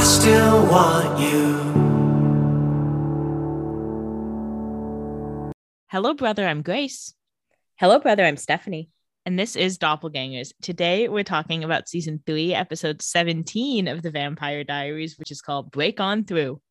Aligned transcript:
I 0.00 0.02
still 0.02 0.66
want 0.66 1.20
you. 1.20 1.58
Hello, 5.90 6.14
brother. 6.14 6.46
I'm 6.46 6.62
Grace. 6.62 7.12
Hello, 7.78 7.98
brother. 7.98 8.24
I'm 8.24 8.38
Stephanie. 8.38 8.88
And 9.26 9.38
this 9.38 9.56
is 9.56 9.76
Doppelgangers. 9.76 10.54
Today, 10.62 11.10
we're 11.10 11.22
talking 11.22 11.64
about 11.64 11.90
season 11.90 12.22
three, 12.24 12.54
episode 12.54 13.02
17 13.02 13.88
of 13.88 14.00
the 14.00 14.10
Vampire 14.10 14.64
Diaries, 14.64 15.18
which 15.18 15.30
is 15.30 15.42
called 15.42 15.70
Break 15.70 16.00
On 16.00 16.24
Through. 16.24 16.62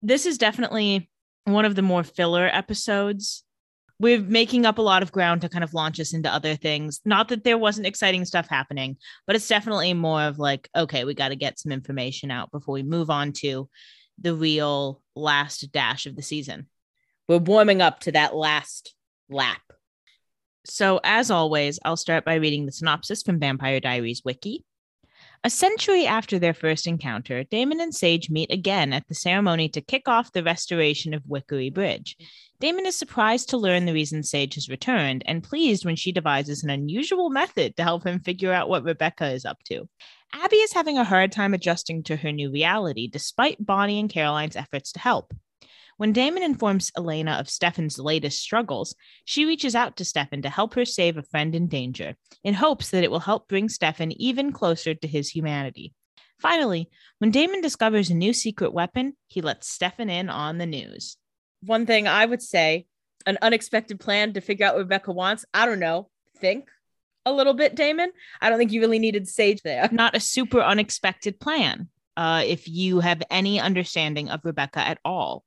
This 0.00 0.24
is 0.24 0.38
definitely 0.38 1.10
one 1.46 1.64
of 1.64 1.74
the 1.74 1.82
more 1.82 2.04
filler 2.04 2.46
episodes. 2.46 3.42
We're 3.98 4.20
making 4.20 4.66
up 4.66 4.78
a 4.78 4.82
lot 4.82 5.02
of 5.02 5.12
ground 5.12 5.40
to 5.40 5.48
kind 5.48 5.64
of 5.64 5.72
launch 5.72 5.98
us 6.00 6.12
into 6.12 6.32
other 6.32 6.54
things. 6.54 7.00
Not 7.04 7.28
that 7.28 7.44
there 7.44 7.56
wasn't 7.56 7.86
exciting 7.86 8.24
stuff 8.26 8.46
happening, 8.48 8.98
but 9.26 9.36
it's 9.36 9.48
definitely 9.48 9.94
more 9.94 10.22
of 10.22 10.38
like, 10.38 10.68
okay, 10.76 11.04
we 11.04 11.14
got 11.14 11.28
to 11.28 11.36
get 11.36 11.58
some 11.58 11.72
information 11.72 12.30
out 12.30 12.50
before 12.50 12.74
we 12.74 12.82
move 12.82 13.08
on 13.08 13.32
to 13.34 13.68
the 14.20 14.34
real 14.34 15.02
last 15.14 15.72
dash 15.72 16.06
of 16.06 16.14
the 16.14 16.22
season. 16.22 16.68
We're 17.28 17.38
warming 17.38 17.80
up 17.80 18.00
to 18.00 18.12
that 18.12 18.34
last 18.34 18.94
lap. 19.28 19.60
So, 20.64 21.00
as 21.04 21.30
always, 21.30 21.78
I'll 21.84 21.96
start 21.96 22.24
by 22.24 22.34
reading 22.34 22.66
the 22.66 22.72
synopsis 22.72 23.22
from 23.22 23.38
Vampire 23.38 23.80
Diaries 23.80 24.22
Wiki. 24.24 24.64
A 25.44 25.50
century 25.50 26.06
after 26.06 26.38
their 26.38 26.54
first 26.54 26.86
encounter, 26.86 27.44
Damon 27.44 27.80
and 27.80 27.94
Sage 27.94 28.30
meet 28.30 28.50
again 28.50 28.92
at 28.92 29.06
the 29.06 29.14
ceremony 29.14 29.68
to 29.68 29.80
kick 29.80 30.08
off 30.08 30.32
the 30.32 30.42
restoration 30.42 31.14
of 31.14 31.22
Wickery 31.28 31.72
Bridge. 31.72 32.16
Damon 32.58 32.86
is 32.86 32.96
surprised 32.96 33.50
to 33.50 33.58
learn 33.58 33.84
the 33.84 33.92
reason 33.92 34.22
Sage 34.22 34.54
has 34.54 34.68
returned 34.68 35.22
and 35.26 35.44
pleased 35.44 35.84
when 35.84 35.96
she 35.96 36.10
devises 36.10 36.64
an 36.64 36.70
unusual 36.70 37.30
method 37.30 37.76
to 37.76 37.82
help 37.82 38.04
him 38.04 38.20
figure 38.20 38.52
out 38.52 38.68
what 38.68 38.82
Rebekah 38.82 39.32
is 39.32 39.44
up 39.44 39.62
to. 39.64 39.88
Abby 40.32 40.56
is 40.56 40.72
having 40.72 40.98
a 40.98 41.04
hard 41.04 41.32
time 41.32 41.54
adjusting 41.54 42.02
to 42.04 42.16
her 42.16 42.32
new 42.32 42.50
reality 42.50 43.06
despite 43.06 43.64
Bonnie 43.64 44.00
and 44.00 44.10
Caroline's 44.10 44.56
efforts 44.56 44.90
to 44.92 45.00
help. 45.00 45.32
When 45.98 46.12
Damon 46.12 46.42
informs 46.42 46.92
Elena 46.96 47.32
of 47.32 47.48
Stefan's 47.48 47.98
latest 47.98 48.40
struggles, 48.40 48.94
she 49.24 49.46
reaches 49.46 49.74
out 49.74 49.96
to 49.96 50.04
Stefan 50.04 50.42
to 50.42 50.50
help 50.50 50.74
her 50.74 50.84
save 50.84 51.16
a 51.16 51.22
friend 51.22 51.54
in 51.54 51.68
danger, 51.68 52.16
in 52.44 52.52
hopes 52.54 52.90
that 52.90 53.02
it 53.02 53.10
will 53.10 53.20
help 53.20 53.48
bring 53.48 53.68
Stefan 53.68 54.12
even 54.12 54.52
closer 54.52 54.94
to 54.94 55.08
his 55.08 55.30
humanity. 55.30 55.94
Finally, 56.38 56.90
when 57.18 57.30
Damon 57.30 57.62
discovers 57.62 58.10
a 58.10 58.14
new 58.14 58.34
secret 58.34 58.74
weapon, 58.74 59.16
he 59.26 59.40
lets 59.40 59.70
Stefan 59.70 60.10
in 60.10 60.28
on 60.28 60.58
the 60.58 60.66
news. 60.66 61.16
One 61.62 61.86
thing 61.86 62.06
I 62.06 62.26
would 62.26 62.42
say 62.42 62.86
an 63.24 63.38
unexpected 63.40 63.98
plan 63.98 64.34
to 64.34 64.40
figure 64.40 64.66
out 64.66 64.74
what 64.74 64.82
Rebekah 64.82 65.12
wants. 65.12 65.44
I 65.54 65.66
don't 65.66 65.80
know. 65.80 66.10
Think 66.38 66.68
a 67.24 67.32
little 67.32 67.54
bit, 67.54 67.74
Damon. 67.74 68.12
I 68.40 68.50
don't 68.50 68.58
think 68.58 68.70
you 68.70 68.80
really 68.80 68.98
needed 68.98 69.26
Sage 69.26 69.62
there. 69.62 69.88
Not 69.92 70.14
a 70.14 70.20
super 70.20 70.60
unexpected 70.60 71.40
plan, 71.40 71.88
uh, 72.16 72.42
if 72.46 72.68
you 72.68 73.00
have 73.00 73.22
any 73.30 73.58
understanding 73.58 74.28
of 74.28 74.44
Rebekah 74.44 74.86
at 74.86 74.98
all. 75.04 75.42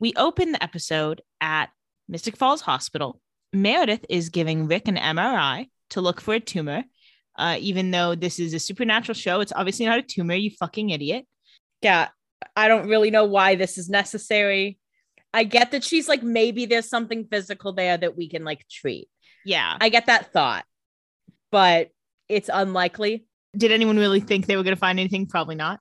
We 0.00 0.12
open 0.16 0.52
the 0.52 0.62
episode 0.62 1.22
at 1.40 1.70
Mystic 2.08 2.36
Falls 2.36 2.60
Hospital. 2.60 3.20
Meredith 3.52 4.04
is 4.08 4.28
giving 4.28 4.68
Rick 4.68 4.88
an 4.88 4.96
MRI 4.96 5.68
to 5.90 6.00
look 6.00 6.20
for 6.20 6.34
a 6.34 6.40
tumor. 6.40 6.84
Uh, 7.36 7.56
even 7.60 7.90
though 7.90 8.14
this 8.14 8.38
is 8.38 8.54
a 8.54 8.58
supernatural 8.58 9.14
show, 9.14 9.40
it's 9.40 9.52
obviously 9.54 9.86
not 9.86 9.98
a 9.98 10.02
tumor, 10.02 10.34
you 10.34 10.50
fucking 10.50 10.90
idiot. 10.90 11.26
Yeah, 11.82 12.08
I 12.56 12.68
don't 12.68 12.88
really 12.88 13.10
know 13.10 13.24
why 13.24 13.54
this 13.54 13.78
is 13.78 13.88
necessary. 13.88 14.78
I 15.32 15.44
get 15.44 15.72
that 15.72 15.84
she's 15.84 16.08
like, 16.08 16.22
maybe 16.22 16.66
there's 16.66 16.88
something 16.88 17.26
physical 17.30 17.72
there 17.72 17.96
that 17.96 18.16
we 18.16 18.28
can 18.28 18.44
like 18.44 18.66
treat. 18.68 19.08
Yeah. 19.44 19.76
I 19.80 19.88
get 19.88 20.06
that 20.06 20.32
thought, 20.32 20.64
but 21.50 21.90
it's 22.28 22.50
unlikely. 22.52 23.26
Did 23.56 23.72
anyone 23.72 23.96
really 23.96 24.20
think 24.20 24.46
they 24.46 24.56
were 24.56 24.62
going 24.62 24.76
to 24.76 24.80
find 24.80 24.98
anything? 24.98 25.26
Probably 25.26 25.54
not. 25.54 25.80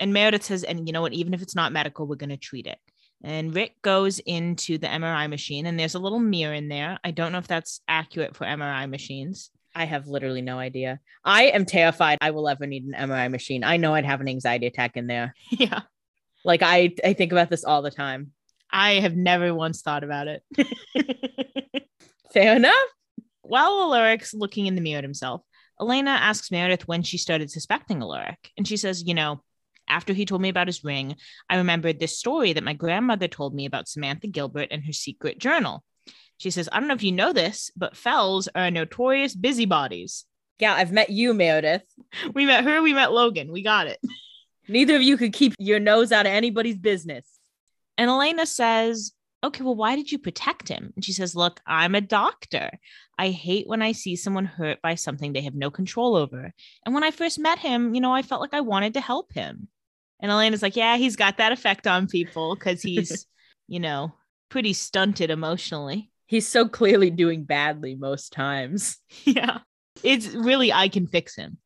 And 0.00 0.12
Meredith 0.12 0.44
says, 0.44 0.64
and 0.64 0.86
you 0.86 0.92
know 0.92 1.02
what? 1.02 1.12
Even 1.12 1.34
if 1.34 1.42
it's 1.42 1.54
not 1.54 1.72
medical, 1.72 2.06
we're 2.06 2.16
going 2.16 2.30
to 2.30 2.36
treat 2.36 2.66
it. 2.66 2.78
And 3.22 3.54
Rick 3.54 3.80
goes 3.82 4.18
into 4.18 4.78
the 4.78 4.88
MRI 4.88 5.28
machine, 5.30 5.66
and 5.66 5.78
there's 5.78 5.94
a 5.94 6.00
little 6.00 6.18
mirror 6.18 6.54
in 6.54 6.68
there. 6.68 6.98
I 7.04 7.12
don't 7.12 7.32
know 7.32 7.38
if 7.38 7.46
that's 7.46 7.80
accurate 7.86 8.34
for 8.34 8.44
MRI 8.44 8.88
machines. 8.90 9.50
I 9.74 9.84
have 9.84 10.08
literally 10.08 10.42
no 10.42 10.58
idea. 10.58 11.00
I 11.24 11.44
am 11.44 11.64
terrified 11.64 12.18
I 12.20 12.32
will 12.32 12.48
ever 12.48 12.66
need 12.66 12.84
an 12.84 13.08
MRI 13.08 13.30
machine. 13.30 13.64
I 13.64 13.76
know 13.76 13.94
I'd 13.94 14.04
have 14.04 14.20
an 14.20 14.28
anxiety 14.28 14.66
attack 14.66 14.96
in 14.96 15.06
there. 15.06 15.34
Yeah. 15.50 15.80
Like 16.44 16.62
I, 16.62 16.92
I 17.04 17.12
think 17.12 17.30
about 17.30 17.50
this 17.50 17.62
all 17.62 17.82
the 17.82 17.90
time. 17.90 18.32
I 18.68 18.94
have 18.94 19.14
never 19.14 19.54
once 19.54 19.80
thought 19.80 20.02
about 20.02 20.26
it. 20.26 20.42
Fair 22.32 22.56
enough. 22.56 22.74
While 23.42 23.84
Alaric's 23.84 24.34
looking 24.34 24.66
in 24.66 24.74
the 24.74 24.80
mirror 24.80 24.98
at 24.98 25.04
himself, 25.04 25.42
Elena 25.80 26.10
asks 26.10 26.50
Meredith 26.50 26.88
when 26.88 27.02
she 27.02 27.16
started 27.16 27.50
suspecting 27.50 28.02
Alaric. 28.02 28.50
And 28.56 28.66
she 28.66 28.76
says, 28.76 29.04
you 29.06 29.14
know, 29.14 29.42
after 29.88 30.12
he 30.12 30.24
told 30.24 30.42
me 30.42 30.48
about 30.48 30.68
his 30.68 30.84
ring, 30.84 31.16
I 31.48 31.56
remembered 31.56 31.98
this 31.98 32.18
story 32.18 32.52
that 32.52 32.64
my 32.64 32.72
grandmother 32.72 33.28
told 33.28 33.54
me 33.54 33.66
about 33.66 33.88
Samantha 33.88 34.26
Gilbert 34.26 34.68
and 34.70 34.84
her 34.84 34.92
secret 34.92 35.38
journal. 35.38 35.84
She 36.38 36.50
says, 36.50 36.68
I 36.72 36.78
don't 36.78 36.88
know 36.88 36.94
if 36.94 37.02
you 37.02 37.12
know 37.12 37.32
this, 37.32 37.70
but 37.76 37.96
Fells 37.96 38.48
are 38.54 38.70
notorious 38.70 39.34
busybodies. 39.34 40.24
Yeah, 40.58 40.74
I've 40.74 40.92
met 40.92 41.10
you, 41.10 41.34
Meredith. 41.34 41.84
We 42.34 42.46
met 42.46 42.64
her, 42.64 42.82
we 42.82 42.92
met 42.92 43.12
Logan. 43.12 43.50
We 43.50 43.62
got 43.62 43.86
it. 43.86 43.98
Neither 44.68 44.96
of 44.96 45.02
you 45.02 45.16
could 45.16 45.32
keep 45.32 45.54
your 45.58 45.80
nose 45.80 46.12
out 46.12 46.26
of 46.26 46.32
anybody's 46.32 46.78
business. 46.78 47.26
And 47.98 48.08
Elena 48.08 48.46
says, 48.46 49.12
Okay, 49.44 49.64
well, 49.64 49.74
why 49.74 49.96
did 49.96 50.12
you 50.12 50.18
protect 50.18 50.68
him? 50.68 50.92
And 50.94 51.04
she 51.04 51.12
says, 51.12 51.34
Look, 51.34 51.60
I'm 51.66 51.94
a 51.94 52.00
doctor. 52.00 52.70
I 53.18 53.30
hate 53.30 53.66
when 53.66 53.82
I 53.82 53.92
see 53.92 54.16
someone 54.16 54.44
hurt 54.44 54.80
by 54.82 54.94
something 54.94 55.32
they 55.32 55.40
have 55.42 55.54
no 55.54 55.70
control 55.70 56.16
over. 56.16 56.52
And 56.86 56.94
when 56.94 57.04
I 57.04 57.10
first 57.10 57.38
met 57.38 57.58
him, 57.58 57.94
you 57.94 58.00
know, 58.00 58.12
I 58.12 58.22
felt 58.22 58.40
like 58.40 58.54
I 58.54 58.60
wanted 58.60 58.94
to 58.94 59.00
help 59.00 59.32
him. 59.32 59.68
And 60.20 60.30
Elena's 60.30 60.62
like, 60.62 60.76
Yeah, 60.76 60.96
he's 60.96 61.16
got 61.16 61.38
that 61.38 61.52
effect 61.52 61.86
on 61.86 62.06
people 62.06 62.54
because 62.54 62.82
he's, 62.82 63.26
you 63.68 63.80
know, 63.80 64.14
pretty 64.48 64.72
stunted 64.72 65.30
emotionally. 65.30 66.10
He's 66.26 66.46
so 66.46 66.68
clearly 66.68 67.10
doing 67.10 67.44
badly 67.44 67.94
most 67.94 68.32
times. 68.32 68.98
Yeah. 69.24 69.58
It's 70.02 70.28
really, 70.28 70.72
I 70.72 70.88
can 70.88 71.06
fix 71.06 71.36
him. 71.36 71.58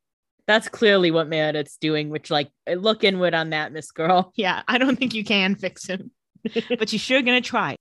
That's 0.47 0.69
clearly 0.69 1.10
what 1.10 1.28
Meredith's 1.28 1.76
doing, 1.76 2.10
which, 2.10 2.31
like, 2.31 2.50
look 2.69 3.03
inward 3.03 3.34
on 3.34 3.50
that, 3.50 3.72
Miss 3.72 3.91
Girl. 3.91 4.32
Yeah, 4.36 4.62
I 4.69 4.78
don't 4.78 4.97
think 4.97 5.15
you 5.15 5.25
can 5.25 5.54
fix 5.54 5.86
him, 5.86 6.10
but 6.55 6.93
you're 6.93 6.99
sure 6.99 7.23
going 7.23 7.43
to 7.43 7.49
try. 7.49 7.77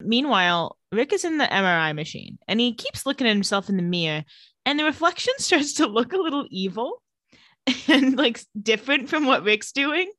Meanwhile, 0.00 0.76
Rick 0.92 1.12
is 1.12 1.24
in 1.24 1.38
the 1.38 1.46
MRI 1.46 1.94
machine 1.94 2.38
and 2.46 2.60
he 2.60 2.74
keeps 2.74 3.06
looking 3.06 3.26
at 3.26 3.34
himself 3.34 3.68
in 3.68 3.76
the 3.76 3.82
mirror, 3.82 4.24
and 4.64 4.78
the 4.78 4.84
reflection 4.84 5.34
starts 5.38 5.74
to 5.74 5.86
look 5.86 6.12
a 6.12 6.18
little 6.18 6.46
evil 6.50 7.02
and 7.88 8.16
like 8.16 8.40
different 8.60 9.08
from 9.08 9.26
what 9.26 9.44
Rick's 9.44 9.72
doing. 9.72 10.10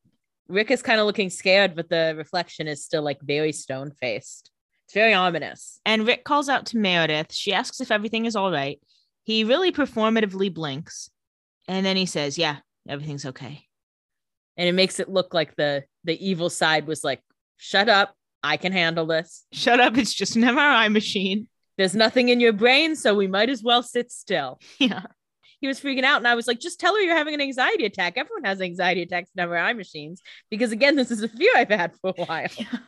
Rick 0.49 0.71
is 0.71 0.81
kind 0.81 0.99
of 0.99 1.05
looking 1.05 1.29
scared, 1.29 1.75
but 1.75 1.89
the 1.89 2.13
reflection 2.17 2.67
is 2.67 2.83
still 2.83 3.03
like 3.03 3.19
very 3.21 3.51
stone 3.51 3.91
faced. 3.91 4.49
It's 4.85 4.93
very 4.93 5.13
ominous. 5.13 5.81
And 5.85 6.07
Rick 6.07 6.23
calls 6.23 6.47
out 6.47 6.67
to 6.67 6.77
Meredith. 6.77 7.33
She 7.33 7.53
asks 7.53 7.81
if 7.81 7.91
everything 7.91 8.25
is 8.25 8.37
all 8.37 8.51
right. 8.51 8.79
He 9.23 9.43
really 9.43 9.73
performatively 9.73 10.53
blinks. 10.53 11.09
And 11.67 11.85
then 11.85 11.97
he 11.97 12.05
says, 12.05 12.37
Yeah, 12.37 12.57
everything's 12.87 13.25
okay. 13.25 13.65
And 14.55 14.69
it 14.69 14.71
makes 14.71 15.01
it 15.01 15.09
look 15.09 15.33
like 15.33 15.55
the 15.57 15.83
the 16.05 16.25
evil 16.25 16.49
side 16.49 16.87
was 16.87 17.03
like, 17.03 17.21
shut 17.57 17.89
up. 17.89 18.13
I 18.43 18.57
can 18.57 18.71
handle 18.71 19.05
this. 19.05 19.45
Shut 19.51 19.79
up. 19.79 19.97
It's 19.97 20.13
just 20.13 20.35
an 20.35 20.43
MRI 20.43 20.91
machine. 20.91 21.47
There's 21.77 21.95
nothing 21.95 22.29
in 22.29 22.39
your 22.39 22.53
brain, 22.53 22.95
so 22.95 23.13
we 23.13 23.27
might 23.27 23.49
as 23.49 23.61
well 23.61 23.83
sit 23.83 24.11
still. 24.11 24.59
Yeah. 24.79 25.03
He 25.59 25.67
was 25.67 25.79
freaking 25.79 26.03
out, 26.03 26.17
and 26.17 26.27
I 26.27 26.35
was 26.35 26.47
like, 26.47 26.59
just 26.59 26.79
tell 26.79 26.93
her 26.93 27.01
you're 27.01 27.15
having 27.15 27.33
an 27.33 27.41
anxiety 27.41 27.85
attack. 27.85 28.13
Everyone 28.15 28.43
has 28.43 28.61
anxiety 28.61 29.01
attacks 29.01 29.31
in 29.35 29.43
MRI 29.43 29.75
machines 29.75 30.21
because, 30.51 30.71
again, 30.71 30.95
this 30.95 31.09
is 31.09 31.23
a 31.23 31.27
fear 31.27 31.51
I've 31.55 31.69
had 31.69 31.95
for 31.95 32.13
a 32.17 32.25
while. 32.25 32.47
Yeah. 32.57 32.79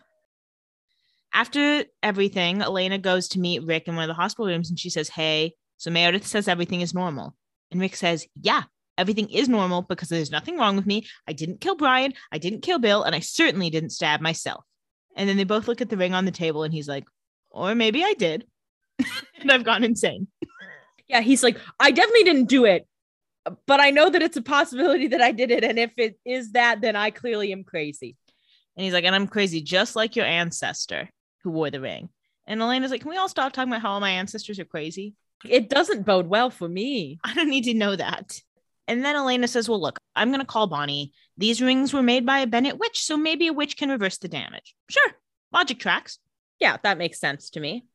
After 1.32 1.86
everything, 2.02 2.62
Elena 2.62 2.98
goes 2.98 3.28
to 3.30 3.40
meet 3.40 3.64
Rick 3.64 3.88
in 3.88 3.96
one 3.96 4.04
of 4.04 4.08
the 4.08 4.20
hospital 4.20 4.48
rooms 4.48 4.70
and 4.72 4.80
she 4.80 4.90
says, 4.90 5.10
Hey, 5.10 5.54
so 5.78 5.92
Meredith 5.92 6.26
says 6.26 6.48
everything 6.48 6.82
is 6.82 6.94
normal. 6.94 7.36
And 7.72 7.80
Rick 7.80 7.96
says, 7.96 8.26
Yeah, 8.42 8.64
everything 9.00 9.30
is 9.30 9.50
normal 9.50 9.82
because 9.82 10.10
there's 10.10 10.30
nothing 10.30 10.58
wrong 10.58 10.76
with 10.76 10.86
me. 10.86 11.08
I 11.28 11.34
didn't 11.34 11.62
kill 11.62 11.76
Brian. 11.76 12.14
I 12.32 12.38
didn't 12.38 12.62
kill 12.62 12.80
Bill. 12.80 13.04
And 13.04 13.16
I 13.16 13.20
certainly 13.20 13.70
didn't 13.70 13.92
stab 13.92 14.22
myself. 14.22 14.66
And 15.16 15.28
then 15.28 15.38
they 15.38 15.46
both 15.46 15.68
look 15.68 15.82
at 15.82 15.90
the 15.90 15.98
ring 15.98 16.14
on 16.14 16.26
the 16.26 16.32
table 16.32 16.64
and 16.64 16.74
he's 16.74 16.88
like, 16.88 17.06
Or 17.50 17.74
maybe 17.74 18.04
I 18.04 18.14
did. 18.14 18.46
and 19.40 19.52
I've 19.52 19.64
gone 19.64 19.84
insane. 19.84 20.28
Yeah, 21.08 21.22
he's 21.22 21.42
like, 21.42 21.58
I 21.80 21.92
definitely 21.92 22.26
didn't 22.26 22.50
do 22.50 22.66
it, 22.66 22.88
but 23.66 23.80
I 23.80 23.90
know 23.90 24.10
that 24.10 24.22
it's 24.22 24.38
a 24.38 24.42
possibility 24.42 25.08
that 25.08 25.22
I 25.22 25.32
did 25.32 25.50
it. 25.50 25.64
And 25.64 25.80
if 25.80 25.92
it 25.98 26.20
is 26.24 26.52
that, 26.52 26.82
then 26.82 26.96
I 26.96 27.10
clearly 27.10 27.52
am 27.52 27.64
crazy. 27.64 28.16
And 28.78 28.84
he's 28.84 28.94
like, 28.94 29.06
And 29.06 29.16
I'm 29.16 29.28
crazy, 29.28 29.62
just 29.62 29.96
like 29.96 30.16
your 30.16 30.26
ancestor 30.26 31.10
who 31.44 31.52
wore 31.52 31.72
the 31.72 31.82
ring. 31.82 32.10
And 32.46 32.62
Elena's 32.62 32.92
like, 32.92 33.02
Can 33.02 33.10
we 33.10 33.18
all 33.18 33.30
stop 33.30 33.54
talking 33.54 33.72
about 33.72 33.82
how 33.82 33.92
all 33.92 34.00
my 34.00 34.12
ancestors 34.12 34.60
are 34.60 34.66
crazy? 34.66 35.16
It 35.46 35.70
doesn't 35.70 36.06
bode 36.06 36.28
well 36.28 36.50
for 36.50 36.68
me. 36.68 37.20
I 37.24 37.34
don't 37.34 37.50
need 37.50 37.64
to 37.66 37.74
know 37.74 37.96
that. 37.96 38.42
And 38.90 39.06
then 39.06 39.16
Elena 39.16 39.48
says, 39.48 39.70
Well, 39.70 39.80
look, 39.80 40.00
I'm 40.16 40.30
going 40.30 40.40
to 40.40 40.46
call 40.46 40.66
Bonnie. 40.66 41.14
These 41.38 41.62
rings 41.62 41.94
were 41.94 42.02
made 42.02 42.26
by 42.26 42.40
a 42.40 42.48
Bennett 42.48 42.80
witch, 42.80 43.04
so 43.04 43.16
maybe 43.16 43.46
a 43.46 43.54
witch 43.54 43.78
can 43.78 43.90
reverse 43.90 44.18
the 44.18 44.28
damage. 44.28 44.76
Sure, 44.90 45.12
logic 45.54 45.78
tracks. 45.78 46.18
Yeah, 46.60 46.78
that 46.82 46.98
makes 46.98 47.20
sense 47.20 47.52
to 47.52 47.60
me. 47.60 47.86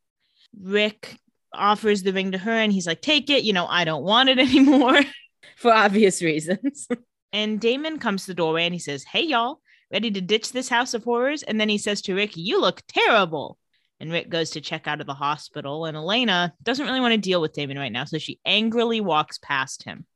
Rick 0.58 1.19
offers 1.52 2.05
the 2.05 2.12
ring 2.12 2.31
to 2.32 2.38
her 2.38 2.52
and 2.52 2.73
he's 2.73 2.87
like, 2.87 3.02
Take 3.02 3.29
it. 3.29 3.43
You 3.43 3.52
know, 3.52 3.67
I 3.67 3.85
don't 3.85 4.05
want 4.05 4.29
it 4.29 4.38
anymore. 4.38 5.00
For 5.56 5.73
obvious 5.73 6.23
reasons. 6.23 6.88
And 7.32 7.61
Damon 7.61 7.99
comes 7.99 8.23
to 8.23 8.26
the 8.29 8.35
doorway 8.35 8.64
and 8.64 8.73
he 8.73 8.79
says, 8.79 9.02
Hey, 9.02 9.23
y'all, 9.23 9.61
ready 9.90 10.08
to 10.08 10.20
ditch 10.20 10.52
this 10.52 10.69
house 10.69 10.94
of 10.94 11.02
horrors? 11.02 11.43
And 11.43 11.61
then 11.61 11.69
he 11.69 11.79
says 11.79 12.00
to 12.02 12.14
Rick, 12.14 12.37
You 12.37 12.61
look 12.61 12.81
terrible. 12.87 13.58
And 13.99 14.12
Rick 14.12 14.29
goes 14.29 14.50
to 14.50 14.61
check 14.61 14.87
out 14.87 15.00
of 15.00 15.08
the 15.08 15.14
hospital. 15.14 15.87
And 15.87 15.97
Elena 15.97 16.55
doesn't 16.62 16.87
really 16.87 17.00
want 17.00 17.11
to 17.14 17.19
deal 17.19 17.40
with 17.40 17.52
Damon 17.52 17.76
right 17.76 17.90
now. 17.90 18.05
So 18.05 18.19
she 18.19 18.38
angrily 18.44 19.00
walks 19.00 19.38
past 19.38 19.82
him. 19.82 20.06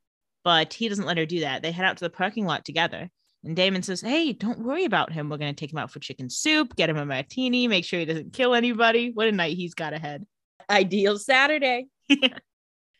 But 0.48 0.72
he 0.72 0.88
doesn't 0.88 1.04
let 1.04 1.18
her 1.18 1.26
do 1.26 1.40
that. 1.40 1.60
They 1.60 1.72
head 1.72 1.84
out 1.84 1.98
to 1.98 2.04
the 2.06 2.08
parking 2.08 2.46
lot 2.46 2.64
together. 2.64 3.10
And 3.44 3.54
Damon 3.54 3.82
says, 3.82 4.00
Hey, 4.00 4.32
don't 4.32 4.64
worry 4.64 4.86
about 4.86 5.12
him. 5.12 5.28
We're 5.28 5.36
going 5.36 5.54
to 5.54 5.60
take 5.60 5.74
him 5.74 5.78
out 5.78 5.90
for 5.90 5.98
chicken 5.98 6.30
soup, 6.30 6.74
get 6.74 6.88
him 6.88 6.96
a 6.96 7.04
martini, 7.04 7.68
make 7.68 7.84
sure 7.84 8.00
he 8.00 8.06
doesn't 8.06 8.32
kill 8.32 8.54
anybody. 8.54 9.10
What 9.12 9.28
a 9.28 9.32
night 9.32 9.58
he's 9.58 9.74
got 9.74 9.92
ahead. 9.92 10.24
Ideal 10.70 11.18
Saturday. 11.18 11.88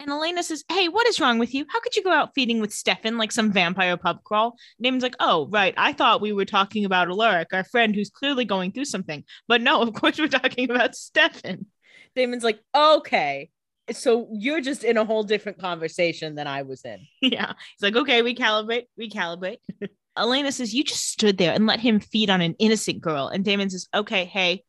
And 0.01 0.11
Elena 0.11 0.45
says, 0.45 0.63
Hey, 0.71 0.89
what 0.89 1.09
is 1.09 1.19
wrong 1.19 1.41
with 1.41 1.55
you? 1.55 1.67
How 1.71 1.81
could 1.81 1.97
you 1.97 2.05
go 2.05 2.13
out 2.13 2.31
feeding 2.33 2.61
with 2.61 2.73
Stefan 2.73 3.19
like 3.19 3.33
some 3.33 3.51
vampire 3.51 3.97
pub 3.97 4.23
crawl? 4.23 4.57
Damon's 4.81 5.03
like, 5.03 5.17
Oh, 5.19 5.49
right. 5.51 5.75
I 5.77 5.93
thought 5.93 6.21
we 6.21 6.33
were 6.33 6.45
talking 6.45 6.85
about 6.85 7.09
Alaric, 7.09 7.49
our 7.53 7.65
friend 7.65 7.97
who's 7.97 8.09
clearly 8.09 8.45
going 8.45 8.71
through 8.71 8.85
something. 8.85 9.25
But 9.49 9.61
no, 9.61 9.83
of 9.83 9.93
course 9.95 10.17
we're 10.21 10.29
talking 10.29 10.71
about 10.71 10.95
Stefan. 10.95 11.67
Damon's 12.15 12.45
like, 12.45 12.61
okay. 12.77 13.51
So 13.93 14.29
you're 14.33 14.61
just 14.61 14.85
in 14.85 14.97
a 14.97 15.05
whole 15.05 15.23
different 15.23 15.59
conversation 15.59 16.35
than 16.35 16.47
I 16.47 16.63
was 16.63 16.85
in. 16.85 17.07
Yeah. 17.23 17.53
It's 17.75 17.83
like, 17.83 17.97
Okay, 17.97 18.23
recalibrate, 18.23 18.87
recalibrate. 19.01 19.59
Elena 20.17 20.53
says, 20.53 20.75
You 20.75 20.85
just 20.85 21.09
stood 21.09 21.39
there 21.39 21.53
and 21.53 21.67
let 21.67 21.81
him 21.81 22.01
feed 22.01 22.31
on 22.31 22.41
an 22.41 22.55
innocent 22.59 23.01
girl. 23.01 23.29
And 23.29 23.45
Damon 23.45 23.71
says, 23.71 23.89
Okay, 23.95 24.25
hey, 24.25 24.65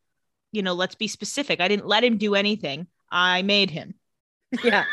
you 0.52 0.62
know, 0.62 0.74
let's 0.74 0.94
be 0.94 1.08
specific. 1.08 1.60
I 1.60 1.68
didn't 1.68 1.86
let 1.86 2.04
him 2.04 2.16
do 2.16 2.34
anything. 2.34 2.86
I 3.10 3.42
made 3.42 3.70
him. 3.70 3.94
Yeah. 4.64 4.84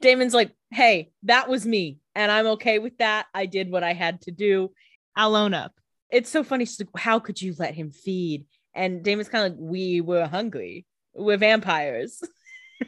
Damon's 0.00 0.32
like, 0.34 0.52
hey, 0.70 1.10
that 1.24 1.48
was 1.48 1.66
me. 1.66 1.98
And 2.14 2.32
I'm 2.32 2.46
okay 2.46 2.78
with 2.78 2.96
that. 2.98 3.26
I 3.34 3.46
did 3.46 3.70
what 3.70 3.84
I 3.84 3.92
had 3.92 4.20
to 4.22 4.30
do. 4.30 4.70
I'll 5.14 5.36
own 5.36 5.54
up. 5.54 5.72
It's 6.10 6.30
so 6.30 6.42
funny. 6.42 6.64
She's 6.64 6.80
like, 6.80 6.88
how 6.96 7.18
could 7.18 7.40
you 7.40 7.54
let 7.58 7.74
him 7.74 7.90
feed? 7.90 8.46
And 8.74 9.02
Damon's 9.02 9.28
kind 9.28 9.46
of 9.46 9.52
like, 9.52 9.70
we 9.70 10.00
were 10.00 10.26
hungry. 10.26 10.86
We're 11.14 11.36
vampires. 11.36 12.22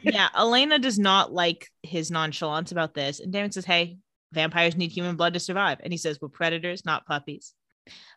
Yeah, 0.01 0.29
Elena 0.37 0.79
does 0.79 0.99
not 0.99 1.33
like 1.33 1.67
his 1.83 2.11
nonchalance 2.11 2.71
about 2.71 2.93
this. 2.93 3.19
And 3.19 3.31
Damon 3.31 3.51
says, 3.51 3.65
Hey, 3.65 3.97
vampires 4.31 4.75
need 4.75 4.91
human 4.91 5.15
blood 5.15 5.33
to 5.33 5.39
survive. 5.39 5.79
And 5.83 5.93
he 5.93 5.97
says, 5.97 6.19
We're 6.21 6.29
predators, 6.29 6.85
not 6.85 7.05
puppies. 7.05 7.53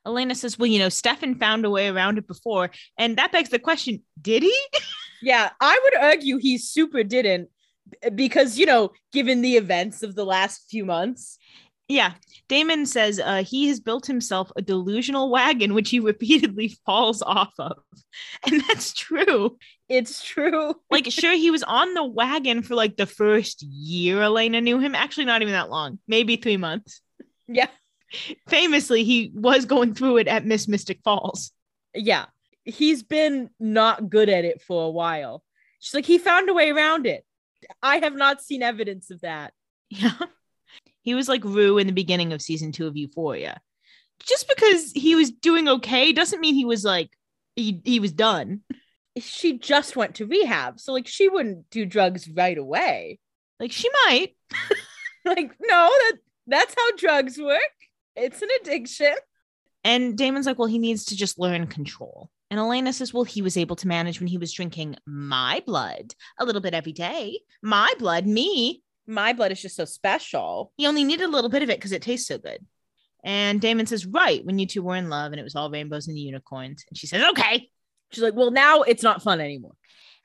Elena 0.07 0.35
says, 0.35 0.59
Well, 0.59 0.67
you 0.67 0.79
know, 0.79 0.89
Stefan 0.89 1.37
found 1.37 1.65
a 1.65 1.71
way 1.71 1.89
around 1.89 2.19
it 2.19 2.27
before. 2.27 2.71
And 2.99 3.17
that 3.17 3.33
begs 3.33 3.51
the 3.51 3.59
question 3.59 4.03
Did 4.21 4.43
he? 4.43 4.57
yeah, 5.23 5.51
I 5.61 5.81
would 5.85 6.03
argue 6.03 6.39
he 6.39 6.59
super 6.59 7.03
didn't 7.05 7.49
because, 8.15 8.59
you 8.59 8.67
know, 8.67 8.93
given 9.13 9.43
the 9.43 9.57
events 9.57 10.03
of 10.03 10.15
the 10.15 10.25
last 10.25 10.67
few 10.71 10.85
months. 10.85 11.39
Yeah. 11.89 12.15
Damon 12.53 12.85
says 12.85 13.19
uh, 13.19 13.43
he 13.43 13.69
has 13.69 13.81
built 13.81 14.05
himself 14.05 14.53
a 14.57 14.61
delusional 14.61 15.31
wagon, 15.31 15.73
which 15.73 15.89
he 15.89 16.01
repeatedly 16.13 16.77
falls 16.85 17.23
off 17.23 17.55
of. 17.59 17.79
And 18.47 18.63
that's 18.69 18.93
true. 18.93 19.57
It's 19.89 20.23
true. 20.23 20.75
like, 20.91 21.11
sure, 21.11 21.33
he 21.33 21.51
was 21.51 21.63
on 21.63 21.95
the 21.95 22.05
wagon 22.05 22.63
for 22.63 22.75
like 22.75 22.99
the 22.99 23.07
first 23.07 23.63
year 23.63 24.21
Elena 24.21 24.61
knew 24.61 24.79
him. 24.79 24.95
Actually, 24.95 25.25
not 25.25 25.41
even 25.41 25.55
that 25.55 25.71
long, 25.71 25.99
maybe 26.07 26.37
three 26.37 26.59
months. 26.59 27.01
Yeah. 27.49 27.69
Famously, 28.49 29.03
he 29.03 29.33
was 29.35 29.65
going 29.65 29.95
through 29.95 30.19
it 30.19 30.29
at 30.29 30.45
Miss 30.45 30.69
Mystic 30.69 31.01
Falls. 31.03 31.53
Yeah. 31.95 32.27
He's 32.65 33.03
been 33.03 33.49
not 33.59 34.11
good 34.11 34.29
at 34.29 34.45
it 34.45 34.61
for 34.61 34.85
a 34.85 34.91
while. 34.91 35.43
She's 35.81 35.95
like, 35.95 36.05
he 36.05 36.19
found 36.19 36.51
a 36.51 36.55
way 36.55 36.69
around 36.69 37.07
it. 37.07 37.25
I 37.83 37.97
have 37.97 38.15
not 38.15 38.43
seen 38.43 38.63
evidence 38.63 39.11
of 39.11 39.23
that. 39.23 39.55
Yeah. 39.89 40.19
He 41.03 41.15
was 41.15 41.29
like 41.29 41.45
Rue 41.45 41.79
in 41.79 41.87
the 41.87 41.93
beginning 41.93 42.33
of 42.33 42.41
season 42.43 42.73
two 42.73 42.87
of 42.87 42.97
Euphoria. 42.97 43.61
Just 44.21 44.49
because 44.49 44.93
he 44.93 45.15
was 45.15 45.31
doing 45.31 45.69
okay 45.69 46.13
doesn't 46.13 46.41
mean 46.41 46.55
he 46.55 46.65
was 46.65 46.85
like 46.85 47.11
he 47.57 47.81
he 47.85 48.01
was 48.01 48.13
done. 48.13 48.61
She 49.19 49.59
just 49.59 49.97
went 49.97 50.17
to 50.17 50.27
rehab, 50.27 50.81
so 50.81 50.93
like 50.93 51.07
she 51.07 51.29
wouldn't 51.29 51.69
do 51.71 51.85
drugs 51.85 52.29
right 52.29 52.57
away. 52.57 53.19
Like 53.61 53.73
she 53.73 53.89
might. 54.07 54.37
like 55.25 55.51
no, 55.61 55.89
that 55.89 56.15
that's 56.47 56.75
how 56.77 56.97
drugs 56.97 57.39
work. 57.39 57.61
It's 58.17 58.43
an 58.43 58.49
addiction. 58.61 59.15
And 59.85 60.17
Damon's 60.17 60.47
like, 60.47 60.59
well, 60.59 60.69
he 60.69 60.79
needs 60.79 61.07
to 61.07 61.17
just 61.17 61.39
learn 61.39 61.67
control. 61.67 62.31
And 62.51 62.61
Elena 62.61 62.93
says, 62.93 63.13
well, 63.13 63.25
he 63.25 63.43
was 63.43 63.57
able 63.57 63.77
to 63.77 63.89
manage 63.89 64.21
when 64.21 64.27
he 64.29 64.39
was 64.39 64.53
drinking 64.53 64.97
my 65.07 65.63
blood 65.67 66.15
a 66.39 66.45
little 66.45 66.61
bit 66.61 66.75
every 66.75 66.93
day. 66.93 67.41
My 67.63 67.93
blood, 67.99 68.27
me. 68.27 68.83
My 69.07 69.33
blood 69.33 69.53
is 69.53 69.63
just 69.63 69.77
so 69.77 69.85
special. 69.85 70.73
He 70.77 70.87
only 70.87 71.05
needed 71.05 71.25
a 71.25 71.31
little 71.31 71.51
bit 71.51 71.63
of 71.63 71.71
it 71.71 71.79
because 71.79 71.93
it 71.93 72.03
tastes 72.03 72.29
so 72.29 72.39
good. 72.39 72.65
And 73.25 73.61
Damon 73.61 73.87
says, 73.87 74.07
right, 74.07 74.45
when 74.45 74.59
you 74.59 74.67
two 74.67 74.83
were 74.83 74.97
in 74.97 75.09
love 75.09 75.33
and 75.33 75.41
it 75.41 75.45
was 75.45 75.55
all 75.55 75.71
rainbows 75.71 76.09
and 76.09 76.19
unicorns. 76.19 76.85
And 76.89 76.97
she 76.97 77.07
says, 77.07 77.23
okay. 77.31 77.69
She's 78.11 78.23
like, 78.23 78.35
well, 78.35 78.51
now 78.51 78.83
it's 78.83 79.03
not 79.03 79.23
fun 79.23 79.41
anymore. 79.41 79.75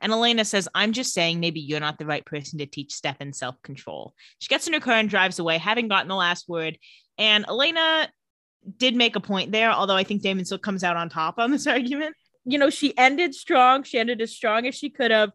And 0.01 0.11
Elena 0.11 0.45
says, 0.45 0.67
I'm 0.75 0.93
just 0.93 1.13
saying 1.13 1.39
maybe 1.39 1.59
you're 1.59 1.79
not 1.79 1.97
the 1.97 2.05
right 2.05 2.25
person 2.25 2.59
to 2.59 2.65
teach 2.65 2.93
Stefan 2.93 3.33
self 3.33 3.61
control. 3.61 4.13
She 4.39 4.47
gets 4.47 4.67
in 4.67 4.73
her 4.73 4.79
car 4.79 4.95
and 4.95 5.09
drives 5.09 5.39
away, 5.39 5.57
having 5.57 5.87
gotten 5.87 6.07
the 6.07 6.15
last 6.15 6.47
word. 6.47 6.77
And 7.17 7.45
Elena 7.47 8.09
did 8.77 8.95
make 8.95 9.15
a 9.15 9.19
point 9.21 9.51
there, 9.51 9.71
although 9.71 9.95
I 9.95 10.03
think 10.03 10.21
Damon 10.21 10.45
still 10.45 10.59
comes 10.59 10.83
out 10.83 10.97
on 10.97 11.09
top 11.09 11.35
on 11.37 11.51
this 11.51 11.67
argument. 11.67 12.15
You 12.45 12.57
know, 12.57 12.69
she 12.69 12.97
ended 12.97 13.33
strong. 13.33 13.83
She 13.83 13.99
ended 13.99 14.21
as 14.21 14.31
strong 14.31 14.67
as 14.67 14.75
she 14.75 14.89
could 14.89 15.11
have. 15.11 15.31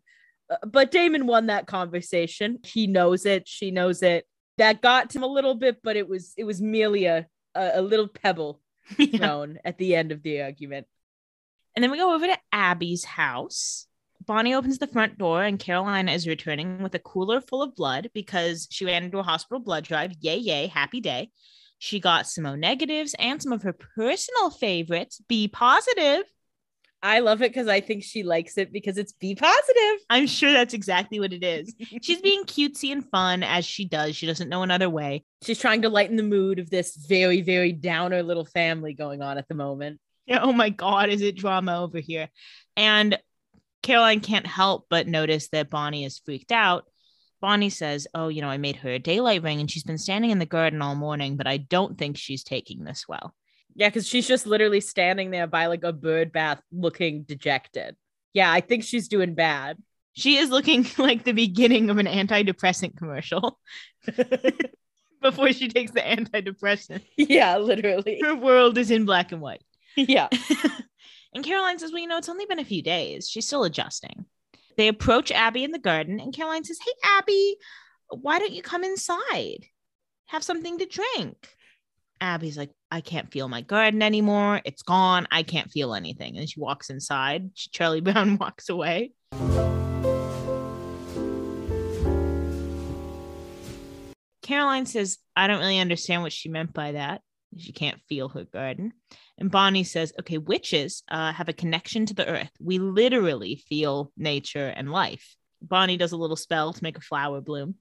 But 0.67 0.91
Damon 0.91 1.27
won 1.27 1.47
that 1.47 1.67
conversation. 1.67 2.59
He 2.65 2.87
knows 2.87 3.27
it. 3.27 3.49
She 3.49 3.71
knows 3.71 4.03
it. 4.03 4.27
That 4.59 4.83
got 4.83 5.11
to 5.11 5.19
him 5.19 5.23
a 5.23 5.27
little 5.29 5.55
bit, 5.55 5.79
but 5.83 5.97
it 5.97 6.09
was 6.09 6.35
it 6.37 6.45
was 6.45 6.61
merely 6.61 7.07
a 7.07 7.27
a, 7.55 7.73
a 7.75 7.83
little 7.83 8.09
pebble 8.09 8.61
Yeah. 8.99 9.19
thrown 9.19 9.59
at 9.65 9.79
the 9.79 9.95
end 9.95 10.13
of 10.13 10.23
the 10.23 10.43
argument. 10.43 10.87
And 11.75 11.83
then 11.83 11.91
we 11.91 11.99
go 11.99 12.15
over 12.15 12.27
to 12.27 12.39
Abby's 12.53 13.05
house. 13.05 13.87
Bonnie 14.27 14.55
opens 14.55 14.79
the 14.79 14.87
front 14.87 15.19
door, 15.19 15.43
and 15.43 15.59
Caroline 15.59 16.09
is 16.09 16.29
returning 16.29 16.83
with 16.83 16.95
a 16.95 16.99
cooler 17.01 17.41
full 17.41 17.63
of 17.63 17.75
blood 17.75 18.11
because 18.15 18.69
she 18.71 18.85
ran 18.85 19.03
into 19.05 19.19
a 19.19 19.23
hospital 19.23 19.59
blood 19.61 19.85
drive. 19.85 20.13
Yay, 20.21 20.37
yay, 20.37 20.67
happy 20.69 21.01
day. 21.01 21.31
She 21.79 21.99
got 21.99 22.29
some 22.29 22.47
O 22.47 22.55
negatives 22.55 23.15
and 23.19 23.43
some 23.43 23.53
of 23.53 23.63
her 23.63 23.73
personal 23.73 24.51
favorites, 24.51 25.21
B 25.29 25.49
positive. 25.49 26.23
I 27.03 27.19
love 27.19 27.43
it 27.43 27.51
because 27.51 27.67
I 27.67 27.81
think 27.81 28.05
she 28.05 28.23
likes 28.23 28.57
it 28.57 28.73
because 28.73 28.97
it's 28.97 29.13
be 29.13 29.35
positive. 29.35 30.05
I'm 30.09 30.29
sure 30.29 30.53
that's 30.53 30.73
exactly 30.73 31.19
what 31.19 31.33
it 31.33 31.43
is. 31.43 31.75
She's 32.03 32.21
being 32.21 32.45
cutesy 32.45 32.93
and 32.93 33.05
fun 33.11 33.43
as 33.43 33.65
she 33.65 33.85
does. 33.85 34.15
She 34.15 34.27
doesn't 34.27 34.49
know 34.49 34.63
another 34.63 34.89
way. 34.89 35.25
She's 35.43 35.59
trying 35.59 35.83
to 35.83 35.89
lighten 35.89 36.17
the 36.17 36.23
mood 36.23 36.61
of 36.61 36.71
this 36.71 36.95
very, 36.95 37.43
very 37.43 37.73
downer 37.73 38.23
little 38.23 38.45
family 38.45 38.95
going 38.95 39.21
on 39.21 39.37
at 39.37 39.49
the 39.49 39.55
moment. 39.57 39.99
Yeah, 40.27 40.41
oh 40.43 40.53
my 40.53 40.71
God, 40.71 41.09
is 41.09 41.23
it 41.23 41.37
drama 41.37 41.83
over 41.83 41.99
here? 41.99 42.29
And 42.77 43.19
Caroline 43.83 44.21
can't 44.21 44.47
help 44.47 44.87
but 44.89 45.09
notice 45.09 45.49
that 45.49 45.71
Bonnie 45.71 46.05
is 46.05 46.21
freaked 46.25 46.53
out. 46.53 46.85
Bonnie 47.41 47.71
says, 47.71 48.07
Oh, 48.15 48.29
you 48.29 48.41
know, 48.41 48.49
I 48.49 48.59
made 48.59 48.77
her 48.77 48.91
a 48.91 49.01
daylight 49.01 49.43
ring 49.43 49.59
and 49.59 49.69
she's 49.69 49.83
been 49.83 49.99
standing 49.99 50.31
in 50.31 50.39
the 50.39 50.47
garden 50.47 50.81
all 50.81 50.95
morning, 50.95 51.37
but 51.37 51.49
I 51.49 51.57
don't 51.57 51.99
think 51.99 52.17
she's 52.17 52.45
taking 52.45 52.85
this 52.85 53.07
well. 53.09 53.35
Yeah, 53.75 53.89
because 53.89 54.07
she's 54.07 54.29
just 54.29 54.47
literally 54.47 54.81
standing 54.81 55.31
there 55.31 55.47
by 55.47 55.67
like 55.67 55.85
a 55.85 55.93
bird 55.93 56.33
bath 56.33 56.61
looking 56.71 57.23
dejected. 57.23 57.97
Yeah, 58.35 58.51
I 58.51 58.61
think 58.61 58.85
she's 58.85 59.09
doing 59.09 59.35
bad. 59.35 59.79
She 60.15 60.37
is 60.37 60.51
looking 60.51 60.87
like 60.99 61.25
the 61.25 61.33
beginning 61.33 61.91
of 61.91 61.99
an 61.99 62.07
antidepressant 62.07 62.97
commercial 62.97 63.59
before 65.23 65.53
she 65.53 65.69
takes 65.69 65.93
the 65.93 66.01
antidepressant. 66.01 67.03
yeah, 67.17 67.57
literally. 67.59 68.21
Her 68.23 68.35
world 68.35 68.77
is 68.79 68.91
in 68.91 69.05
black 69.05 69.33
and 69.33 69.41
white. 69.41 69.63
Yeah. 69.97 70.29
And 71.35 71.45
Caroline 71.45 71.79
says, 71.79 71.93
Well, 71.93 72.01
you 72.01 72.09
know, 72.09 72.19
it's 72.19 72.29
only 72.29 72.47
been 72.47 72.59
a 72.59 72.65
few 72.65 72.83
days. 72.83 73.29
She's 73.29 73.47
still 73.47 73.65
adjusting. 73.65 74.27
They 74.77 74.89
approach 74.89 75.31
Abby 75.31 75.65
in 75.65 75.71
the 75.71 75.79
garden, 75.79 76.21
and 76.21 76.35
Caroline 76.35 76.65
says, 76.65 76.79
Hey, 76.85 76.93
Abby, 77.05 77.57
why 78.11 78.39
don't 78.39 78.53
you 78.53 78.63
come 78.63 78.85
inside? 78.85 79.67
Have 80.27 80.45
something 80.45 80.79
to 80.79 80.87
drink. 80.87 81.37
Abby's 82.23 82.57
like, 82.57 82.71
I 82.89 83.01
can't 83.01 83.33
feel 83.33 83.49
my 83.49 83.63
garden 83.63 84.01
anymore. 84.01 84.61
It's 84.65 84.83
gone. 84.83 85.27
I 85.33 85.43
can't 85.43 85.71
feel 85.71 85.93
anything. 85.93 86.39
And 86.39 86.49
she 86.49 86.61
walks 86.61 86.89
inside. 86.89 87.51
Charlie 87.57 88.01
Brown 88.03 88.39
walks 88.39 88.69
away. 88.69 89.13
Caroline 94.43 94.87
says, 94.87 95.19
I 95.35 95.49
don't 95.49 95.59
really 95.59 95.81
understand 95.81 96.23
what 96.23 96.33
she 96.33 96.49
meant 96.49 96.73
by 96.73 96.93
that. 96.93 97.23
She 97.59 97.73
can't 97.73 98.01
feel 98.09 98.29
her 98.31 98.45
garden. 98.45 98.93
And 99.37 99.51
Bonnie 99.51 99.85
says, 99.85 100.13
okay, 100.21 100.39
witches 100.39 101.03
uh, 101.09 101.33
have 101.33 101.49
a 101.49 101.53
connection 101.53 102.07
to 102.07 102.15
the 102.15 102.27
earth. 102.27 102.51
We 102.61 102.79
literally 102.79 103.65
feel 103.69 104.13
nature 104.17 104.69
and 104.69 104.93
life. 104.93 105.37
Bonnie 105.61 105.97
does 105.97 106.13
a 106.13 106.17
little 106.17 106.37
spell 106.37 106.73
to 106.73 106.83
make 106.83 106.97
a 106.97 107.03
flower 107.03 107.41
bloom. 107.41 107.75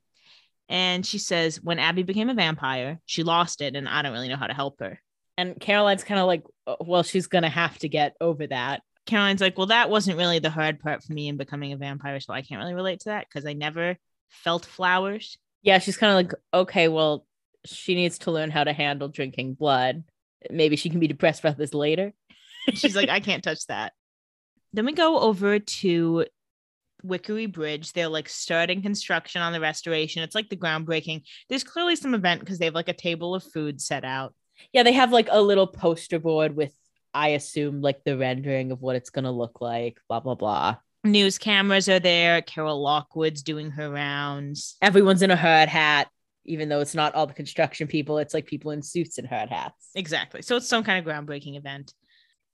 And 0.71 1.05
she 1.05 1.17
says, 1.17 1.61
when 1.61 1.79
Abby 1.79 2.03
became 2.03 2.29
a 2.29 2.33
vampire, 2.33 2.99
she 3.05 3.23
lost 3.23 3.61
it, 3.61 3.75
and 3.75 3.89
I 3.89 4.01
don't 4.01 4.13
really 4.13 4.29
know 4.29 4.37
how 4.37 4.47
to 4.47 4.53
help 4.53 4.79
her. 4.79 4.99
And 5.37 5.59
Caroline's 5.59 6.05
kind 6.05 6.19
of 6.19 6.27
like, 6.27 6.43
"Oh, 6.65 6.77
well, 6.79 7.03
she's 7.03 7.27
going 7.27 7.43
to 7.43 7.49
have 7.49 7.77
to 7.79 7.89
get 7.89 8.15
over 8.21 8.47
that. 8.47 8.81
Caroline's 9.05 9.41
like, 9.41 9.57
well, 9.57 9.67
that 9.67 9.89
wasn't 9.89 10.17
really 10.17 10.39
the 10.39 10.49
hard 10.49 10.79
part 10.79 11.03
for 11.03 11.11
me 11.11 11.27
in 11.27 11.35
becoming 11.35 11.73
a 11.73 11.77
vampire, 11.77 12.21
so 12.21 12.33
I 12.33 12.41
can't 12.41 12.61
really 12.61 12.73
relate 12.73 13.01
to 13.01 13.09
that 13.09 13.27
because 13.27 13.45
I 13.45 13.53
never 13.53 13.97
felt 14.29 14.65
flowers. 14.65 15.37
Yeah, 15.61 15.79
she's 15.79 15.97
kind 15.97 16.11
of 16.11 16.15
like, 16.15 16.39
okay, 16.53 16.87
well, 16.87 17.25
she 17.65 17.93
needs 17.93 18.19
to 18.19 18.31
learn 18.31 18.49
how 18.49 18.63
to 18.63 18.71
handle 18.71 19.09
drinking 19.09 19.55
blood. 19.55 20.03
Maybe 20.49 20.77
she 20.77 20.89
can 20.89 20.99
be 20.99 21.07
depressed 21.07 21.41
about 21.41 21.57
this 21.57 21.73
later. 21.73 22.13
She's 22.73 22.95
like, 22.95 23.09
I 23.09 23.19
can't 23.19 23.43
touch 23.43 23.65
that. 23.67 23.91
Then 24.71 24.85
we 24.85 24.93
go 24.93 25.19
over 25.19 25.59
to 25.59 26.25
Wickery 27.03 27.51
Bridge. 27.51 27.93
They're 27.93 28.07
like 28.07 28.29
starting 28.29 28.81
construction 28.81 29.41
on 29.41 29.53
the 29.53 29.59
restoration. 29.59 30.23
It's 30.23 30.35
like 30.35 30.49
the 30.49 30.57
groundbreaking. 30.57 31.23
There's 31.49 31.63
clearly 31.63 31.95
some 31.95 32.13
event 32.13 32.39
because 32.39 32.59
they 32.59 32.65
have 32.65 32.75
like 32.75 32.89
a 32.89 32.93
table 32.93 33.35
of 33.35 33.43
food 33.43 33.81
set 33.81 34.03
out. 34.03 34.33
Yeah, 34.73 34.83
they 34.83 34.93
have 34.93 35.11
like 35.11 35.27
a 35.31 35.41
little 35.41 35.67
poster 35.67 36.19
board 36.19 36.55
with, 36.55 36.73
I 37.13 37.29
assume, 37.29 37.81
like 37.81 38.03
the 38.03 38.17
rendering 38.17 38.71
of 38.71 38.81
what 38.81 38.95
it's 38.95 39.09
gonna 39.09 39.31
look 39.31 39.61
like. 39.61 39.99
Blah 40.07 40.19
blah 40.19 40.35
blah. 40.35 40.75
News 41.03 41.37
cameras 41.37 41.89
are 41.89 41.99
there. 41.99 42.41
Carol 42.43 42.81
Lockwood's 42.81 43.41
doing 43.41 43.71
her 43.71 43.89
rounds. 43.89 44.77
Everyone's 44.81 45.23
in 45.23 45.31
a 45.31 45.35
herd 45.35 45.67
hat, 45.67 46.09
even 46.45 46.69
though 46.69 46.79
it's 46.79 46.93
not 46.93 47.15
all 47.15 47.25
the 47.25 47.33
construction 47.33 47.87
people. 47.87 48.19
It's 48.19 48.35
like 48.35 48.45
people 48.45 48.71
in 48.71 48.83
suits 48.83 49.17
and 49.17 49.27
herd 49.27 49.49
hats. 49.49 49.89
Exactly. 49.95 50.43
So 50.43 50.57
it's 50.57 50.67
some 50.67 50.83
kind 50.83 50.99
of 50.99 51.11
groundbreaking 51.11 51.57
event. 51.57 51.93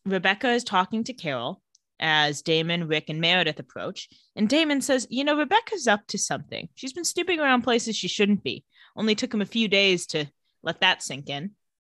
Rebekah 0.05 0.51
is 0.51 0.63
talking 0.63 1.03
to 1.03 1.13
Carol 1.13 1.61
as 1.99 2.41
Damon, 2.41 2.87
Rick, 2.87 3.09
and 3.09 3.19
Meredith 3.19 3.59
approach. 3.59 4.09
And 4.35 4.47
Damon 4.47 4.81
says, 4.81 5.07
You 5.09 5.23
know, 5.23 5.37
Rebekah's 5.37 5.87
up 5.87 6.05
to 6.07 6.17
something. 6.17 6.69
She's 6.75 6.93
been 6.93 7.05
snooping 7.05 7.39
around 7.39 7.63
places 7.63 7.95
she 7.95 8.07
shouldn't 8.07 8.43
be. 8.43 8.63
Only 8.95 9.15
took 9.15 9.33
him 9.33 9.41
a 9.41 9.45
few 9.45 9.67
days 9.67 10.07
to 10.07 10.25
let 10.63 10.81
that 10.81 11.03
sink 11.03 11.29
in. 11.29 11.51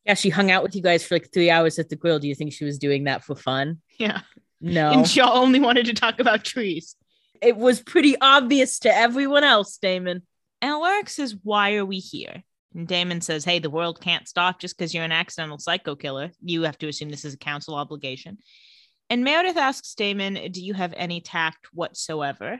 Yeah, 0.06 0.13
she 0.13 0.29
hung 0.29 0.50
out 0.51 0.63
with 0.63 0.75
you 0.75 0.82
guys 0.82 1.06
for 1.06 1.15
like 1.15 1.32
three 1.34 1.50
hours 1.50 1.77
at 1.79 1.89
the 1.89 1.96
grill. 1.96 2.20
Do 2.20 2.27
you 2.27 2.36
think 2.36 2.53
she 2.53 2.65
was 2.65 2.79
doing 2.79 3.03
that 3.06 3.24
for 3.24 3.36
fun? 3.36 3.82
Yeah. 3.98 4.22
No. 4.62 4.91
And 4.91 5.08
she 5.08 5.22
only 5.22 5.60
wanted 5.60 5.86
to 5.86 5.94
talk 5.94 6.20
about 6.20 6.44
trees. 6.44 6.96
it 7.41 7.56
was 7.56 7.82
pretty 7.82 8.15
obvious 8.20 8.79
to 8.79 8.96
everyone 8.96 9.44
else, 9.44 9.77
Damon. 9.77 10.24
And 10.62 10.72
Alaric 10.72 11.10
says, 11.10 11.36
Why 11.44 11.75
are 11.75 11.86
we 11.86 12.00
here? 12.00 12.44
And 12.75 12.88
Damon 12.88 13.22
says, 13.22 13.46
Hey, 13.46 13.60
the 13.60 13.70
world 13.70 14.01
can't 14.01 14.27
stop 14.27 14.60
just 14.60 14.77
because 14.77 14.94
you're 14.94 15.03
an 15.03 15.12
accidental 15.12 15.58
psycho 15.58 15.96
killer. 15.96 16.32
You 16.44 16.63
have 16.63 16.77
to 16.79 16.88
assume 16.88 17.10
this 17.10 17.25
is 17.25 17.34
a 17.34 17.38
council 17.38 17.75
obligation. 17.75 18.38
And 19.09 19.23
Meredith 19.23 19.57
asks 19.57 19.95
Damon, 19.95 20.51
Do 20.51 20.63
you 20.63 20.73
have 20.73 20.93
any 20.95 21.21
tact 21.21 21.67
whatsoever? 21.73 22.59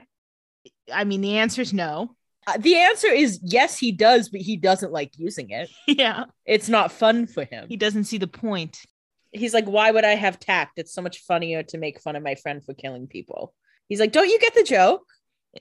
I 0.92 1.04
mean, 1.04 1.20
the 1.20 1.38
answer 1.38 1.62
is 1.62 1.72
no. 1.72 2.16
Uh, 2.46 2.56
the 2.58 2.76
answer 2.76 3.08
is 3.08 3.38
yes, 3.42 3.78
he 3.78 3.92
does, 3.92 4.28
but 4.30 4.40
he 4.40 4.56
doesn't 4.56 4.92
like 4.92 5.12
using 5.16 5.50
it. 5.50 5.70
yeah. 5.86 6.24
It's 6.46 6.68
not 6.68 6.90
fun 6.90 7.26
for 7.26 7.44
him. 7.44 7.66
He 7.68 7.76
doesn't 7.76 8.04
see 8.04 8.18
the 8.18 8.26
point. 8.26 8.80
He's 9.32 9.54
like, 9.54 9.66
why 9.66 9.90
would 9.90 10.04
I 10.04 10.16
have 10.16 10.40
tact? 10.40 10.78
It's 10.78 10.92
so 10.92 11.02
much 11.02 11.20
funnier 11.20 11.62
to 11.64 11.78
make 11.78 12.00
fun 12.00 12.16
of 12.16 12.22
my 12.22 12.34
friend 12.34 12.64
for 12.64 12.74
killing 12.74 13.06
people. 13.06 13.54
He's 13.88 14.00
like, 14.00 14.12
don't 14.12 14.28
you 14.28 14.40
get 14.40 14.54
the 14.54 14.64
joke? 14.64 15.06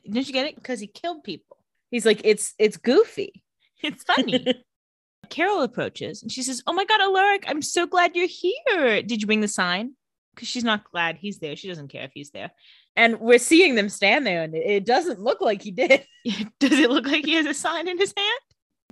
Didn't 0.04 0.28
you 0.28 0.34
get 0.34 0.48
it? 0.48 0.56
Because 0.56 0.80
he 0.80 0.88
killed 0.88 1.24
people. 1.24 1.58
He's 1.92 2.06
like, 2.06 2.22
it's 2.24 2.54
it's 2.58 2.78
goofy. 2.78 3.44
It's 3.82 4.04
funny. 4.04 4.46
Carol 5.30 5.62
approaches 5.62 6.22
and 6.22 6.30
she 6.30 6.44
says, 6.44 6.62
Oh 6.68 6.74
my 6.74 6.84
God, 6.84 7.00
Alaric, 7.00 7.46
I'm 7.48 7.62
so 7.62 7.88
glad 7.88 8.14
you're 8.14 8.28
here. 8.28 9.02
Did 9.02 9.22
you 9.22 9.26
bring 9.26 9.40
the 9.40 9.48
sign? 9.48 9.94
Because 10.40 10.48
she's 10.48 10.64
not 10.64 10.90
glad 10.90 11.18
he's 11.18 11.40
there. 11.40 11.58
She 11.58 11.68
doesn't 11.68 11.90
care 11.90 12.06
if 12.06 12.12
he's 12.14 12.32
there. 12.32 12.52
And 12.96 13.20
we're 13.20 13.40
seeing 13.40 13.76
them 13.76 13.90
stand 13.90 14.26
there, 14.26 14.42
and 14.42 14.56
it- 14.56 14.86
doesn't 14.86 15.20
look 15.20 15.42
like 15.42 15.62
he 15.62 15.72
did. 15.72 16.06
Does 16.62 16.80
it 16.80 16.90
look 16.90 17.06
like 17.06 17.26
he 17.26 17.34
has 17.34 17.46
a 17.46 17.54
sign 17.54 17.90
in 17.90 17.98
his 17.98 18.14
hand? 18.16 18.40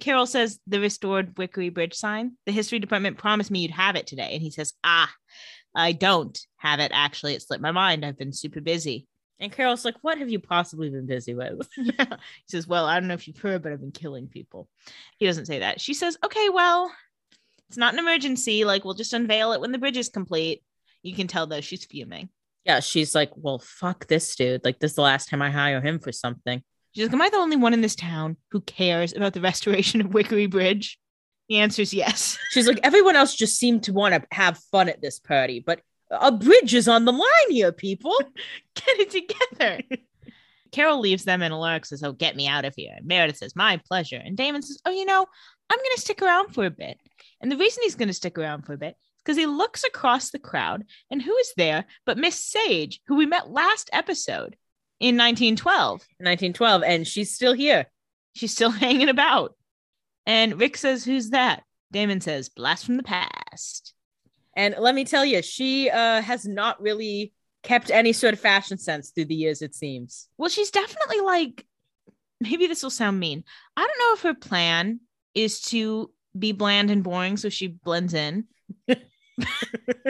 Carol 0.02 0.26
says, 0.26 0.60
The 0.68 0.82
restored 0.82 1.36
Wickery 1.36 1.74
Bridge 1.74 1.94
sign. 1.94 2.34
The 2.46 2.52
history 2.52 2.80
department 2.80 3.18
promised 3.18 3.50
me 3.50 3.60
you'd 3.62 3.72
have 3.72 3.96
it 3.96 4.08
today. 4.08 4.34
And 4.34 4.42
he 4.42 4.52
says, 4.52 4.74
Ah, 4.84 5.10
I 5.74 5.94
don't 5.94 6.38
have 6.58 6.82
it. 6.82 6.92
Actually, 6.94 7.36
it 7.36 7.44
slipped 7.44 7.64
my 7.64 7.72
mind. 7.72 8.04
I've 8.04 8.18
been 8.18 8.34
super 8.34 8.60
busy. 8.60 9.08
And 9.40 9.52
Carol's 9.52 9.86
like, 9.86 9.96
what 10.02 10.18
have 10.18 10.30
you 10.30 10.40
possibly 10.40 10.90
been 10.90 11.06
busy 11.06 11.34
with? 11.34 11.68
Yeah. 11.78 12.06
He 12.10 12.50
says, 12.50 12.68
Well, 12.68 12.86
I 12.86 13.00
don't 13.00 13.08
know 13.08 13.14
if 13.14 13.28
you've 13.28 13.38
heard, 13.38 13.64
but 13.64 13.72
I've 13.72 13.80
been 13.80 13.92
killing 13.92 14.28
people. 14.28 14.68
He 15.18 15.26
doesn't 15.26 15.46
say 15.46 15.60
that. 15.60 15.80
She 15.80 15.94
says, 15.94 16.18
Okay, 16.26 16.50
well, 16.50 16.92
it's 17.70 17.78
not 17.78 17.94
an 17.94 18.00
emergency. 18.00 18.66
Like, 18.66 18.84
we'll 18.86 18.94
just 18.94 19.14
unveil 19.14 19.54
it 19.54 19.62
when 19.62 19.72
the 19.72 19.78
bridge 19.78 19.98
is 19.98 20.10
complete. 20.10 20.64
You 21.08 21.16
can 21.16 21.28
tell, 21.28 21.48
though, 21.48 21.62
she's 21.62 21.86
fuming. 21.86 22.30
Yeah, 22.66 22.82
she's 22.82 23.16
like, 23.16 23.32
well, 23.36 23.60
fuck 23.60 24.08
this 24.08 24.36
dude. 24.36 24.66
Like, 24.66 24.80
this 24.80 24.92
is 24.92 24.96
the 24.96 25.02
last 25.02 25.30
time 25.30 25.42
I 25.42 25.50
hire 25.50 25.80
him 25.80 26.00
for 26.00 26.12
something. 26.12 26.62
She's 26.94 27.06
like, 27.06 27.14
Am 27.14 27.22
I 27.22 27.30
the 27.30 27.38
only 27.38 27.56
one 27.56 27.74
in 27.74 27.82
this 27.82 27.96
town 27.96 28.36
who 28.52 28.60
cares 28.60 29.14
about 29.16 29.34
the 29.34 29.40
restoration 29.40 30.02
of 30.02 30.08
Wickery 30.08 30.50
Bridge? 30.50 31.00
The 31.48 31.60
answer 31.60 31.82
is 31.82 31.94
yes. 31.94 32.38
She's 32.52 32.68
like, 32.68 32.82
everyone 32.84 33.16
else 33.16 33.36
just 33.36 33.58
seemed 33.58 33.84
to 33.84 33.94
want 33.94 34.16
to 34.16 34.28
have 34.32 34.60
fun 34.72 34.90
at 34.90 35.02
this 35.02 35.18
party, 35.18 35.64
but 35.66 35.80
a 36.12 36.32
bridge 36.32 36.74
is 36.74 36.88
on 36.90 37.06
the 37.06 37.14
line 37.14 37.52
here, 37.52 37.72
people. 37.72 38.16
Get 38.76 39.00
it 39.00 39.12
together. 39.12 39.82
Carol 40.74 41.00
leaves 41.00 41.24
them, 41.24 41.42
and 41.42 41.54
Alaric 41.54 41.86
says, 41.86 42.04
Oh, 42.04 42.12
get 42.12 42.36
me 42.36 42.48
out 42.48 42.66
of 42.66 42.74
here. 42.76 42.94
And 42.98 43.08
Meredith 43.08 43.38
says, 43.38 43.56
My 43.56 43.80
pleasure. 43.88 44.22
And 44.24 44.36
Damon 44.36 44.62
says, 44.62 44.82
Oh, 44.86 44.92
you 44.92 45.06
know, 45.06 45.26
I'm 45.70 45.78
going 45.78 45.96
to 45.96 46.02
stick 46.02 46.22
around 46.22 46.54
for 46.54 46.66
a 46.66 46.70
bit. 46.70 46.98
And 47.40 47.50
the 47.50 47.58
reason 47.58 47.84
he's 47.84 47.96
going 47.96 48.10
to 48.10 48.14
stick 48.14 48.38
around 48.38 48.64
for 48.64 48.74
a 48.74 48.78
bit 48.78 48.96
because 49.28 49.38
he 49.38 49.46
looks 49.46 49.84
across 49.84 50.30
the 50.30 50.40
crowd, 50.40 50.86
and 51.12 51.22
who 51.22 51.36
is 51.36 51.52
there 51.58 51.84
but 52.06 52.18
Miss 52.18 52.42
Sage, 52.42 53.02
who 53.08 53.16
we 53.16 53.26
met 53.26 53.52
last 53.52 53.90
episode 53.92 54.56
in 55.02 55.18
1912? 55.18 55.92
1912, 56.20 56.84
and 56.84 57.06
she's 57.06 57.34
still 57.36 57.52
here. 57.52 57.88
She's 58.36 58.54
still 58.54 58.70
hanging 58.86 59.10
about. 59.10 59.56
And 60.26 60.58
Rick 60.58 60.78
says, 60.78 61.04
Who's 61.04 61.32
that? 61.32 61.64
Damon 61.92 62.22
says, 62.22 62.48
Blast 62.48 62.86
from 62.86 62.96
the 62.96 63.04
past. 63.04 63.94
And 64.56 64.76
let 64.80 64.96
me 64.96 65.04
tell 65.04 65.26
you, 65.26 65.42
she 65.42 65.90
uh, 65.90 66.22
has 66.22 66.48
not 66.48 66.82
really 66.82 67.34
kept 67.64 67.92
any 67.92 68.14
sort 68.14 68.34
of 68.34 68.40
fashion 68.40 68.78
sense 68.78 69.10
through 69.10 69.26
the 69.26 69.36
years, 69.36 69.62
it 69.62 69.76
seems. 69.76 70.30
Well, 70.38 70.50
she's 70.50 70.72
definitely 70.72 71.20
like, 71.20 71.66
maybe 72.40 72.68
this 72.68 72.82
will 72.82 72.90
sound 72.92 73.20
mean. 73.20 73.44
I 73.76 73.82
don't 73.82 74.00
know 74.00 74.14
if 74.14 74.22
her 74.22 74.40
plan 74.40 75.02
is 75.36 75.60
to 75.64 76.12
be 76.38 76.54
bland 76.54 76.92
and 76.92 77.04
boring 77.04 77.36
so 77.36 77.50
she 77.50 77.68
blends 77.68 78.14
in. 78.14 78.46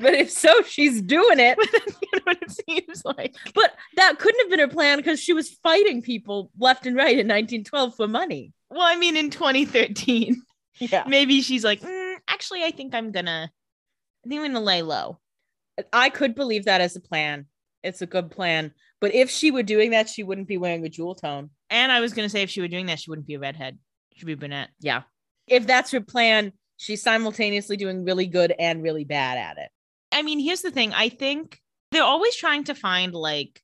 but 0.00 0.14
if 0.14 0.30
so, 0.30 0.62
she's 0.62 1.02
doing 1.02 1.38
it. 1.38 1.58
you 2.02 2.08
know 2.14 2.20
what 2.24 2.38
it 2.42 2.50
seems 2.50 3.04
like. 3.04 3.34
But 3.54 3.74
that 3.96 4.18
couldn't 4.18 4.40
have 4.40 4.50
been 4.50 4.60
her 4.60 4.68
plan 4.68 4.98
because 4.98 5.20
she 5.20 5.32
was 5.32 5.50
fighting 5.62 6.02
people 6.02 6.50
left 6.58 6.86
and 6.86 6.96
right 6.96 7.12
in 7.18 7.28
1912 7.28 7.94
for 7.96 8.08
money. 8.08 8.52
Well, 8.70 8.82
I 8.82 8.96
mean, 8.96 9.16
in 9.16 9.30
2013, 9.30 10.42
Yeah. 10.80 11.04
maybe 11.06 11.40
she's 11.42 11.64
like, 11.64 11.80
"Mm, 11.80 12.16
actually, 12.28 12.64
I 12.64 12.70
think 12.70 12.94
I'm 12.94 13.12
gonna, 13.12 13.50
I 14.24 14.28
think 14.28 14.40
I'm 14.40 14.52
gonna 14.52 14.64
lay 14.64 14.82
low. 14.82 15.18
I 15.92 16.10
could 16.10 16.34
believe 16.34 16.64
that 16.64 16.80
as 16.80 16.96
a 16.96 17.00
plan. 17.00 17.46
It's 17.82 18.02
a 18.02 18.06
good 18.06 18.30
plan. 18.30 18.72
But 19.00 19.14
if 19.14 19.30
she 19.30 19.50
were 19.52 19.62
doing 19.62 19.92
that, 19.92 20.08
she 20.08 20.24
wouldn't 20.24 20.48
be 20.48 20.58
wearing 20.58 20.84
a 20.84 20.88
jewel 20.88 21.14
tone. 21.14 21.50
And 21.70 21.92
I 21.92 22.00
was 22.00 22.12
gonna 22.12 22.28
say 22.28 22.42
if 22.42 22.50
she 22.50 22.60
were 22.60 22.68
doing 22.68 22.86
that, 22.86 22.98
she 22.98 23.10
wouldn't 23.10 23.26
be 23.28 23.34
a 23.34 23.38
redhead. 23.38 23.78
She'd 24.14 24.26
be 24.26 24.32
a 24.32 24.36
brunette. 24.36 24.70
Yeah. 24.80 25.02
If 25.46 25.66
that's 25.66 25.92
her 25.92 26.00
plan, 26.00 26.52
she's 26.78 27.02
simultaneously 27.02 27.76
doing 27.76 28.04
really 28.04 28.26
good 28.26 28.54
and 28.58 28.82
really 28.82 29.04
bad 29.04 29.36
at 29.36 29.58
it. 29.58 29.68
I 30.10 30.22
mean, 30.22 30.38
here's 30.38 30.62
the 30.62 30.70
thing. 30.70 30.94
I 30.94 31.10
think 31.10 31.60
they're 31.90 32.02
always 32.02 32.34
trying 32.34 32.64
to 32.64 32.74
find 32.74 33.12
like 33.12 33.60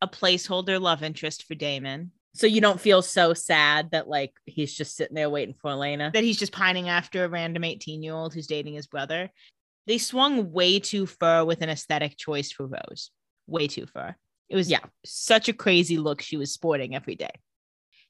a 0.00 0.08
placeholder 0.08 0.80
love 0.80 1.02
interest 1.02 1.44
for 1.44 1.54
Damon. 1.54 2.12
So 2.34 2.46
you 2.46 2.60
don't 2.60 2.80
feel 2.80 3.02
so 3.02 3.34
sad 3.34 3.90
that 3.90 4.08
like 4.08 4.32
he's 4.46 4.72
just 4.72 4.96
sitting 4.96 5.14
there 5.16 5.28
waiting 5.28 5.54
for 5.60 5.72
Elena. 5.72 6.10
that 6.14 6.22
he's 6.24 6.38
just 6.38 6.52
pining 6.52 6.88
after 6.88 7.24
a 7.24 7.28
random 7.28 7.64
18 7.64 8.02
year 8.02 8.14
old 8.14 8.32
who's 8.32 8.46
dating 8.46 8.74
his 8.74 8.86
brother. 8.86 9.30
They 9.86 9.98
swung 9.98 10.52
way 10.52 10.78
too 10.78 11.06
far 11.06 11.44
with 11.44 11.62
an 11.62 11.68
aesthetic 11.70 12.16
choice 12.16 12.52
for 12.52 12.66
Rose. 12.66 13.10
Way 13.46 13.66
too 13.66 13.86
far. 13.86 14.16
It 14.48 14.56
was 14.56 14.70
Yeah. 14.70 14.80
such 15.04 15.48
a 15.48 15.52
crazy 15.52 15.96
look 15.98 16.20
she 16.22 16.36
was 16.36 16.52
sporting 16.52 16.94
every 16.94 17.16
day. 17.16 17.30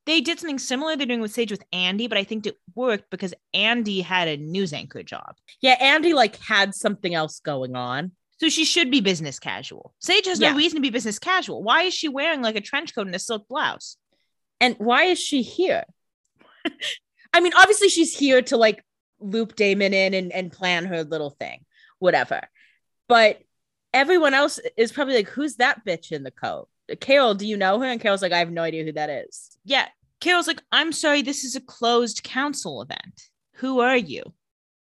They 0.09 0.23
did 0.23 0.41
something 0.41 0.59
similar 0.59 0.97
they're 0.97 1.05
doing 1.07 1.21
with 1.21 1.33
Sage 1.33 1.51
with 1.51 1.63
Andie, 1.71 2.09
but 2.09 2.17
I 2.17 2.25
think 2.25 2.47
it 2.47 2.57
worked 2.75 3.11
because 3.11 3.35
Andie 3.53 4.01
had 4.01 4.27
a 4.27 4.39
news 4.39 4.73
anchor 4.73 5.03
job. 5.03 5.37
Yeah, 5.61 5.77
Andie 5.79 6.15
like 6.15 6.39
had 6.39 6.75
something 6.75 7.15
else 7.15 7.41
going 7.41 7.77
on. 7.77 8.13
So 8.41 8.49
she 8.49 8.65
should 8.65 8.91
be 8.91 9.03
business 9.03 9.39
casual. 9.39 9.93
Sage 9.99 10.25
has 10.25 10.41
Yeah. 10.41 10.53
no 10.53 10.57
reason 10.57 10.77
to 10.77 10.81
be 10.81 10.89
business 10.89 11.19
casual. 11.19 11.63
Why 11.63 11.83
is 11.83 11.93
she 11.93 12.09
wearing 12.09 12.41
like 12.41 12.57
a 12.57 12.63
trench 12.63 12.95
coat 12.95 13.07
and 13.07 13.15
a 13.15 13.19
silk 13.19 13.49
blouse? 13.49 13.99
And 14.63 14.77
why 14.79 15.05
is 15.05 15.19
she 15.21 15.43
here? 15.43 15.85
I 17.35 17.41
mean, 17.41 17.53
obviously 17.55 17.91
she's 17.91 18.17
here 18.17 18.41
to 18.41 18.57
like 18.57 18.83
loop 19.21 19.57
Damon 19.57 19.93
in 19.93 20.15
and, 20.15 20.33
and 20.33 20.51
plan 20.51 20.87
her 20.87 21.05
little 21.05 21.31
thing, 21.31 21.67
whatever. 21.99 22.41
But 23.09 23.43
everyone 23.93 24.33
else 24.33 24.59
is 24.79 24.91
probably 24.91 25.17
like, 25.17 25.29
who's 25.29 25.57
that 25.57 25.85
bitch 25.85 26.13
in 26.13 26.23
the 26.23 26.31
coat? 26.31 26.69
Carol, 27.01 27.35
do 27.35 27.47
you 27.47 27.59
know 27.59 27.79
her? 27.81 27.87
And 27.87 28.01
Carol's 28.01 28.23
like, 28.23 28.33
I 28.33 28.39
have 28.39 28.51
no 28.51 28.63
idea 28.63 28.85
who 28.85 28.93
that 28.93 29.11
is. 29.11 29.59
Yeah. 29.65 29.87
Carol's 30.21 30.47
like, 30.47 30.63
I'm 30.73 30.93
sorry, 30.93 31.23
this 31.23 31.45
is 31.45 31.57
a 31.57 31.61
closed 31.61 32.23
council 32.23 32.83
event. 32.83 33.23
Who 33.57 33.81
are 33.81 33.97
you? 33.97 34.23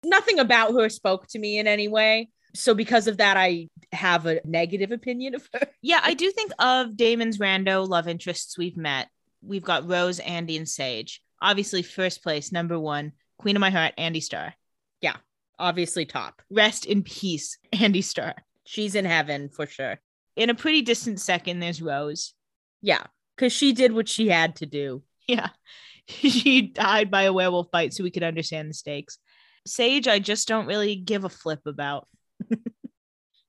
Nothing 0.04 0.38
about 0.38 0.72
her 0.72 0.88
spoke 0.88 1.26
to 1.28 1.38
me 1.38 1.58
in 1.58 1.66
any 1.66 1.88
way. 1.88 2.30
So 2.54 2.74
because 2.74 3.06
of 3.06 3.18
that, 3.18 3.36
I 3.36 3.68
have 3.92 4.26
a 4.26 4.40
negative 4.44 4.90
opinion 4.92 5.34
of 5.34 5.48
her. 5.52 5.60
Yeah, 5.82 6.00
I 6.02 6.14
do 6.14 6.30
think 6.30 6.52
of 6.58 6.96
Damon's 6.96 7.38
rando 7.38 7.88
love 7.88 8.06
interests 8.06 8.58
we've 8.58 8.76
met. 8.76 9.08
We've 9.42 9.64
got 9.64 9.88
Rose, 9.88 10.18
Andie, 10.20 10.56
and 10.56 10.68
Sage. 10.68 11.22
Obviously, 11.40 11.82
first 11.82 12.22
place, 12.22 12.52
number 12.52 12.78
one, 12.78 13.12
Queen 13.38 13.56
of 13.56 13.60
My 13.60 13.70
Heart, 13.70 13.94
Andie 13.96 14.20
Star. 14.20 14.54
Yeah, 15.00 15.16
obviously, 15.58 16.04
top. 16.04 16.42
Rest 16.50 16.84
in 16.84 17.02
peace, 17.02 17.58
Andie 17.72 18.02
Star. 18.02 18.34
She's 18.66 18.94
in 18.94 19.04
heaven 19.04 19.48
for 19.48 19.66
sure. 19.66 20.00
In 20.36 20.50
a 20.50 20.54
pretty 20.54 20.82
distant 20.82 21.20
second, 21.20 21.60
there's 21.60 21.80
Rose. 21.80 22.34
Yeah, 22.82 23.04
because 23.36 23.52
she 23.52 23.72
did 23.72 23.92
what 23.92 24.08
she 24.08 24.28
had 24.28 24.56
to 24.56 24.66
do. 24.66 25.02
Yeah. 25.30 25.48
she 26.08 26.62
died 26.62 27.10
by 27.10 27.22
a 27.22 27.32
werewolf 27.32 27.70
bite 27.70 27.94
so 27.94 28.02
we 28.02 28.10
could 28.10 28.22
understand 28.22 28.68
the 28.68 28.74
stakes. 28.74 29.18
Sage, 29.66 30.08
I 30.08 30.18
just 30.18 30.48
don't 30.48 30.66
really 30.66 30.96
give 30.96 31.24
a 31.24 31.28
flip 31.28 31.60
about. 31.66 32.08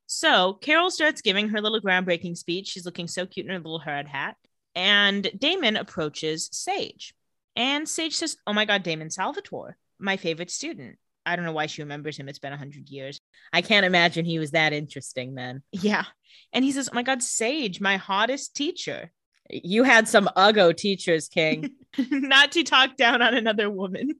so 0.05 0.53
Carol 0.53 0.91
starts 0.91 1.21
giving 1.21 1.49
her 1.49 1.61
little 1.61 1.81
groundbreaking 1.81 2.37
speech. 2.37 2.67
She's 2.67 2.85
looking 2.85 3.07
so 3.07 3.25
cute 3.25 3.45
in 3.45 3.51
her 3.51 3.57
little 3.57 3.79
hard 3.79 4.07
hat. 4.07 4.35
And 4.75 5.29
Damon 5.37 5.75
approaches 5.75 6.49
Sage. 6.51 7.13
And 7.55 7.87
Sage 7.87 8.15
says, 8.15 8.37
Oh 8.45 8.53
my 8.53 8.65
God, 8.65 8.83
Damon 8.83 9.09
Salvatore, 9.09 9.77
my 9.99 10.17
favorite 10.17 10.51
student. 10.51 10.97
I 11.25 11.35
don't 11.35 11.45
know 11.45 11.51
why 11.51 11.67
she 11.67 11.81
remembers 11.81 12.17
him. 12.17 12.29
It's 12.29 12.39
been 12.39 12.51
100 12.51 12.89
years. 12.89 13.19
I 13.53 13.61
can't 13.61 13.85
imagine 13.85 14.25
he 14.25 14.39
was 14.39 14.51
that 14.51 14.73
interesting 14.73 15.35
then. 15.35 15.63
Yeah. 15.71 16.05
And 16.53 16.63
he 16.65 16.71
says, 16.71 16.89
Oh 16.91 16.95
my 16.95 17.03
God, 17.03 17.23
Sage, 17.23 17.81
my 17.81 17.97
hottest 17.97 18.55
teacher. 18.55 19.11
You 19.51 19.83
had 19.83 20.07
some 20.07 20.29
uggo 20.37 20.75
teachers, 20.75 21.27
King. 21.27 21.71
not 22.09 22.53
to 22.53 22.63
talk 22.63 22.95
down 22.97 23.21
on 23.21 23.33
another 23.33 23.69
woman, 23.69 24.15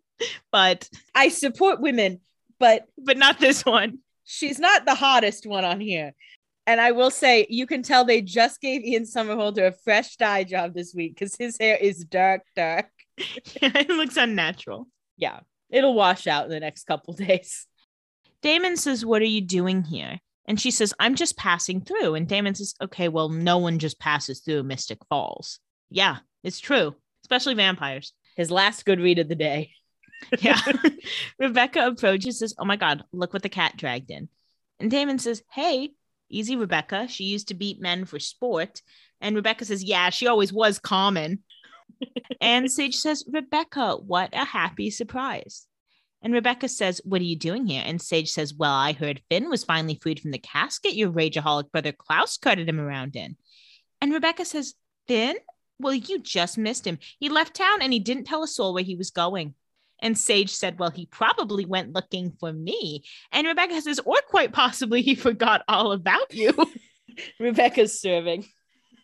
but 0.52 0.90
I 1.16 1.30
support 1.30 1.82
women, 1.82 2.20
but 2.60 2.86
but 2.98 3.18
not 3.18 3.40
this 3.40 3.66
one. 3.66 4.00
she's 4.24 4.60
not 4.60 4.86
the 4.86 4.96
hottest 4.96 5.46
one 5.46 5.66
on 5.66 5.80
here. 5.80 6.14
And 6.68 6.80
I 6.80 6.92
will 6.92 7.12
say, 7.12 7.48
you 7.50 7.66
can 7.66 7.82
tell 7.82 8.06
they 8.06 8.22
just 8.22 8.62
gave 8.62 8.84
Ian 8.84 9.04
Somerhalder 9.04 9.68
a 9.68 9.72
fresh 9.72 10.16
dye 10.16 10.44
job 10.44 10.74
this 10.74 10.94
week 10.94 11.16
because 11.16 11.36
his 11.36 11.58
hair 11.60 11.76
is 11.76 12.06
dark, 12.06 12.44
dark. 12.56 12.90
it 13.18 13.90
looks 13.90 14.18
unnatural. 14.18 14.88
Yeah, 15.18 15.40
it'll 15.70 15.96
wash 15.96 16.28
out 16.28 16.46
in 16.46 16.52
the 16.52 16.60
next 16.60 16.86
couple 16.86 17.14
days. 17.28 17.68
Damon 18.42 18.78
says, 18.78 19.06
What 19.06 19.22
are 19.22 19.26
you 19.26 19.42
doing 19.42 19.84
here? 19.84 20.20
And 20.48 20.60
she 20.60 20.72
says, 20.72 20.94
I'm 21.00 21.16
just 21.16 21.38
passing 21.38 21.82
through. 21.82 22.16
And 22.16 22.28
Damon 22.28 22.56
says, 22.56 22.76
Okay, 22.82 23.08
well, 23.08 23.30
no 23.30 23.58
one 23.58 23.80
just 23.80 24.00
passes 24.00 24.40
through 24.40 24.64
Mystic 24.64 25.00
Falls. 25.10 25.60
Yeah, 25.90 26.18
it's 26.44 26.60
true, 26.60 26.96
especially 27.24 27.54
vampires. 27.54 28.14
His 28.36 28.52
last 28.52 28.86
good 28.86 29.00
read 29.00 29.20
of 29.20 29.30
the 29.30 29.36
day. 29.36 29.72
Yeah. 30.40 30.62
Rebekah 31.40 31.88
approaches, 31.88 32.38
says, 32.38 32.54
Oh 32.60 32.64
my 32.64 32.76
God, 32.76 33.04
look 33.12 33.34
what 33.34 33.42
the 33.42 33.50
cat 33.50 33.76
dragged 33.76 34.12
in. 34.12 34.30
And 34.80 34.92
Damon 34.92 35.18
says, 35.18 35.42
Hey, 35.52 35.94
easy, 36.30 36.56
Rebekah. 36.56 37.08
She 37.08 37.24
used 37.24 37.48
to 37.48 37.56
beat 37.56 37.82
men 37.82 38.06
for 38.06 38.20
sport. 38.20 38.84
And 39.20 39.36
Rebekah 39.36 39.66
says, 39.66 39.84
Yeah, 39.84 40.12
she 40.12 40.28
always 40.28 40.54
was 40.54 40.78
common. 40.78 41.40
and 42.42 42.72
Sage 42.72 42.98
says, 42.98 43.24
Rebekah, 43.28 43.98
what 43.98 44.30
a 44.34 44.46
happy 44.46 44.90
surprise. 44.92 45.66
And 46.22 46.34
Rebekah 46.34 46.70
says, 46.70 47.02
What 47.04 47.22
are 47.22 47.26
you 47.26 47.36
doing 47.36 47.66
here? 47.66 47.84
And 47.86 48.02
Sage 48.02 48.32
says, 48.32 48.54
Well, 48.54 48.74
I 48.74 48.94
heard 48.94 49.22
Finn 49.30 49.50
was 49.50 49.64
finally 49.64 50.00
freed 50.02 50.20
from 50.20 50.32
the 50.32 50.38
casket 50.38 50.94
your 50.94 51.12
rageaholic 51.12 51.72
brother 51.72 51.92
Klaus 51.92 52.38
carted 52.38 52.70
him 52.70 52.80
around 52.80 53.16
in. 53.16 53.36
And 54.02 54.14
Rebekah 54.14 54.46
says, 54.46 54.76
Finn? 55.08 55.38
Well, 55.80 55.96
you 55.96 56.20
just 56.20 56.58
missed 56.58 56.86
him. 56.86 57.00
He 57.20 57.30
left 57.30 57.56
town 57.56 57.82
and 57.82 57.92
he 57.92 58.00
didn't 58.00 58.26
tell 58.26 58.44
a 58.44 58.48
soul 58.48 58.74
where 58.74 58.84
he 58.84 58.96
was 58.96 59.10
going. 59.10 59.56
And 60.00 60.18
Sage 60.18 60.52
said, 60.52 60.80
Well, 60.80 60.92
he 60.92 61.06
probably 61.08 61.66
went 61.66 61.94
looking 61.94 62.34
for 62.40 62.54
me. 62.54 63.04
And 63.32 63.48
Rebekah 63.48 63.82
says, 63.82 64.00
Or 64.00 64.18
quite 64.28 64.54
possibly 64.54 65.02
he 65.02 65.16
forgot 65.28 65.64
all 65.68 65.92
about 65.92 66.34
you. 66.34 66.54
Rebekah's 67.40 68.00
serving. 68.00 68.46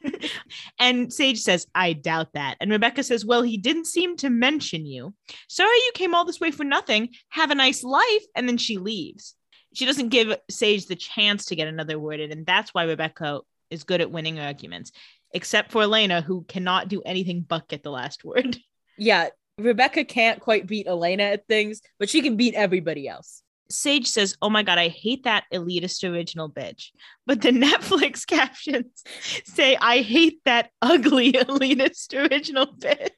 and 0.80 1.12
Sage 1.12 1.40
says, 1.40 1.68
I 1.74 1.94
doubt 1.94 2.34
that. 2.34 2.58
And 2.60 2.72
Rebekah 2.72 3.04
says, 3.04 3.26
Well, 3.26 3.42
he 3.42 3.58
didn't 3.58 3.88
seem 3.88 4.18
to 4.18 4.30
mention 4.30 4.86
you. 4.86 5.14
Sorry 5.48 5.76
you 5.76 5.92
came 5.94 6.14
all 6.14 6.26
this 6.26 6.40
way 6.40 6.52
for 6.52 6.64
nothing. 6.64 7.10
Have 7.30 7.52
a 7.52 7.56
nice 7.56 7.84
life. 7.84 8.24
And 8.36 8.48
then 8.48 8.58
she 8.58 8.78
leaves. 8.78 9.36
She 9.74 9.86
doesn't 9.86 10.10
give 10.10 10.36
Sage 10.50 10.88
the 10.88 10.96
chance 10.96 11.46
to 11.46 11.56
get 11.56 11.68
another 11.68 12.00
word 12.00 12.20
in. 12.20 12.32
And 12.32 12.46
that's 12.46 12.74
why 12.74 12.84
Rebekah 12.84 13.42
is 13.70 13.84
good 13.84 14.02
at 14.02 14.12
winning 14.12 14.40
arguments, 14.40 14.92
except 15.34 15.72
for 15.72 15.84
Elena, 15.84 16.22
who 16.22 16.44
cannot 16.44 16.88
do 16.88 17.02
anything 17.04 17.46
but 17.48 17.68
get 17.68 17.84
the 17.84 17.92
last 17.92 18.24
word. 18.24 18.58
Yeah, 18.98 19.30
Rebekah 19.60 20.06
can't 20.06 20.40
quite 20.40 20.68
beat 20.68 20.88
Elena 20.88 21.24
at 21.24 21.48
things, 21.48 21.82
but 22.00 22.10
she 22.10 22.22
can 22.22 22.38
beat 22.38 22.54
everybody 22.54 23.08
else. 23.08 23.42
Sage 23.70 24.08
says, 24.08 24.36
Oh 24.42 24.50
my 24.50 24.64
God, 24.64 24.78
I 24.78 24.88
hate 24.88 25.24
that 25.24 25.46
elitist 25.54 26.10
original 26.10 26.50
bitch. 26.50 26.92
But 27.26 27.42
the 27.42 27.50
Netflix 27.52 28.26
captions 28.28 29.04
say, 29.46 29.78
I 29.80 30.02
hate 30.02 30.40
that 30.46 30.72
ugly 30.82 31.32
elitist 31.34 32.14
original 32.14 32.68
bitch. 32.68 33.10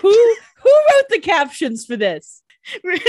Who 0.00 0.10
who 0.10 0.70
wrote 0.70 1.08
the 1.10 1.20
captions 1.20 1.86
for 1.86 1.96
this? 1.96 2.42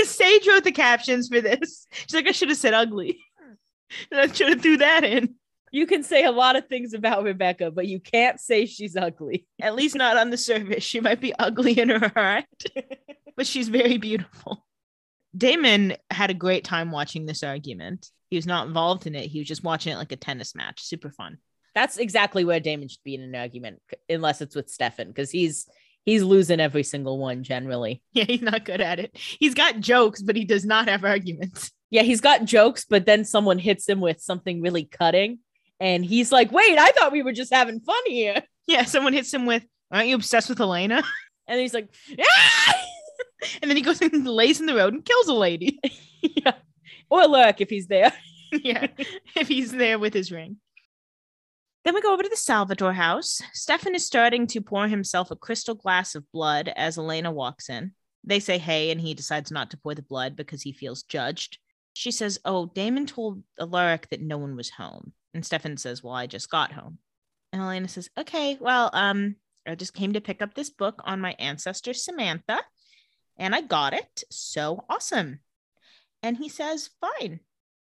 Sage 0.04 0.48
wrote 0.48 0.64
the 0.64 0.72
captions 0.72 1.28
for 1.28 1.40
this. 1.40 1.86
She's 1.92 2.14
like, 2.14 2.26
I 2.26 2.32
should 2.32 2.48
have 2.48 2.58
said 2.58 2.74
ugly. 2.74 3.20
And 4.10 4.20
I 4.20 4.26
should 4.26 4.48
have 4.48 4.62
threw 4.62 4.78
that 4.78 5.04
in. 5.04 5.36
You 5.70 5.86
can 5.86 6.02
say 6.04 6.24
a 6.24 6.30
lot 6.30 6.56
of 6.56 6.68
things 6.68 6.94
about 6.94 7.24
Rebekah, 7.24 7.72
but 7.72 7.86
you 7.86 7.98
can't 7.98 8.40
say 8.40 8.66
she's 8.66 8.96
ugly. 8.96 9.46
At 9.60 9.74
least 9.74 9.96
not 9.96 10.16
on 10.16 10.30
the 10.30 10.36
surface. 10.36 10.84
She 10.84 11.00
might 11.00 11.20
be 11.20 11.34
ugly 11.36 11.78
in 11.78 11.88
her 11.88 12.12
heart, 12.14 12.44
but 13.36 13.46
she's 13.46 13.68
very 13.68 13.96
beautiful. 13.96 14.64
Damon 15.36 15.96
had 16.10 16.30
a 16.30 16.34
great 16.34 16.64
time 16.64 16.90
watching 16.90 17.26
this 17.26 17.42
argument. 17.42 18.10
He 18.30 18.36
was 18.36 18.46
not 18.46 18.66
involved 18.66 19.06
in 19.06 19.14
it. 19.14 19.26
He 19.26 19.38
was 19.38 19.48
just 19.48 19.64
watching 19.64 19.92
it 19.92 19.96
like 19.96 20.12
a 20.12 20.16
tennis 20.16 20.54
match. 20.54 20.82
Super 20.82 21.10
fun. 21.10 21.38
That's 21.74 21.98
exactly 21.98 22.44
where 22.44 22.60
Damon 22.60 22.88
should 22.88 23.02
be 23.04 23.14
in 23.14 23.22
an 23.22 23.34
argument, 23.34 23.80
unless 24.08 24.40
it's 24.40 24.54
with 24.54 24.70
Stefan, 24.70 25.08
because 25.08 25.30
he's 25.30 25.68
he's 26.04 26.22
losing 26.22 26.60
every 26.60 26.82
single 26.84 27.18
one 27.18 27.42
generally. 27.42 28.02
Yeah, 28.12 28.24
he's 28.24 28.42
not 28.42 28.64
good 28.64 28.80
at 28.80 29.00
it. 29.00 29.16
He's 29.16 29.54
got 29.54 29.80
jokes, 29.80 30.22
but 30.22 30.36
he 30.36 30.44
does 30.44 30.64
not 30.64 30.88
have 30.88 31.04
arguments. 31.04 31.70
Yeah, 31.90 32.02
he's 32.02 32.22
got 32.22 32.44
jokes, 32.44 32.84
but 32.84 33.06
then 33.06 33.24
someone 33.24 33.58
hits 33.58 33.88
him 33.88 34.00
with 34.00 34.20
something 34.20 34.60
really 34.60 34.84
cutting, 34.84 35.38
and 35.78 36.04
he's 36.04 36.32
like, 36.32 36.50
"Wait, 36.50 36.76
I 36.76 36.90
thought 36.90 37.12
we 37.12 37.22
were 37.22 37.32
just 37.32 37.54
having 37.54 37.78
fun 37.78 38.02
here." 38.06 38.42
Yeah, 38.66 38.84
someone 38.84 39.12
hits 39.12 39.32
him 39.32 39.46
with, 39.46 39.62
Aren't 39.94 40.08
you 40.08 40.16
obsessed 40.16 40.48
with 40.48 40.60
Elena? 40.60 41.02
And 41.46 41.60
he's 41.60 41.74
like, 41.74 41.88
"Ah!" 42.18 42.74
And 43.62 43.70
then 43.70 43.76
he 43.76 43.82
goes 43.82 44.00
and 44.00 44.26
lays 44.40 44.60
in 44.60 44.66
the 44.66 44.74
road 44.74 44.94
and 44.94 45.04
kills 45.04 45.28
a 45.28 45.34
lady. 45.34 45.80
yeah. 46.22 46.54
Or 47.10 47.26
lurk 47.26 47.60
if 47.60 47.70
he's 47.70 47.86
there. 47.86 48.12
yeah, 48.52 48.86
if 49.36 49.48
he's 49.48 49.72
there 49.72 49.98
with 49.98 50.14
his 50.14 50.32
ring. 50.32 50.56
Then 51.84 51.94
we 51.94 52.00
go 52.00 52.14
over 52.14 52.22
to 52.22 52.28
the 52.28 52.36
Salvatore 52.36 52.94
house. 52.94 53.42
Stefan 53.52 53.94
is 53.94 54.06
starting 54.06 54.46
to 54.48 54.62
pour 54.62 54.88
himself 54.88 55.30
a 55.30 55.36
crystal 55.36 55.74
glass 55.74 56.14
of 56.14 56.30
blood 56.32 56.72
as 56.74 56.96
Elena 56.96 57.30
walks 57.30 57.68
in. 57.68 57.92
They 58.24 58.40
say 58.40 58.56
hey, 58.56 58.90
and 58.90 59.00
he 59.00 59.12
decides 59.12 59.50
not 59.50 59.70
to 59.70 59.76
pour 59.76 59.94
the 59.94 60.02
blood 60.02 60.34
because 60.34 60.62
he 60.62 60.72
feels 60.72 61.02
judged. 61.02 61.58
She 61.92 62.10
says, 62.10 62.38
Oh, 62.44 62.66
Damon 62.66 63.06
told 63.06 63.42
Alaric 63.60 64.08
that 64.08 64.22
no 64.22 64.38
one 64.38 64.56
was 64.56 64.70
home. 64.70 65.12
And 65.34 65.44
Stefan 65.44 65.76
says, 65.76 66.02
Well, 66.02 66.14
I 66.14 66.26
just 66.26 66.50
got 66.50 66.72
home. 66.72 66.98
And 67.52 67.60
Elena 67.60 67.88
says, 67.88 68.08
Okay, 68.18 68.56
well, 68.60 68.88
um, 68.94 69.36
I 69.66 69.74
just 69.74 69.94
came 69.94 70.14
to 70.14 70.20
pick 70.20 70.42
up 70.42 70.54
this 70.54 70.70
book 70.70 71.00
on 71.04 71.20
my 71.20 71.34
ancestor 71.38 71.94
Samantha, 71.94 72.60
and 73.36 73.54
I 73.54 73.60
got 73.60 73.94
it. 73.94 74.24
So 74.30 74.84
awesome. 74.88 75.40
And 76.22 76.36
he 76.36 76.48
says, 76.48 76.90
Fine. 77.00 77.40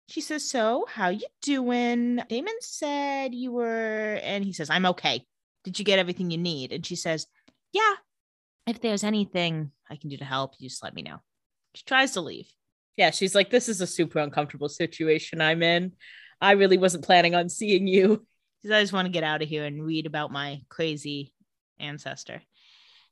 She 0.07 0.21
says, 0.21 0.49
So, 0.49 0.85
how 0.89 1.09
you 1.09 1.27
doing? 1.41 2.21
Damon 2.29 2.55
said 2.61 3.33
you 3.33 3.51
were, 3.51 4.19
and 4.23 4.43
he 4.43 4.53
says, 4.53 4.69
I'm 4.69 4.85
okay. 4.87 5.25
Did 5.63 5.79
you 5.79 5.85
get 5.85 5.99
everything 5.99 6.29
you 6.31 6.37
need? 6.37 6.71
And 6.71 6.85
she 6.85 6.95
says, 6.95 7.27
Yeah. 7.71 7.93
If 8.67 8.81
there's 8.81 9.03
anything 9.03 9.71
I 9.89 9.95
can 9.95 10.09
do 10.09 10.17
to 10.17 10.25
help, 10.25 10.55
you 10.57 10.69
just 10.69 10.83
let 10.83 10.95
me 10.95 11.03
know. 11.03 11.21
She 11.75 11.83
tries 11.85 12.13
to 12.13 12.21
leave. 12.21 12.51
Yeah, 12.97 13.11
she's 13.11 13.35
like, 13.35 13.49
"This 13.49 13.69
is 13.69 13.81
a 13.81 13.87
super 13.87 14.19
uncomfortable 14.19 14.69
situation 14.69 15.41
I'm 15.41 15.61
in. 15.61 15.91
I 16.41 16.51
really 16.51 16.77
wasn't 16.77 17.03
planning 17.03 17.35
on 17.35 17.49
seeing 17.49 17.87
you." 17.87 18.25
She 18.61 18.69
says, 18.69 18.77
I 18.77 18.81
just 18.81 18.93
want 18.93 19.05
to 19.05 19.11
get 19.11 19.23
out 19.23 19.41
of 19.41 19.49
here 19.49 19.65
and 19.65 19.85
read 19.85 20.05
about 20.05 20.31
my 20.31 20.61
crazy 20.69 21.33
ancestor. 21.79 22.41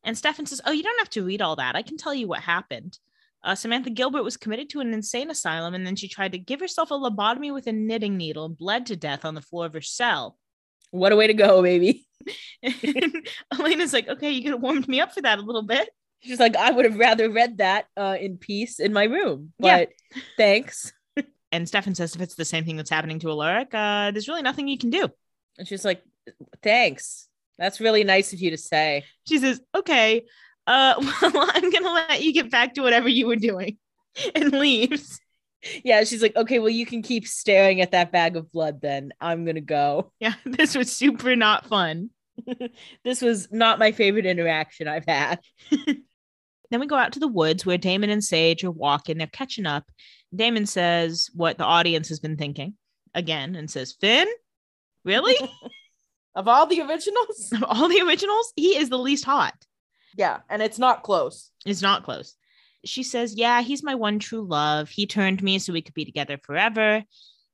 And 0.04 0.18
Stefan 0.18 0.46
says, 0.46 0.62
Oh, 0.66 0.72
you 0.72 0.84
don't 0.84 1.00
have 1.00 1.10
to 1.12 1.24
read 1.24 1.42
all 1.42 1.56
that. 1.58 1.76
I 1.76 1.82
can 1.82 1.98
tell 1.98 2.14
you 2.14 2.28
what 2.28 2.42
happened. 2.42 2.98
Uh, 3.44 3.56
Samantha 3.56 3.90
Gilbert 3.90 4.24
was 4.24 4.38
committed 4.38 4.70
to 4.70 4.80
an 4.80 4.94
insane 4.94 5.30
asylum, 5.30 5.74
and 5.74 5.86
then 5.86 5.96
she 5.98 6.08
tried 6.08 6.32
to 6.32 6.38
give 6.38 6.60
herself 6.62 6.92
a 6.92 6.94
lobotomy 6.94 7.54
with 7.54 7.68
a 7.68 7.74
knitting 7.74 8.16
needle 8.16 8.46
and 8.46 8.58
bled 8.58 8.86
to 8.86 8.96
death 8.96 9.26
on 9.26 9.36
the 9.36 9.42
floor 9.42 9.66
of 9.66 9.74
her 9.74 9.82
cell. 9.82 10.38
What 10.92 11.12
a 11.12 11.16
way 11.16 11.28
to 11.28 11.34
go, 11.34 11.62
baby. 11.62 12.06
Elena's 13.52 13.94
like, 13.94 14.08
Okay, 14.08 14.32
you 14.32 14.44
could 14.44 14.52
have 14.54 14.62
warmed 14.62 14.88
me 14.88 15.00
up 15.02 15.14
for 15.14 15.22
that 15.22 15.40
a 15.40 15.42
little 15.42 15.64
bit. 15.64 15.90
She's 16.22 16.40
like, 16.40 16.56
I 16.56 16.72
would 16.72 16.86
have 16.86 16.98
rather 16.98 17.30
read 17.30 17.58
that 17.58 17.86
uh, 17.98 18.16
in 18.20 18.38
peace 18.38 18.80
in 18.80 18.94
my 18.94 19.04
room, 19.06 19.52
Yeah. 19.60 19.80
but 19.80 19.90
thanks. 20.38 20.94
And 21.52 21.68
Stefan 21.68 21.96
says, 21.96 22.16
If 22.16 22.22
it's 22.22 22.36
the 22.36 22.46
same 22.46 22.64
thing 22.66 22.78
that's 22.78 22.90
happening 22.90 23.20
to 23.20 23.30
Alaric, 23.30 23.74
uh, 23.74 24.12
there's 24.12 24.28
really 24.28 24.42
nothing 24.42 24.68
you 24.68 24.78
can 24.78 24.90
do. 24.90 25.10
And 25.60 25.68
she's 25.68 25.84
like, 25.86 26.02
thanks. 26.64 27.28
That's 27.58 27.80
really 27.80 28.04
nice 28.04 28.34
of 28.34 28.40
you 28.40 28.52
to 28.52 28.58
say. 28.58 29.04
She 29.28 29.38
says, 29.38 29.62
Okay, 29.76 30.24
uh, 30.68 30.96
well, 31.22 31.50
I'm 31.54 31.70
going 31.70 31.84
to 31.84 31.94
let 31.94 32.24
you 32.24 32.34
get 32.34 32.52
back 32.52 32.74
to 32.76 32.82
whatever 32.82 33.10
you 33.10 33.28
were 33.28 33.36
doing 33.36 33.78
and 34.36 34.52
leaves. 34.52 35.20
Yeah, 35.84 36.04
she's 36.04 36.22
like, 36.22 36.36
okay, 36.36 36.60
well, 36.60 36.70
you 36.70 36.86
can 36.86 37.02
keep 37.02 37.26
staring 37.26 37.80
at 37.80 37.92
that 37.92 38.12
bag 38.12 38.36
of 38.36 38.52
blood 38.52 38.82
then. 38.82 39.14
I'm 39.22 39.46
going 39.46 39.56
to 39.56 39.62
go. 39.62 40.12
Yeah, 40.20 40.34
this 40.46 40.76
was 40.76 40.92
super 40.92 41.36
not 41.36 41.66
fun. 41.68 42.10
This 43.04 43.22
was 43.22 43.48
not 43.52 43.80
my 43.80 43.92
favorite 43.92 44.26
interaction 44.26 44.88
I've 44.88 45.06
had. 45.06 45.40
Then 46.74 46.80
we 46.80 46.88
go 46.88 46.96
out 46.96 47.14
to 47.14 47.20
the 47.20 47.28
woods 47.28 47.68
where 47.68 47.78
Damon 47.78 48.10
and 48.10 48.24
Sage 48.24 48.64
are 48.64 48.72
walking. 48.72 49.20
They're 49.20 49.28
catching 49.28 49.68
up. 49.68 49.92
Damon 50.36 50.66
says 50.66 51.30
what 51.36 51.60
the 51.60 51.64
audience 51.64 52.10
has 52.10 52.20
been 52.20 52.36
thinking 52.36 52.74
again 53.14 53.56
and 53.56 53.70
says, 53.70 53.96
Finn, 54.02 54.28
really? 55.06 55.36
Of 56.36 56.48
all 56.48 56.66
the 56.66 56.82
originals? 56.82 57.52
Of 57.54 57.64
all 57.64 57.88
the 57.88 58.02
originals, 58.02 58.54
he 58.56 58.78
is 58.78 58.90
the 58.90 58.98
least 58.98 59.26
hot. 59.26 59.54
Yeah, 60.16 60.40
and 60.50 60.62
it's 60.62 60.80
not 60.80 61.04
close. 61.04 61.52
It's 61.66 61.82
not 61.82 62.04
close. 62.04 62.36
She 62.86 63.04
says, 63.04 63.36
Yeah, 63.36 63.62
he's 63.62 63.84
my 63.84 63.96
one 63.96 64.20
true 64.20 64.46
love. 64.46 64.90
He 64.90 65.06
turned 65.06 65.42
me 65.42 65.60
so 65.60 65.74
we 65.74 65.82
could 65.82 65.94
be 65.94 66.06
together 66.06 66.38
forever. 66.38 67.04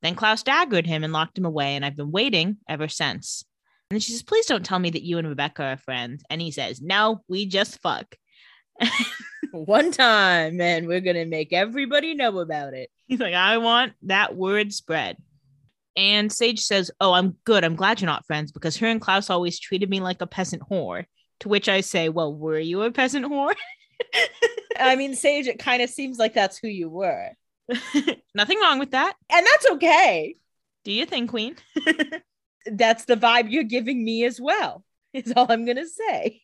Then 0.02 0.14
Klaus 0.14 0.42
daggered 0.42 0.86
him 0.86 1.04
and 1.04 1.12
locked 1.12 1.36
him 1.36 1.44
away, 1.44 1.76
and 1.76 1.84
I've 1.84 1.96
been 1.96 2.10
waiting 2.10 2.56
ever 2.68 2.88
since. 2.88 3.44
And 3.90 3.96
then 3.96 4.00
she 4.00 4.12
says, 4.12 4.22
Please 4.22 4.46
don't 4.46 4.64
tell 4.64 4.78
me 4.78 4.90
that 4.90 5.02
you 5.02 5.18
and 5.18 5.28
Rebekah 5.28 5.62
are 5.62 5.76
friends. 5.76 6.22
And 6.30 6.40
he 6.40 6.50
says, 6.50 6.80
No, 6.80 7.22
we 7.28 7.46
just 7.46 7.80
fuck. 7.80 8.14
One 9.52 9.90
time, 9.90 10.60
and 10.60 10.86
we're 10.86 11.00
gonna 11.00 11.26
make 11.26 11.52
everybody 11.52 12.14
know 12.14 12.38
about 12.38 12.72
it. 12.72 12.90
He's 13.06 13.20
like, 13.20 13.34
I 13.34 13.58
want 13.58 13.92
that 14.02 14.36
word 14.36 14.72
spread. 14.72 15.16
And 15.96 16.32
Sage 16.32 16.60
says, 16.60 16.90
Oh, 17.00 17.12
I'm 17.12 17.36
good. 17.44 17.64
I'm 17.64 17.76
glad 17.76 18.00
you're 18.00 18.06
not 18.06 18.26
friends 18.26 18.52
because 18.52 18.76
her 18.78 18.86
and 18.86 19.00
Klaus 19.00 19.30
always 19.30 19.58
treated 19.58 19.90
me 19.90 20.00
like 20.00 20.20
a 20.20 20.26
peasant 20.26 20.62
whore. 20.62 21.04
To 21.40 21.48
which 21.48 21.68
I 21.68 21.80
say, 21.80 22.08
Well, 22.08 22.34
were 22.34 22.58
you 22.58 22.82
a 22.82 22.90
peasant 22.90 23.26
whore? 23.26 23.54
I 24.78 24.96
mean, 24.96 25.14
Sage, 25.14 25.46
it 25.46 25.58
kind 25.58 25.82
of 25.82 25.90
seems 25.90 26.18
like 26.18 26.34
that's 26.34 26.58
who 26.58 26.68
you 26.68 26.88
were. 26.88 27.30
Nothing 28.34 28.60
wrong 28.60 28.78
with 28.78 28.92
that. 28.92 29.14
And 29.30 29.46
that's 29.46 29.70
okay. 29.72 30.36
Do 30.84 30.92
you 30.92 31.06
think, 31.06 31.30
Queen? 31.30 31.56
That's 32.66 33.04
the 33.04 33.16
vibe 33.16 33.50
you're 33.50 33.64
giving 33.64 34.04
me 34.04 34.24
as 34.24 34.40
well, 34.40 34.84
is 35.12 35.32
all 35.34 35.46
I'm 35.50 35.64
gonna 35.64 35.86
say. 35.86 36.42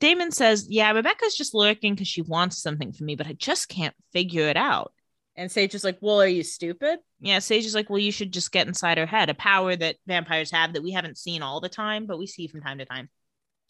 Damon 0.00 0.32
says, 0.32 0.66
Yeah, 0.68 0.92
Rebekah's 0.92 1.36
just 1.36 1.54
lurking 1.54 1.94
because 1.94 2.08
she 2.08 2.22
wants 2.22 2.62
something 2.62 2.92
from 2.92 3.06
me, 3.06 3.16
but 3.16 3.26
I 3.26 3.32
just 3.32 3.68
can't 3.68 3.94
figure 4.12 4.48
it 4.48 4.56
out. 4.56 4.92
And 5.36 5.50
Sage 5.50 5.74
is 5.74 5.84
like, 5.84 5.98
Well, 6.00 6.20
are 6.20 6.28
you 6.28 6.42
stupid? 6.42 7.00
Yeah, 7.20 7.38
Sage 7.40 7.64
is 7.64 7.74
like, 7.74 7.90
Well, 7.90 7.98
you 7.98 8.12
should 8.12 8.32
just 8.32 8.52
get 8.52 8.66
inside 8.66 8.98
her 8.98 9.06
head, 9.06 9.30
a 9.30 9.34
power 9.34 9.74
that 9.74 9.96
vampires 10.06 10.50
have 10.50 10.74
that 10.74 10.82
we 10.82 10.92
haven't 10.92 11.18
seen 11.18 11.42
all 11.42 11.60
the 11.60 11.68
time, 11.68 12.06
but 12.06 12.18
we 12.18 12.26
see 12.26 12.46
from 12.46 12.60
time 12.60 12.78
to 12.78 12.84
time. 12.84 13.08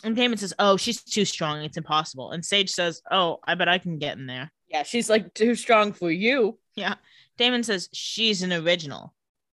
And 0.02 0.16
Damon 0.16 0.38
says, 0.38 0.52
Oh, 0.58 0.76
she's 0.76 1.02
too 1.02 1.24
strong. 1.24 1.62
It's 1.62 1.76
impossible. 1.76 2.32
And 2.32 2.44
Sage 2.44 2.70
says, 2.70 3.00
Oh, 3.10 3.38
I 3.44 3.54
bet 3.54 3.68
I 3.68 3.78
can 3.78 3.98
get 3.98 4.18
in 4.18 4.26
there. 4.26 4.52
Yeah, 4.68 4.82
she's 4.82 5.08
like 5.08 5.32
too 5.34 5.54
strong 5.54 5.92
for 5.92 6.10
you. 6.10 6.58
Yeah. 6.74 6.96
Damon 7.38 7.62
says, 7.62 7.88
She's 7.92 8.42
an 8.42 8.52
original. 8.52 9.14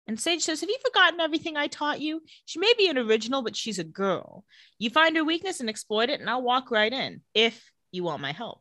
And 0.07 0.21
Sage 0.21 0.43
says, 0.43 0.61
Have 0.61 0.71
you 0.71 0.79
forgotten 0.85 1.21
everything 1.21 1.57
I 1.57 1.67
taught 1.67 2.01
you? 2.01 2.23
She 2.45 2.61
may 2.61 2.73
be 2.79 2.89
an 2.89 2.99
original, 2.99 3.43
but 3.43 3.57
she's 3.57 3.79
a 3.79 3.85
girl. 3.85 4.45
You 4.79 4.91
find 4.91 5.17
her 5.17 5.25
weakness 5.25 5.61
and 5.61 5.69
exploit 5.69 6.11
it, 6.11 6.21
and 6.21 6.31
I'll 6.31 6.43
walk 6.43 6.71
right 6.71 6.93
in 6.93 7.23
if 7.35 7.73
you 7.91 8.05
want 8.05 8.23
my 8.23 8.33
help. 8.33 8.61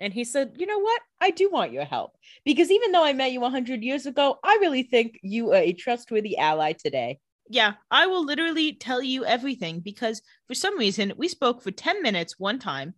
And 0.00 0.14
he 0.14 0.24
said, 0.24 0.54
You 0.56 0.66
know 0.66 0.78
what? 0.80 1.00
I 1.20 1.30
do 1.30 1.50
want 1.50 1.72
your 1.72 1.84
help. 1.84 2.16
Because 2.44 2.70
even 2.70 2.90
though 2.90 3.04
I 3.04 3.12
met 3.12 3.32
you 3.32 3.40
100 3.40 3.82
years 3.82 4.06
ago, 4.06 4.38
I 4.42 4.58
really 4.60 4.82
think 4.82 5.20
you 5.22 5.52
are 5.52 5.56
a 5.56 5.74
trustworthy 5.74 6.38
ally 6.38 6.72
today. 6.72 7.20
Yeah, 7.48 7.74
I 7.90 8.06
will 8.06 8.24
literally 8.24 8.72
tell 8.72 9.02
you 9.02 9.24
everything 9.24 9.80
because 9.80 10.22
for 10.46 10.54
some 10.54 10.78
reason 10.78 11.12
we 11.16 11.28
spoke 11.28 11.62
for 11.62 11.70
10 11.70 12.00
minutes 12.00 12.38
one 12.38 12.58
time, 12.58 12.94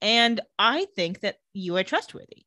and 0.00 0.40
I 0.58 0.86
think 0.94 1.20
that 1.20 1.36
you 1.52 1.76
are 1.76 1.82
trustworthy. 1.82 2.44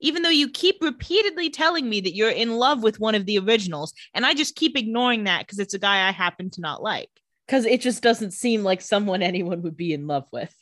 Even 0.00 0.22
though 0.22 0.30
you 0.30 0.48
keep 0.48 0.76
repeatedly 0.80 1.50
telling 1.50 1.88
me 1.88 2.00
that 2.00 2.14
you're 2.14 2.30
in 2.30 2.56
love 2.56 2.82
with 2.82 3.00
one 3.00 3.14
of 3.14 3.26
the 3.26 3.38
originals, 3.38 3.92
and 4.14 4.24
I 4.24 4.34
just 4.34 4.56
keep 4.56 4.76
ignoring 4.76 5.24
that 5.24 5.40
because 5.40 5.58
it's 5.58 5.74
a 5.74 5.78
guy 5.78 6.08
I 6.08 6.12
happen 6.12 6.50
to 6.50 6.60
not 6.60 6.82
like. 6.82 7.10
Because 7.46 7.66
it 7.66 7.80
just 7.80 8.02
doesn't 8.02 8.30
seem 8.30 8.62
like 8.62 8.80
someone 8.80 9.22
anyone 9.22 9.62
would 9.62 9.76
be 9.76 9.92
in 9.92 10.06
love 10.06 10.24
with. 10.32 10.54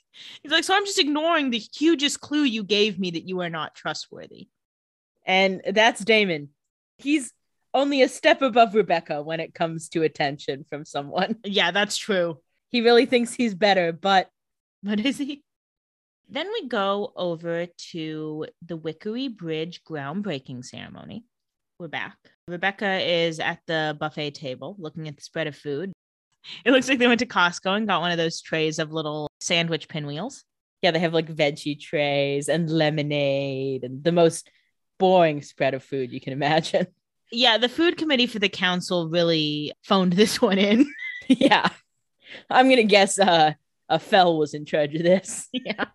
He's 0.43 0.53
like, 0.53 0.65
so 0.65 0.75
I'm 0.75 0.85
just 0.85 0.99
ignoring 0.99 1.51
the 1.51 1.59
hugest 1.59 2.21
clue 2.21 2.43
you 2.45 2.65
gave 2.65 2.99
me 2.99 3.11
that 3.13 3.29
you 3.29 3.41
are 3.41 3.51
not 3.51 3.75
trustworthy. 3.75 4.49
And 5.27 5.63
that's 5.73 6.05
Damon. 6.05 6.51
He's 6.99 7.33
only 7.75 8.03
a 8.03 8.09
step 8.09 8.43
above 8.43 8.75
Rebekah 8.75 9.23
when 9.23 9.41
it 9.41 9.55
comes 9.55 9.89
to 9.91 10.03
attention 10.03 10.65
from 10.69 10.85
someone. 10.85 11.37
Yeah, 11.45 11.71
that's 11.71 11.97
true. 11.97 12.39
He 12.69 12.81
really 12.81 13.07
thinks 13.07 13.33
he's 13.33 13.55
better, 13.55 13.93
but 13.93 14.29
What 14.83 15.01
is 15.01 15.19
he? 15.19 15.43
Then 16.29 16.49
we 16.53 16.67
go 16.67 17.13
over 17.15 17.67
to 17.93 18.47
the 18.67 18.79
Wickery 18.79 19.35
Bridge 19.37 19.83
groundbreaking 19.85 20.65
ceremony. 20.65 21.25
We're 21.79 21.89
back. 21.89 22.17
Rebekah 22.49 23.01
is 23.01 23.39
at 23.39 23.61
the 23.67 23.97
buffet 23.99 24.33
table 24.33 24.77
looking 24.79 25.09
at 25.09 25.17
the 25.17 25.23
spread 25.23 25.47
of 25.47 25.57
food. 25.57 25.93
It 26.65 26.73
looks 26.73 26.89
like 26.89 26.99
they 26.99 27.07
went 27.07 27.21
to 27.21 27.27
Costco 27.27 27.77
and 27.77 27.87
got 27.87 28.01
one 28.01 28.11
of 28.11 28.19
those 28.19 28.41
trays 28.41 28.79
of 28.79 28.93
little 28.93 29.31
sandwich 29.41 29.89
pinwheels. 29.89 30.45
yeah, 30.83 30.91
they 30.91 30.99
have 30.99 31.15
like 31.15 31.33
veggie 31.33 31.81
trays 31.81 32.49
and 32.49 32.69
lemonade 32.69 33.85
and 33.85 34.03
the 34.03 34.13
most 34.13 34.51
boring 34.99 35.43
spread 35.43 35.75
of 35.75 35.83
food 35.83 36.13
you 36.13 36.21
can 36.21 36.33
imagine. 36.33 36.87
Yeah, 37.35 37.57
the 37.57 37.71
food 37.71 37.97
committee 37.97 38.27
for 38.27 38.41
the 38.41 38.51
council 38.51 39.09
really 39.09 39.73
phoned 39.85 40.13
this 40.13 40.43
one 40.43 40.59
in. 40.59 40.85
yeah. 41.29 41.67
I'm 42.51 42.69
gonna 42.69 42.83
guess 42.83 43.19
uh 43.19 43.55
a 43.89 43.99
fell 43.99 44.37
was 44.39 44.53
in 44.53 44.65
charge 44.67 44.95
of 44.95 45.03
this. 45.03 45.49
yeah. 45.53 45.87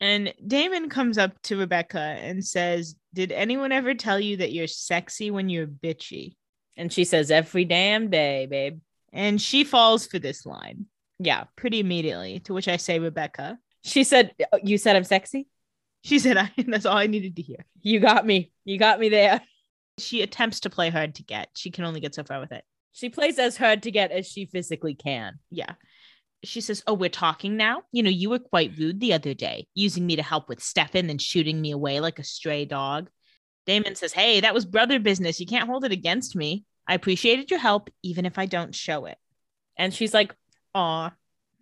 and 0.00 0.34
Damon 0.44 0.88
comes 0.88 1.16
up 1.16 1.40
to 1.42 1.56
Rebekah 1.56 1.98
and 1.98 2.44
says, 2.44 2.96
Did 3.12 3.32
anyone 3.32 3.72
ever 3.72 3.94
tell 3.94 4.18
you 4.18 4.38
that 4.38 4.52
you're 4.52 4.66
sexy 4.66 5.30
when 5.30 5.48
you're 5.48 5.66
bitchy? 5.66 6.34
And 6.76 6.92
she 6.92 7.04
says 7.04 7.30
every 7.30 7.64
damn 7.64 8.10
day, 8.10 8.46
babe. 8.46 8.80
And 9.14 9.40
she 9.40 9.64
falls 9.64 10.06
for 10.06 10.18
this 10.18 10.44
line 10.44 10.86
Yeah. 11.18 11.44
pretty 11.56 11.80
immediately, 11.80 12.40
to 12.40 12.52
which 12.52 12.68
I 12.68 12.76
say, 12.76 12.98
Rebekah. 12.98 13.58
She 13.84 14.04
said 14.04 14.34
"Oh, 14.52 14.58
you 14.62 14.76
said 14.76 14.96
I'm 14.96 15.04
sexy? 15.04 15.46
She 16.02 16.18
said, 16.18 16.36
I, 16.36 16.50
That's 16.66 16.84
all 16.84 16.98
I 16.98 17.06
needed 17.06 17.36
to 17.36 17.42
hear. 17.42 17.64
You 17.80 18.00
got 18.00 18.26
me. 18.26 18.52
You 18.66 18.78
got 18.78 19.00
me 19.00 19.08
there. 19.08 19.40
She 19.98 20.20
attempts 20.22 20.60
to 20.60 20.70
play 20.70 20.90
hard 20.90 21.14
to 21.14 21.22
get. 21.22 21.48
She 21.56 21.70
can 21.70 21.84
only 21.84 22.00
get 22.00 22.14
so 22.14 22.24
far 22.24 22.40
with 22.40 22.52
it. 22.52 22.64
She 22.92 23.08
plays 23.08 23.38
as 23.38 23.56
hard 23.56 23.84
to 23.84 23.90
get 23.90 24.10
as 24.10 24.26
she 24.28 24.46
physically 24.46 24.94
can. 24.94 25.38
Yeah. 25.50 25.72
She 26.42 26.60
says, 26.60 26.82
Oh, 26.86 26.94
we're 26.94 27.08
talking 27.08 27.56
now? 27.56 27.82
You 27.92 28.02
know, 28.02 28.10
you 28.10 28.28
were 28.30 28.38
quite 28.38 28.76
rude 28.76 29.00
the 29.00 29.12
other 29.14 29.32
day, 29.34 29.66
using 29.74 30.04
me 30.04 30.16
to 30.16 30.22
help 30.22 30.48
with 30.48 30.62
Stefan 30.62 31.08
and 31.08 31.22
shooting 31.22 31.60
me 31.60 31.70
away 31.70 32.00
like 32.00 32.18
a 32.18 32.24
stray 32.24 32.64
dog. 32.64 33.08
Damon 33.66 33.94
says, 33.94 34.12
Hey, 34.12 34.40
that 34.40 34.52
was 34.54 34.64
brother 34.66 34.98
business. 34.98 35.40
You 35.40 35.46
can't 35.46 35.68
hold 35.68 35.84
it 35.84 35.92
against 35.92 36.36
me. 36.36 36.64
I 36.86 36.94
appreciated 36.94 37.50
your 37.50 37.60
help, 37.60 37.90
even 38.02 38.26
if 38.26 38.38
I 38.38 38.46
don't 38.46 38.74
show 38.74 39.06
it. 39.06 39.18
And 39.76 39.92
she's 39.92 40.14
like, 40.14 40.34
Aw. 40.74 41.12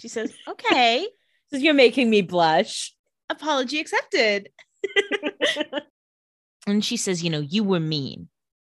She 0.01 0.09
says, 0.09 0.33
Okay. 0.49 1.07
"So 1.51 1.59
You're 1.59 1.75
making 1.75 2.11
me 2.11 2.23
blush. 2.23 2.95
Apology 3.29 3.79
accepted. 3.81 4.51
and 6.67 6.85
she 6.85 6.97
says, 6.97 7.23
You 7.23 7.31
know, 7.31 7.41
you 7.41 7.65
were 7.65 7.81
mean. 7.81 8.29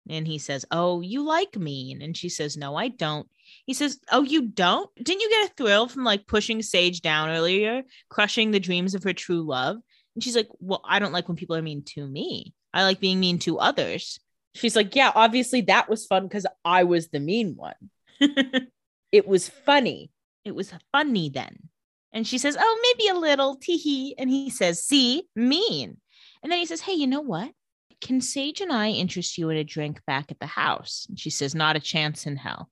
And 0.09 0.27
he 0.27 0.37
says, 0.37 0.65
Oh, 0.69 1.01
you 1.01 1.23
like 1.23 1.57
mean. 1.57 2.01
And 2.01 2.15
she 2.15 2.29
says, 2.29 2.57
No, 2.57 2.75
I 2.75 2.89
don't. 2.89 3.27
He 3.65 3.73
says, 3.73 3.99
Oh, 4.11 4.23
you 4.23 4.47
don't? 4.47 4.89
Didn't 4.95 5.21
you 5.21 5.29
get 5.29 5.49
a 5.49 5.53
thrill 5.55 5.87
from 5.87 6.03
like 6.03 6.27
pushing 6.27 6.61
Sage 6.61 7.01
down 7.01 7.29
earlier, 7.29 7.83
crushing 8.09 8.51
the 8.51 8.59
dreams 8.59 8.95
of 8.95 9.03
her 9.03 9.13
true 9.13 9.41
love? 9.41 9.77
And 10.15 10.23
she's 10.23 10.35
like, 10.35 10.49
Well, 10.59 10.81
I 10.85 10.99
don't 10.99 11.13
like 11.13 11.27
when 11.27 11.37
people 11.37 11.55
are 11.55 11.61
mean 11.61 11.83
to 11.95 12.05
me. 12.05 12.53
I 12.73 12.83
like 12.83 12.99
being 12.99 13.19
mean 13.19 13.39
to 13.39 13.59
others. 13.59 14.19
She's 14.53 14.75
like, 14.75 14.95
Yeah, 14.95 15.11
obviously 15.13 15.61
that 15.61 15.89
was 15.89 16.05
fun 16.05 16.23
because 16.23 16.45
I 16.63 16.83
was 16.83 17.09
the 17.09 17.19
mean 17.19 17.55
one. 17.55 17.75
It 19.13 19.27
was 19.27 19.47
funny. 19.47 20.09
it 20.43 20.55
was 20.55 20.73
funny 20.91 21.29
then. 21.29 21.69
And 22.13 22.25
she 22.25 22.39
says, 22.39 22.57
Oh, 22.59 22.95
maybe 22.97 23.09
a 23.09 23.19
little, 23.19 23.57
teehee. 23.57 24.13
And 24.17 24.27
he 24.27 24.49
says, 24.49 24.83
See, 24.83 25.27
mean. 25.35 25.97
And 26.41 26.51
then 26.51 26.57
he 26.57 26.65
says, 26.65 26.81
Hey, 26.81 26.93
you 26.93 27.05
know 27.05 27.21
what? 27.21 27.51
Can 28.01 28.21
Sage 28.21 28.59
and 28.59 28.73
I 28.73 28.89
interest 28.89 29.37
you 29.37 29.49
in 29.51 29.57
a 29.57 29.63
drink 29.63 30.01
back 30.07 30.31
at 30.31 30.39
the 30.39 30.47
house? 30.47 31.05
And 31.07 31.19
she 31.19 31.29
says, 31.29 31.53
Not 31.53 31.75
a 31.75 31.79
chance 31.79 32.25
in 32.25 32.37
hell. 32.37 32.71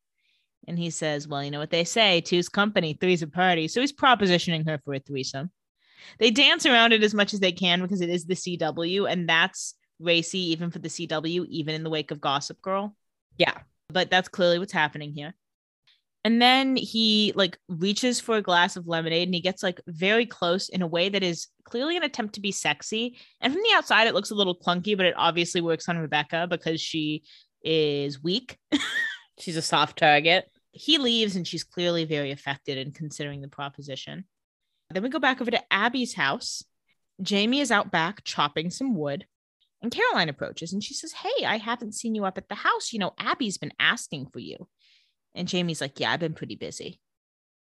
And 0.68 0.80
he 0.80 0.90
says, 0.90 1.28
Well, 1.28 1.44
you 1.44 1.52
know 1.52 1.60
what 1.60 1.70
they 1.70 1.84
say 1.84 2.22
two's 2.22 2.50
company, 2.50 2.98
three's 3.00 3.22
a 3.22 3.28
party. 3.28 3.68
So 3.68 3.80
he's 3.80 3.94
propositioning 3.94 4.68
her 4.68 4.80
for 4.84 4.96
a 4.96 5.00
threesome. 5.00 5.52
They 6.18 6.32
dance 6.32 6.66
around 6.66 6.94
it 6.94 7.04
as 7.04 7.14
much 7.14 7.36
as 7.36 7.40
they 7.40 7.52
can 7.52 7.84
because 7.84 8.02
it 8.02 8.10
is 8.10 8.26
the 8.26 8.34
CW, 8.34 9.12
and 9.12 9.30
that's 9.30 9.76
racy 10.02 10.52
even 10.52 10.72
for 10.72 10.80
the 10.80 10.90
CW, 10.90 11.46
even 11.48 11.76
in 11.76 11.84
the 11.84 11.90
wake 11.90 12.12
of 12.12 12.22
Gossip 12.22 12.62
Girl. 12.62 12.96
Yeah. 13.38 13.58
But 13.90 14.10
that's 14.10 14.30
clearly 14.30 14.60
what's 14.60 14.74
happening 14.74 15.14
here. 15.14 15.34
And 16.24 16.40
then 16.40 16.76
he 16.76 17.34
like 17.36 17.58
reaches 17.68 18.20
for 18.20 18.36
a 18.38 18.42
glass 18.44 18.76
of 18.76 18.88
lemonade 18.88 19.28
and 19.28 19.34
he 19.34 19.42
gets 19.42 19.64
like 19.64 19.82
very 19.88 20.26
close 20.26 20.70
in 20.70 20.84
a 20.84 20.88
way 20.88 21.10
that 21.10 21.24
is 21.24 21.48
clearly 21.64 21.98
an 21.98 22.04
attempt 22.04 22.36
to 22.36 22.42
be 22.42 22.52
sexy. 22.52 23.18
And 23.42 23.52
from 23.52 23.64
the 23.64 23.76
outside, 23.76 24.08
it 24.08 24.14
looks 24.14 24.30
a 24.30 24.36
little 24.36 24.56
clunky, 24.56 24.96
but 24.96 25.08
it 25.08 25.16
obviously 25.18 25.62
works 25.62 25.90
on 25.90 25.98
Rebekah 25.98 26.48
because 26.48 26.80
she 26.80 27.24
is 27.64 28.22
weak. 28.22 28.58
She's 29.40 29.58
a 29.58 29.62
soft 29.64 29.98
target. 29.98 30.46
he 30.72 31.00
leaves 31.00 31.36
and 31.36 31.48
she's 31.48 31.64
clearly 31.64 32.06
very 32.06 32.32
affected 32.32 32.78
in 32.78 32.92
considering 32.92 33.42
the 33.42 33.48
proposition. 33.48 34.26
Then 34.92 35.02
we 35.04 35.10
go 35.10 35.20
back 35.20 35.42
over 35.42 35.52
to 35.52 35.74
Abby's 35.74 36.14
house. 36.14 36.64
Jamie 37.22 37.60
is 37.62 37.72
out 37.72 37.92
back 37.92 38.24
chopping 38.24 38.70
some 38.70 38.96
wood. 38.96 39.26
And 39.82 39.92
Caroline 39.92 40.30
approaches 40.30 40.74
and 40.74 40.84
she 40.84 40.94
says, 40.94 41.12
Hey, 41.12 41.46
I 41.46 41.58
haven't 41.58 41.96
seen 41.96 42.16
you 42.16 42.26
up 42.26 42.38
at 42.38 42.50
the 42.50 42.56
house. 42.56 42.94
You 42.94 43.00
know, 43.00 43.14
Abby's 43.18 43.58
been 43.58 43.74
asking 43.80 44.28
for 44.28 44.40
you. 44.40 44.68
And 45.34 45.48
Jamie's 45.48 45.82
like, 45.82 46.00
Yeah, 46.00 46.12
I've 46.12 46.20
been 46.20 46.34
pretty 46.34 46.56
busy. 46.56 47.00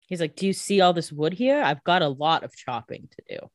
He's 0.08 0.22
like, 0.22 0.36
Do 0.36 0.46
you 0.46 0.54
see 0.54 0.82
all 0.82 0.94
this 0.94 1.12
wood 1.12 1.34
here? 1.34 1.62
I've 1.62 1.84
got 1.84 2.02
a 2.02 2.10
lot 2.10 2.44
of 2.44 2.56
chopping 2.56 3.10
to 3.12 3.38
do. 3.38 3.48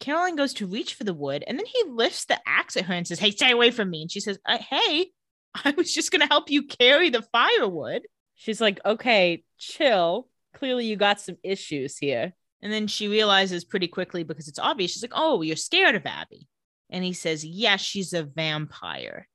Caroline 0.00 0.36
goes 0.36 0.52
to 0.54 0.66
reach 0.66 0.94
for 0.94 1.04
the 1.04 1.14
wood 1.14 1.44
and 1.46 1.58
then 1.58 1.66
he 1.66 1.84
lifts 1.88 2.24
the 2.26 2.38
axe 2.46 2.76
at 2.76 2.84
her 2.86 2.94
and 2.94 3.06
says, 3.06 3.18
Hey, 3.18 3.30
stay 3.30 3.50
away 3.50 3.70
from 3.70 3.88
me. 3.88 4.02
And 4.02 4.10
she 4.10 4.20
says, 4.20 4.38
uh, 4.44 4.58
Hey, 4.58 5.06
I 5.64 5.70
was 5.70 5.92
just 5.92 6.10
going 6.10 6.20
to 6.20 6.26
help 6.26 6.50
you 6.50 6.64
carry 6.66 7.08
the 7.08 7.22
firewood. 7.32 8.02
She's 8.34 8.60
like, 8.60 8.80
Okay, 8.84 9.44
chill. 9.58 10.28
Clearly, 10.54 10.84
you 10.84 10.96
got 10.96 11.18
some 11.18 11.38
issues 11.42 11.96
here. 11.96 12.34
And 12.60 12.70
then 12.70 12.86
she 12.86 13.08
realizes 13.08 13.64
pretty 13.64 13.88
quickly 13.88 14.22
because 14.22 14.48
it's 14.48 14.58
obvious. 14.58 14.92
She's 14.92 15.02
like, 15.02 15.12
Oh, 15.14 15.40
you're 15.40 15.56
scared 15.56 15.94
of 15.94 16.04
Abby. 16.04 16.46
And 16.92 17.02
he 17.02 17.14
says, 17.14 17.44
Yes, 17.44 17.80
she's 17.80 18.12
a 18.12 18.22
vampire. 18.22 19.26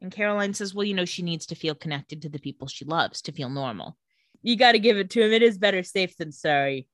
And 0.00 0.12
Caroline 0.12 0.54
says, 0.54 0.74
Well, 0.74 0.84
you 0.84 0.94
know, 0.94 1.06
she 1.06 1.22
needs 1.22 1.46
to 1.46 1.56
feel 1.56 1.74
connected 1.74 2.22
to 2.22 2.28
the 2.28 2.38
people 2.38 2.68
she 2.68 2.84
loves 2.84 3.22
to 3.22 3.32
feel 3.32 3.48
normal. 3.48 3.96
You 4.42 4.56
got 4.56 4.72
to 4.72 4.78
give 4.78 4.98
it 4.98 5.10
to 5.10 5.22
him. 5.24 5.32
It 5.32 5.42
is 5.42 5.58
better 5.58 5.82
safe 5.82 6.16
than 6.16 6.30
sorry 6.30 6.86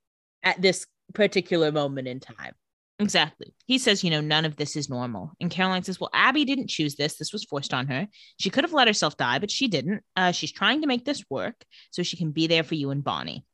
at 0.43 0.63
this 0.63 0.87
particular 1.13 1.71
moment 1.71 2.09
in 2.09 2.21
time. 2.21 2.55
Exactly. 3.01 3.53
He 3.67 3.79
says, 3.79 4.05
You 4.05 4.11
know, 4.11 4.21
none 4.21 4.45
of 4.45 4.57
this 4.57 4.77
is 4.77 4.89
normal. 4.89 5.33
And 5.41 5.51
Caroline 5.51 5.83
says, 5.83 5.99
Well, 5.99 6.11
Abby 6.15 6.45
didn't 6.45 6.69
choose 6.69 6.95
this. 6.95 7.17
This 7.17 7.33
was 7.33 7.45
forced 7.45 7.75
on 7.75 7.89
her. 7.89 8.07
She 8.39 8.51
could 8.51 8.65
have 8.65 8.73
let 8.73 8.87
herself 8.87 9.17
die, 9.17 9.41
but 9.41 9.51
she 9.51 9.67
didn't. 9.67 10.03
Uh, 10.15 10.31
she's 10.31 10.53
trying 10.53 10.83
to 10.83 10.87
make 10.87 11.05
this 11.05 11.25
work 11.29 11.65
so 11.91 12.05
she 12.05 12.17
can 12.17 12.31
be 12.31 12.47
there 12.47 12.63
for 12.63 12.77
you 12.77 12.91
and 12.91 13.03
Bonnie. 13.03 13.45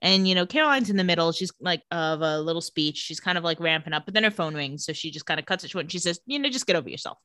And 0.00 0.28
you 0.28 0.34
know, 0.34 0.46
Caroline's 0.46 0.90
in 0.90 0.96
the 0.96 1.04
middle. 1.04 1.32
She's 1.32 1.52
like 1.60 1.82
of 1.90 2.22
a 2.22 2.40
little 2.40 2.62
speech. 2.62 2.98
She's 2.98 3.20
kind 3.20 3.36
of 3.36 3.44
like 3.44 3.60
ramping 3.60 3.92
up, 3.92 4.04
but 4.04 4.14
then 4.14 4.24
her 4.24 4.30
phone 4.30 4.54
rings, 4.54 4.84
so 4.84 4.92
she 4.92 5.10
just 5.10 5.26
kind 5.26 5.40
of 5.40 5.46
cuts 5.46 5.64
it 5.64 5.70
short. 5.70 5.84
And 5.84 5.92
she 5.92 5.98
says, 5.98 6.20
"You 6.26 6.38
know, 6.38 6.48
just 6.48 6.66
get 6.66 6.76
over 6.76 6.88
yourself." 6.88 7.18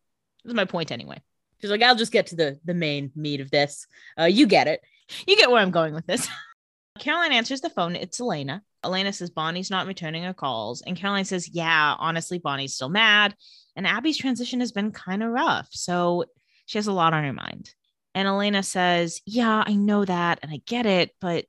That's 0.44 0.56
my 0.56 0.66
point 0.66 0.92
anyway. 0.92 1.22
She's 1.64 1.72
like, 1.72 1.82
I'll 1.82 1.96
just 1.96 2.12
get 2.12 2.28
to 2.28 2.36
the 2.36 2.60
the 2.66 2.74
main 2.74 3.12
meat 3.16 3.40
of 3.40 3.50
this. 3.50 3.88
Uh, 4.20 4.26
you 4.26 4.48
get 4.48 4.68
it. 4.68 4.82
You 5.26 5.38
get 5.38 5.50
where 5.50 5.62
I'm 5.62 5.72
going 5.72 5.94
with 5.94 6.06
this. 6.06 6.28
Caroline 7.00 7.32
answers 7.32 7.62
the 7.62 7.70
phone. 7.70 7.96
It's 7.96 8.20
Elena. 8.20 8.62
Elena 8.84 9.14
says 9.14 9.30
Bonnie's 9.30 9.72
not 9.72 9.88
returning 9.88 10.24
her 10.24 10.34
calls, 10.34 10.82
and 10.82 10.98
Caroline 10.98 11.26
says, 11.26 11.50
"Yeah, 11.50 11.96
honestly, 11.98 12.38
Bonnie's 12.38 12.76
still 12.76 12.90
mad, 12.90 13.36
and 13.78 13.88
Abby's 13.88 14.18
transition 14.18 14.60
has 14.60 14.74
been 14.74 14.92
kind 14.92 15.24
of 15.24 15.30
rough, 15.30 15.70
so 15.72 16.26
she 16.66 16.78
has 16.78 16.88
a 16.88 16.92
lot 16.94 17.14
on 17.14 17.24
her 17.24 17.34
mind." 17.34 17.72
And 18.14 18.28
Elena 18.28 18.62
says, 18.62 19.22
"Yeah, 19.26 19.64
I 19.66 19.74
know 19.74 20.04
that, 20.04 20.40
and 20.44 20.52
I 20.52 20.62
get 20.66 20.86
it, 20.86 21.12
but." 21.22 21.46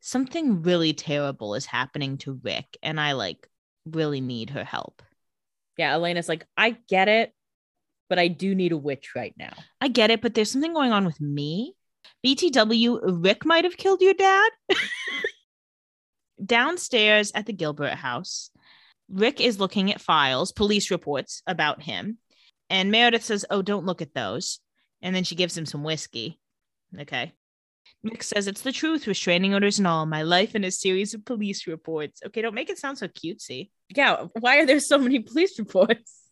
Something 0.00 0.62
really 0.62 0.92
terrible 0.92 1.54
is 1.54 1.66
happening 1.66 2.18
to 2.18 2.40
Rick 2.42 2.76
and 2.82 3.00
I 3.00 3.12
like 3.12 3.48
really 3.84 4.20
need 4.20 4.50
her 4.50 4.64
help. 4.64 5.02
Yeah, 5.76 5.92
Elena's 5.92 6.28
like, 6.28 6.46
I 6.56 6.76
get 6.88 7.08
it, 7.08 7.32
but 8.08 8.18
I 8.18 8.28
do 8.28 8.54
need 8.54 8.72
a 8.72 8.76
witch 8.76 9.12
right 9.14 9.34
now. 9.36 9.52
I 9.80 9.88
get 9.88 10.10
it, 10.10 10.20
but 10.20 10.34
there's 10.34 10.50
something 10.50 10.72
going 10.72 10.92
on 10.92 11.04
with 11.04 11.20
me. 11.20 11.74
BTW, 12.26 13.00
Rick 13.24 13.44
might 13.44 13.64
have 13.64 13.76
killed 13.76 14.00
your 14.00 14.14
dad. 14.14 14.50
Downstairs 16.44 17.32
at 17.34 17.46
the 17.46 17.52
Gilbert 17.52 17.94
house, 17.94 18.50
Rick 19.08 19.40
is 19.40 19.60
looking 19.60 19.92
at 19.92 20.00
files, 20.00 20.52
police 20.52 20.90
reports 20.90 21.42
about 21.46 21.82
him. 21.82 22.18
And 22.70 22.90
Meredith 22.90 23.24
says, 23.24 23.46
Oh, 23.50 23.62
don't 23.62 23.86
look 23.86 24.02
at 24.02 24.14
those. 24.14 24.60
And 25.00 25.14
then 25.14 25.24
she 25.24 25.34
gives 25.34 25.56
him 25.56 25.66
some 25.66 25.84
whiskey. 25.84 26.38
Okay. 26.98 27.32
Rick 28.02 28.22
says 28.22 28.46
it's 28.46 28.60
the 28.60 28.72
truth, 28.72 29.06
restraining 29.06 29.54
orders 29.54 29.78
and 29.78 29.86
all. 29.86 30.06
My 30.06 30.22
life 30.22 30.54
in 30.54 30.64
a 30.64 30.70
series 30.70 31.14
of 31.14 31.24
police 31.24 31.66
reports. 31.66 32.20
Okay, 32.26 32.42
don't 32.42 32.54
make 32.54 32.70
it 32.70 32.78
sound 32.78 32.98
so 32.98 33.08
cutesy. 33.08 33.70
Yeah, 33.94 34.26
why 34.38 34.58
are 34.58 34.66
there 34.66 34.80
so 34.80 34.98
many 34.98 35.18
police 35.20 35.58
reports? 35.58 36.22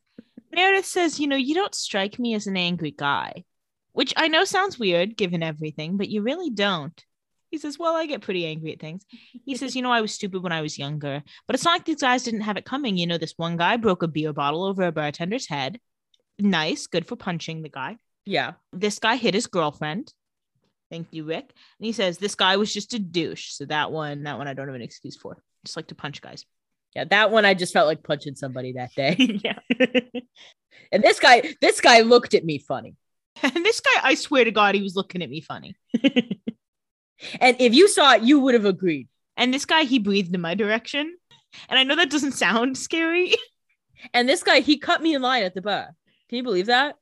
Meredith 0.53 0.87
says, 0.87 1.19
you 1.21 1.27
know, 1.27 1.37
you 1.37 1.55
don't 1.55 1.75
strike 1.75 2.19
me 2.19 2.35
as 2.35 2.47
an 2.47 2.57
angry 2.57 2.93
guy, 2.93 3.45
which 3.93 4.15
I 4.17 4.29
know 4.29 4.45
sounds 4.45 4.79
weird 4.79 5.17
given 5.17 5.43
everything, 5.43 5.97
but 5.97 6.09
you 6.09 6.23
really 6.23 6.51
don't. 6.51 7.05
He 7.51 7.59
says, 7.59 7.79
well, 7.79 7.95
I 7.95 8.07
get 8.07 8.23
pretty 8.23 8.47
angry 8.47 8.73
at 8.73 8.81
things. 8.81 9.05
He 9.45 9.57
says, 9.57 9.77
you 9.77 9.83
know, 9.83 9.93
I 9.93 10.01
was 10.01 10.13
stupid 10.13 10.43
when 10.43 10.53
I 10.53 10.63
was 10.63 10.79
younger, 10.79 11.23
but 11.47 11.55
it's 11.55 11.65
not 11.65 11.73
like 11.73 11.85
these 11.85 12.01
guys 12.01 12.23
didn't 12.23 12.41
have 12.43 12.57
it 12.57 12.65
coming. 12.65 12.97
You 12.97 13.07
know, 13.07 13.19
this 13.19 13.35
one 13.37 13.57
guy 13.57 13.77
broke 13.77 14.03
a 14.03 14.09
beer 14.09 14.33
bottle 14.33 14.65
over 14.65 14.83
a 14.83 14.93
bartender's 14.93 15.49
head. 15.49 15.81
Nice, 16.39 16.87
good 16.87 17.07
for 17.07 17.17
punching 17.17 17.63
the 17.63 17.69
guy. 17.69 17.97
Yeah. 18.25 18.55
This 18.73 18.99
guy 18.99 19.17
hit 19.17 19.35
his 19.35 19.47
girlfriend. 19.47 20.13
Thank 20.91 21.09
you, 21.11 21.25
Rick. 21.25 21.53
And 21.79 21.87
he 21.87 21.93
says, 21.93 22.19
This 22.19 22.35
guy 22.35 22.57
was 22.57 22.73
just 22.73 22.95
a 22.95 22.99
douche. 22.99 23.53
So 23.53 23.65
that 23.67 23.91
one, 23.91 24.23
that 24.25 24.39
one 24.39 24.49
I 24.49 24.55
don't 24.55 24.69
have 24.69 24.75
an 24.75 24.83
excuse 24.83 25.17
for. 25.17 25.37
Just 25.65 25.77
like 25.77 25.89
to 25.89 25.95
punch 25.95 26.23
guys. 26.23 26.45
Yeah, 26.95 27.05
that 27.11 27.31
one 27.31 27.45
I 27.45 27.55
just 27.55 27.73
felt 27.73 27.89
like 27.89 28.03
punching 28.03 28.37
somebody 28.37 28.73
that 28.73 28.95
day. 28.95 29.17
yeah. 29.45 29.59
and 30.93 31.03
this 31.03 31.21
guy, 31.21 31.55
this 31.61 31.81
guy 31.81 32.01
looked 32.01 32.35
at 32.35 32.45
me 32.45 32.59
funny. 32.59 32.95
And 33.43 33.53
this 33.53 33.81
guy, 33.81 34.01
I 34.03 34.15
swear 34.15 34.45
to 34.45 34.51
God, 34.51 34.75
he 34.75 34.81
was 34.81 34.97
looking 34.97 35.21
at 35.23 35.29
me 35.29 35.43
funny. 35.43 35.77
and 36.03 37.57
if 37.61 37.75
you 37.75 37.87
saw 37.87 38.15
it, 38.15 38.23
you 38.23 38.41
would 38.41 38.55
have 38.55 38.65
agreed. 38.65 39.09
And 39.37 39.53
this 39.53 39.67
guy, 39.67 39.83
he 39.83 39.99
breathed 39.99 40.35
in 40.35 40.41
my 40.41 40.55
direction. 40.55 41.15
And 41.69 41.79
I 41.79 41.83
know 41.83 41.97
that 41.97 42.09
doesn't 42.09 42.33
sound 42.33 42.79
scary. 42.79 43.35
And 44.15 44.27
this 44.27 44.43
guy, 44.43 44.61
he 44.61 44.79
cut 44.79 45.03
me 45.03 45.15
in 45.15 45.21
line 45.21 45.43
at 45.43 45.55
the 45.55 45.61
bar. 45.61 45.91
Can 46.31 46.37
you 46.37 46.43
believe 46.43 46.67
that? 46.67 46.97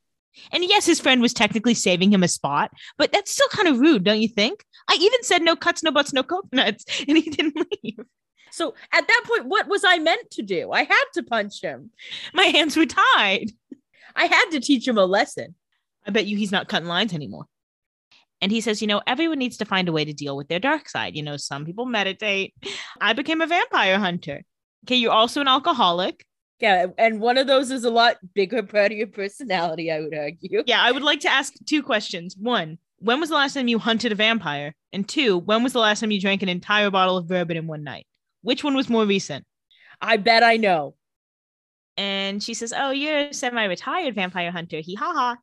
And 0.51 0.63
yes, 0.63 0.85
his 0.85 0.99
friend 0.99 1.21
was 1.21 1.33
technically 1.33 1.73
saving 1.73 2.11
him 2.11 2.23
a 2.23 2.27
spot, 2.27 2.71
but 2.97 3.11
that's 3.11 3.31
still 3.31 3.47
kind 3.49 3.67
of 3.67 3.79
rude, 3.79 4.03
don't 4.03 4.21
you 4.21 4.27
think? 4.27 4.63
I 4.89 4.97
even 4.99 5.23
said 5.23 5.41
no 5.41 5.55
cuts, 5.55 5.83
no 5.83 5.91
butts, 5.91 6.13
no 6.13 6.23
coconuts, 6.23 6.85
and 7.07 7.17
he 7.17 7.29
didn't 7.29 7.65
leave. 7.83 7.99
So 8.51 8.73
at 8.93 9.07
that 9.07 9.21
point, 9.25 9.47
what 9.47 9.67
was 9.67 9.83
I 9.83 9.99
meant 9.99 10.31
to 10.31 10.41
do? 10.41 10.71
I 10.71 10.83
had 10.83 11.03
to 11.15 11.23
punch 11.23 11.61
him. 11.61 11.91
My 12.33 12.45
hands 12.45 12.77
were 12.77 12.85
tied. 12.85 13.51
I 14.15 14.25
had 14.25 14.51
to 14.51 14.61
teach 14.61 14.87
him 14.87 14.97
a 14.97 15.05
lesson. 15.05 15.55
I 16.07 16.11
bet 16.11 16.25
you 16.25 16.37
he's 16.37 16.51
not 16.51 16.69
cutting 16.69 16.87
lines 16.87 17.13
anymore. 17.13 17.45
And 18.41 18.51
he 18.51 18.61
says, 18.61 18.81
you 18.81 18.87
know, 18.87 19.01
everyone 19.07 19.39
needs 19.39 19.57
to 19.57 19.65
find 19.65 19.89
a 19.89 19.91
way 19.91 20.05
to 20.05 20.13
deal 20.13 20.37
with 20.37 20.47
their 20.47 20.59
dark 20.59 20.87
side. 20.87 21.15
You 21.15 21.23
know, 21.23 21.35
some 21.37 21.65
people 21.65 21.85
meditate. 21.85 22.53
I 23.01 23.13
became 23.13 23.41
a 23.41 23.47
vampire 23.47 23.97
hunter. 23.97 24.43
Okay, 24.85 24.95
you're 24.95 25.11
also 25.11 25.41
an 25.41 25.47
alcoholic. 25.47 26.25
Yeah, 26.59 26.87
and 26.97 27.19
one 27.19 27.37
of 27.37 27.47
those 27.47 27.69
is 27.69 27.83
a 27.83 27.89
lot 27.89 28.17
bigger 28.33 28.63
part 28.63 28.91
of 28.91 28.97
your 28.97 29.07
personality, 29.07 29.91
I 29.91 29.99
would 29.99 30.15
argue. 30.15 30.63
Yeah, 30.65 30.81
I 30.81 30.91
would 30.91 31.03
like 31.03 31.19
to 31.21 31.29
ask 31.29 31.53
two 31.65 31.83
questions. 31.83 32.35
One, 32.39 32.77
when 32.99 33.19
was 33.19 33.29
the 33.29 33.35
last 33.35 33.53
time 33.53 33.67
you 33.67 33.77
hunted 33.77 34.13
a 34.13 34.15
vampire? 34.15 34.73
And 34.93 35.07
two, 35.07 35.37
when 35.39 35.63
was 35.63 35.73
the 35.73 35.79
last 35.79 35.99
time 35.99 36.11
you 36.11 36.21
drank 36.21 36.41
an 36.43 36.49
entire 36.49 36.89
bottle 36.89 37.17
of 37.17 37.27
bourbon 37.27 37.57
in 37.57 37.67
one 37.67 37.83
night? 37.83 38.07
Which 38.41 38.63
one 38.63 38.75
was 38.75 38.89
more 38.89 39.05
recent? 39.05 39.45
I 40.01 40.17
bet 40.17 40.43
I 40.43 40.57
know. 40.57 40.95
And 41.97 42.41
she 42.41 42.53
says, 42.53 42.73
Oh, 42.75 42.91
you're 42.91 43.27
a 43.27 43.33
semi 43.33 43.65
retired 43.65 44.15
vampire 44.15 44.51
hunter. 44.51 44.79
He 44.79 44.95
ha 44.95 45.11
ha. 45.13 45.37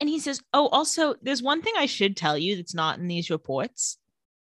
And 0.00 0.08
he 0.08 0.18
says, 0.18 0.42
Oh, 0.52 0.68
also, 0.68 1.14
there's 1.22 1.42
one 1.42 1.62
thing 1.62 1.74
I 1.76 1.86
should 1.86 2.16
tell 2.16 2.36
you 2.36 2.56
that's 2.56 2.74
not 2.74 2.98
in 2.98 3.08
these 3.08 3.30
reports. 3.30 3.98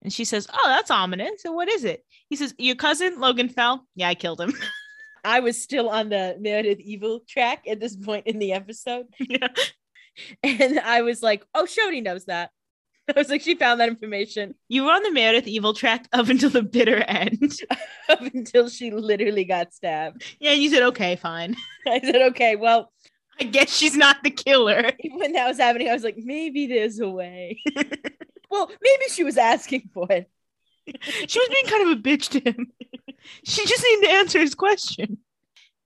And 0.02 0.12
she 0.12 0.26
says, 0.26 0.48
Oh, 0.52 0.68
that's 0.68 0.92
ominous. 0.92 1.42
So 1.42 1.52
what 1.52 1.70
is 1.70 1.86
it? 1.86 2.04
He 2.30 2.36
says, 2.36 2.54
Your 2.58 2.76
cousin, 2.76 3.20
Logan 3.20 3.50
Fell. 3.50 3.86
Yeah, 3.96 4.10
I 4.10 4.16
killed 4.16 4.42
him. 4.42 4.54
I 5.24 5.40
was 5.40 5.62
still 5.62 5.90
on 5.90 6.10
the 6.10 6.36
Meredith 6.40 6.80
Evil 6.80 7.22
track 7.28 7.66
at 7.68 7.80
this 7.80 7.96
point 7.96 8.28
in 8.28 8.40
the 8.40 8.54
episode. 8.54 9.06
yeah. 9.20 9.48
And 10.44 10.80
I 10.80 11.02
was 11.02 11.24
like, 11.24 11.44
oh, 11.56 11.66
Shodi 11.66 12.04
knows 12.04 12.26
that. 12.26 12.52
I 13.16 13.20
was 13.20 13.30
like, 13.30 13.42
she 13.42 13.56
found 13.56 13.82
that 13.82 13.90
information 13.90 14.56
You 14.70 14.86
were 14.86 14.92
on 14.92 15.04
the 15.04 15.12
Meredith 15.12 15.48
evil 15.48 15.74
track 15.74 16.08
up 16.14 16.30
until 16.30 16.50
the 16.50 16.64
bitter 16.64 16.98
end. 16.98 17.60
up 18.10 18.22
until 18.22 18.70
she 18.70 18.92
literally 18.92 19.44
got 19.44 19.74
stabbed. 19.74 20.24
yeah, 20.40 20.52
and 20.52 20.62
you 20.62 20.70
said, 20.70 20.84
Okay, 20.84 21.16
fine. 21.16 21.56
I 21.88 22.00
said, 22.00 22.22
okay, 22.32 22.56
well, 22.56 22.92
I 23.40 23.46
guess 23.46 23.76
she's 23.76 23.98
not 23.98 24.24
the 24.24 24.30
killer. 24.30 24.92
when 25.12 25.34
that 25.34 25.48
was 25.48 25.58
happening, 25.58 25.90
I 25.90 25.94
was 25.94 26.04
like, 26.04 26.18
maybe 26.18 26.68
there's 26.68 27.00
a 27.00 27.10
way. 27.10 27.62
well, 28.50 28.68
maybe 28.82 29.04
she 29.10 29.24
was 29.24 29.38
asking 29.38 29.90
for 29.94 30.08
it. 30.12 30.30
she 31.28 31.40
was 31.40 31.50
being 31.50 31.66
kind 31.66 31.92
of 31.92 31.98
a 31.98 32.02
bitch 32.02 32.30
to 32.30 32.40
him. 32.40 32.72
She 33.44 33.66
just 33.66 33.84
needed 33.84 34.08
to 34.08 34.14
answer 34.14 34.40
his 34.40 34.56
question. 34.56 35.18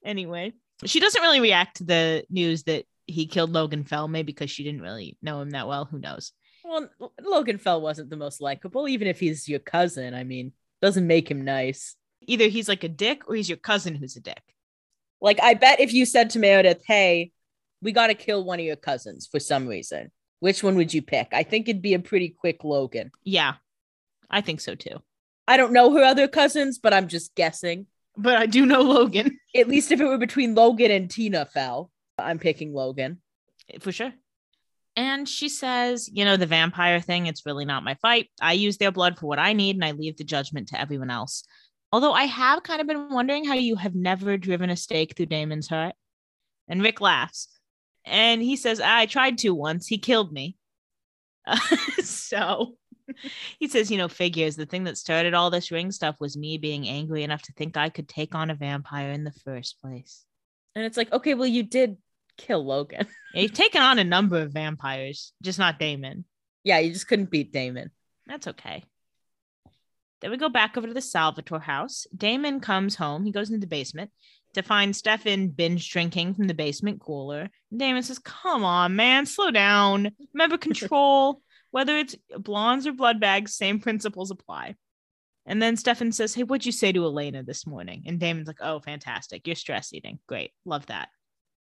Anyway, 0.06 0.54
she 0.86 1.00
doesn't 1.00 1.22
really 1.22 1.40
react 1.40 1.78
to 1.78 1.84
the 1.84 2.24
news 2.30 2.64
that 2.64 2.86
he 3.06 3.26
killed 3.26 3.52
Logan 3.52 3.84
Fell, 3.84 4.08
maybe 4.08 4.34
because 4.34 4.52
she 4.52 4.64
didn't 4.64 4.82
really 4.82 5.18
know 5.22 5.42
him 5.42 5.52
that 5.52 5.68
well. 5.68 5.86
Who 5.86 6.00
knows? 6.00 6.34
Well, 6.64 6.90
Logan 7.22 7.58
Fell 7.58 7.82
wasn't 7.82 8.10
the 8.10 8.18
most 8.18 8.42
likable, 8.42 8.88
even 8.88 9.08
if 9.08 9.20
he's 9.20 9.48
your 9.48 9.60
cousin. 9.60 10.14
I 10.14 10.24
mean, 10.24 10.52
doesn't 10.82 11.08
make 11.08 11.30
him 11.32 11.44
nice. 11.46 11.96
Either 12.28 12.48
he's 12.48 12.68
like 12.68 12.84
a 12.84 12.90
dick 12.90 13.28
or 13.28 13.36
he's 13.36 13.50
your 13.50 13.58
cousin 13.58 13.96
who's 13.96 14.18
a 14.18 14.22
dick. 14.22 14.42
Like, 15.22 15.42
I 15.42 15.54
bet 15.54 15.80
if 15.80 15.94
you 15.94 16.06
said 16.06 16.32
to 16.32 16.40
Meredith, 16.40 16.84
hey, 16.86 17.32
we 17.82 17.92
got 17.92 18.08
to 18.08 18.14
kill 18.14 18.44
one 18.44 18.60
of 18.60 18.66
your 18.66 18.76
cousins 18.76 19.28
for 19.28 19.40
some 19.40 19.68
reason, 19.68 20.12
which 20.40 20.64
one 20.64 20.76
would 20.76 20.94
you 20.94 21.02
pick? 21.02 21.30
I 21.32 21.44
think 21.44 21.70
it'd 21.70 21.82
be 21.82 21.94
a 21.94 22.00
pretty 22.00 22.30
quick 22.30 22.64
Logan. 22.64 23.12
Yeah, 23.24 23.54
I 24.30 24.42
think 24.42 24.60
so 24.62 24.76
too. 24.76 25.02
I 25.48 25.58
don't 25.58 25.74
know 25.74 25.94
her 25.94 26.04
other 26.04 26.28
cousins, 26.28 26.78
but 26.78 26.94
I'm 26.94 27.08
just 27.08 27.36
guessing. 27.36 27.88
But 28.18 28.36
I 28.36 28.48
do 28.48 28.66
know 28.66 28.82
Logan 28.82 29.40
At 29.56 29.68
least 29.68 29.92
if 29.92 30.02
it 30.02 30.06
were 30.06 30.18
between 30.18 30.56
Logan 30.56 30.92
and 30.92 31.10
Tina 31.10 31.46
Fell, 31.46 31.92
I'm 32.18 32.40
picking 32.40 32.74
Logan. 32.74 33.22
for 33.80 33.92
sure. 33.92 34.14
And 34.96 35.30
she 35.30 35.48
says, 35.48 36.10
you 36.12 36.26
know, 36.26 36.38
the 36.38 36.48
vampire 36.48 37.00
thing, 37.00 37.28
it's 37.28 37.46
really 37.46 37.66
not 37.66 37.84
my 37.84 37.94
fight. 38.02 38.30
I 38.42 38.54
use 38.54 38.78
their 38.78 38.92
blood 38.92 39.18
for 39.18 39.28
what 39.28 39.38
I 39.38 39.54
need 39.54 39.76
and 39.76 39.86
I 39.86 39.92
leave 39.92 40.18
the 40.18 40.24
judgment 40.24 40.70
to 40.70 40.82
everyone 40.82 41.12
else. 41.12 41.44
Although 41.92 42.14
I 42.14 42.24
have 42.24 42.64
kind 42.64 42.82
of 42.82 42.88
been 42.88 43.10
wondering 43.12 43.46
how 43.46 43.54
you 43.54 43.76
have 43.76 43.96
never 43.96 44.38
driven 44.38 44.72
a 44.72 44.76
stake 44.76 45.16
through 45.16 45.28
Damon's 45.28 45.68
heart. 45.68 45.94
And 46.68 46.82
Rick 46.82 47.00
laughs. 47.00 47.48
And 48.06 48.42
he 48.42 48.56
says, 48.56 48.82
I 48.82 49.06
tried 49.06 49.38
to 49.40 49.52
once. 49.52 49.86
He 49.88 50.00
killed 50.00 50.34
me. 50.34 50.58
so 52.04 52.76
he 53.60 53.68
says, 53.68 53.92
you 53.92 53.98
know, 53.98 54.08
figures 54.08 54.56
the 54.56 54.66
thing 54.66 54.86
that 54.86 54.98
started 54.98 55.34
all 55.34 55.50
this 55.50 55.72
ring 55.72 55.92
stuff 55.92 56.16
was 56.20 56.38
me 56.38 56.58
being 56.58 56.88
angry 56.88 57.24
enough 57.24 57.42
to 57.44 57.54
think 57.54 57.78
I 57.78 57.90
could 57.90 58.08
take 58.08 58.36
on 58.36 58.50
a 58.50 58.56
vampire 58.56 59.12
in 59.12 59.24
the 59.24 59.32
first 59.32 59.80
place. 59.82 60.24
And 60.76 60.86
it's 60.86 60.98
like, 60.98 61.12
okay, 61.12 61.34
well, 61.34 61.48
you 61.48 61.64
did 61.64 61.98
kill 62.38 62.66
Logan. 62.66 63.08
Yeah, 63.34 63.42
you've 63.42 63.54
taken 63.54 63.82
on 63.82 64.00
a 64.00 64.04
number 64.04 64.42
of 64.42 64.54
vampires, 64.54 65.34
just 65.44 65.60
not 65.60 65.78
Damon. 65.78 66.26
yeah, 66.64 66.80
you 66.80 66.92
just 66.92 67.08
couldn't 67.08 67.30
beat 67.30 67.52
Damon. 67.52 67.92
That's 68.26 68.48
okay. 68.48 68.84
Then 70.22 70.32
we 70.32 70.38
go 70.38 70.50
back 70.50 70.76
over 70.76 70.88
to 70.88 70.94
the 70.94 71.02
Salvatore 71.02 71.60
house. 71.60 72.08
Damon 72.16 72.62
comes 72.62 72.96
home. 72.96 73.26
He 73.26 73.32
goes 73.32 73.50
into 73.50 73.60
the 73.60 73.68
basement 73.68 74.10
to 74.54 74.64
find 74.64 74.96
Stefan 74.96 75.50
binge 75.50 75.92
drinking 75.92 76.34
from 76.34 76.48
the 76.48 76.54
basement 76.56 77.00
cooler. 77.00 77.50
Damon 77.76 78.02
says, 78.02 78.18
Come 78.18 78.64
on, 78.64 78.96
man, 78.96 79.26
slow 79.28 79.52
down. 79.52 80.12
Remember 80.34 80.58
control. 80.70 81.42
Whether 81.72 81.98
it's 81.98 82.16
blondes 82.38 82.88
or 82.88 82.94
blood 82.94 83.20
bags, 83.20 83.54
same 83.54 83.80
principles 83.82 84.32
apply. 84.32 84.76
And 85.46 85.62
then 85.62 85.78
Stefan 85.78 86.12
says, 86.12 86.34
Hey, 86.34 86.44
what'd 86.44 86.66
you 86.66 86.72
say 86.72 86.92
to 86.92 87.06
Elena 87.06 87.42
this 87.42 87.66
morning? 87.66 88.04
And 88.06 88.20
Damon's 88.20 88.48
like, 88.48 88.62
Oh, 88.62 88.80
fantastic. 88.80 89.48
You're 89.48 89.56
stress 89.56 89.94
eating. 89.94 90.20
Great. 90.28 90.52
Love 90.66 90.86
that. 90.88 91.10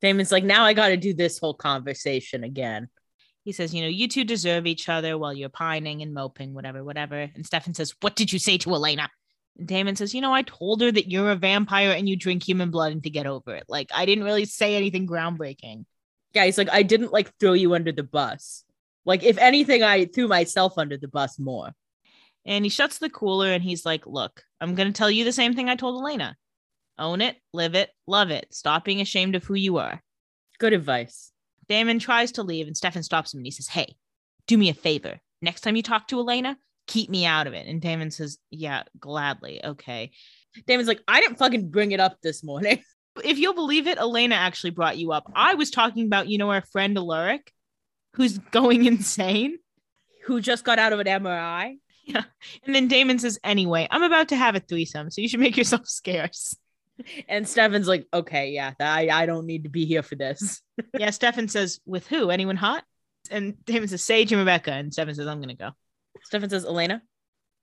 Damon's 0.01 0.31
like, 0.31 0.43
now 0.43 0.63
I 0.63 0.73
got 0.73 0.89
to 0.89 0.97
do 0.97 1.13
this 1.13 1.39
whole 1.39 1.53
conversation 1.53 2.43
again. 2.43 2.89
He 3.43 3.51
says, 3.51 3.73
You 3.73 3.83
know, 3.83 3.88
you 3.88 4.07
two 4.07 4.23
deserve 4.23 4.65
each 4.65 4.89
other 4.89 5.17
while 5.17 5.33
you're 5.33 5.49
pining 5.49 6.01
and 6.01 6.13
moping, 6.13 6.53
whatever, 6.53 6.83
whatever. 6.83 7.29
And 7.33 7.45
Stefan 7.45 7.75
says, 7.75 7.93
What 8.01 8.15
did 8.15 8.33
you 8.33 8.39
say 8.39 8.57
to 8.57 8.73
Elena? 8.73 9.10
And 9.57 9.67
Damon 9.67 9.95
says, 9.95 10.13
You 10.13 10.21
know, 10.21 10.33
I 10.33 10.41
told 10.41 10.81
her 10.81 10.91
that 10.91 11.10
you're 11.10 11.31
a 11.31 11.36
vampire 11.36 11.91
and 11.91 12.10
you 12.10 12.15
drink 12.15 12.43
human 12.43 12.71
blood 12.71 12.91
and 12.91 13.03
to 13.03 13.10
get 13.10 13.27
over 13.27 13.55
it. 13.55 13.65
Like, 13.69 13.89
I 13.93 14.05
didn't 14.05 14.23
really 14.23 14.45
say 14.45 14.75
anything 14.75 15.07
groundbreaking. 15.07 15.86
Yeah, 16.33 16.45
he's 16.45 16.57
like, 16.57 16.69
I 16.71 16.83
didn't 16.83 17.13
like 17.13 17.31
throw 17.39 17.53
you 17.53 17.73
under 17.73 17.91
the 17.91 18.03
bus. 18.03 18.63
Like, 19.07 19.23
if 19.23 19.37
anything, 19.37 19.81
I 19.81 20.05
threw 20.05 20.27
myself 20.27 20.77
under 20.77 20.97
the 20.97 21.07
bus 21.07 21.39
more. 21.39 21.71
And 22.45 22.63
he 22.63 22.69
shuts 22.69 22.99
the 22.99 23.09
cooler 23.09 23.51
and 23.51 23.63
he's 23.63 23.85
like, 23.85 24.05
Look, 24.05 24.43
I'm 24.61 24.75
going 24.75 24.87
to 24.87 24.93
tell 24.93 25.09
you 25.09 25.23
the 25.23 25.31
same 25.31 25.55
thing 25.55 25.69
I 25.69 25.75
told 25.75 25.99
Elena 25.99 26.35
own 26.99 27.21
it, 27.21 27.37
live 27.53 27.75
it, 27.75 27.89
love 28.07 28.31
it. 28.31 28.47
Stop 28.53 28.83
being 28.83 29.01
ashamed 29.01 29.35
of 29.35 29.43
who 29.43 29.53
you 29.53 29.77
are. 29.77 30.01
Good 30.59 30.73
advice. 30.73 31.31
Damon 31.69 31.99
tries 31.99 32.33
to 32.33 32.43
leave 32.43 32.67
and 32.67 32.75
Stefan 32.75 33.03
stops 33.03 33.33
him 33.33 33.39
and 33.39 33.45
he 33.45 33.51
says, 33.51 33.67
Hey, 33.67 33.95
do 34.47 34.57
me 34.57 34.69
a 34.69 34.73
favor. 34.73 35.19
Next 35.41 35.61
time 35.61 35.75
you 35.75 35.83
talk 35.83 36.07
to 36.07 36.19
Elena, 36.19 36.57
keep 36.87 37.09
me 37.09 37.25
out 37.25 37.47
of 37.47 37.53
it. 37.53 37.67
And 37.67 37.81
Damon 37.81 38.11
says, 38.11 38.37
Yeah, 38.49 38.83
gladly. 38.99 39.63
Okay. 39.63 40.11
Damon's 40.65 40.87
like, 40.87 41.01
I 41.07 41.21
didn't 41.21 41.37
fucking 41.37 41.69
bring 41.69 41.91
it 41.91 41.99
up 41.99 42.17
this 42.21 42.43
morning. 42.43 42.83
If 43.23 43.39
you'll 43.39 43.55
believe 43.55 43.87
it, 43.87 43.97
Elena 43.97 44.35
actually 44.35 44.69
brought 44.69 44.99
you 44.99 45.11
up. 45.11 45.31
I 45.33 45.55
was 45.55 45.71
talking 45.71 46.05
about, 46.05 46.27
you 46.27 46.37
know, 46.37 46.51
our 46.51 46.61
friend 46.61 46.95
Alaric, 46.95 47.51
who's 48.17 48.38
going 48.38 48.86
insane. 48.93 49.58
Who 50.25 50.41
just 50.41 50.65
got 50.65 50.80
out 50.80 50.91
of 50.91 50.99
an 50.99 51.08
MRI? 51.08 51.77
Yeah. 52.03 52.23
And 52.65 52.75
then 52.75 52.88
Damon 52.88 53.19
says, 53.19 53.39
Anyway, 53.43 53.88
I'm 53.89 54.03
about 54.03 54.30
to 54.30 54.36
have 54.36 54.56
a 54.56 54.60
threesome, 54.60 55.10
so 55.10 55.21
you 55.21 55.30
should 55.30 55.39
make 55.39 55.56
yourself 55.56 55.88
scarce. 55.88 56.56
And 57.30 57.47
Stefan's 57.47 57.88
like, 57.88 58.08
okay, 58.12 58.49
yeah, 58.49 58.73
I, 58.80 59.10
I 59.10 59.25
don't 59.27 59.45
need 59.45 59.63
to 59.63 59.69
be 59.69 59.86
here 59.86 60.01
for 60.01 60.15
this. 60.15 60.63
yeah, 60.97 61.12
Stefan 61.12 61.47
says, 61.47 61.80
With 61.86 62.08
who? 62.08 62.32
Anyone 62.32 62.56
hot? 62.56 62.84
And 63.30 63.63
Damon 63.65 63.88
says, 63.88 64.03
Sage 64.03 64.32
and 64.32 64.39
Rebekah. 64.39 64.71
And 64.71 64.91
Stefan 64.91 65.13
says, 65.13 65.27
I'm 65.27 65.38
going 65.38 65.56
to 65.56 65.63
go. 65.63 65.71
Stefan 66.23 66.49
says, 66.49 66.65
Elena? 66.65 67.03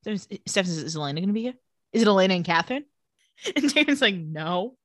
Stefan 0.02 0.40
says, 0.46 0.78
Is 0.78 0.96
Elena 0.96 1.20
going 1.20 1.28
to 1.28 1.34
be 1.34 1.42
here? 1.42 1.54
Is 1.92 2.02
it 2.02 2.08
Elena 2.08 2.34
and 2.34 2.44
Catherine? 2.44 2.84
And 3.56 3.74
Damon's 3.74 4.00
like, 4.00 4.14
No. 4.14 4.76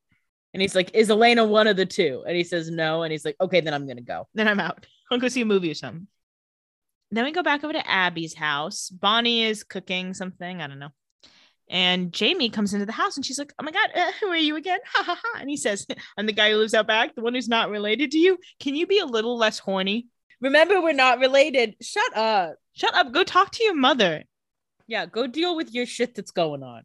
And 0.53 0.61
he's 0.61 0.73
like, 0.73 0.91
Is 0.95 1.11
Elena 1.11 1.45
one 1.45 1.67
of 1.67 1.77
the 1.77 1.85
two? 1.85 2.23
And 2.27 2.35
he 2.35 2.43
says, 2.43 2.71
No. 2.71 3.03
And 3.03 3.11
he's 3.11 3.25
like, 3.25 3.35
Okay, 3.39 3.61
then 3.61 3.75
I'm 3.75 3.85
going 3.85 3.97
to 3.97 4.03
go. 4.03 4.27
Then 4.33 4.47
I'm 4.47 4.59
out. 4.59 4.87
I'll 5.11 5.19
go 5.19 5.27
see 5.27 5.41
a 5.41 5.45
movie 5.45 5.71
or 5.71 5.75
something. 5.75 6.07
Then 7.11 7.25
we 7.25 7.31
go 7.31 7.43
back 7.43 7.63
over 7.63 7.73
to 7.73 7.89
Abby's 7.89 8.35
house. 8.35 8.89
Bonnie 8.89 9.43
is 9.43 9.63
cooking 9.63 10.13
something. 10.13 10.61
I 10.61 10.67
don't 10.67 10.79
know. 10.79 10.89
And 11.69 12.11
Jamie 12.11 12.49
comes 12.49 12.73
into 12.73 12.85
the 12.85 12.91
house 12.91 13.15
and 13.15 13.25
she's 13.25 13.37
like, 13.37 13.53
Oh 13.59 13.63
my 13.63 13.71
God, 13.71 13.89
uh, 13.95 14.11
who 14.19 14.27
are 14.27 14.35
you 14.35 14.55
again? 14.55 14.79
Ha 14.85 15.03
ha 15.03 15.19
ha. 15.21 15.39
And 15.39 15.49
he 15.49 15.57
says, 15.57 15.85
I'm 16.17 16.25
the 16.25 16.33
guy 16.33 16.51
who 16.51 16.57
lives 16.57 16.73
out 16.73 16.87
back, 16.87 17.15
the 17.15 17.21
one 17.21 17.33
who's 17.33 17.47
not 17.47 17.69
related 17.69 18.11
to 18.11 18.17
you. 18.17 18.37
Can 18.59 18.75
you 18.75 18.87
be 18.87 18.99
a 18.99 19.05
little 19.05 19.37
less 19.37 19.59
horny? 19.59 20.07
Remember, 20.41 20.81
we're 20.81 20.93
not 20.93 21.19
related. 21.19 21.75
Shut 21.81 22.15
up. 22.15 22.55
Shut 22.73 22.95
up. 22.95 23.11
Go 23.11 23.23
talk 23.23 23.51
to 23.51 23.63
your 23.63 23.75
mother. 23.75 24.23
Yeah, 24.87 25.05
go 25.05 25.27
deal 25.27 25.55
with 25.55 25.73
your 25.73 25.85
shit 25.85 26.15
that's 26.15 26.31
going 26.31 26.63
on. 26.63 26.83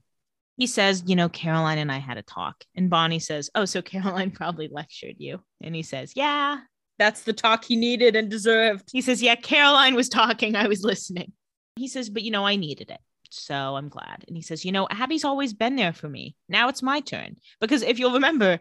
He 0.57 0.67
says, 0.67 1.05
You 1.07 1.17
know, 1.17 1.29
Caroline 1.29 1.79
and 1.79 1.91
I 1.91 1.99
had 1.99 2.19
a 2.19 2.23
talk. 2.23 2.65
And 2.75 2.91
Bonnie 2.91 3.21
says, 3.21 3.51
Oh, 3.55 3.65
so 3.65 3.81
Caroline 3.83 4.31
probably 4.31 4.69
lectured 4.71 5.17
you. 5.19 5.41
And 5.63 5.75
he 5.75 5.83
says, 5.83 6.13
Yeah. 6.15 6.59
That's 6.99 7.23
the 7.23 7.33
talk 7.33 7.65
he 7.65 7.77
needed 7.77 8.17
and 8.17 8.31
deserved. 8.31 8.89
He 8.93 9.01
says, 9.01 9.23
Yeah, 9.23 9.35
Caroline 9.35 9.95
was 9.95 10.09
talking. 10.09 10.57
I 10.57 10.69
was 10.69 10.83
listening. 10.83 11.33
He 11.77 11.89
says, 11.89 12.11
But 12.11 12.23
you 12.23 12.31
know, 12.31 12.47
I 12.47 12.57
needed 12.57 12.91
it. 12.91 13.01
So 13.31 13.55
I'm 13.55 13.89
glad. 13.89 14.25
And 14.29 14.37
he 14.37 14.43
says, 14.43 14.65
You 14.65 14.73
know, 14.73 14.87
Abby's 14.91 15.25
always 15.25 15.53
been 15.53 15.77
there 15.77 15.93
for 15.93 16.09
me. 16.09 16.37
Now 16.49 16.69
it's 16.69 16.83
my 16.83 17.01
turn. 17.01 17.37
Because 17.61 17.83
if 17.83 17.99
you'll 17.99 18.13
remember, 18.13 18.61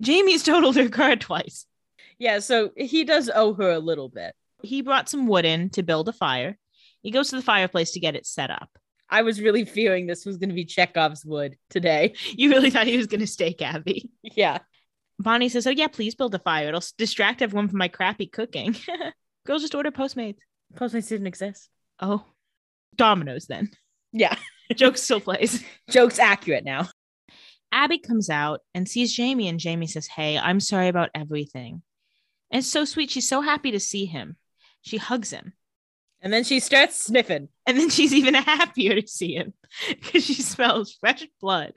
Jamie's 0.00 0.42
totaled 0.42 0.76
her 0.76 0.88
car 0.88 1.16
twice. 1.16 1.66
Yeah, 2.18 2.38
so 2.38 2.70
he 2.76 3.04
does 3.04 3.30
owe 3.34 3.54
her 3.54 3.70
a 3.70 3.78
little 3.78 4.08
bit. 4.08 4.34
He 4.62 4.80
brought 4.80 5.08
some 5.08 5.26
wood 5.26 5.44
in 5.44 5.70
to 5.70 5.82
build 5.82 6.08
a 6.08 6.12
fire. 6.12 6.56
He 7.02 7.10
goes 7.10 7.28
to 7.28 7.36
the 7.36 7.42
fireplace 7.42 7.92
to 7.92 8.00
get 8.00 8.16
it 8.16 8.26
set 8.26 8.50
up. 8.50 8.70
I 9.08 9.22
was 9.22 9.40
really 9.40 9.64
fearing 9.64 10.06
this 10.06 10.26
was 10.26 10.38
going 10.38 10.48
to 10.48 10.54
be 10.54 10.64
Chekhov's 10.64 11.24
wood 11.24 11.56
today. 11.70 12.14
You 12.36 12.50
really 12.50 12.70
thought 12.70 12.86
he 12.86 12.96
was 12.96 13.06
going 13.06 13.20
to 13.20 13.26
stake 13.26 13.62
Abby. 13.62 14.10
Yeah. 14.22 14.58
Bonnie 15.18 15.48
says, 15.48 15.66
Oh, 15.66 15.70
yeah, 15.70 15.88
please 15.88 16.14
build 16.14 16.34
a 16.34 16.38
fire. 16.38 16.68
It'll 16.68 16.82
distract 16.98 17.42
everyone 17.42 17.68
from 17.68 17.78
my 17.78 17.88
crappy 17.88 18.26
cooking. 18.26 18.76
Girls 19.46 19.62
just 19.62 19.74
order 19.74 19.90
Postmates. 19.90 20.38
Postmates 20.74 21.08
didn't 21.08 21.26
exist. 21.26 21.68
Oh, 22.00 22.24
Domino's 22.94 23.46
then. 23.46 23.70
Yeah. 24.12 24.36
Joke 24.74 24.96
still 24.96 25.20
plays. 25.20 25.64
Joke's 25.90 26.18
accurate 26.18 26.64
now. 26.64 26.88
Abby 27.72 27.98
comes 27.98 28.30
out 28.30 28.60
and 28.74 28.88
sees 28.88 29.14
Jamie, 29.14 29.48
and 29.48 29.60
Jamie 29.60 29.86
says, 29.86 30.06
Hey, 30.06 30.38
I'm 30.38 30.60
sorry 30.60 30.88
about 30.88 31.10
everything. 31.14 31.82
And 32.50 32.60
it's 32.60 32.70
so 32.70 32.84
sweet. 32.84 33.10
She's 33.10 33.28
so 33.28 33.40
happy 33.40 33.72
to 33.72 33.80
see 33.80 34.06
him. 34.06 34.36
She 34.82 34.98
hugs 34.98 35.30
him. 35.30 35.52
And 36.20 36.32
then 36.32 36.44
she 36.44 36.60
starts 36.60 37.04
sniffing. 37.04 37.48
And 37.66 37.76
then 37.78 37.90
she's 37.90 38.14
even 38.14 38.34
happier 38.34 39.00
to 39.00 39.06
see 39.06 39.34
him 39.34 39.52
because 39.88 40.24
she 40.24 40.34
smells 40.34 40.96
fresh 40.98 41.26
blood. 41.40 41.72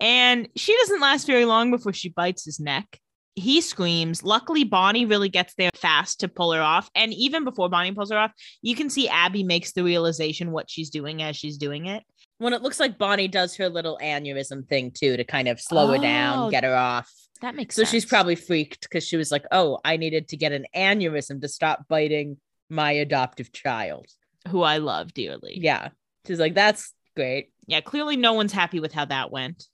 And 0.00 0.48
she 0.56 0.76
doesn't 0.78 1.00
last 1.00 1.26
very 1.26 1.44
long 1.44 1.70
before 1.70 1.92
she 1.92 2.08
bites 2.10 2.44
his 2.44 2.58
neck. 2.60 2.98
He 3.36 3.60
screams. 3.60 4.22
Luckily, 4.22 4.62
Bonnie 4.64 5.06
really 5.06 5.28
gets 5.28 5.54
there 5.54 5.70
fast 5.74 6.20
to 6.20 6.28
pull 6.28 6.52
her 6.52 6.60
off. 6.62 6.88
And 6.94 7.12
even 7.14 7.42
before 7.44 7.68
Bonnie 7.68 7.92
pulls 7.92 8.10
her 8.12 8.18
off, 8.18 8.32
you 8.62 8.76
can 8.76 8.88
see 8.88 9.08
Abby 9.08 9.42
makes 9.42 9.72
the 9.72 9.82
realization 9.82 10.52
what 10.52 10.70
she's 10.70 10.90
doing 10.90 11.20
as 11.22 11.36
she's 11.36 11.56
doing 11.56 11.86
it. 11.86 12.04
When 12.38 12.52
it 12.52 12.62
looks 12.62 12.78
like 12.78 12.98
Bonnie 12.98 13.26
does 13.28 13.56
her 13.56 13.68
little 13.68 13.98
aneurysm 14.02 14.68
thing 14.68 14.92
too 14.92 15.16
to 15.16 15.24
kind 15.24 15.48
of 15.48 15.60
slow 15.60 15.88
her 15.88 15.96
Oh. 15.98 16.02
down, 16.02 16.50
get 16.50 16.62
her 16.64 16.74
off. 16.76 17.10
That 17.40 17.56
makes 17.56 17.74
So 17.74 17.82
sense. 17.82 17.90
she's 17.90 18.04
probably 18.06 18.36
freaked 18.36 18.82
because 18.82 19.04
she 19.06 19.16
was 19.16 19.32
like, 19.32 19.44
oh, 19.50 19.78
I 19.84 19.96
needed 19.96 20.28
to 20.28 20.36
get 20.36 20.52
an 20.52 20.66
aneurysm 20.74 21.40
to 21.40 21.48
stop 21.48 21.86
biting 21.88 22.36
my 22.70 22.92
adoptive 22.92 23.52
child. 23.52 24.06
who 24.48 24.62
I 24.62 24.76
love 24.78 25.14
dearly. 25.14 25.58
Yeah. 25.60 25.88
She's 26.26 26.38
like, 26.38 26.54
that's 26.54 26.92
great. 27.16 27.50
yeah, 27.66 27.80
clearly 27.80 28.16
no 28.16 28.34
one's 28.34 28.52
happy 28.52 28.78
with 28.78 28.92
how 28.92 29.06
that 29.06 29.30
went. 29.32 29.66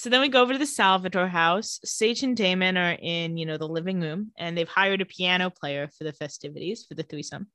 So 0.00 0.08
then 0.08 0.22
we 0.22 0.30
go 0.30 0.40
over 0.40 0.54
to 0.54 0.58
the 0.58 0.64
Salvatore 0.64 1.28
house. 1.28 1.78
Sage 1.84 2.22
and 2.22 2.34
Damon 2.34 2.78
are 2.78 2.96
in, 2.98 3.36
you 3.36 3.44
know, 3.44 3.58
the 3.58 3.68
living 3.68 4.00
room 4.00 4.32
and 4.38 4.56
they've 4.56 4.66
hired 4.66 5.02
a 5.02 5.04
piano 5.04 5.50
player 5.50 5.88
for 5.88 6.04
the 6.04 6.12
festivities 6.14 6.86
for 6.88 6.94
the 6.94 7.02
threesome. 7.02 7.48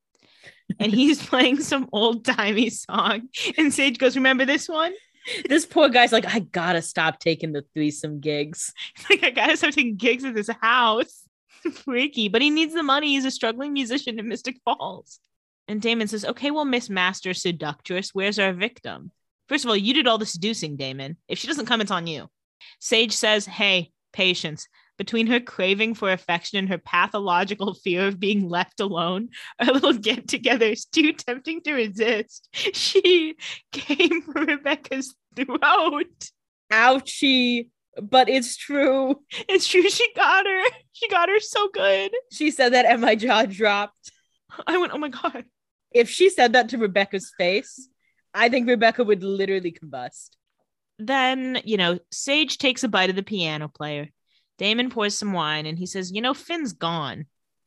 And 0.79 0.91
he's 0.93 1.25
playing 1.25 1.61
some 1.61 1.89
old 1.91 2.23
timey 2.23 2.69
song. 2.69 3.29
And 3.57 3.73
Sage 3.73 3.97
goes, 3.97 4.15
Remember 4.15 4.45
this 4.45 4.69
one? 4.69 4.93
This 5.49 5.65
poor 5.65 5.89
guy's 5.89 6.11
like, 6.11 6.27
I 6.27 6.37
gotta 6.37 6.83
stop 6.83 7.19
taking 7.19 7.51
the 7.51 7.65
threesome 7.73 8.19
gigs. 8.19 8.71
Like, 9.09 9.23
I 9.23 9.31
gotta 9.31 9.57
stop 9.57 9.73
taking 9.73 9.95
gigs 9.95 10.23
at 10.23 10.35
this 10.35 10.49
house. 10.61 11.23
Freaky, 11.73 12.29
but 12.29 12.43
he 12.43 12.51
needs 12.51 12.75
the 12.75 12.83
money. 12.83 13.07
He's 13.15 13.25
a 13.25 13.31
struggling 13.31 13.73
musician 13.73 14.19
in 14.19 14.27
Mystic 14.27 14.59
Falls. 14.63 15.19
And 15.67 15.81
Damon 15.81 16.07
says, 16.07 16.23
Okay, 16.23 16.51
well, 16.51 16.63
Miss 16.63 16.91
Master 16.91 17.33
Seductress, 17.33 18.13
where's 18.13 18.37
our 18.37 18.53
victim? 18.53 19.09
First 19.49 19.65
of 19.65 19.69
all, 19.69 19.77
you 19.77 19.95
did 19.95 20.05
all 20.05 20.19
the 20.19 20.27
seducing, 20.27 20.75
Damon. 20.75 21.17
If 21.27 21.39
she 21.39 21.47
doesn't 21.47 21.65
come, 21.65 21.81
it's 21.81 21.89
on 21.89 22.05
you. 22.05 22.29
Sage 22.79 23.13
says, 23.13 23.45
Hey, 23.45 23.91
patience. 24.13 24.67
Between 24.97 25.27
her 25.27 25.41
craving 25.41 25.95
for 25.95 26.09
affection 26.09 26.57
and 26.57 26.69
her 26.69 26.77
pathological 26.77 27.73
fear 27.73 28.07
of 28.07 28.19
being 28.19 28.47
left 28.47 28.79
alone, 28.79 29.29
our 29.59 29.73
little 29.73 29.93
get 29.93 30.27
together 30.27 30.67
is 30.67 30.85
too 30.85 31.11
tempting 31.11 31.61
to 31.61 31.73
resist. 31.73 32.49
She 32.73 33.35
came 33.73 34.21
for 34.21 34.45
Rebekah's 34.45 35.15
throat. 35.35 36.29
Ouchie. 36.71 37.69
But 38.01 38.29
it's 38.29 38.57
true. 38.57 39.21
It's 39.47 39.67
true. 39.67 39.89
She 39.89 40.13
got 40.15 40.45
her. 40.45 40.63
She 40.93 41.07
got 41.07 41.29
her 41.29 41.39
so 41.39 41.69
good. 41.69 42.11
She 42.31 42.51
said 42.51 42.73
that 42.73 42.85
and 42.85 43.01
my 43.01 43.15
jaw 43.15 43.45
dropped. 43.45 44.11
I 44.67 44.77
went, 44.77 44.93
oh 44.93 44.97
my 44.97 45.09
God. 45.09 45.45
If 45.91 46.09
she 46.09 46.29
said 46.29 46.53
that 46.53 46.69
to 46.69 46.77
Rebekah's 46.77 47.31
face, 47.37 47.87
I 48.33 48.49
think 48.49 48.67
Rebekah 48.67 49.03
would 49.03 49.23
literally 49.23 49.71
combust. 49.71 50.31
Then, 50.97 51.61
you 51.65 51.77
know, 51.77 51.99
Sage 52.11 52.57
takes 52.57 52.83
a 52.83 52.87
bite 52.87 53.09
of 53.09 53.15
the 53.15 53.23
piano 53.23 53.67
player. 53.67 54.09
Damon 54.57 54.89
pours 54.89 55.17
some 55.17 55.33
wine 55.33 55.65
and 55.65 55.77
he 55.77 55.85
says, 55.85 56.11
You 56.11 56.21
know, 56.21 56.33
Finn's 56.33 56.73
gone, 56.73 57.25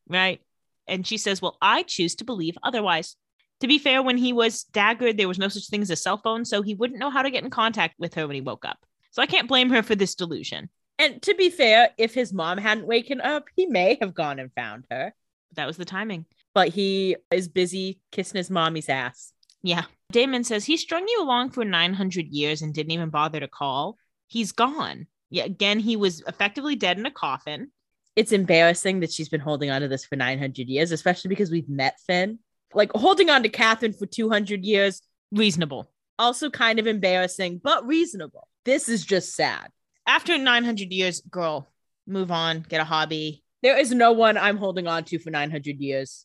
right? 0.08 0.40
And 0.86 1.06
she 1.06 1.18
says, 1.18 1.42
Well, 1.42 1.58
I 1.60 1.82
choose 1.82 2.14
to 2.16 2.24
believe 2.24 2.56
otherwise. 2.62 3.16
To 3.60 3.66
be 3.66 3.78
fair, 3.78 4.02
when 4.02 4.16
he 4.16 4.32
was 4.32 4.64
daggered, 4.72 5.16
there 5.16 5.28
was 5.28 5.38
no 5.38 5.48
such 5.48 5.68
thing 5.68 5.82
as 5.82 5.90
a 5.90 5.96
cell 5.96 6.16
phone, 6.16 6.44
so 6.44 6.62
he 6.62 6.74
wouldn't 6.74 7.00
know 7.00 7.10
how 7.10 7.22
to 7.22 7.30
get 7.30 7.42
in 7.42 7.50
contact 7.50 7.96
with 7.98 8.14
her 8.14 8.26
when 8.26 8.36
he 8.36 8.40
woke 8.40 8.64
up. 8.64 8.78
So 9.10 9.20
I 9.20 9.26
can't 9.26 9.48
blame 9.48 9.70
her 9.70 9.82
for 9.82 9.96
this 9.96 10.14
delusion. 10.14 10.70
And 10.98 11.20
to 11.22 11.34
be 11.34 11.50
fair, 11.50 11.90
if 11.98 12.14
his 12.14 12.32
mom 12.32 12.58
hadn't 12.58 12.86
waken 12.86 13.20
up, 13.20 13.44
he 13.56 13.66
may 13.66 13.98
have 14.00 14.14
gone 14.14 14.38
and 14.38 14.52
found 14.52 14.84
her. 14.90 15.12
But 15.50 15.56
that 15.56 15.66
was 15.66 15.76
the 15.76 15.84
timing. 15.84 16.26
But 16.54 16.68
he 16.68 17.16
is 17.30 17.48
busy 17.48 18.00
kissing 18.12 18.38
his 18.38 18.50
mommy's 18.50 18.88
ass. 18.88 19.32
Yeah. 19.62 19.84
Damon 20.10 20.44
says 20.44 20.64
he 20.64 20.76
strung 20.76 21.06
you 21.06 21.22
along 21.22 21.50
for 21.50 21.64
900 21.64 22.28
years 22.28 22.62
and 22.62 22.72
didn't 22.72 22.92
even 22.92 23.10
bother 23.10 23.40
to 23.40 23.48
call. 23.48 23.98
He's 24.26 24.52
gone. 24.52 25.06
Yeah, 25.30 25.44
again, 25.44 25.78
he 25.78 25.96
was 25.96 26.22
effectively 26.26 26.76
dead 26.76 26.98
in 26.98 27.04
a 27.06 27.10
coffin. 27.10 27.70
It's 28.16 28.32
embarrassing 28.32 29.00
that 29.00 29.12
she's 29.12 29.28
been 29.28 29.40
holding 29.40 29.70
on 29.70 29.82
to 29.82 29.88
this 29.88 30.04
for 30.04 30.16
900 30.16 30.68
years, 30.68 30.90
especially 30.92 31.28
because 31.28 31.50
we've 31.50 31.68
met 31.68 31.98
Finn. 32.06 32.38
Like 32.74 32.90
holding 32.92 33.30
on 33.30 33.42
to 33.42 33.48
Catherine 33.48 33.92
for 33.92 34.06
200 34.06 34.64
years, 34.64 35.02
Reasonable. 35.30 35.90
also 36.18 36.48
kind 36.50 36.78
of 36.78 36.86
embarrassing, 36.86 37.60
but 37.62 37.86
reasonable. 37.86 38.48
This 38.64 38.88
is 38.88 39.04
just 39.04 39.34
sad. 39.36 39.68
After 40.06 40.36
900 40.38 40.90
years, 40.90 41.20
girl, 41.20 41.68
move 42.06 42.30
on, 42.30 42.60
get 42.68 42.80
a 42.80 42.84
hobby. 42.84 43.44
There 43.62 43.78
is 43.78 43.92
no 43.92 44.12
one 44.12 44.38
I'm 44.38 44.56
holding 44.56 44.86
on 44.86 45.04
to 45.04 45.18
for 45.18 45.30
900 45.30 45.78
years. 45.78 46.24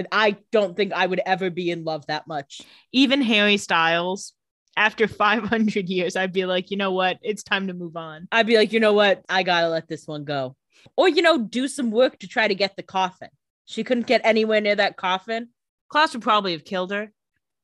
And 0.00 0.08
I 0.10 0.38
don't 0.50 0.74
think 0.74 0.94
I 0.94 1.04
would 1.04 1.20
ever 1.26 1.50
be 1.50 1.70
in 1.70 1.84
love 1.84 2.06
that 2.06 2.26
much. 2.26 2.62
Even 2.90 3.20
Harry 3.20 3.58
Styles, 3.58 4.32
after 4.78 5.06
500 5.06 5.90
years, 5.90 6.16
I'd 6.16 6.32
be 6.32 6.46
like, 6.46 6.70
you 6.70 6.78
know 6.78 6.92
what? 6.92 7.18
It's 7.20 7.42
time 7.42 7.66
to 7.66 7.74
move 7.74 7.98
on. 7.98 8.26
I'd 8.32 8.46
be 8.46 8.56
like, 8.56 8.72
you 8.72 8.80
know 8.80 8.94
what? 8.94 9.22
I 9.28 9.42
gotta 9.42 9.68
let 9.68 9.88
this 9.88 10.06
one 10.06 10.24
go. 10.24 10.56
Or, 10.96 11.06
you 11.06 11.20
know, 11.20 11.36
do 11.36 11.68
some 11.68 11.90
work 11.90 12.18
to 12.20 12.28
try 12.28 12.48
to 12.48 12.54
get 12.54 12.76
the 12.76 12.82
coffin. 12.82 13.28
She 13.66 13.84
couldn't 13.84 14.06
get 14.06 14.22
anywhere 14.24 14.62
near 14.62 14.74
that 14.74 14.96
coffin. 14.96 15.50
Klaus 15.90 16.14
would 16.14 16.22
probably 16.22 16.52
have 16.52 16.64
killed 16.64 16.92
her, 16.92 17.12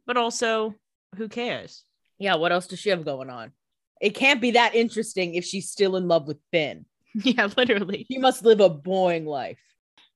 but 0.06 0.18
also, 0.18 0.74
who 1.16 1.30
cares? 1.30 1.84
Yeah, 2.18 2.34
what 2.34 2.52
else 2.52 2.66
does 2.66 2.80
she 2.80 2.90
have 2.90 3.06
going 3.06 3.30
on? 3.30 3.52
It 3.98 4.10
can't 4.10 4.42
be 4.42 4.50
that 4.50 4.74
interesting 4.74 5.36
if 5.36 5.46
she's 5.46 5.70
still 5.70 5.96
in 5.96 6.06
love 6.06 6.28
with 6.28 6.38
Finn. 6.52 6.84
Yeah, 7.14 7.48
literally. 7.56 8.04
He 8.10 8.18
must 8.18 8.44
live 8.44 8.60
a 8.60 8.68
boring 8.68 9.24
life. 9.24 9.58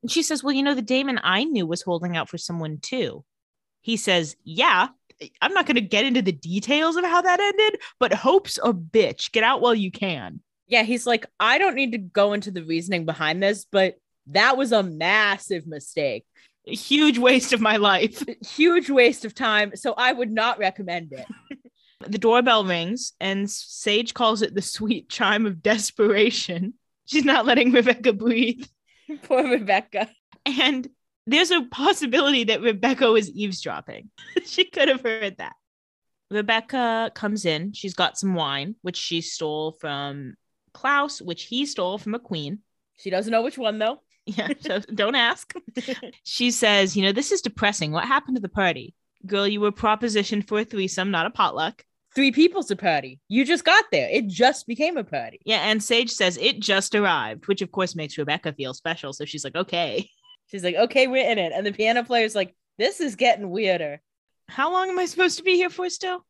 And 0.03 0.11
she 0.11 0.23
says, 0.23 0.43
Well, 0.43 0.55
you 0.55 0.63
know, 0.63 0.75
the 0.75 0.83
Damon 0.83 1.21
I 1.23 1.45
knew 1.45 1.67
was 1.67 1.83
holding 1.83 2.17
out 2.17 2.29
for 2.29 2.39
someone 2.39 2.79
too. 2.79 3.25
He 3.81 3.97
says, 3.97 4.37
Yeah, 4.45 4.89
I'm 5.41 5.53
not 5.53 5.67
going 5.67 5.77
to 5.77 5.81
get 5.81 6.05
into 6.05 6.23
the 6.23 6.33
details 6.33 6.97
of 6.97 7.05
how 7.05 7.23
that 7.23 7.41
ended, 7.41 7.81
but 7.99 8.13
hope's 8.13 8.59
a 8.63 8.73
bitch. 8.73 9.33
Get 9.33 9.45
out 9.45 9.61
while 9.61 9.75
you 9.75 9.91
can. 9.91 10.41
Yeah, 10.67 10.83
he's 10.83 11.07
like, 11.07 11.27
I 11.39 11.59
don't 11.59 11.75
need 11.75 11.93
to 11.93 11.99
go 11.99 12.33
into 12.33 12.51
the 12.51 12.65
reasoning 12.65 13.05
behind 13.05 13.43
this, 13.43 13.67
but 13.71 13.97
that 14.29 14.57
was 14.57 14.73
a 14.73 14.83
massive 14.83 15.67
mistake. 15.67 16.25
A 16.67 16.75
huge 16.75 17.19
waste 17.19 17.53
of 17.53 17.61
my 17.61 17.77
life. 17.77 18.23
Huge 18.47 18.91
waste 18.91 19.25
of 19.25 19.35
time. 19.35 19.75
So 19.75 19.95
I 19.97 20.13
would 20.13 20.31
not 20.31 20.59
recommend 20.59 21.13
it. 21.13 21.27
The 22.09 22.17
doorbell 22.17 22.65
rings, 22.65 23.13
and 23.21 23.51
Sage 23.51 24.15
calls 24.15 24.41
it 24.41 24.55
the 24.55 24.63
sweet 24.63 25.11
chime 25.11 25.45
of 25.45 25.63
desperation. 25.63 26.73
She's 27.05 27.27
not 27.27 27.45
letting 27.45 27.73
Rebekah 27.73 28.15
breathe. 28.15 28.65
Poor 29.23 29.49
Rebekah. 29.49 30.09
And 30.47 30.89
there's 31.27 31.51
a 31.51 31.63
possibility 31.63 32.45
that 32.45 32.63
Rebekah 32.63 33.11
was 33.11 33.31
eavesdropping. 33.31 34.11
she 34.45 34.65
could 34.65 34.89
have 34.89 35.03
heard 35.03 35.37
that. 35.39 35.55
Rebekah 36.31 37.13
comes 37.15 37.45
in. 37.45 37.73
She's 37.73 37.95
got 37.95 38.19
some 38.19 38.35
wine, 38.35 38.77
which 38.83 38.97
she 38.97 39.21
stole 39.21 39.73
from 39.73 40.35
Klaus, 40.73 41.21
which 41.21 41.45
he 41.45 41.67
stole 41.67 41.99
from 41.99 42.15
a 42.15 42.21
queen. 42.21 42.61
She 42.99 43.11
doesn't 43.11 43.31
know 43.31 43.43
which 43.43 43.59
one 43.59 43.79
though. 43.79 44.03
Yeah, 44.27 44.49
so 44.61 44.79
don't 44.95 45.17
ask. 45.17 45.53
she 46.23 46.53
says, 46.53 46.95
You 46.95 47.03
know, 47.03 47.11
this 47.11 47.33
is 47.33 47.41
depressing. 47.41 47.91
What 47.91 48.05
happened 48.05 48.37
to 48.37 48.41
the 48.41 48.51
party? 48.51 48.95
Girl, 49.27 49.49
you 49.49 49.61
were 49.61 49.73
propositioned 49.73 50.47
for 50.47 50.61
a 50.61 50.65
threesome, 50.65 51.11
not 51.11 51.27
a 51.27 51.31
potluck. 51.31 51.85
Three 52.15 52.33
people's 52.33 52.71
a 52.71 52.77
party. 52.77 53.21
You 53.29 53.45
just 53.45 53.65
got 53.65 53.85
there. 53.93 54.09
It 54.11 54.27
just 54.27 54.67
became 54.67 54.97
a 54.97 55.05
party. 55.05 55.41
Yeah, 55.45 55.61
and 55.71 55.83
Sage 55.83 56.11
says 56.11 56.37
it 56.39 56.59
just 56.61 56.95
arrived, 56.95 57.47
which 57.47 57.63
of 57.63 57.71
course 57.71 57.95
makes 57.95 58.19
Rebekah 58.19 58.55
feel 58.55 58.75
special. 58.75 59.13
So 59.13 59.25
she's 59.25 59.45
like, 59.45 59.55
Okay, 59.55 60.09
She's 60.51 60.65
like, 60.65 60.75
okay, 60.75 61.07
we're 61.07 61.31
in 61.31 61.39
it. 61.39 61.53
And 61.55 61.65
the 61.65 61.73
piano 61.73 62.03
player's 62.03 62.35
like, 62.35 62.55
this 62.77 63.01
is 63.01 63.15
getting 63.17 63.51
weirder. 63.51 64.01
how 64.49 64.73
long 64.73 64.89
am 64.89 64.99
I 64.99 65.07
supposed 65.07 65.39
to 65.39 65.45
be 65.45 65.55
here 65.55 65.71
for 65.71 65.89
still? 65.89 66.25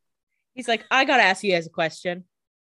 He's 0.54 0.68
like, 0.68 0.84
I 0.90 1.04
gotta 1.04 1.22
ask 1.22 1.42
you 1.42 1.52
guys 1.52 1.66
a 1.66 1.70
question. 1.70 2.24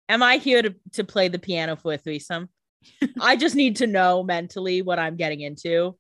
Am 0.09 0.23
I 0.23 0.37
here 0.37 0.63
to, 0.63 0.75
to 0.93 1.05
play 1.05 1.29
the 1.29 1.39
piano 1.39 1.75
for 1.75 1.95
a 1.95 1.99
threesome? 1.99 2.49
I 3.21 3.37
just 3.37 3.57
need 3.57 3.77
to 3.77 3.87
know 3.87 4.23
mentally 4.23 4.83
what 4.83 4.99
I'm 5.01 5.17
getting 5.17 5.41
into, 5.41 5.97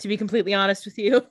to 0.00 0.08
be 0.08 0.16
completely 0.18 0.52
honest 0.52 0.84
with 0.84 0.98
you. 0.98 1.26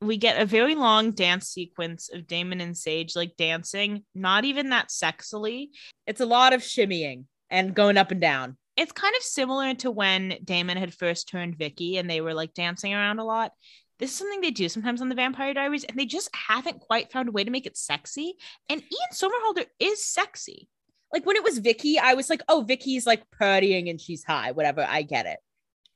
We 0.00 0.16
get 0.16 0.40
a 0.40 0.46
very 0.46 0.74
long 0.76 1.10
dance 1.10 1.48
sequence 1.48 2.08
of 2.12 2.26
Damon 2.26 2.60
and 2.60 2.76
Sage 2.76 3.16
like 3.16 3.36
dancing, 3.36 4.04
not 4.14 4.44
even 4.44 4.70
that 4.70 4.88
sexily. 4.88 5.68
It's 6.06 6.20
a 6.20 6.26
lot 6.26 6.52
of 6.52 6.60
shimmying 6.60 7.24
and 7.50 7.74
going 7.74 7.96
up 7.96 8.12
and 8.12 8.20
down. 8.20 8.56
It's 8.76 8.92
kind 8.92 9.14
of 9.16 9.22
similar 9.22 9.74
to 9.74 9.90
when 9.90 10.38
Damon 10.44 10.76
had 10.76 10.94
first 10.94 11.28
turned 11.28 11.58
Vicki 11.58 11.96
and 11.96 12.08
they 12.08 12.20
were 12.20 12.34
like 12.34 12.54
dancing 12.54 12.94
around 12.94 13.18
a 13.18 13.24
lot. 13.24 13.50
This 13.98 14.12
is 14.12 14.16
something 14.16 14.40
they 14.40 14.52
do 14.52 14.68
sometimes 14.68 15.00
on 15.02 15.08
the 15.08 15.16
Vampire 15.16 15.52
Diaries, 15.52 15.82
and 15.82 15.98
they 15.98 16.06
just 16.06 16.30
haven't 16.32 16.78
quite 16.78 17.10
found 17.10 17.28
a 17.28 17.32
way 17.32 17.42
to 17.42 17.50
make 17.50 17.66
it 17.66 17.76
sexy. 17.76 18.34
And 18.68 18.80
Ian 18.80 19.12
Somerhalder 19.12 19.66
is 19.80 20.06
sexy. 20.06 20.68
Like 21.12 21.26
when 21.26 21.34
it 21.34 21.42
was 21.42 21.58
Vicki, 21.58 21.98
I 21.98 22.14
was 22.14 22.30
like, 22.30 22.42
oh, 22.48 22.62
Vicki's 22.62 23.06
like 23.06 23.24
partying 23.40 23.90
and 23.90 24.00
she's 24.00 24.22
high, 24.22 24.52
whatever. 24.52 24.86
I 24.88 25.02
get 25.02 25.26
it. 25.26 25.38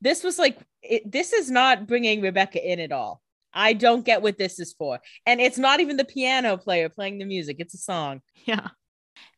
This 0.01 0.25
was 0.25 0.39
like, 0.39 0.59
it, 0.83 1.09
this 1.11 1.33
is 1.33 1.51
not 1.51 1.87
bringing 1.87 2.21
Rebekah 2.21 2.73
in 2.73 2.81
at 2.81 2.91
all. 2.91 3.23
I 3.53 3.73
don't 3.73 4.05
get 4.05 4.23
what 4.23 4.39
this 4.39 4.59
is 4.59 4.73
for. 4.73 5.01
And 5.27 5.41
it's 5.41 5.59
not 5.59 5.81
even 5.81 5.97
the 5.97 6.05
piano 6.05 6.57
player 6.57 6.89
playing 6.89 7.19
the 7.19 7.25
music, 7.25 7.57
it's 7.59 7.75
a 7.75 7.79
song. 7.79 8.21
Yeah. 8.45 8.69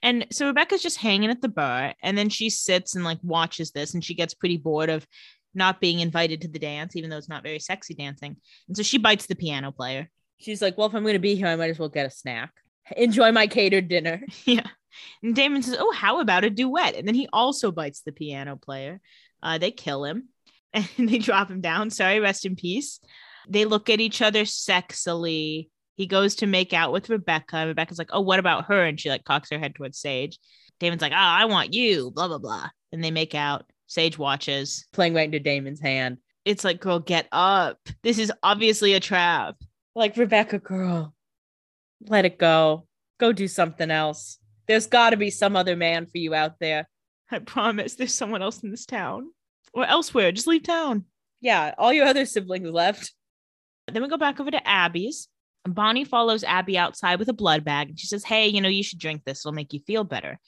And 0.03 0.27
so 0.31 0.47
Rebekah's 0.47 0.83
just 0.83 0.99
hanging 0.99 1.31
at 1.31 1.41
the 1.41 1.49
bar, 1.49 1.95
and 2.03 2.17
then 2.17 2.29
she 2.29 2.51
sits 2.51 2.95
and 2.95 3.05
like 3.05 3.19
watches 3.23 3.71
this, 3.71 3.95
and 3.95 4.05
she 4.05 4.15
gets 4.15 4.35
pretty 4.35 4.57
bored 4.57 4.91
of 4.91 5.07
not 5.55 5.81
being 5.81 6.01
invited 6.01 6.41
to 6.43 6.49
the 6.49 6.59
dance, 6.59 6.97
even 6.97 7.11
though 7.11 7.17
it's 7.17 7.29
not 7.29 7.43
very 7.43 7.59
sexy 7.59 7.95
dancing. 7.95 8.37
And 8.69 8.77
so 8.77 8.83
she 8.83 8.99
bites 8.99 9.27
the 9.27 9.37
piano 9.37 9.73
player. 9.73 10.11
She's 10.39 10.61
like, 10.61 10.77
well, 10.77 10.89
if 10.89 10.95
I'm 10.95 11.03
going 11.03 11.15
to 11.15 11.21
be 11.21 11.37
here, 11.37 11.47
I 11.47 11.57
might 11.57 11.71
as 11.71 11.79
well 11.79 11.89
get 11.89 12.07
a 12.07 12.11
snack. 12.11 12.51
Enjoy 12.97 13.33
my 13.33 13.47
catered 13.47 13.89
dinner. 13.89 14.23
Yeah. 14.45 14.67
And 15.25 15.35
Damon 15.35 15.61
says, 15.61 15.77
Oh, 15.77 15.91
how 15.91 16.21
about 16.21 16.45
a 16.45 16.51
duet? 16.51 16.95
And 16.95 17.09
then 17.09 17.17
he 17.17 17.29
also 17.33 17.73
bites 17.73 18.03
the 18.03 18.13
piano 18.13 18.55
player. 18.55 19.01
Uh, 19.43 19.59
they 19.59 19.73
kill 19.73 20.05
him 20.05 20.29
and 20.73 21.09
they 21.09 21.19
drop 21.19 21.51
him 21.51 21.61
down. 21.61 21.91
Sorry, 21.91 22.21
rest 22.21 22.47
in 22.47 22.55
peace. 22.55 23.01
They 23.49 23.65
look 23.65 23.91
at 23.91 24.01
each 24.01 24.23
other 24.23 24.43
sexily. 24.43 25.69
He 25.97 26.07
goes 26.07 26.35
to 26.37 26.47
make 26.47 26.73
out 26.73 26.93
with 26.93 27.09
Rebekah. 27.09 27.57
And 27.57 27.69
Rebekah's 27.69 27.99
like, 27.99 28.11
Oh, 28.13 28.21
what 28.21 28.39
about 28.39 28.67
her? 28.67 28.85
And 28.85 28.99
she 28.99 29.11
like 29.11 29.25
cocks 29.25 29.51
her 29.51 29.59
head 29.59 29.75
towards 29.75 29.99
Sage. 29.99 30.39
Damon's 30.81 31.03
like, 31.03 31.13
Oh, 31.13 31.17
I 31.17 31.45
want 31.45 31.73
you, 31.73 32.11
blah, 32.11 32.29
blah, 32.29 32.39
blah. 32.39 32.69
And 32.93 33.03
they 33.03 33.11
make 33.11 33.35
out. 33.35 33.65
Sage 33.87 34.19
watches. 34.19 34.87
Playing 34.93 35.15
right 35.15 35.27
into 35.27 35.41
Damon's 35.41 35.81
hand. 35.81 36.19
It's 36.45 36.65
like, 36.65 36.81
Girl, 36.81 36.99
get 36.99 37.29
up. 37.33 37.79
This 38.03 38.19
is 38.19 38.33
obviously 38.43 38.95
a 38.95 39.01
trap. 39.01 39.57
Like, 39.95 40.17
Rebekah, 40.17 40.59
girl, 40.59 41.15
let 42.09 42.25
it 42.25 42.39
go. 42.39 42.87
Go 43.19 43.33
do 43.33 43.47
something 43.47 43.91
else. 43.91 44.39
There's 44.67 44.87
got 44.87 45.11
to 45.11 45.17
be 45.17 45.31
some 45.31 45.55
other 45.55 45.77
man 45.77 46.07
for 46.07 46.19
you 46.19 46.35
out 46.35 46.59
there. 46.59 46.89
I 47.31 47.39
promise 47.39 47.95
there's 47.95 48.15
someone 48.15 48.43
else 48.43 48.63
in 48.63 48.71
this 48.71 48.87
town 48.87 49.31
or 49.73 49.85
elsewhere. 49.85 50.33
Just 50.33 50.47
leave 50.47 50.63
town. 50.63 51.05
Yeah, 51.41 51.75
all 51.79 51.93
your 51.93 52.07
other 52.07 52.27
siblings 52.27 52.71
left. 52.71 53.13
Then 53.91 54.03
we 54.03 54.09
go 54.09 54.17
back 54.17 54.41
over 54.41 54.51
to 54.51 54.69
Abby's. 54.69 55.29
Bonnie 55.67 56.05
follows 56.05 56.45
Abby 56.45 56.77
outside 56.77 57.19
with 57.19 57.29
a 57.29 57.35
blood 57.35 57.65
bag 57.65 57.89
and 57.89 57.99
she 57.99 58.07
says, 58.07 58.25
Hey, 58.25 58.49
you 58.49 58.61
know, 58.61 58.69
you 58.69 58.83
should 58.83 58.99
drink 58.99 59.23
this. 59.25 59.41
It'll 59.41 59.53
make 59.53 59.73
you 59.73 59.81
feel 59.81 60.05
better. 60.05 60.39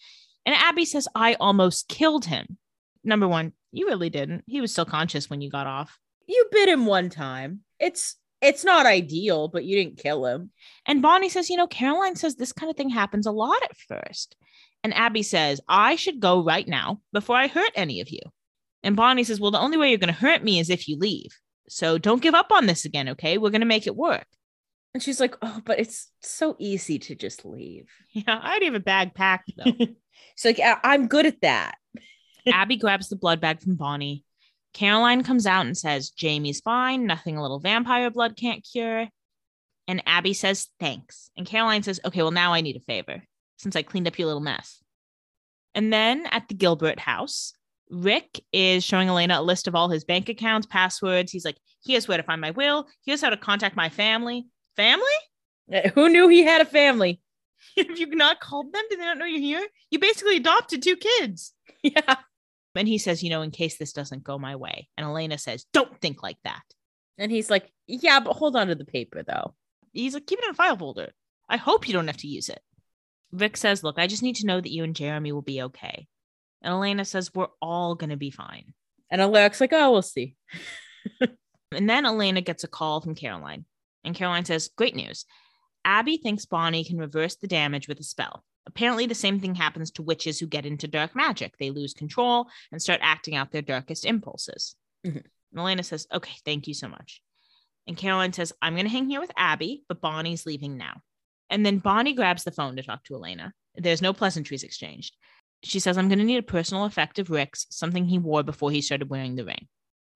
And 0.45 0.55
Abby 0.55 0.85
says, 0.85 1.09
I 1.15 1.35
almost 1.35 1.89
killed 1.89 2.27
him. 2.27 2.59
Number 3.03 3.27
one, 3.27 3.53
you 3.73 3.87
really 3.87 4.11
didn't. 4.11 4.45
He 4.47 4.61
was 4.61 4.73
still 4.73 4.85
conscious 4.85 5.31
when 5.31 5.41
you 5.41 5.51
got 5.51 5.67
off. 5.67 5.99
You 6.27 6.47
bit 6.51 6.69
him 6.69 6.87
one 6.87 7.09
time. 7.09 7.61
It's 7.79 8.17
it's 8.43 8.65
not 8.65 8.87
ideal, 8.87 9.49
but 9.49 9.65
you 9.65 9.77
didn't 9.77 9.99
kill 9.99 10.27
him. 10.27 10.51
And 10.85 11.03
Bonnie 11.03 11.29
says, 11.29 11.49
You 11.49 11.57
know, 11.57 11.67
Caroline 11.67 12.17
says 12.17 12.37
this 12.37 12.53
kind 12.53 12.71
of 12.71 12.77
thing 12.77 12.91
happens 12.91 13.27
a 13.27 13.33
lot 13.33 13.63
at 13.63 13.77
first. 13.77 14.37
And 14.85 14.95
Abby 14.95 15.23
says, 15.23 15.61
I 15.69 15.97
should 15.97 16.21
go 16.21 16.45
right 16.45 16.67
now 16.69 17.01
before 17.13 17.37
I 17.37 17.49
hurt 17.49 17.73
any 17.75 18.01
of 18.01 18.11
you. 18.11 18.21
And 18.83 18.95
Bonnie 18.95 19.25
says, 19.25 19.41
Well, 19.41 19.51
the 19.51 19.59
only 19.59 19.79
way 19.79 19.89
you're 19.89 19.99
going 19.99 20.13
to 20.13 20.21
hurt 20.21 20.45
me 20.45 20.59
is 20.59 20.71
if 20.71 20.89
you 20.89 20.99
leave. 20.99 21.31
So 21.69 21.99
don't 21.99 22.23
give 22.23 22.35
up 22.35 22.51
on 22.53 22.67
this 22.67 22.85
again, 22.85 23.11
okay? 23.11 23.39
We're 23.39 23.51
going 23.51 23.61
to 23.61 23.67
make 23.67 23.87
it 23.87 23.97
work. 23.97 24.27
And 24.95 25.03
she's 25.03 25.21
like, 25.21 25.37
"Oh, 25.43 25.61
but 25.65 25.79
it's 25.79 26.11
so 26.23 26.57
easy 26.59 26.99
to 27.01 27.15
just 27.15 27.45
leave." 27.45 27.89
Yeah, 28.13 28.39
I 28.43 28.51
already 28.51 28.67
have 28.67 28.75
a 28.75 28.81
bag 28.81 29.15
packed 29.15 29.53
though. 29.57 29.73
She's 30.37 30.45
like, 30.45 30.61
"I- 30.61 30.81
"I'm 30.83 31.07
good 31.07 31.27
at 31.27 31.43
that." 31.43 31.77
Abby 32.47 32.77
grabs 32.77 33.09
the 33.09 33.17
blood 33.17 33.41
bag 33.41 33.61
from 33.61 33.75
Bonnie. 33.75 34.25
Caroline 34.73 35.23
comes 35.23 35.47
out 35.47 35.65
and 35.67 35.77
says, 35.77 36.11
Jamie's 36.11 36.61
fine. 36.61 37.07
Nothing 37.07 37.37
a 37.39 37.43
little 37.43 37.59
vampire 37.59 38.11
blood 38.11 38.37
can't 38.37 38.63
cure. 38.71 39.09
And 39.89 40.03
Abby 40.07 40.35
says, 40.35 40.69
thanks. 40.79 41.31
And 41.37 41.47
Caroline 41.47 41.83
says, 41.83 41.99
okay, 42.05 42.21
well, 42.23 42.31
now 42.31 42.53
I 42.53 42.61
need 42.61 42.77
a 42.77 42.81
favor 42.81 43.23
since 43.59 43.75
I 43.75 43.83
cleaned 43.83 44.07
up 44.07 44.19
your 44.19 44.27
little 44.27 44.43
mess. 44.43 44.83
And 45.75 45.91
then 45.93 46.27
at 46.27 46.49
the 46.49 46.55
Gilbert 46.55 46.99
house, 47.01 47.55
Rick 47.91 48.41
is 48.53 48.85
showing 48.85 49.09
Elena 49.09 49.41
a 49.41 49.43
list 49.43 49.69
of 49.69 49.75
all 49.75 49.89
his 49.89 50.05
bank 50.05 50.29
accounts, 50.29 50.67
passwords. 50.67 51.31
He's 51.31 51.45
like, 51.45 51.57
here's 51.85 52.09
where 52.09 52.17
to 52.17 52.23
find 52.23 52.41
my 52.41 52.51
will. 52.51 52.87
Here's 53.05 53.21
how 53.21 53.31
to 53.31 53.37
contact 53.37 53.77
my 53.77 53.89
family. 53.89 54.47
Family? 54.77 55.05
Uh, 55.73 55.89
Who 55.95 56.09
knew 56.09 56.29
he 56.29 56.43
had 56.43 56.61
a 56.61 56.67
family? 56.67 57.21
Have 57.77 57.99
you 57.99 58.07
not 58.07 58.41
called 58.41 58.73
them? 58.73 58.83
Did 58.91 59.01
they 59.01 59.05
not 59.05 59.19
know 59.19 59.25
you're 59.25 59.41
here? 59.41 59.67
You 59.91 59.99
basically 59.99 60.37
adopted 60.37 60.83
two 60.83 60.97
kids. 60.97 61.53
Yeah. 61.83 62.17
And 62.75 62.89
he 62.89 62.99
says, 62.99 63.23
you 63.23 63.31
know, 63.31 63.43
in 63.43 63.53
case 63.53 63.77
this 63.77 63.93
doesn't 63.93 64.25
go 64.25 64.39
my 64.39 64.57
way. 64.57 64.89
And 64.97 65.07
Elena 65.07 65.39
says, 65.39 65.67
don't 65.73 66.01
think 66.01 66.21
like 66.21 66.39
that. 66.43 66.63
And 67.17 67.31
he's 67.31 67.49
like, 67.49 67.71
"Yeah, 67.87 68.19
but 68.19 68.33
hold 68.33 68.57
on 68.57 68.67
to 68.67 68.75
the 68.75 68.85
paper 68.85 69.23
though." 69.23 69.55
He's 69.93 70.15
like, 70.15 70.27
keep 70.27 70.41
it 70.41 70.45
in 70.45 70.51
a 70.51 70.55
file 70.55 70.77
folder. 70.77 71.13
I 71.49 71.57
hope 71.57 71.87
you 71.87 71.95
don't 71.95 72.09
have 72.09 72.17
to 72.19 72.29
use 72.29 72.49
it. 72.49 72.61
Rick 73.33 73.57
says, 73.57 73.83
Look, 73.83 73.99
I 73.99 74.07
just 74.07 74.23
need 74.23 74.37
to 74.37 74.47
know 74.47 74.61
that 74.61 74.73
you 74.73 74.85
and 74.85 74.95
Jeremy 74.97 75.33
will 75.33 75.43
be 75.43 75.63
okay. 75.63 76.07
And 76.63 76.73
Elena 76.73 77.05
says, 77.05 77.35
We're 77.35 77.49
all 77.61 77.95
going 77.95 78.11
to 78.11 78.17
be 78.17 78.31
fine. 78.31 78.75
And 79.11 79.21
Alaric's 79.21 79.61
like, 79.61 79.73
oh, 79.73 79.93
we'll 79.93 80.03
see. 80.03 80.37
And 81.73 81.91
then 81.91 82.07
Elena 82.07 82.41
gets 82.41 82.65
a 82.65 82.69
call 82.69 83.01
from 83.01 83.15
Caroline. 83.15 83.65
And 84.05 84.15
Caroline 84.15 84.45
says, 84.45 84.71
Great 84.77 84.95
news. 84.95 85.27
Abby 85.85 86.17
thinks 86.17 86.47
Bonnie 86.47 86.85
can 86.85 86.99
reverse 86.99 87.37
the 87.37 87.49
damage 87.49 87.89
with 87.89 88.01
a 88.01 88.05
spell. 88.05 88.45
Apparently, 88.67 89.07
the 89.07 89.15
same 89.15 89.41
thing 89.41 89.55
happens 89.55 89.91
to 89.93 90.03
witches 90.03 90.39
who 90.39 90.47
get 90.47 90.67
into 90.67 90.89
dark 90.89 91.15
magic. 91.15 91.57
They 91.59 91.71
lose 91.71 91.95
control 91.95 92.49
and 92.73 92.83
start 92.83 93.01
acting 93.03 93.37
out 93.37 93.53
their 93.53 93.63
darkest 93.63 94.05
impulses. 94.05 94.77
Mhm. 95.05 95.25
And 95.53 95.61
Elena 95.61 95.83
says, 95.83 96.07
Okay, 96.13 96.35
thank 96.45 96.67
you 96.67 96.75
so 96.75 96.89
much. 96.89 97.23
And 97.87 97.97
Caroline 97.97 98.33
says, 98.33 98.53
I'm 98.61 98.75
going 98.75 98.87
to 98.87 98.91
hang 98.91 99.09
here 99.09 99.21
with 99.21 99.31
Abby, 99.37 99.85
but 99.89 100.01
Bonnie's 100.01 100.47
leaving 100.47 100.77
now. 100.77 101.03
And 101.51 101.65
then 101.65 101.79
Bonnie 101.79 102.15
grabs 102.15 102.43
the 102.43 102.51
phone 102.51 102.77
to 102.77 102.83
talk 102.83 103.05
to 103.05 103.15
Elena. 103.15 103.53
There's 103.77 104.03
no 104.03 104.13
pleasantries 104.13 104.65
exchanged. 104.65 105.15
She 105.63 105.81
says, 105.81 105.99
I'm 105.99 106.09
going 106.09 106.19
to 106.19 106.25
need 106.25 106.39
a 106.39 106.43
personal 106.43 106.85
effect 106.85 107.19
of 107.19 107.31
Rick's, 107.31 107.67
something 107.71 108.05
he 108.05 108.19
wore 108.19 108.43
before 108.43 108.71
he 108.71 108.81
started 108.81 109.11
wearing 109.11 109.37
the 109.37 109.45
ring. 109.45 109.67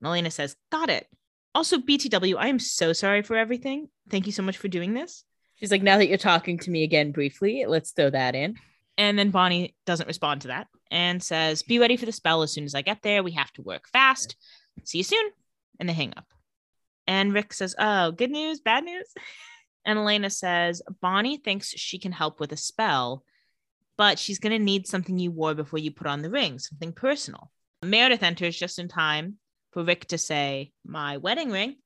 And 0.01 0.09
Elena 0.09 0.30
says, 0.30 0.57
Got 0.70 0.91
it. 0.91 1.07
Also, 1.55 1.78
BTW, 1.78 2.36
I 2.38 2.49
am 2.49 2.59
so 2.59 2.93
sorry 2.93 3.22
for 3.22 3.36
everything. 3.36 3.88
Thank 4.09 4.26
you 4.26 4.32
so 4.32 4.43
much 4.43 4.57
for 4.57 4.68
doing 4.68 4.95
this. 4.95 5.24
She's 5.57 5.70
like, 5.70 5.82
now 5.82 5.99
that 5.99 6.09
you're 6.09 6.16
talking 6.16 6.59
to 6.59 6.70
me 6.70 6.84
again 6.84 7.12
briefly, 7.12 7.64
let's 7.66 7.91
throw 7.91 8.09
that 8.11 8.34
in. 8.34 8.57
And 8.97 9.18
then 9.18 9.30
Bonnie 9.30 9.74
doesn't 9.84 10.07
respond 10.07 10.43
to 10.43 10.49
that 10.49 10.68
and 10.91 11.22
says, 11.22 11.62
Be 11.62 11.78
ready 11.78 11.97
for 11.97 12.07
the 12.07 12.12
spell 12.12 12.43
as 12.43 12.53
soon 12.53 12.64
as 12.64 12.74
I 12.74 12.82
get 12.82 13.03
there. 13.03 13.22
We 13.22 13.32
have 13.32 13.53
to 13.53 13.62
work 13.62 13.88
fast. 13.88 14.36
See 14.84 14.99
you 14.99 15.05
soon. 15.05 15.30
And 15.78 15.88
they 15.88 15.93
hang 15.93 16.14
up. 16.16 16.26
And 17.07 17.32
Rick 17.32 17.53
says, 17.53 17.74
Oh, 17.78 18.12
good 18.12 18.30
news, 18.30 18.61
bad 18.61 18.84
news. 18.84 19.07
And 19.82 19.99
Elena 19.99 20.28
says, 20.28 20.82
Bonnie 21.01 21.38
thinks 21.38 21.70
she 21.70 21.99
can 21.99 22.12
help 22.12 22.38
with 22.38 22.53
a 22.53 22.57
spell, 22.57 23.24
but 24.01 24.18
she's 24.18 24.38
going 24.38 24.59
to 24.59 24.59
need 24.59 24.86
something 24.86 25.18
you 25.18 25.30
wore 25.30 25.53
before 25.53 25.78
you 25.78 25.90
put 25.90 26.07
on 26.07 26.22
the 26.22 26.30
ring, 26.30 26.59
something 26.59 26.90
personal. 26.90 27.51
Meredith 27.84 28.22
enters 28.22 28.59
just 28.59 28.78
in 28.78 28.88
time 28.88 29.36
for 29.72 29.84
Rick 29.84 30.07
to 30.07 30.16
say, 30.16 30.72
My 30.86 31.18
wedding 31.18 31.51
ring. 31.51 31.76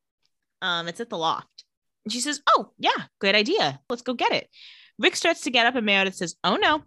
Um, 0.63 0.87
it's 0.87 1.01
at 1.01 1.11
the 1.11 1.19
loft. 1.19 1.65
And 2.05 2.13
she 2.13 2.21
says, 2.21 2.41
Oh, 2.47 2.71
yeah, 2.79 3.07
great 3.21 3.35
idea. 3.35 3.81
Let's 3.91 4.03
go 4.03 4.15
get 4.15 4.31
it. 4.31 4.49
Rick 4.97 5.17
starts 5.17 5.41
to 5.41 5.51
get 5.51 5.67
up, 5.67 5.75
and 5.75 5.85
Meredith 5.85 6.15
says, 6.15 6.37
Oh, 6.45 6.55
no. 6.55 6.85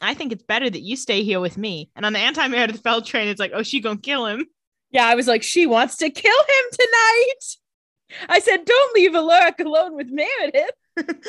I 0.00 0.14
think 0.14 0.30
it's 0.30 0.44
better 0.44 0.70
that 0.70 0.82
you 0.82 0.94
stay 0.94 1.24
here 1.24 1.40
with 1.40 1.58
me. 1.58 1.90
And 1.96 2.06
on 2.06 2.12
the 2.12 2.20
anti 2.20 2.46
Meredith 2.46 2.82
Fell 2.82 3.02
train, 3.02 3.26
it's 3.26 3.40
like, 3.40 3.50
Oh, 3.52 3.64
she 3.64 3.80
gonna 3.80 3.98
kill 3.98 4.26
him. 4.26 4.46
Yeah, 4.92 5.06
I 5.06 5.16
was 5.16 5.26
like, 5.26 5.42
she 5.42 5.66
wants 5.66 5.96
to 5.96 6.08
kill 6.08 6.30
him 6.30 6.64
tonight. 6.70 8.28
I 8.28 8.38
said, 8.38 8.64
don't 8.64 8.94
leave 8.94 9.14
Alaric 9.14 9.60
alone 9.60 9.96
with 9.96 10.08
Meredith. 10.08 10.70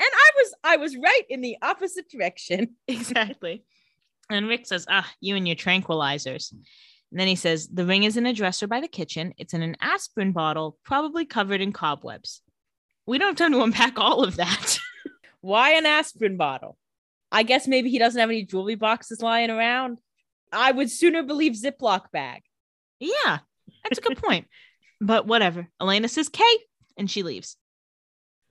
and 0.00 0.08
I 0.12 0.30
was 0.36 0.54
I 0.64 0.76
was 0.76 0.96
right 0.96 1.22
in 1.28 1.40
the 1.40 1.56
opposite 1.62 2.08
direction. 2.10 2.76
exactly. 2.88 3.64
And 4.30 4.48
Rick 4.48 4.66
says, 4.66 4.86
Ah, 4.88 5.10
you 5.20 5.36
and 5.36 5.46
your 5.46 5.56
tranquilizers. 5.56 6.52
And 6.52 7.20
then 7.20 7.28
he 7.28 7.36
says, 7.36 7.68
The 7.68 7.84
ring 7.84 8.04
is 8.04 8.16
in 8.16 8.26
a 8.26 8.32
dresser 8.32 8.66
by 8.66 8.80
the 8.80 8.88
kitchen. 8.88 9.34
It's 9.36 9.54
in 9.54 9.62
an 9.62 9.76
aspirin 9.80 10.32
bottle, 10.32 10.78
probably 10.84 11.24
covered 11.24 11.60
in 11.60 11.72
cobwebs. 11.72 12.40
We 13.06 13.18
don't 13.18 13.28
have 13.28 13.36
time 13.36 13.52
to 13.52 13.62
unpack 13.64 13.98
all 13.98 14.24
of 14.24 14.36
that. 14.36 14.78
Why 15.40 15.72
an 15.72 15.86
aspirin 15.86 16.36
bottle? 16.36 16.78
I 17.30 17.42
guess 17.42 17.66
maybe 17.66 17.90
he 17.90 17.98
doesn't 17.98 18.20
have 18.20 18.30
any 18.30 18.44
jewelry 18.44 18.74
boxes 18.74 19.22
lying 19.22 19.50
around. 19.50 19.98
I 20.52 20.70
would 20.70 20.90
sooner 20.90 21.22
believe 21.22 21.52
Ziploc 21.52 22.10
bag. 22.12 22.42
yeah, 23.00 23.38
that's 23.82 23.98
a 23.98 24.02
good 24.02 24.18
point. 24.18 24.46
But 25.00 25.26
whatever. 25.26 25.66
Elena 25.80 26.08
says 26.08 26.28
K 26.28 26.44
and 26.96 27.10
she 27.10 27.22
leaves. 27.22 27.56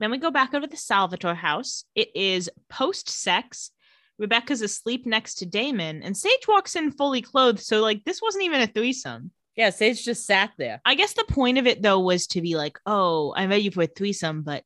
Then 0.02 0.10
we 0.10 0.18
go 0.18 0.32
back 0.32 0.52
over 0.52 0.66
to 0.66 0.70
the 0.70 0.76
Salvatore 0.76 1.36
house. 1.36 1.84
It 1.94 2.08
is 2.16 2.50
post 2.68 3.08
sex. 3.08 3.70
Rebekah's 4.18 4.60
asleep 4.60 5.06
next 5.06 5.36
to 5.36 5.46
Damon, 5.46 6.02
and 6.02 6.16
Sage 6.16 6.48
walks 6.48 6.74
in 6.74 6.90
fully 6.90 7.22
clothed. 7.22 7.60
So, 7.60 7.80
like, 7.80 8.04
this 8.04 8.20
wasn't 8.20 8.42
even 8.42 8.60
a 8.60 8.66
threesome. 8.66 9.30
Yeah, 9.54 9.70
Sage 9.70 10.04
just 10.04 10.26
sat 10.26 10.50
there. 10.58 10.80
I 10.84 10.96
guess 10.96 11.12
the 11.12 11.24
point 11.28 11.58
of 11.58 11.68
it 11.68 11.82
though 11.82 12.00
was 12.00 12.26
to 12.28 12.40
be 12.40 12.56
like, 12.56 12.80
oh, 12.84 13.32
I 13.36 13.46
met 13.46 13.62
you 13.62 13.70
for 13.70 13.82
a 13.82 13.86
threesome, 13.86 14.42
but 14.42 14.64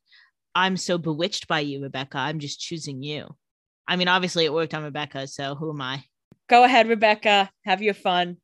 I'm 0.55 0.79
so 0.79 0.97
bewitched 0.97 1.49
by 1.49 1.61
you, 1.61 1.83
Rebekah. 1.83 2.17
I'm 2.17 2.39
just 2.39 2.59
choosing 2.59 3.03
you. 3.03 3.29
I 3.87 3.97
mean, 3.97 4.09
obviously 4.09 4.47
it 4.47 4.55
worked 4.55 4.73
on 4.73 4.85
Rebekah, 4.85 5.27
so 5.27 5.55
who 5.55 5.71
am 5.71 5.83
I? 5.83 6.03
Go 6.49 6.65
ahead, 6.65 6.89
Rebekah. 6.89 7.51
Have 7.67 7.83
your 7.83 7.95
fun. 7.95 8.39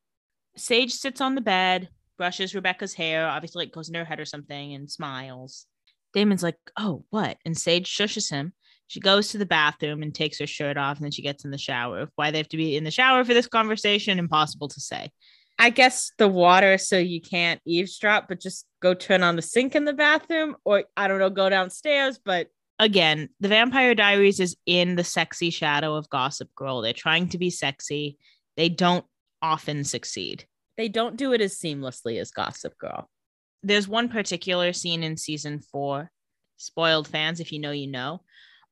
Sage 0.57 0.93
sits 0.93 1.23
on 1.23 1.37
the 1.37 1.41
bed, 1.41 1.89
brushes 2.19 2.55
Rebekah's 2.55 2.93
hair, 2.93 3.27
obviously 3.27 3.65
like 3.65 3.73
goes 3.73 3.89
in 3.89 3.95
her 3.95 4.05
head 4.05 4.21
or 4.21 4.27
something, 4.27 4.75
and 4.75 4.91
smiles. 4.91 5.67
Damon's 6.15 6.43
like, 6.43 6.59
oh, 6.77 7.05
what? 7.11 7.39
And 7.45 7.57
Sage 7.57 7.89
shushes 7.89 8.31
him. 8.31 8.53
She 8.87 9.01
goes 9.01 9.29
to 9.29 9.39
the 9.39 9.47
bathroom 9.47 10.03
and 10.03 10.15
takes 10.15 10.39
her 10.39 10.47
shirt 10.47 10.77
off, 10.77 10.99
and 10.99 11.05
then 11.05 11.13
she 11.13 11.23
gets 11.23 11.45
in 11.45 11.51
the 11.51 11.59
shower. 11.59 12.09
Why 12.17 12.31
they 12.31 12.39
have 12.39 12.49
to 12.51 12.57
be 12.59 12.77
in 12.77 12.85
the 12.85 12.91
shower 12.91 13.25
for 13.25 13.33
this 13.33 13.47
conversation, 13.47 14.19
impossible 14.19 14.69
to 14.69 14.81
say. 14.81 15.11
I 15.59 15.71
guess 15.71 16.11
the 16.19 16.29
water 16.29 16.77
so 16.77 16.99
you 16.99 17.21
can't 17.21 17.61
eavesdrop, 17.65 18.29
but 18.29 18.41
just 18.41 18.67
go 18.81 18.95
turn 18.95 19.23
on 19.23 19.37
the 19.37 19.43
sink 19.43 19.75
in 19.75 19.85
the 19.85 19.93
bathroom, 19.93 20.57
or 20.65 20.85
I 20.97 21.09
don't 21.09 21.19
know, 21.21 21.31
go 21.31 21.49
downstairs. 21.49 22.19
But 22.23 22.49
again, 22.79 23.29
the 23.41 23.49
Vampire 23.49 23.95
Diaries 23.95 24.41
is 24.41 24.57
in 24.67 24.97
the 24.97 25.05
sexy 25.05 25.51
shadow 25.51 25.95
of 25.95 26.11
Gossip 26.11 26.51
Girl. 26.55 26.81
They're 26.81 26.93
trying 26.93 27.29
to 27.29 27.39
be 27.39 27.51
sexy. 27.51 28.19
They 28.57 28.69
don't 28.69 29.05
often 29.41 29.85
succeed. 29.85 30.47
they 30.77 30.89
don't 30.89 31.17
do 31.17 31.33
it 31.33 31.41
as 31.41 31.59
seamlessly 31.59 32.21
as 32.21 32.31
Gossip 32.31 32.77
Girl. 32.79 33.09
There's 33.63 33.89
one 33.89 34.09
particular 34.09 34.73
scene 34.73 35.03
in 35.03 35.17
season 35.17 35.61
four, 35.61 36.11
spoiled 36.57 37.09
fans, 37.09 37.41
if 37.41 37.53
you 37.53 37.61
know, 37.61 37.71
you 37.71 37.87
know, 37.87 38.23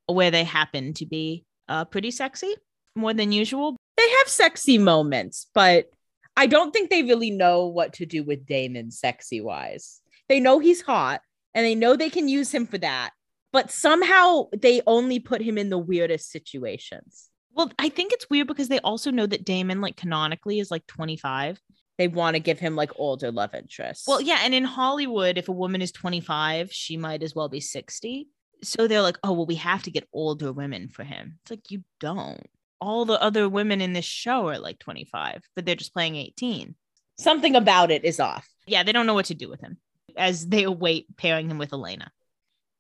where 0.07 0.31
they 0.31 0.45
happen 0.45 0.95
to 0.95 1.07
be 1.07 1.45
uh, 1.69 1.85
pretty 1.85 2.11
sexy 2.11 2.55
more 2.95 3.15
than 3.15 3.33
usual. 3.33 3.77
They 3.97 4.09
have 4.19 4.29
sexy 4.29 4.79
moments, 4.79 5.47
but 5.55 5.91
I 6.37 6.47
don't 6.47 6.73
think 6.73 6.91
they 6.91 7.03
really 7.03 7.31
know 7.31 7.67
what 7.67 7.95
to 7.95 8.07
do 8.07 8.25
with 8.25 8.47
Damon 8.47 8.91
sexy 8.91 9.41
wise. 9.41 10.01
They 10.29 10.41
know 10.41 10.59
he's 10.59 10.81
hot 10.81 11.21
and 11.55 11.67
they 11.67 11.75
know 11.75 11.97
they 11.97 12.11
can 12.11 12.29
use 12.29 12.53
him 12.53 12.67
for 12.67 12.79
that, 12.79 13.11
but 13.53 13.71
somehow 13.71 14.49
they 14.57 14.81
only 14.87 15.19
put 15.19 15.43
him 15.43 15.59
in 15.59 15.71
the 15.71 15.79
weirdest 15.79 16.31
situations. 16.31 17.29
Well, 17.53 17.71
I 17.79 17.89
think 17.89 18.13
it's 18.13 18.31
weird 18.31 18.47
because 18.47 18.69
they 18.69 18.79
also 18.81 19.11
know 19.11 19.27
that 19.27 19.45
Damon, 19.45 19.81
like 19.81 19.97
canonically, 19.97 20.61
is 20.61 20.71
like 20.71 20.87
25. 20.87 21.61
They 22.01 22.09
want 22.09 22.35
to 22.35 22.41
give 22.41 22.59
him 22.59 22.77
like 22.77 22.93
older 22.97 23.31
love 23.31 23.55
interests. 23.55 24.09
Well, 24.09 24.23
yeah. 24.23 24.39
And 24.43 24.55
in 24.55 24.65
Hollywood, 24.65 25.37
if 25.37 25.51
a 25.51 25.53
woman 25.53 25.83
is 25.83 25.93
25, 25.93 26.73
she 26.73 26.97
might 26.97 27.23
as 27.23 27.35
well 27.35 27.51
be 27.51 27.61
60. 27.61 28.27
So 28.63 28.89
they're 28.89 29.03
like, 29.03 29.19
oh, 29.23 29.35
well, 29.35 29.45
we 29.45 29.57
have 29.57 29.83
to 29.83 29.91
get 29.91 30.09
older 30.15 30.51
women 30.51 30.89
for 30.89 31.05
him. 31.05 31.37
It's 31.43 31.51
like, 31.51 31.71
you 31.71 31.85
don't. 32.01 32.49
All 32.81 33.05
the 33.05 33.21
other 33.21 33.51
women 33.51 33.83
in 33.83 33.93
this 33.93 34.07
show 34.07 34.49
are 34.49 34.59
like 34.59 34.79
25, 34.79 35.43
but 35.55 35.67
they're 35.67 35.75
just 35.75 35.93
playing 35.93 36.17
18. 36.17 36.75
something 37.19 37.55
about 37.55 37.91
it 37.91 38.03
is 38.03 38.19
off. 38.19 38.49
Yeah, 38.67 38.83
they 38.83 38.93
don't 38.93 39.07
know 39.07 39.13
what 39.13 39.27
to 39.27 39.35
do 39.35 39.51
with 39.51 39.61
him 39.61 39.77
as 40.17 40.49
they 40.49 40.63
await 40.63 41.15
pairing 41.19 41.51
him 41.51 41.59
with 41.59 41.75
Elena. 41.75 42.11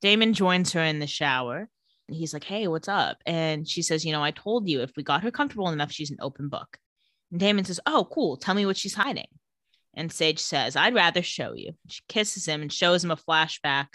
Damon 0.00 0.32
joins 0.32 0.72
her 0.72 0.82
in 0.82 0.98
the 0.98 1.06
shower. 1.06 1.68
And 2.08 2.16
he's 2.16 2.32
like, 2.32 2.44
hey, 2.44 2.68
what's 2.68 2.88
up? 2.88 3.18
And 3.26 3.68
she 3.68 3.82
says, 3.82 4.02
you 4.02 4.12
know, 4.12 4.22
I 4.24 4.30
told 4.30 4.66
you 4.66 4.80
if 4.80 4.92
we 4.96 5.02
got 5.02 5.22
her 5.24 5.30
comfortable 5.30 5.68
enough, 5.68 5.92
she's 5.92 6.10
an 6.10 6.16
open 6.22 6.48
book. 6.48 6.78
Damon 7.36 7.64
says, 7.64 7.80
oh, 7.86 8.08
cool. 8.12 8.36
Tell 8.36 8.54
me 8.54 8.66
what 8.66 8.76
she's 8.76 8.94
hiding. 8.94 9.28
And 9.94 10.12
Sage 10.12 10.38
says, 10.38 10.76
I'd 10.76 10.94
rather 10.94 11.22
show 11.22 11.54
you. 11.54 11.72
She 11.88 12.00
kisses 12.08 12.46
him 12.46 12.62
and 12.62 12.72
shows 12.72 13.04
him 13.04 13.10
a 13.10 13.16
flashback 13.16 13.86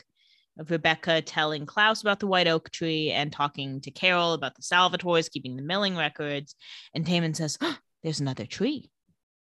of 0.58 0.72
Rebekah 0.72 1.22
telling 1.22 1.66
Klaus 1.66 2.02
about 2.02 2.20
the 2.20 2.28
white 2.28 2.48
oak 2.48 2.70
tree 2.70 3.12
and 3.12 3.32
talking 3.32 3.82
to 3.82 3.92
Carol 3.92 4.34
about 4.34 4.56
the 4.56 4.62
Salvatores 4.62 5.32
keeping 5.32 5.56
the 5.56 5.62
milling 5.62 5.98
records. 5.98 6.56
And 6.94 7.06
Damon 7.06 7.34
says, 7.34 7.58
oh, 7.62 7.78
there's 8.04 8.20
another 8.20 8.46
tree. 8.46 8.90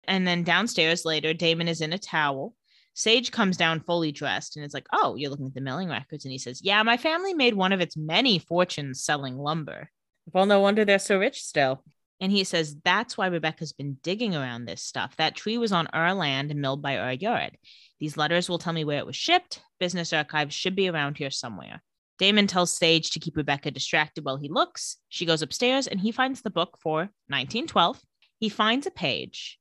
And 0.06 0.26
then 0.26 0.42
downstairs 0.42 1.04
later, 1.04 1.32
Damon 1.32 1.68
is 1.68 1.80
in 1.80 1.92
a 1.92 1.98
towel. 1.98 2.54
Sage 2.94 3.32
comes 3.32 3.56
down 3.56 3.80
fully 3.80 4.12
dressed 4.12 4.56
and 4.56 4.64
is 4.64 4.74
like, 4.74 4.86
Oh, 4.92 5.16
you're 5.16 5.30
looking 5.30 5.46
at 5.46 5.54
the 5.54 5.60
milling 5.60 5.88
records. 5.88 6.24
And 6.24 6.32
he 6.32 6.38
says, 6.38 6.60
Yeah, 6.62 6.82
my 6.82 6.96
family 6.96 7.34
made 7.34 7.54
one 7.54 7.72
of 7.72 7.80
its 7.80 7.96
many 7.96 8.38
fortunes 8.38 9.02
selling 9.02 9.36
lumber. 9.36 9.90
Well, 10.32 10.46
no 10.46 10.60
wonder 10.60 10.84
they're 10.84 10.98
so 10.98 11.18
rich 11.18 11.42
still. 11.42 11.82
And 12.24 12.32
he 12.32 12.44
says, 12.44 12.76
That's 12.84 13.18
why 13.18 13.26
Rebekah's 13.26 13.74
been 13.74 13.98
digging 14.02 14.34
around 14.34 14.64
this 14.64 14.80
stuff. 14.80 15.14
That 15.16 15.36
tree 15.36 15.58
was 15.58 15.72
on 15.72 15.88
our 15.88 16.14
land 16.14 16.50
and 16.50 16.58
milled 16.58 16.80
by 16.80 16.96
our 16.96 17.12
yard. 17.12 17.58
These 18.00 18.16
letters 18.16 18.48
will 18.48 18.56
tell 18.56 18.72
me 18.72 18.82
where 18.82 18.98
it 18.98 19.04
was 19.04 19.14
shipped. 19.14 19.60
Business 19.78 20.10
archives 20.10 20.54
should 20.54 20.74
be 20.74 20.88
around 20.88 21.18
here 21.18 21.30
somewhere. 21.30 21.82
Damon 22.18 22.46
tells 22.46 22.74
Sage 22.74 23.10
to 23.10 23.20
keep 23.20 23.36
Rebekah 23.36 23.72
distracted 23.72 24.24
while 24.24 24.38
he 24.38 24.48
looks. 24.48 24.96
She 25.10 25.26
goes 25.26 25.42
upstairs 25.42 25.86
and 25.86 26.00
he 26.00 26.12
finds 26.12 26.40
the 26.40 26.48
book 26.48 26.78
for 26.80 27.00
1912. 27.26 28.00
He 28.38 28.48
finds 28.48 28.86
a 28.86 28.90
page, 28.90 29.58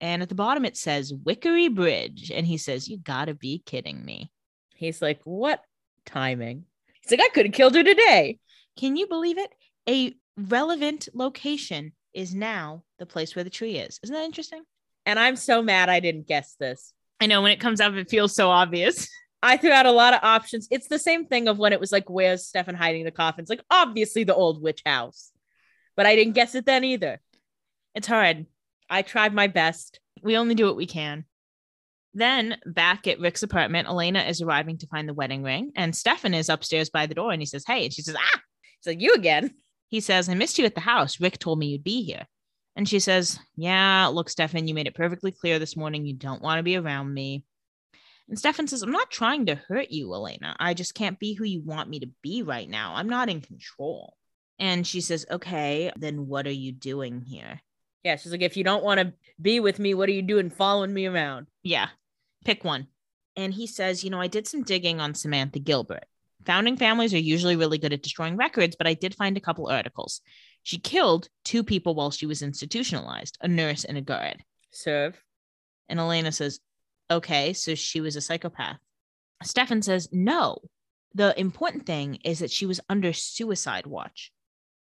and 0.00 0.20
at 0.20 0.28
the 0.28 0.34
bottom 0.34 0.64
it 0.64 0.76
says 0.76 1.12
Wickery 1.12 1.72
Bridge. 1.72 2.32
And 2.34 2.44
he 2.44 2.58
says, 2.58 2.88
You 2.88 2.98
gotta 2.98 3.34
be 3.34 3.62
kidding 3.64 4.04
me. 4.04 4.32
He's 4.74 5.00
like, 5.00 5.20
what 5.22 5.62
timing? 6.06 6.64
He's 7.02 7.12
like, 7.12 7.20
I 7.20 7.32
could 7.32 7.46
have 7.46 7.54
killed 7.54 7.76
her 7.76 7.84
today. 7.84 8.40
Can 8.76 8.96
you 8.96 9.06
believe 9.06 9.38
it? 9.38 9.54
A 9.88 10.12
relevant 10.36 11.08
location 11.14 11.92
is 12.14 12.34
now 12.34 12.82
the 12.98 13.06
place 13.06 13.34
where 13.34 13.44
the 13.44 13.50
tree 13.50 13.76
is. 13.76 13.98
Isn't 14.02 14.14
that 14.14 14.24
interesting? 14.24 14.62
And 15.06 15.18
I'm 15.18 15.36
so 15.36 15.62
mad 15.62 15.88
I 15.88 16.00
didn't 16.00 16.26
guess 16.26 16.54
this. 16.58 16.92
I 17.20 17.26
know 17.26 17.42
when 17.42 17.52
it 17.52 17.60
comes 17.60 17.80
up, 17.80 17.92
it 17.94 18.10
feels 18.10 18.34
so 18.34 18.50
obvious. 18.50 19.08
I 19.42 19.56
threw 19.56 19.72
out 19.72 19.86
a 19.86 19.92
lot 19.92 20.14
of 20.14 20.20
options. 20.22 20.68
It's 20.70 20.88
the 20.88 20.98
same 20.98 21.26
thing 21.26 21.48
of 21.48 21.58
when 21.58 21.72
it 21.72 21.80
was 21.80 21.92
like, 21.92 22.10
where's 22.10 22.46
Stefan 22.46 22.74
hiding 22.74 23.04
the 23.04 23.10
coffins? 23.10 23.48
Like, 23.48 23.62
obviously 23.70 24.24
the 24.24 24.34
old 24.34 24.62
witch 24.62 24.82
house. 24.84 25.30
But 25.96 26.06
I 26.06 26.14
didn't 26.14 26.34
guess 26.34 26.54
it 26.54 26.66
then 26.66 26.84
either. 26.84 27.20
It's 27.94 28.06
hard. 28.06 28.46
I 28.88 29.02
tried 29.02 29.32
my 29.32 29.46
best. 29.46 30.00
We 30.22 30.36
only 30.36 30.54
do 30.54 30.66
what 30.66 30.76
we 30.76 30.86
can. 30.86 31.24
Then 32.12 32.56
back 32.66 33.06
at 33.06 33.20
Rick's 33.20 33.42
apartment, 33.42 33.88
Elena 33.88 34.20
is 34.20 34.42
arriving 34.42 34.78
to 34.78 34.86
find 34.88 35.08
the 35.08 35.14
wedding 35.14 35.42
ring, 35.42 35.72
and 35.76 35.94
Stefan 35.94 36.34
is 36.34 36.48
upstairs 36.48 36.90
by 36.90 37.06
the 37.06 37.14
door 37.14 37.32
and 37.32 37.40
he 37.40 37.46
says, 37.46 37.64
Hey, 37.66 37.84
and 37.84 37.92
she 37.92 38.02
says, 38.02 38.16
Ah, 38.18 38.40
It's 38.78 38.86
like, 38.86 39.00
you 39.00 39.14
again. 39.14 39.54
He 39.90 40.00
says, 40.00 40.28
I 40.28 40.34
missed 40.34 40.58
you 40.58 40.64
at 40.64 40.74
the 40.74 40.80
house. 40.80 41.20
Rick 41.20 41.38
told 41.38 41.58
me 41.58 41.66
you'd 41.66 41.84
be 41.84 42.02
here. 42.02 42.26
And 42.76 42.88
she 42.88 43.00
says, 43.00 43.38
Yeah, 43.56 44.06
look, 44.06 44.30
Stefan, 44.30 44.68
you 44.68 44.74
made 44.74 44.86
it 44.86 44.94
perfectly 44.94 45.32
clear 45.32 45.58
this 45.58 45.76
morning 45.76 46.06
you 46.06 46.14
don't 46.14 46.42
want 46.42 46.58
to 46.58 46.62
be 46.62 46.76
around 46.76 47.12
me. 47.12 47.44
And 48.28 48.38
Stefan 48.38 48.68
says, 48.68 48.82
I'm 48.82 48.92
not 48.92 49.10
trying 49.10 49.46
to 49.46 49.56
hurt 49.56 49.90
you, 49.90 50.14
Elena. 50.14 50.56
I 50.60 50.72
just 50.72 50.94
can't 50.94 51.18
be 51.18 51.34
who 51.34 51.44
you 51.44 51.60
want 51.60 51.90
me 51.90 51.98
to 52.00 52.10
be 52.22 52.42
right 52.42 52.70
now. 52.70 52.94
I'm 52.94 53.08
not 53.08 53.28
in 53.28 53.40
control. 53.40 54.14
And 54.60 54.86
she 54.86 55.00
says, 55.00 55.26
Okay, 55.28 55.90
then 55.96 56.28
what 56.28 56.46
are 56.46 56.52
you 56.52 56.70
doing 56.70 57.22
here? 57.22 57.60
Yeah, 58.04 58.16
she's 58.16 58.32
like, 58.32 58.42
if 58.42 58.56
you 58.56 58.64
don't 58.64 58.84
want 58.84 59.00
to 59.00 59.12
be 59.42 59.58
with 59.58 59.78
me, 59.78 59.92
what 59.92 60.08
are 60.08 60.12
you 60.12 60.22
doing 60.22 60.48
following 60.50 60.94
me 60.94 61.06
around? 61.06 61.48
Yeah, 61.62 61.88
pick 62.44 62.64
one. 62.64 62.86
And 63.36 63.52
he 63.52 63.66
says, 63.66 64.04
You 64.04 64.10
know, 64.10 64.20
I 64.20 64.28
did 64.28 64.46
some 64.46 64.62
digging 64.62 65.00
on 65.00 65.14
Samantha 65.14 65.58
Gilbert. 65.58 66.04
Founding 66.46 66.76
families 66.76 67.12
are 67.12 67.18
usually 67.18 67.56
really 67.56 67.78
good 67.78 67.92
at 67.92 68.02
destroying 68.02 68.36
records, 68.36 68.76
but 68.76 68.86
I 68.86 68.94
did 68.94 69.14
find 69.14 69.36
a 69.36 69.40
couple 69.40 69.68
articles. 69.68 70.20
She 70.62 70.78
killed 70.78 71.28
two 71.44 71.62
people 71.62 71.94
while 71.94 72.10
she 72.10 72.26
was 72.26 72.42
institutionalized 72.42 73.38
a 73.40 73.48
nurse 73.48 73.84
and 73.84 73.98
a 73.98 74.02
guard. 74.02 74.42
Serve. 74.70 75.22
And 75.88 75.98
Elena 75.98 76.32
says, 76.32 76.60
Okay, 77.10 77.52
so 77.52 77.74
she 77.74 78.00
was 78.00 78.16
a 78.16 78.20
psychopath. 78.20 78.78
Stefan 79.42 79.82
says, 79.82 80.08
No. 80.12 80.58
The 81.14 81.38
important 81.38 81.86
thing 81.86 82.16
is 82.24 82.38
that 82.38 82.52
she 82.52 82.66
was 82.66 82.80
under 82.88 83.12
suicide 83.12 83.86
watch. 83.86 84.32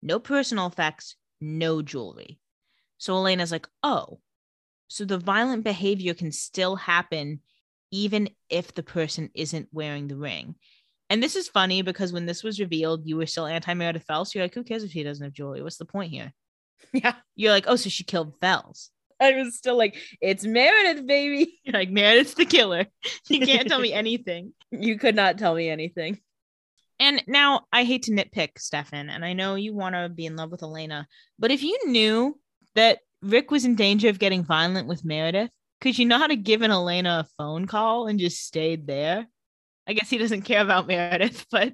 No 0.01 0.19
personal 0.19 0.67
effects, 0.67 1.15
no 1.41 1.81
jewelry. 1.81 2.39
So 2.97 3.15
Elena's 3.15 3.51
like, 3.51 3.67
Oh, 3.83 4.19
so 4.87 5.05
the 5.05 5.17
violent 5.17 5.63
behavior 5.63 6.13
can 6.13 6.31
still 6.31 6.75
happen 6.75 7.41
even 7.91 8.29
if 8.49 8.73
the 8.73 8.83
person 8.83 9.29
isn't 9.33 9.67
wearing 9.71 10.07
the 10.07 10.15
ring. 10.15 10.55
And 11.09 11.21
this 11.21 11.35
is 11.35 11.47
funny 11.47 11.81
because 11.81 12.13
when 12.13 12.25
this 12.25 12.43
was 12.43 12.59
revealed, 12.59 13.05
you 13.05 13.17
were 13.17 13.25
still 13.25 13.45
anti 13.45 13.73
Meredith 13.73 14.05
Fells. 14.05 14.33
You're 14.33 14.43
like, 14.43 14.53
Who 14.53 14.63
cares 14.63 14.83
if 14.83 14.91
she 14.91 15.03
doesn't 15.03 15.23
have 15.23 15.33
jewelry? 15.33 15.61
What's 15.61 15.77
the 15.77 15.85
point 15.85 16.11
here? 16.11 16.33
Yeah. 16.91 17.15
You're 17.35 17.51
like, 17.51 17.65
Oh, 17.67 17.75
so 17.75 17.89
she 17.89 18.03
killed 18.03 18.33
Fells. 18.41 18.91
I 19.19 19.31
was 19.33 19.55
still 19.55 19.77
like, 19.77 19.95
it's 20.21 20.45
Meredith, 20.45 21.07
baby. 21.07 21.59
You're 21.63 21.73
like, 21.73 21.89
Meredith's 21.89 22.33
the 22.33 22.45
killer. 22.45 22.87
You 23.29 23.45
can't 23.45 23.67
tell 23.67 23.79
me 23.79 23.93
anything. 23.93 24.53
You 24.71 24.97
could 24.97 25.15
not 25.15 25.37
tell 25.37 25.55
me 25.55 25.69
anything. 25.69 26.19
And 26.99 27.23
now 27.27 27.65
I 27.71 27.83
hate 27.83 28.03
to 28.03 28.11
nitpick 28.11 28.59
Stefan, 28.59 29.09
and 29.09 29.25
I 29.25 29.33
know 29.33 29.55
you 29.55 29.73
want 29.73 29.95
to 29.95 30.09
be 30.09 30.25
in 30.25 30.35
love 30.35 30.51
with 30.51 30.63
Elena, 30.63 31.07
but 31.39 31.51
if 31.51 31.63
you 31.63 31.77
knew 31.85 32.39
that 32.75 32.99
Rick 33.21 33.49
was 33.49 33.65
in 33.65 33.75
danger 33.75 34.09
of 34.09 34.19
getting 34.19 34.43
violent 34.43 34.87
with 34.87 35.03
Meredith, 35.03 35.51
could 35.81 35.97
you 35.97 36.05
not 36.05 36.29
have 36.29 36.43
given 36.43 36.71
Elena 36.71 37.25
a 37.25 37.29
phone 37.37 37.65
call 37.65 38.07
and 38.07 38.19
just 38.19 38.45
stayed 38.45 38.87
there? 38.87 39.27
I 39.87 39.93
guess 39.93 40.09
he 40.09 40.17
doesn't 40.17 40.43
care 40.43 40.61
about 40.61 40.87
Meredith, 40.87 41.45
but 41.51 41.73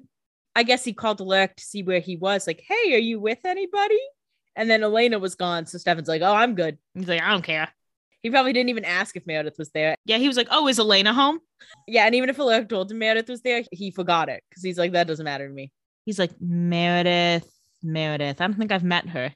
I 0.54 0.62
guess 0.62 0.84
he 0.84 0.92
called 0.92 1.20
Alec 1.20 1.56
to 1.56 1.64
see 1.64 1.82
where 1.82 2.00
he 2.00 2.16
was. 2.16 2.46
Like, 2.46 2.62
hey, 2.66 2.94
are 2.94 2.98
you 2.98 3.20
with 3.20 3.38
anybody? 3.44 4.00
And 4.56 4.68
then 4.68 4.82
Elena 4.82 5.18
was 5.18 5.36
gone. 5.36 5.66
So 5.66 5.78
Stefan's 5.78 6.08
like, 6.08 6.22
oh, 6.22 6.34
I'm 6.34 6.54
good. 6.54 6.78
he's 6.94 7.08
like, 7.08 7.22
I 7.22 7.30
don't 7.30 7.42
care. 7.42 7.68
He 8.22 8.30
probably 8.30 8.52
didn't 8.52 8.68
even 8.68 8.84
ask 8.84 9.16
if 9.16 9.26
Meredith 9.26 9.56
was 9.58 9.70
there. 9.70 9.96
Yeah, 10.04 10.18
he 10.18 10.28
was 10.28 10.36
like, 10.36 10.48
Oh, 10.50 10.68
is 10.68 10.78
Elena 10.78 11.14
home? 11.14 11.38
Yeah. 11.86 12.04
And 12.04 12.14
even 12.14 12.28
if 12.28 12.38
Alec 12.38 12.68
told 12.68 12.90
him 12.90 12.98
Meredith 12.98 13.28
was 13.28 13.40
there, 13.40 13.62
he 13.72 13.90
forgot 13.90 14.28
it 14.28 14.42
because 14.50 14.62
he's 14.62 14.78
like, 14.78 14.92
that 14.92 15.06
doesn't 15.06 15.24
matter 15.24 15.48
to 15.48 15.54
me. 15.54 15.72
He's 16.04 16.18
like, 16.18 16.32
Meredith, 16.40 17.50
Meredith. 17.82 18.40
I 18.40 18.46
don't 18.46 18.58
think 18.58 18.72
I've 18.72 18.84
met 18.84 19.08
her. 19.08 19.32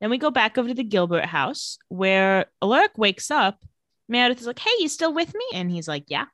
Then 0.00 0.10
we 0.10 0.18
go 0.18 0.30
back 0.30 0.56
over 0.56 0.68
to 0.68 0.74
the 0.74 0.84
Gilbert 0.84 1.24
house 1.24 1.78
where 1.88 2.46
Alaric 2.62 2.96
wakes 2.96 3.30
up. 3.30 3.58
Meredith 4.08 4.40
is 4.40 4.46
like, 4.46 4.60
Hey, 4.60 4.70
you 4.78 4.88
still 4.88 5.12
with 5.12 5.34
me? 5.34 5.44
And 5.54 5.70
he's 5.70 5.88
like, 5.88 6.04
Yeah. 6.06 6.26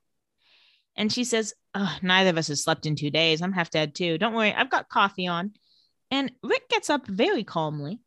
And 0.97 1.13
she 1.13 1.25
says, 1.25 1.55
"Ugh, 1.75 2.03
Neither 2.03 2.31
of 2.31 2.39
us 2.39 2.49
has 2.49 2.63
slept 2.63 2.87
in 2.87 2.97
two 2.97 3.11
days. 3.11 3.43
I'm 3.43 3.53
half 3.53 3.71
dead 3.71 3.95
too. 3.95 4.19
Don't 4.19 4.35
worry, 4.35 4.53
I've 4.53 4.71
got 4.71 4.89
coffee 4.89 5.27
on. 5.27 5.53
And 6.11 6.33
Rick 6.43 6.69
gets 6.69 6.89
up 6.89 7.07
very 7.07 7.45
calmly, 7.45 8.01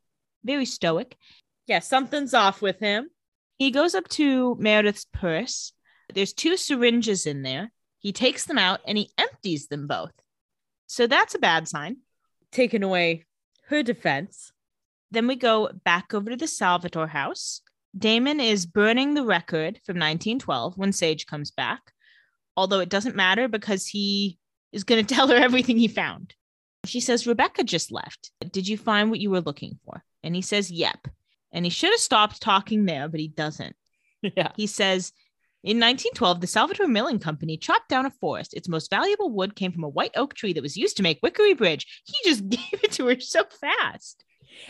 very 0.44 0.66
stoic. 0.66 1.18
Yeah. 1.68 1.80
Something's 1.80 2.34
off 2.34 2.62
with 2.62 2.80
him. 2.80 3.10
He 3.58 3.72
goes 3.72 3.94
up 3.94 4.08
to 4.10 4.56
Meredith's 4.60 5.06
purse. 5.14 5.74
There's 6.14 6.34
two 6.34 6.58
syringes 6.58 7.26
in 7.26 7.44
there. 7.44 7.72
He 8.00 8.12
takes 8.14 8.46
them 8.46 8.58
out 8.58 8.80
and 8.88 8.98
he 8.98 9.12
empties 9.18 9.68
them 9.68 9.86
both. 9.86 10.14
So 10.88 11.06
that's 11.06 11.36
a 11.36 11.40
bad 11.40 11.68
sign. 11.68 11.98
Taking 12.52 12.84
away 12.84 13.26
her 13.68 13.84
defense. 13.84 14.52
Then 15.12 15.28
we 15.28 15.36
go 15.36 15.70
back 15.84 16.14
over 16.14 16.32
to 16.32 16.36
the 16.36 16.48
Salvatore 16.48 17.08
house. 17.08 17.62
Damon 17.98 18.40
is 18.40 18.66
burning 18.66 19.14
the 19.14 19.26
record 19.26 19.80
from 19.86 19.96
1912 19.96 20.78
when 20.78 20.94
Sage 20.94 21.26
comes 21.26 21.52
back, 21.52 21.92
although 22.60 22.80
it 22.80 22.90
doesn't 22.90 23.16
matter 23.16 23.48
because 23.48 23.88
he 23.88 24.38
is 24.72 24.84
going 24.84 25.06
to 25.06 25.16
tell 25.16 25.28
her 25.28 25.36
everything 25.36 25.78
he 25.78 25.88
found. 25.88 26.36
She 26.86 27.00
says, 27.00 27.28
Rebekah 27.28 27.64
just 27.64 27.92
left. 27.92 28.32
Did 28.52 28.68
you 28.68 28.78
find 28.78 29.10
what 29.10 29.20
you 29.20 29.30
were 29.30 29.42
looking 29.42 29.80
for? 29.86 30.04
And 30.24 30.36
he 30.36 30.42
says, 30.42 30.72
Yep. 30.72 31.08
And 31.52 31.66
he 31.66 31.72
should 31.72 31.92
have 31.92 32.00
stopped 32.00 32.42
talking 32.42 32.86
there, 32.86 33.08
but 33.08 33.20
he 33.20 33.28
doesn't. 33.28 33.76
Yeah. 34.36 34.52
He 34.58 34.68
says, 34.68 35.14
in 35.64 35.78
1912, 35.78 36.42
the 36.42 36.48
Salvatore 36.48 36.88
Milling 36.88 37.20
Company 37.20 37.56
chopped 37.56 37.88
down 37.88 38.06
a 38.06 38.10
forest. 38.10 38.54
Its 38.54 38.68
most 38.68 38.90
valuable 38.90 39.30
wood 39.30 39.56
came 39.56 39.72
from 39.72 39.86
a 39.86 39.90
white 39.90 40.12
oak 40.18 40.34
tree 40.34 40.52
that 40.52 40.62
was 40.62 40.76
used 40.76 40.98
to 40.98 41.04
make 41.04 41.22
Wickery 41.22 41.58
Bridge. 41.58 42.04
He 42.06 42.30
just 42.30 42.48
gave 42.50 42.84
it 42.84 42.92
to 42.94 43.08
her 43.08 43.20
so 43.22 43.44
fast. 43.62 44.26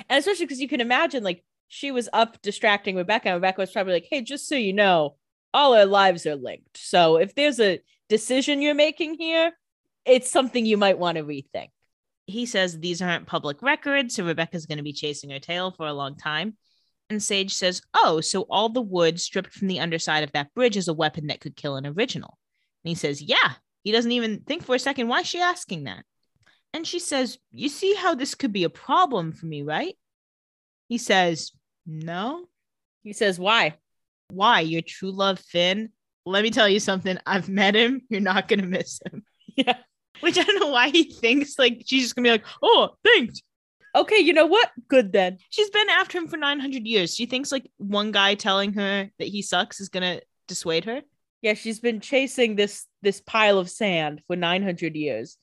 And 0.08 0.20
especially 0.20 0.46
because 0.46 0.62
you 0.62 0.68
can 0.68 0.82
imagine, 0.82 1.24
like, 1.24 1.44
she 1.68 1.92
was 1.92 2.10
up 2.12 2.42
distracting 2.42 2.96
Rebekah. 2.96 3.30
And 3.30 3.36
Rebekah 3.42 3.62
was 3.62 3.72
probably 3.72 3.94
like, 3.94 4.08
hey, 4.10 4.22
just 4.22 4.48
so 4.48 4.56
you 4.56 4.74
know, 4.74 5.16
all 5.54 5.76
our 5.76 5.86
lives 5.86 6.26
are 6.26 6.36
linked. 6.36 6.78
So 6.78 7.18
if 7.18 7.36
there's 7.36 7.60
a 7.60 7.82
decision 8.08 8.62
you're 8.62 8.76
making 8.76 9.16
here, 9.16 9.52
it's 10.06 10.32
something 10.32 10.66
you 10.66 10.78
might 10.78 11.00
want 11.00 11.18
to 11.18 11.24
rethink. 11.24 11.70
He 12.26 12.46
says 12.46 12.80
these 12.80 13.02
aren't 13.02 13.28
public 13.28 13.62
records, 13.62 14.16
so 14.16 14.26
Rebekah's 14.26 14.66
going 14.66 14.78
to 14.78 14.84
be 14.84 14.94
chasing 14.94 15.32
her 15.32 15.40
tail 15.40 15.72
for 15.72 15.88
a 15.88 15.94
long 15.94 16.16
time. 16.16 16.56
And 17.10 17.22
Sage 17.22 17.54
says, 17.54 17.82
Oh, 17.94 18.22
so 18.22 18.42
all 18.44 18.70
the 18.70 18.82
wood 18.82 19.20
stripped 19.20 19.54
from 19.54 19.68
the 19.68 19.80
underside 19.80 20.24
of 20.24 20.32
that 20.34 20.54
bridge 20.54 20.78
is 20.78 20.88
a 20.88 20.94
weapon 20.94 21.28
that 21.28 21.40
could 21.40 21.56
kill 21.56 21.76
an 21.76 21.88
original. 21.88 22.38
And 22.84 22.90
he 22.90 22.96
says, 22.96 23.22
Yeah. 23.22 23.54
He 23.84 23.92
doesn't 23.92 24.12
even 24.12 24.42
think 24.42 24.64
for 24.64 24.76
a 24.76 24.80
second, 24.80 25.08
why 25.08 25.22
is 25.22 25.28
she 25.28 25.40
asking 25.40 25.86
that? 25.86 26.04
And 26.74 26.86
she 26.86 27.00
says, 27.00 27.40
You 27.52 27.70
see 27.70 27.96
how 27.96 28.14
this 28.14 28.36
could 28.36 28.54
be 28.54 28.64
a 28.64 28.70
problem 28.70 29.32
for 29.32 29.48
me, 29.48 29.64
right? 29.64 29.96
He 30.88 31.00
says, 31.00 31.52
No. 31.88 32.46
He 33.04 33.14
says, 33.14 33.40
why? 33.40 33.76
Why? 34.30 34.62
Your 34.62 34.82
true 34.82 35.12
love, 35.12 35.40
Finn? 35.40 35.90
Let 36.26 36.44
me 36.44 36.52
tell 36.52 36.70
you 36.70 36.80
something. 36.80 37.18
I've 37.26 37.50
met 37.50 37.76
him. 37.76 38.02
You're 38.10 38.22
not 38.22 38.48
going 38.48 38.62
to 38.62 38.68
miss 38.68 39.02
him. 39.06 39.24
Yeah. 39.56 39.76
Which 40.22 40.38
I 40.38 40.44
don't 40.44 40.60
know 40.62 40.70
why 40.70 40.88
he 40.88 41.04
thinks 41.04 41.60
like 41.60 41.84
she's 41.86 42.04
just 42.04 42.16
going 42.16 42.24
to 42.24 42.28
be 42.30 42.32
like, 42.32 42.46
Oh, 42.64 42.92
thanks. 43.04 43.42
Okay, 43.94 44.20
you 44.20 44.32
know 44.32 44.46
what? 44.46 44.70
Good 44.88 45.12
then. 45.12 45.40
She's 45.50 45.70
been 45.70 45.90
after 45.90 46.18
him 46.18 46.28
for 46.28 46.38
900 46.38 46.86
years. 46.86 47.14
She 47.14 47.26
thinks 47.26 47.52
like 47.52 47.70
one 47.78 48.14
guy 48.14 48.36
telling 48.36 48.72
her 48.74 49.10
that 49.20 49.28
he 49.28 49.42
sucks 49.42 49.82
is 49.82 49.90
going 49.90 50.04
to 50.04 50.24
dissuade 50.48 50.86
her. 50.86 51.02
Yeah, 51.42 51.56
she's 51.56 51.80
been 51.82 52.00
chasing 52.00 52.56
this 52.56 52.86
this 53.02 53.22
pile 53.22 53.60
of 53.60 53.70
sand 53.70 54.22
for 54.28 54.36
900 54.36 54.96
years. 54.96 55.38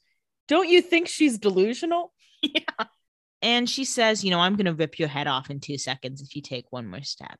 Don't 0.48 0.68
you 0.68 0.80
think 0.80 1.08
she's 1.08 1.38
delusional? 1.38 2.12
yeah. 2.42 2.86
And 3.42 3.68
she 3.68 3.84
says, 3.84 4.24
You 4.24 4.30
know, 4.30 4.40
I'm 4.40 4.56
going 4.56 4.66
to 4.66 4.74
rip 4.74 4.98
your 4.98 5.08
head 5.08 5.26
off 5.26 5.50
in 5.50 5.60
two 5.60 5.78
seconds 5.78 6.22
if 6.22 6.36
you 6.36 6.42
take 6.42 6.66
one 6.70 6.86
more 6.86 7.02
step. 7.02 7.38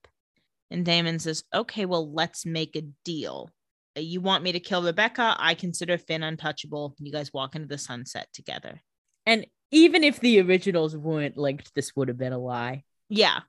And 0.71 0.85
Damon 0.85 1.19
says, 1.19 1.45
Okay, 1.55 1.85
well, 1.87 2.13
let's 2.13 2.45
make 2.47 2.77
a 2.77 2.83
deal. 3.05 3.51
Uh, 3.97 4.01
You 4.01 4.21
want 4.21 4.43
me 4.45 4.53
to 4.53 4.61
kill 4.61 4.83
Rebekah? 4.83 5.37
I 5.39 5.55
consider 5.55 5.99
Finn 5.99 6.23
untouchable. 6.23 6.95
You 6.99 7.13
guys 7.13 7.33
walk 7.33 7.55
into 7.55 7.69
the 7.69 7.79
sunset 7.79 8.29
together. 8.33 8.81
And 9.25 9.47
even 9.71 10.05
if 10.05 10.21
the 10.21 10.41
originals 10.41 10.97
weren't 10.97 11.37
linked, 11.37 11.75
this 11.75 11.95
would 11.97 12.09
have 12.09 12.19
been 12.19 12.33
a 12.33 12.39
lie. 12.39 12.85
Yeah. 13.09 13.41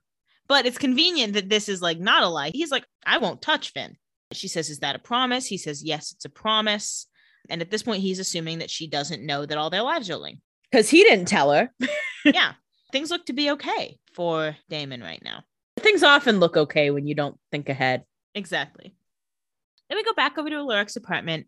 But 0.48 0.66
it's 0.66 0.78
convenient 0.78 1.34
that 1.34 1.50
this 1.50 1.68
is 1.70 1.82
like 1.82 2.00
not 2.00 2.24
a 2.24 2.28
lie. 2.30 2.52
He's 2.54 2.72
like, 2.72 2.86
I 3.06 3.18
won't 3.18 3.42
touch 3.42 3.74
Finn. 3.74 3.98
She 4.32 4.48
says, 4.48 4.70
Is 4.70 4.80
that 4.80 4.96
a 4.96 5.00
promise? 5.00 5.46
He 5.46 5.58
says, 5.58 5.84
Yes, 5.84 6.12
it's 6.12 6.26
a 6.26 6.30
promise. 6.30 7.08
And 7.50 7.62
at 7.62 7.72
this 7.72 7.84
point, 7.84 8.02
he's 8.02 8.20
assuming 8.20 8.60
that 8.60 8.70
she 8.70 8.88
doesn't 8.88 9.26
know 9.26 9.46
that 9.46 9.58
all 9.58 9.70
their 9.70 9.82
lives 9.84 10.10
are 10.10 10.18
linked. 10.18 10.42
Because 10.70 10.90
he 10.90 11.04
didn't 11.04 11.28
tell 11.28 11.52
her. 11.52 11.72
yeah. 12.26 12.54
Things 12.92 13.10
look 13.12 13.26
to 13.28 13.34
be 13.34 13.52
okay 13.52 13.98
for 14.14 14.56
Damon 14.70 15.02
right 15.02 15.22
now. 15.24 15.44
Things 15.80 16.04
often 16.04 16.40
look 16.40 16.58
okay 16.58 16.90
when 16.92 17.08
you 17.08 17.16
don't 17.16 17.38
think 17.52 17.70
ahead. 17.70 18.04
Exactly. 18.36 18.96
Then 19.90 19.98
we 19.98 20.04
go 20.04 20.14
back 20.14 20.38
over 20.38 20.50
to 20.50 20.56
Alaric's 20.56 20.96
apartment. 20.96 21.48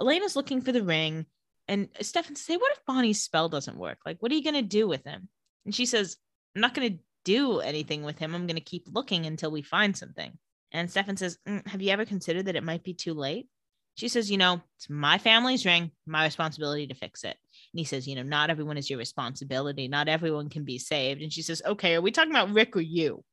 Elena's 0.00 0.36
looking 0.36 0.60
for 0.60 0.72
the 0.72 0.82
ring. 0.82 1.26
And 1.68 1.88
Stefan 2.00 2.36
says, 2.36 2.58
What 2.58 2.72
if 2.72 2.84
Bonnie's 2.86 3.22
spell 3.22 3.48
doesn't 3.48 3.78
work? 3.78 3.98
Like, 4.06 4.18
what 4.20 4.30
are 4.32 4.34
you 4.34 4.44
going 4.44 4.54
to 4.54 4.62
do 4.62 4.86
with 4.86 5.04
him? 5.04 5.28
And 5.64 5.74
she 5.74 5.86
says, 5.86 6.16
I'm 6.54 6.60
not 6.60 6.74
going 6.74 6.92
to 6.92 6.98
do 7.24 7.60
anything 7.60 8.02
with 8.02 8.18
him. 8.18 8.34
I'm 8.34 8.46
going 8.46 8.56
to 8.56 8.62
keep 8.62 8.86
looking 8.92 9.26
until 9.26 9.50
we 9.50 9.62
find 9.62 9.96
something. 9.96 10.38
And 10.72 10.90
Stefan 10.90 11.16
says, 11.16 11.38
"Mm, 11.48 11.66
Have 11.66 11.82
you 11.82 11.90
ever 11.90 12.04
considered 12.04 12.46
that 12.46 12.56
it 12.56 12.64
might 12.64 12.82
be 12.84 12.94
too 12.94 13.14
late? 13.14 13.48
She 13.96 14.08
says, 14.08 14.30
You 14.30 14.38
know, 14.38 14.60
it's 14.76 14.88
my 14.88 15.18
family's 15.18 15.66
ring, 15.66 15.90
my 16.06 16.24
responsibility 16.24 16.86
to 16.86 16.94
fix 16.94 17.24
it. 17.24 17.36
And 17.72 17.78
he 17.78 17.84
says, 17.84 18.06
You 18.06 18.14
know, 18.16 18.22
not 18.22 18.50
everyone 18.50 18.76
is 18.76 18.88
your 18.88 18.98
responsibility. 18.98 19.88
Not 19.88 20.08
everyone 20.08 20.48
can 20.48 20.64
be 20.64 20.78
saved. 20.78 21.22
And 21.22 21.32
she 21.32 21.42
says, 21.42 21.62
Okay, 21.64 21.94
are 21.94 22.02
we 22.02 22.10
talking 22.10 22.32
about 22.32 22.52
Rick 22.52 22.76
or 22.76 22.80
you? 22.80 23.24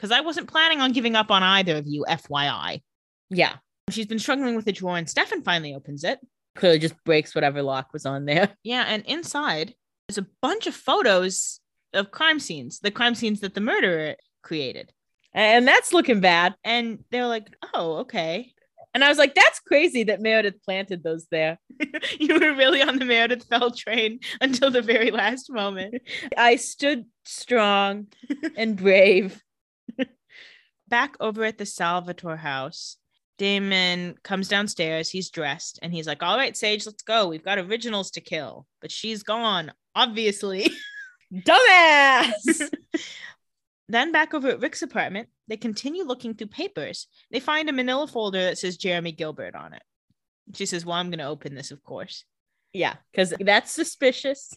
Because 0.00 0.12
I 0.12 0.22
wasn't 0.22 0.48
planning 0.48 0.80
on 0.80 0.92
giving 0.92 1.14
up 1.14 1.30
on 1.30 1.42
either 1.42 1.76
of 1.76 1.86
you, 1.86 2.06
FYI. 2.08 2.80
Yeah. 3.28 3.56
She's 3.90 4.06
been 4.06 4.18
struggling 4.18 4.56
with 4.56 4.64
the 4.64 4.72
drawer, 4.72 4.96
and 4.96 5.08
Stefan 5.08 5.42
finally 5.42 5.74
opens 5.74 6.04
it. 6.04 6.18
Clearly 6.56 6.78
just 6.78 6.94
breaks 7.04 7.34
whatever 7.34 7.62
lock 7.62 7.92
was 7.92 8.06
on 8.06 8.24
there. 8.24 8.48
Yeah, 8.64 8.84
and 8.88 9.04
inside 9.04 9.74
there's 10.08 10.16
a 10.16 10.26
bunch 10.40 10.66
of 10.66 10.74
photos 10.74 11.60
of 11.92 12.10
crime 12.10 12.40
scenes, 12.40 12.78
the 12.78 12.90
crime 12.90 13.14
scenes 13.14 13.40
that 13.40 13.52
the 13.52 13.60
murderer 13.60 14.16
created. 14.42 14.90
And 15.34 15.68
that's 15.68 15.92
looking 15.92 16.20
bad. 16.20 16.54
And 16.64 17.04
they're 17.10 17.26
like, 17.26 17.54
oh, 17.74 17.98
okay. 17.98 18.54
And 18.94 19.04
I 19.04 19.08
was 19.10 19.18
like, 19.18 19.34
that's 19.34 19.60
crazy 19.60 20.04
that 20.04 20.22
Meredith 20.22 20.62
planted 20.64 21.02
those 21.02 21.26
there. 21.30 21.58
you 22.18 22.34
were 22.40 22.56
really 22.56 22.80
on 22.80 22.98
the 22.98 23.04
Meredith 23.04 23.44
Fell 23.48 23.70
train 23.70 24.20
until 24.40 24.70
the 24.70 24.82
very 24.82 25.10
last 25.10 25.52
moment. 25.52 26.00
I 26.38 26.56
stood 26.56 27.04
strong 27.24 28.06
and 28.56 28.76
brave. 28.76 29.40
Back 30.90 31.16
over 31.20 31.44
at 31.44 31.56
the 31.56 31.66
Salvatore 31.66 32.36
house, 32.36 32.96
Damon 33.38 34.16
comes 34.22 34.48
downstairs. 34.48 35.08
He's 35.08 35.30
dressed 35.30 35.78
and 35.82 35.92
he's 35.92 36.06
like, 36.06 36.22
All 36.22 36.36
right, 36.36 36.56
Sage, 36.56 36.84
let's 36.84 37.02
go. 37.02 37.28
We've 37.28 37.44
got 37.44 37.58
originals 37.58 38.10
to 38.12 38.20
kill, 38.20 38.66
but 38.80 38.90
she's 38.90 39.22
gone, 39.22 39.72
obviously. 39.94 40.70
Dumbass. 41.32 42.68
then 43.88 44.12
back 44.12 44.34
over 44.34 44.48
at 44.48 44.60
Rick's 44.60 44.82
apartment, 44.82 45.28
they 45.48 45.56
continue 45.56 46.04
looking 46.04 46.34
through 46.34 46.48
papers. 46.48 47.06
They 47.30 47.40
find 47.40 47.68
a 47.70 47.72
manila 47.72 48.06
folder 48.06 48.42
that 48.42 48.58
says 48.58 48.76
Jeremy 48.76 49.12
Gilbert 49.12 49.54
on 49.54 49.72
it. 49.72 49.82
She 50.54 50.66
says, 50.66 50.84
Well, 50.84 50.96
I'm 50.96 51.08
going 51.08 51.20
to 51.20 51.24
open 51.26 51.54
this, 51.54 51.70
of 51.70 51.82
course. 51.82 52.24
yeah, 52.72 52.96
because 53.12 53.32
that's 53.40 53.70
suspicious. 53.72 54.52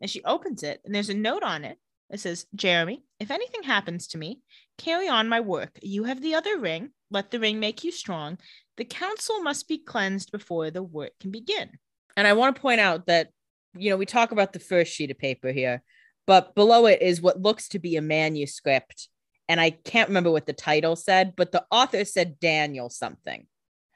And 0.00 0.10
she 0.10 0.22
opens 0.24 0.62
it, 0.62 0.80
and 0.84 0.94
there's 0.94 1.08
a 1.10 1.14
note 1.14 1.42
on 1.44 1.64
it 1.64 1.78
that 2.12 2.20
says, 2.20 2.46
Jeremy, 2.54 3.02
if 3.18 3.30
anything 3.30 3.62
happens 3.62 4.06
to 4.08 4.18
me, 4.18 4.42
carry 4.76 5.08
on 5.08 5.30
my 5.30 5.40
work. 5.40 5.78
You 5.82 6.04
have 6.04 6.20
the 6.20 6.34
other 6.34 6.58
ring. 6.58 6.90
Let 7.10 7.30
the 7.30 7.40
ring 7.40 7.58
make 7.58 7.82
you 7.82 7.90
strong. 7.90 8.38
The 8.76 8.84
council 8.84 9.42
must 9.42 9.66
be 9.66 9.78
cleansed 9.78 10.30
before 10.30 10.70
the 10.70 10.82
work 10.82 11.12
can 11.20 11.30
begin. 11.30 11.70
And 12.16 12.26
I 12.26 12.34
want 12.34 12.54
to 12.54 12.62
point 12.62 12.80
out 12.80 13.06
that, 13.06 13.30
you 13.74 13.88
know, 13.88 13.96
we 13.96 14.04
talk 14.04 14.30
about 14.30 14.52
the 14.52 14.58
first 14.58 14.92
sheet 14.92 15.10
of 15.10 15.18
paper 15.18 15.52
here, 15.52 15.82
but 16.26 16.54
below 16.54 16.84
it 16.84 17.00
is 17.00 17.22
what 17.22 17.40
looks 17.40 17.68
to 17.68 17.78
be 17.78 17.96
a 17.96 18.02
manuscript. 18.02 19.08
And 19.48 19.58
I 19.58 19.70
can't 19.70 20.08
remember 20.08 20.30
what 20.30 20.44
the 20.44 20.52
title 20.52 20.96
said, 20.96 21.32
but 21.34 21.50
the 21.50 21.64
author 21.70 22.04
said 22.04 22.38
Daniel 22.38 22.90
something. 22.90 23.46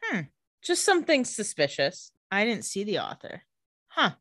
Hmm. 0.03 0.21
Just 0.63 0.85
something 0.85 1.27
suspicious. 1.27 2.13
I 2.31 2.47
didn't 2.47 2.65
see 2.65 2.83
the 2.83 3.01
author. 3.01 3.43
Huh. 3.89 4.13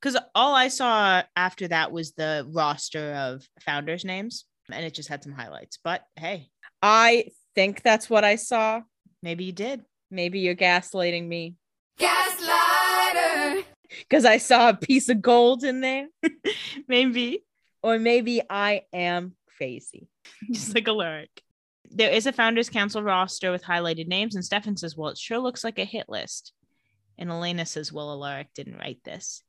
Because 0.00 0.20
all 0.34 0.54
I 0.54 0.68
saw 0.68 1.22
after 1.34 1.68
that 1.68 1.92
was 1.92 2.12
the 2.12 2.46
roster 2.52 3.12
of 3.14 3.46
founders' 3.60 4.04
names, 4.04 4.44
and 4.70 4.84
it 4.84 4.94
just 4.94 5.08
had 5.08 5.22
some 5.22 5.32
highlights. 5.32 5.78
But 5.82 6.02
hey, 6.16 6.48
I 6.82 7.26
think 7.54 7.82
that's 7.82 8.10
what 8.10 8.24
I 8.24 8.36
saw. 8.36 8.82
maybe 9.22 9.44
you 9.44 9.52
did. 9.52 9.82
Maybe 10.10 10.40
you're 10.40 10.54
gaslighting 10.54 11.26
me 11.26 11.56
Gaslighter. 11.98 13.64
because 14.00 14.24
I 14.24 14.38
saw 14.38 14.68
a 14.68 14.74
piece 14.74 15.08
of 15.08 15.22
gold 15.22 15.64
in 15.64 15.80
there. 15.80 16.06
maybe. 16.88 17.44
Or 17.82 17.98
maybe 17.98 18.42
I 18.48 18.82
am 18.92 19.34
crazy. 19.56 20.08
just 20.52 20.74
like 20.74 20.88
Alaric. 20.88 21.30
There 21.90 22.10
is 22.10 22.26
a 22.26 22.32
founders 22.32 22.68
council 22.68 23.02
roster 23.02 23.52
with 23.52 23.62
highlighted 23.62 24.08
names, 24.08 24.34
and 24.34 24.44
Stefan 24.44 24.76
says, 24.76 24.96
Well, 24.96 25.10
it 25.10 25.18
sure 25.18 25.38
looks 25.38 25.62
like 25.64 25.78
a 25.78 25.84
hit 25.84 26.08
list. 26.08 26.52
And 27.16 27.30
Elena 27.30 27.64
says, 27.64 27.92
Well, 27.92 28.10
Alaric 28.10 28.48
didn't 28.54 28.78
write 28.78 28.98
this. 29.04 29.42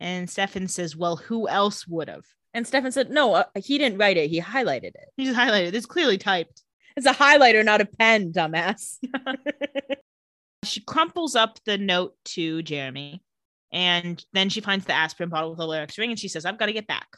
And 0.00 0.28
Stefan 0.28 0.66
says, 0.66 0.96
Well, 0.96 1.16
who 1.16 1.48
else 1.48 1.86
would 1.86 2.08
have? 2.08 2.24
And 2.52 2.66
Stefan 2.66 2.90
said, 2.90 3.10
no, 3.10 3.34
uh, 3.34 3.44
he 3.62 3.78
didn't 3.78 3.98
write 3.98 4.16
it. 4.16 4.28
He 4.28 4.40
highlighted 4.40 4.94
it. 4.94 5.08
He 5.16 5.24
just 5.24 5.38
highlighted. 5.38 5.72
It's 5.72 5.86
clearly 5.86 6.18
typed. 6.18 6.62
It's 6.96 7.06
a 7.06 7.12
highlighter, 7.12 7.64
not 7.64 7.80
a 7.80 7.86
pen, 7.86 8.32
dumbass. 8.32 8.96
She 10.62 10.80
crumples 10.82 11.36
up 11.36 11.58
the 11.64 11.78
note 11.78 12.14
to 12.26 12.60
Jeremy, 12.62 13.22
and 13.72 14.22
then 14.34 14.50
she 14.50 14.60
finds 14.60 14.84
the 14.84 14.92
aspirin 14.92 15.30
bottle 15.30 15.50
with 15.50 15.58
the 15.58 15.64
Alaric's 15.64 15.96
ring, 15.96 16.10
and 16.10 16.18
she 16.18 16.28
says, 16.28 16.44
I've 16.44 16.58
got 16.58 16.66
to 16.66 16.74
get 16.74 16.86
back. 16.86 17.16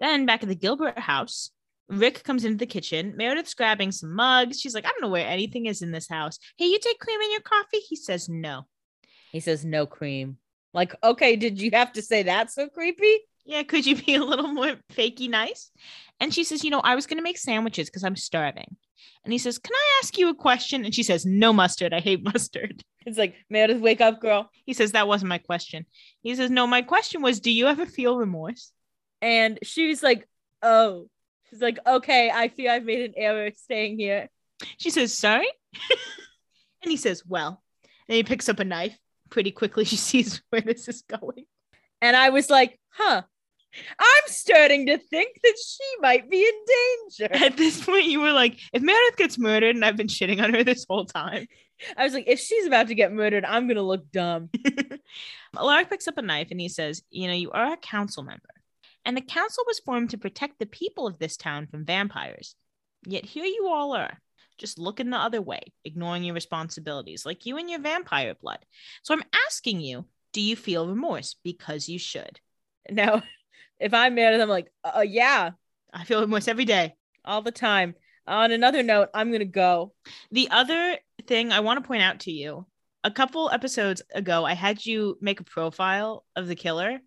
Then 0.00 0.26
back 0.26 0.42
at 0.42 0.48
the 0.48 0.56
Gilbert 0.56 0.98
house, 0.98 1.50
Rick 1.88 2.24
comes 2.24 2.44
into 2.44 2.58
the 2.58 2.66
kitchen. 2.66 3.14
Meredith's 3.16 3.54
grabbing 3.54 3.92
some 3.92 4.12
mugs. 4.14 4.60
She's 4.60 4.74
like, 4.74 4.84
I 4.84 4.88
don't 4.88 5.02
know 5.02 5.08
where 5.08 5.26
anything 5.26 5.66
is 5.66 5.82
in 5.82 5.92
this 5.92 6.08
house. 6.08 6.38
Hey, 6.56 6.66
you 6.66 6.80
take 6.80 6.98
cream 6.98 7.20
in 7.20 7.30
your 7.30 7.42
coffee? 7.42 7.78
He 7.78 7.94
says, 7.94 8.28
No. 8.28 8.66
he 9.30 9.38
says, 9.38 9.64
no 9.64 9.86
cream. 9.86 10.38
Like, 10.74 10.94
okay, 11.02 11.36
did 11.36 11.60
you 11.60 11.70
have 11.72 11.92
to 11.92 12.02
say 12.02 12.24
that 12.24 12.50
so 12.50 12.68
creepy? 12.68 13.18
Yeah, 13.44 13.62
could 13.62 13.84
you 13.84 13.96
be 13.96 14.14
a 14.14 14.24
little 14.24 14.48
more 14.48 14.76
fakey 14.92 15.28
nice? 15.28 15.70
And 16.20 16.32
she 16.32 16.44
says, 16.44 16.64
You 16.64 16.70
know, 16.70 16.80
I 16.80 16.94
was 16.94 17.06
going 17.06 17.18
to 17.18 17.22
make 17.22 17.38
sandwiches 17.38 17.88
because 17.88 18.04
I'm 18.04 18.16
starving. 18.16 18.76
And 19.24 19.32
he 19.32 19.38
says, 19.38 19.58
Can 19.58 19.74
I 19.74 20.00
ask 20.02 20.16
you 20.16 20.28
a 20.28 20.34
question? 20.34 20.84
And 20.84 20.94
she 20.94 21.02
says, 21.02 21.26
No 21.26 21.52
mustard. 21.52 21.92
I 21.92 22.00
hate 22.00 22.22
mustard. 22.22 22.82
It's 23.04 23.18
like, 23.18 23.34
Meredith, 23.50 23.80
wake 23.80 24.00
up, 24.00 24.20
girl. 24.20 24.48
He 24.64 24.74
says, 24.74 24.92
That 24.92 25.08
wasn't 25.08 25.30
my 25.30 25.38
question. 25.38 25.86
He 26.22 26.36
says, 26.36 26.50
No, 26.50 26.68
my 26.68 26.82
question 26.82 27.20
was, 27.20 27.40
Do 27.40 27.50
you 27.50 27.66
ever 27.66 27.84
feel 27.84 28.16
remorse? 28.16 28.70
And 29.20 29.58
she's 29.64 30.02
like, 30.02 30.28
oh. 30.62 31.08
She's 31.50 31.60
like, 31.60 31.78
okay, 31.86 32.30
I 32.32 32.48
feel 32.48 32.70
I've 32.70 32.84
made 32.84 33.02
an 33.02 33.14
error 33.16 33.50
staying 33.56 33.98
here. 33.98 34.30
She 34.78 34.90
says, 34.90 35.16
Sorry. 35.16 35.48
and 36.82 36.90
he 36.90 36.96
says, 36.96 37.24
Well. 37.26 37.62
And 38.08 38.16
he 38.16 38.22
picks 38.22 38.48
up 38.48 38.60
a 38.60 38.64
knife. 38.64 38.96
Pretty 39.32 39.50
quickly, 39.50 39.84
she 39.86 39.96
sees 39.96 40.42
where 40.50 40.60
this 40.60 40.86
is 40.88 41.02
going. 41.02 41.46
And 42.00 42.16
I 42.16 42.28
was 42.28 42.50
like, 42.50 42.78
huh. 42.90 43.22
I'm 43.98 44.22
starting 44.26 44.84
to 44.88 44.98
think 44.98 45.40
that 45.42 45.54
she 45.66 46.00
might 46.00 46.30
be 46.30 46.44
in 46.44 47.28
danger. 47.28 47.34
At 47.46 47.56
this 47.56 47.82
point, 47.82 48.04
you 48.04 48.20
were 48.20 48.32
like, 48.32 48.58
If 48.70 48.82
Meredith 48.82 49.16
gets 49.16 49.38
murdered 49.38 49.74
and 49.74 49.82
I've 49.82 49.96
been 49.96 50.08
shitting 50.08 50.42
on 50.42 50.52
her 50.52 50.62
this 50.62 50.84
whole 50.86 51.06
time, 51.06 51.46
I 51.96 52.04
was 52.04 52.12
like, 52.12 52.24
if 52.26 52.38
she's 52.38 52.66
about 52.66 52.88
to 52.88 52.94
get 52.94 53.14
murdered, 53.14 53.46
I'm 53.46 53.66
going 53.66 53.76
to 53.76 53.82
look 53.82 54.10
dumb. 54.12 54.50
Alaric 55.56 55.88
picks 55.88 56.06
up 56.06 56.18
a 56.18 56.22
knife 56.22 56.48
and 56.50 56.60
he 56.60 56.68
says, 56.68 57.02
You 57.10 57.28
know, 57.28 57.34
you 57.34 57.50
are 57.50 57.72
a 57.72 57.78
council 57.78 58.22
member, 58.22 58.42
and 59.06 59.16
the 59.16 59.22
council 59.22 59.64
was 59.66 59.80
formed 59.80 60.10
to 60.10 60.18
protect 60.18 60.58
the 60.58 60.66
people 60.66 61.06
of 61.06 61.18
this 61.18 61.38
town 61.38 61.66
from 61.66 61.86
vampires. 61.86 62.54
Yet 63.06 63.24
here 63.24 63.46
you 63.46 63.68
all 63.68 63.96
are, 63.96 64.18
just 64.58 64.78
looking 64.78 65.10
the 65.10 65.16
other 65.18 65.42
way, 65.42 65.60
ignoring 65.84 66.24
your 66.24 66.34
responsibilities, 66.34 67.24
like 67.26 67.46
you 67.46 67.56
and 67.58 67.68
your 67.70 67.80
vampire 67.80 68.34
blood. 68.40 68.58
So 69.02 69.14
I'm 69.14 69.22
asking 69.46 69.80
you, 69.80 70.06
do 70.32 70.40
you 70.40 70.56
feel 70.56 70.88
remorse? 70.88 71.36
Because 71.42 71.88
you 71.88 71.98
should. 71.98 72.40
Now, 72.90 73.22
if 73.78 73.94
I'm 73.94 74.16
Meredith, 74.16 74.42
I'm 74.42 74.48
like, 74.48 74.72
uh, 74.82 75.04
yeah, 75.06 75.50
I 75.92 76.02
feel 76.04 76.20
remorse 76.20 76.48
every 76.48 76.64
day. 76.64 76.94
all 77.24 77.42
the 77.42 77.52
time. 77.52 77.94
On 78.26 78.50
another 78.50 78.82
note, 78.82 79.08
I'm 79.14 79.28
going 79.28 79.38
to 79.38 79.44
go. 79.44 79.94
The 80.32 80.48
other 80.50 80.98
thing 81.28 81.52
I 81.52 81.60
want 81.60 81.80
to 81.80 81.86
point 81.86 82.02
out 82.02 82.18
to 82.20 82.32
you 82.32 82.66
a 83.04 83.10
couple 83.12 83.50
episodes 83.50 84.02
ago, 84.12 84.44
I 84.44 84.54
had 84.54 84.84
you 84.84 85.16
make 85.20 85.38
a 85.38 85.44
profile 85.44 86.24
of 86.34 86.48
the 86.48 86.56
killer. 86.56 86.98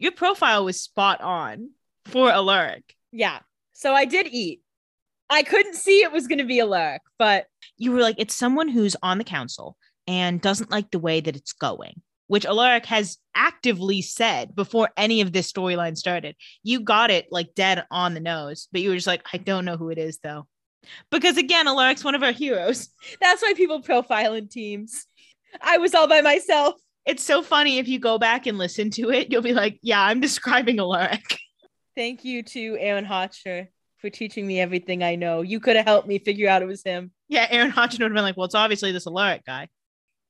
Your 0.00 0.10
profile 0.10 0.64
was 0.64 0.80
spot 0.80 1.20
on 1.20 1.70
for 2.06 2.28
Alaric. 2.30 2.96
Yeah. 3.12 3.38
So 3.72 3.92
I 3.94 4.04
did 4.04 4.26
eat. 4.26 4.62
I 5.30 5.42
couldn't 5.42 5.74
see 5.74 6.02
it 6.02 6.12
was 6.12 6.26
going 6.26 6.38
to 6.38 6.44
be 6.44 6.60
a 6.60 6.98
but 7.18 7.46
you 7.78 7.92
were 7.92 8.00
like, 8.00 8.16
it's 8.18 8.34
someone 8.34 8.68
who's 8.68 8.96
on 9.02 9.18
the 9.18 9.24
council 9.24 9.76
and 10.06 10.40
doesn't 10.40 10.70
like 10.70 10.90
the 10.90 10.98
way 10.98 11.20
that 11.20 11.36
it's 11.36 11.52
going, 11.52 12.02
which 12.26 12.44
Alaric 12.44 12.86
has 12.86 13.18
actively 13.34 14.02
said 14.02 14.54
before 14.54 14.90
any 14.96 15.20
of 15.20 15.32
this 15.32 15.50
storyline 15.50 15.96
started. 15.96 16.36
You 16.62 16.80
got 16.80 17.10
it 17.10 17.26
like 17.30 17.54
dead 17.54 17.84
on 17.90 18.14
the 18.14 18.20
nose, 18.20 18.68
but 18.70 18.82
you 18.82 18.90
were 18.90 18.96
just 18.96 19.06
like, 19.06 19.22
I 19.32 19.38
don't 19.38 19.64
know 19.64 19.76
who 19.76 19.90
it 19.90 19.98
is 19.98 20.18
though. 20.22 20.46
Because 21.10 21.38
again, 21.38 21.66
Alaric's 21.66 22.04
one 22.04 22.14
of 22.14 22.22
our 22.22 22.32
heroes. 22.32 22.90
that's 23.20 23.42
why 23.42 23.54
people 23.54 23.80
profile 23.80 24.34
in 24.34 24.48
teams. 24.48 25.06
I 25.62 25.78
was 25.78 25.94
all 25.94 26.08
by 26.08 26.20
myself. 26.20 26.74
It's 27.06 27.22
so 27.22 27.42
funny 27.42 27.78
if 27.78 27.88
you 27.88 27.98
go 27.98 28.18
back 28.18 28.46
and 28.46 28.58
listen 28.58 28.90
to 28.92 29.10
it, 29.10 29.30
you'll 29.30 29.42
be 29.42 29.52
like, 29.52 29.78
yeah, 29.82 30.02
I'm 30.02 30.20
describing 30.20 30.78
Alaric. 30.78 31.38
Thank 31.96 32.24
you 32.24 32.42
to 32.42 32.76
Aaron 32.78 33.04
Hotchner 33.04 33.68
for 34.04 34.10
teaching 34.10 34.46
me 34.46 34.60
everything 34.60 35.02
I 35.02 35.14
know. 35.14 35.40
You 35.40 35.60
could 35.60 35.76
have 35.76 35.86
helped 35.86 36.06
me 36.06 36.18
figure 36.18 36.46
out 36.46 36.60
it 36.60 36.66
was 36.66 36.82
him. 36.82 37.10
Yeah, 37.28 37.46
Aaron 37.48 37.70
Hodgson 37.70 38.02
would 38.02 38.10
have 38.10 38.14
been 38.14 38.22
like, 38.22 38.36
well, 38.36 38.44
it's 38.44 38.54
obviously 38.54 38.92
this 38.92 39.06
Alaric 39.06 39.46
guy. 39.46 39.68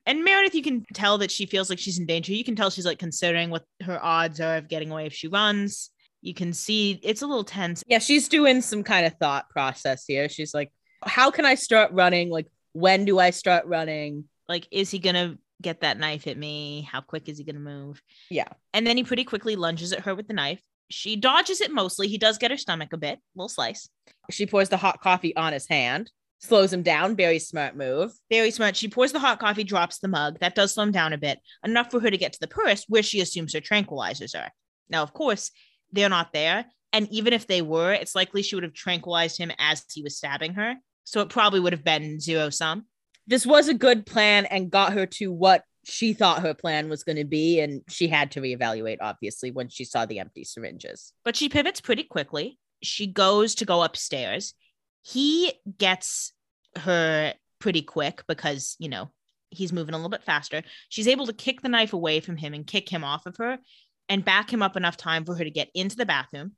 And 0.06 0.22
Meredith, 0.22 0.54
you 0.54 0.62
can 0.62 0.84
tell 0.94 1.18
that 1.18 1.32
she 1.32 1.46
feels 1.46 1.70
like 1.70 1.80
she's 1.80 1.98
in 1.98 2.06
danger. 2.06 2.32
You 2.32 2.44
can 2.44 2.54
tell 2.54 2.70
she's 2.70 2.86
like 2.86 3.00
considering 3.00 3.50
what 3.50 3.64
her 3.82 3.98
odds 4.00 4.40
are 4.40 4.58
of 4.58 4.68
getting 4.68 4.92
away 4.92 5.06
if 5.06 5.12
she 5.12 5.26
runs. 5.26 5.90
You 6.22 6.34
can 6.34 6.52
see 6.52 7.00
it's 7.02 7.22
a 7.22 7.26
little 7.26 7.42
tense. 7.42 7.82
Yeah, 7.88 7.98
she's 7.98 8.28
doing 8.28 8.60
some 8.60 8.84
kind 8.84 9.06
of 9.06 9.14
thought 9.14 9.50
process 9.50 10.04
here. 10.06 10.28
She's 10.28 10.54
like, 10.54 10.70
how 11.04 11.32
can 11.32 11.44
I 11.44 11.56
start 11.56 11.90
running? 11.90 12.30
Like, 12.30 12.46
when 12.74 13.04
do 13.04 13.18
I 13.18 13.30
start 13.30 13.66
running? 13.66 14.28
Like, 14.48 14.68
is 14.70 14.88
he 14.88 15.00
gonna 15.00 15.36
get 15.60 15.80
that 15.80 15.98
knife 15.98 16.28
at 16.28 16.38
me? 16.38 16.88
How 16.92 17.00
quick 17.00 17.28
is 17.28 17.38
he 17.38 17.44
gonna 17.44 17.58
move? 17.58 18.00
Yeah. 18.30 18.48
And 18.72 18.86
then 18.86 18.96
he 18.96 19.02
pretty 19.02 19.24
quickly 19.24 19.56
lunges 19.56 19.92
at 19.92 20.00
her 20.00 20.14
with 20.14 20.28
the 20.28 20.34
knife. 20.34 20.60
She 20.90 21.16
dodges 21.16 21.60
it 21.60 21.72
mostly. 21.72 22.08
He 22.08 22.18
does 22.18 22.38
get 22.38 22.50
her 22.50 22.56
stomach 22.56 22.92
a 22.92 22.96
bit, 22.96 23.18
little 23.34 23.48
slice. 23.48 23.88
She 24.30 24.46
pours 24.46 24.68
the 24.68 24.76
hot 24.76 25.00
coffee 25.00 25.34
on 25.36 25.52
his 25.52 25.66
hand. 25.66 26.10
Slows 26.40 26.72
him 26.72 26.82
down. 26.82 27.16
Very 27.16 27.38
smart 27.38 27.74
move. 27.74 28.12
Very 28.30 28.50
smart. 28.50 28.76
She 28.76 28.88
pours 28.88 29.12
the 29.12 29.18
hot 29.18 29.40
coffee, 29.40 29.64
drops 29.64 29.98
the 29.98 30.08
mug. 30.08 30.38
That 30.40 30.54
does 30.54 30.74
slow 30.74 30.84
him 30.84 30.92
down 30.92 31.12
a 31.12 31.18
bit, 31.18 31.38
enough 31.64 31.90
for 31.90 32.00
her 32.00 32.10
to 32.10 32.18
get 32.18 32.34
to 32.34 32.40
the 32.40 32.48
purse 32.48 32.84
where 32.88 33.02
she 33.02 33.20
assumes 33.20 33.54
her 33.54 33.60
tranquilizers 33.60 34.38
are. 34.38 34.50
Now, 34.90 35.02
of 35.02 35.14
course, 35.14 35.50
they're 35.92 36.10
not 36.10 36.32
there. 36.32 36.66
And 36.92 37.08
even 37.10 37.32
if 37.32 37.46
they 37.46 37.62
were, 37.62 37.92
it's 37.92 38.14
likely 38.14 38.42
she 38.42 38.54
would 38.54 38.62
have 38.62 38.74
tranquilized 38.74 39.38
him 39.38 39.52
as 39.58 39.84
he 39.92 40.02
was 40.02 40.16
stabbing 40.16 40.54
her. 40.54 40.74
So 41.04 41.20
it 41.20 41.28
probably 41.28 41.60
would 41.60 41.72
have 41.72 41.84
been 41.84 42.20
zero 42.20 42.50
sum. 42.50 42.86
This 43.26 43.46
was 43.46 43.68
a 43.68 43.74
good 43.74 44.04
plan 44.04 44.44
and 44.44 44.70
got 44.70 44.92
her 44.92 45.06
to 45.06 45.32
what 45.32 45.64
she 45.84 46.12
thought 46.12 46.42
her 46.42 46.54
plan 46.54 46.88
was 46.88 47.04
going 47.04 47.16
to 47.16 47.24
be. 47.24 47.60
And 47.60 47.82
she 47.88 48.08
had 48.08 48.30
to 48.32 48.40
reevaluate, 48.40 48.98
obviously, 49.00 49.50
when 49.50 49.68
she 49.68 49.84
saw 49.84 50.06
the 50.06 50.18
empty 50.18 50.44
syringes. 50.44 51.12
But 51.24 51.36
she 51.36 51.48
pivots 51.48 51.80
pretty 51.80 52.04
quickly. 52.04 52.58
She 52.82 53.06
goes 53.06 53.54
to 53.56 53.64
go 53.64 53.82
upstairs. 53.82 54.54
He 55.02 55.52
gets 55.78 56.32
her 56.76 57.34
pretty 57.58 57.82
quick 57.82 58.24
because, 58.26 58.76
you 58.78 58.88
know, 58.88 59.10
he's 59.50 59.72
moving 59.72 59.94
a 59.94 59.98
little 59.98 60.10
bit 60.10 60.24
faster. 60.24 60.62
She's 60.88 61.08
able 61.08 61.26
to 61.26 61.32
kick 61.32 61.62
the 61.62 61.68
knife 61.68 61.92
away 61.92 62.20
from 62.20 62.36
him 62.36 62.54
and 62.54 62.66
kick 62.66 62.88
him 62.88 63.04
off 63.04 63.26
of 63.26 63.36
her 63.36 63.58
and 64.08 64.24
back 64.24 64.52
him 64.52 64.62
up 64.62 64.76
enough 64.76 64.96
time 64.96 65.24
for 65.24 65.34
her 65.34 65.44
to 65.44 65.50
get 65.50 65.70
into 65.74 65.96
the 65.96 66.06
bathroom. 66.06 66.52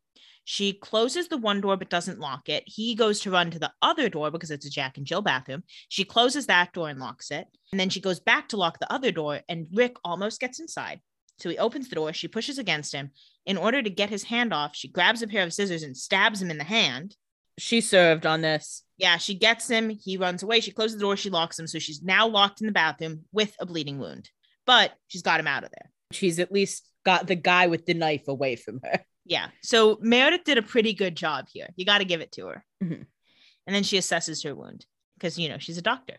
She 0.49 0.75
closes 0.75 1.27
the 1.27 1.37
one 1.37 1.61
door 1.61 1.77
but 1.77 1.91
doesn't 1.91 2.21
lock 2.21 2.49
it. 2.49 2.63
He 2.67 2.95
goes 2.95 3.19
to 3.21 3.33
run 3.33 3.51
to 3.51 3.59
the 3.59 3.73
other 3.83 4.09
door 4.09 4.31
because 4.31 4.53
it's 4.53 4.65
a 4.65 4.71
Jack 4.71 4.97
and 4.97 5.05
Jill 5.05 5.21
bathroom. 5.21 5.65
She 5.89 6.05
closes 6.05 6.47
that 6.47 6.73
door 6.73 6.89
and 6.89 7.01
locks 7.01 7.33
it. 7.33 7.49
And 7.73 7.81
then 7.81 7.91
she 7.91 8.01
goes 8.01 8.21
back 8.21 8.49
to 8.51 8.57
lock 8.57 8.79
the 8.79 8.91
other 8.91 9.11
door, 9.11 9.41
and 9.49 9.67
Rick 9.73 9.97
almost 10.05 10.39
gets 10.41 10.61
inside. 10.61 11.01
So 11.41 11.51
he 11.51 11.59
opens 11.59 11.89
the 11.89 11.97
door. 11.97 12.13
She 12.13 12.29
pushes 12.29 12.59
against 12.59 12.95
him. 12.95 13.11
In 13.45 13.57
order 13.57 13.83
to 13.83 13.91
get 13.91 14.09
his 14.09 14.23
hand 14.23 14.55
off, 14.55 14.77
she 14.77 14.87
grabs 14.87 15.21
a 15.21 15.27
pair 15.27 15.43
of 15.43 15.53
scissors 15.53 15.83
and 15.83 15.97
stabs 15.97 16.41
him 16.41 16.53
in 16.53 16.59
the 16.59 16.65
hand. 16.65 17.17
She 17.59 17.81
served 17.81 18.25
on 18.25 18.41
this. 18.41 18.85
Yeah, 18.99 19.17
she 19.17 19.35
gets 19.35 19.67
him. 19.67 19.91
He 19.91 20.17
runs 20.17 20.45
away. 20.45 20.61
She 20.61 20.71
closes 20.71 20.97
the 20.97 21.03
door. 21.03 21.17
She 21.17 21.29
locks 21.29 21.59
him. 21.59 21.67
So 21.67 21.81
she's 21.81 22.03
now 22.05 22.29
locked 22.29 22.61
in 22.61 22.69
the 22.69 22.73
bathroom 22.73 23.25
with 23.33 23.53
a 23.59 23.67
bleeding 23.67 23.99
wound, 23.99 24.31
but 24.65 24.93
she's 25.09 25.23
got 25.23 25.41
him 25.41 25.49
out 25.49 25.65
of 25.65 25.71
there. 25.71 25.91
She's 26.13 26.39
at 26.39 26.53
least 26.53 26.89
got 27.05 27.27
the 27.27 27.35
guy 27.35 27.67
with 27.67 27.85
the 27.85 27.95
knife 27.95 28.29
away 28.29 28.55
from 28.55 28.81
her. 28.85 29.01
Yeah. 29.27 29.49
So 29.63 29.99
Meredith 30.01 30.45
did 30.45 30.57
a 30.57 30.63
pretty 30.63 30.95
good 30.95 31.17
job 31.17 31.47
here. 31.53 31.69
You 31.77 31.85
got 31.85 31.99
to 31.99 32.05
give 32.05 32.21
it 32.21 32.33
to 32.33 32.47
her. 32.47 32.65
Mhm. 32.83 33.07
And 33.67 33.75
then 33.75 33.83
she 33.83 33.99
assesses 33.99 34.45
her 34.45 34.55
wound 34.55 34.87
because, 35.19 35.39
you 35.39 35.49
know, 35.49 35.59
she's 35.59 35.79
a 35.79 35.83
doctor. 35.83 36.19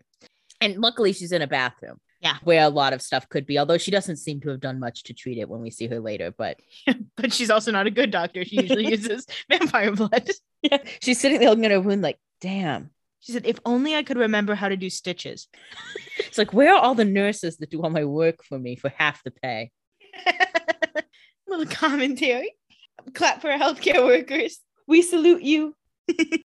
And 0.60 0.76
luckily, 0.78 1.12
she's 1.14 1.32
in 1.32 1.40
a 1.40 1.46
bathroom. 1.46 1.98
Yeah. 2.20 2.36
Where 2.42 2.62
a 2.64 2.68
lot 2.68 2.92
of 2.92 3.00
stuff 3.00 3.28
could 3.28 3.46
be, 3.46 3.58
although 3.58 3.78
she 3.78 3.90
doesn't 3.92 4.16
seem 4.16 4.40
to 4.40 4.50
have 4.50 4.60
done 4.60 4.80
much 4.80 5.04
to 5.04 5.14
treat 5.14 5.38
it 5.38 5.48
when 5.48 5.62
we 5.62 5.70
see 5.70 5.86
her 5.86 6.00
later. 6.00 6.34
But 6.36 6.58
but 7.16 7.32
she's 7.32 7.48
also 7.50 7.70
not 7.70 7.86
a 7.86 7.90
good 7.90 8.10
doctor. 8.10 8.44
She 8.44 8.60
usually 8.60 8.88
uses 8.90 9.24
vampire 9.48 9.92
blood. 9.92 10.28
yeah, 10.62 10.78
she's 11.00 11.18
sitting 11.20 11.38
there 11.40 11.48
looking 11.48 11.64
at 11.64 11.70
her 11.70 11.80
wound 11.80 12.02
like, 12.02 12.18
damn. 12.40 12.90
She 13.20 13.32
said, 13.32 13.46
if 13.46 13.58
only 13.64 13.96
I 13.96 14.02
could 14.04 14.16
remember 14.18 14.54
how 14.54 14.68
to 14.68 14.76
do 14.76 14.90
stitches. 14.90 15.48
It's 16.18 16.36
like, 16.36 16.52
where 16.52 16.74
are 16.74 16.80
all 16.80 16.94
the 16.94 17.06
nurses 17.06 17.56
that 17.56 17.70
do 17.70 17.80
all 17.82 17.88
my 17.90 18.04
work 18.04 18.44
for 18.44 18.58
me 18.58 18.76
for 18.76 18.90
half 18.90 19.22
the 19.24 19.30
pay? 19.30 19.70
Little 21.48 21.64
commentary. 21.66 22.52
Clap 23.14 23.40
for 23.40 23.50
our 23.50 23.58
healthcare 23.58 24.04
workers. 24.04 24.58
We 24.86 25.02
salute 25.02 25.42
you. 25.42 25.74
and 26.08 26.42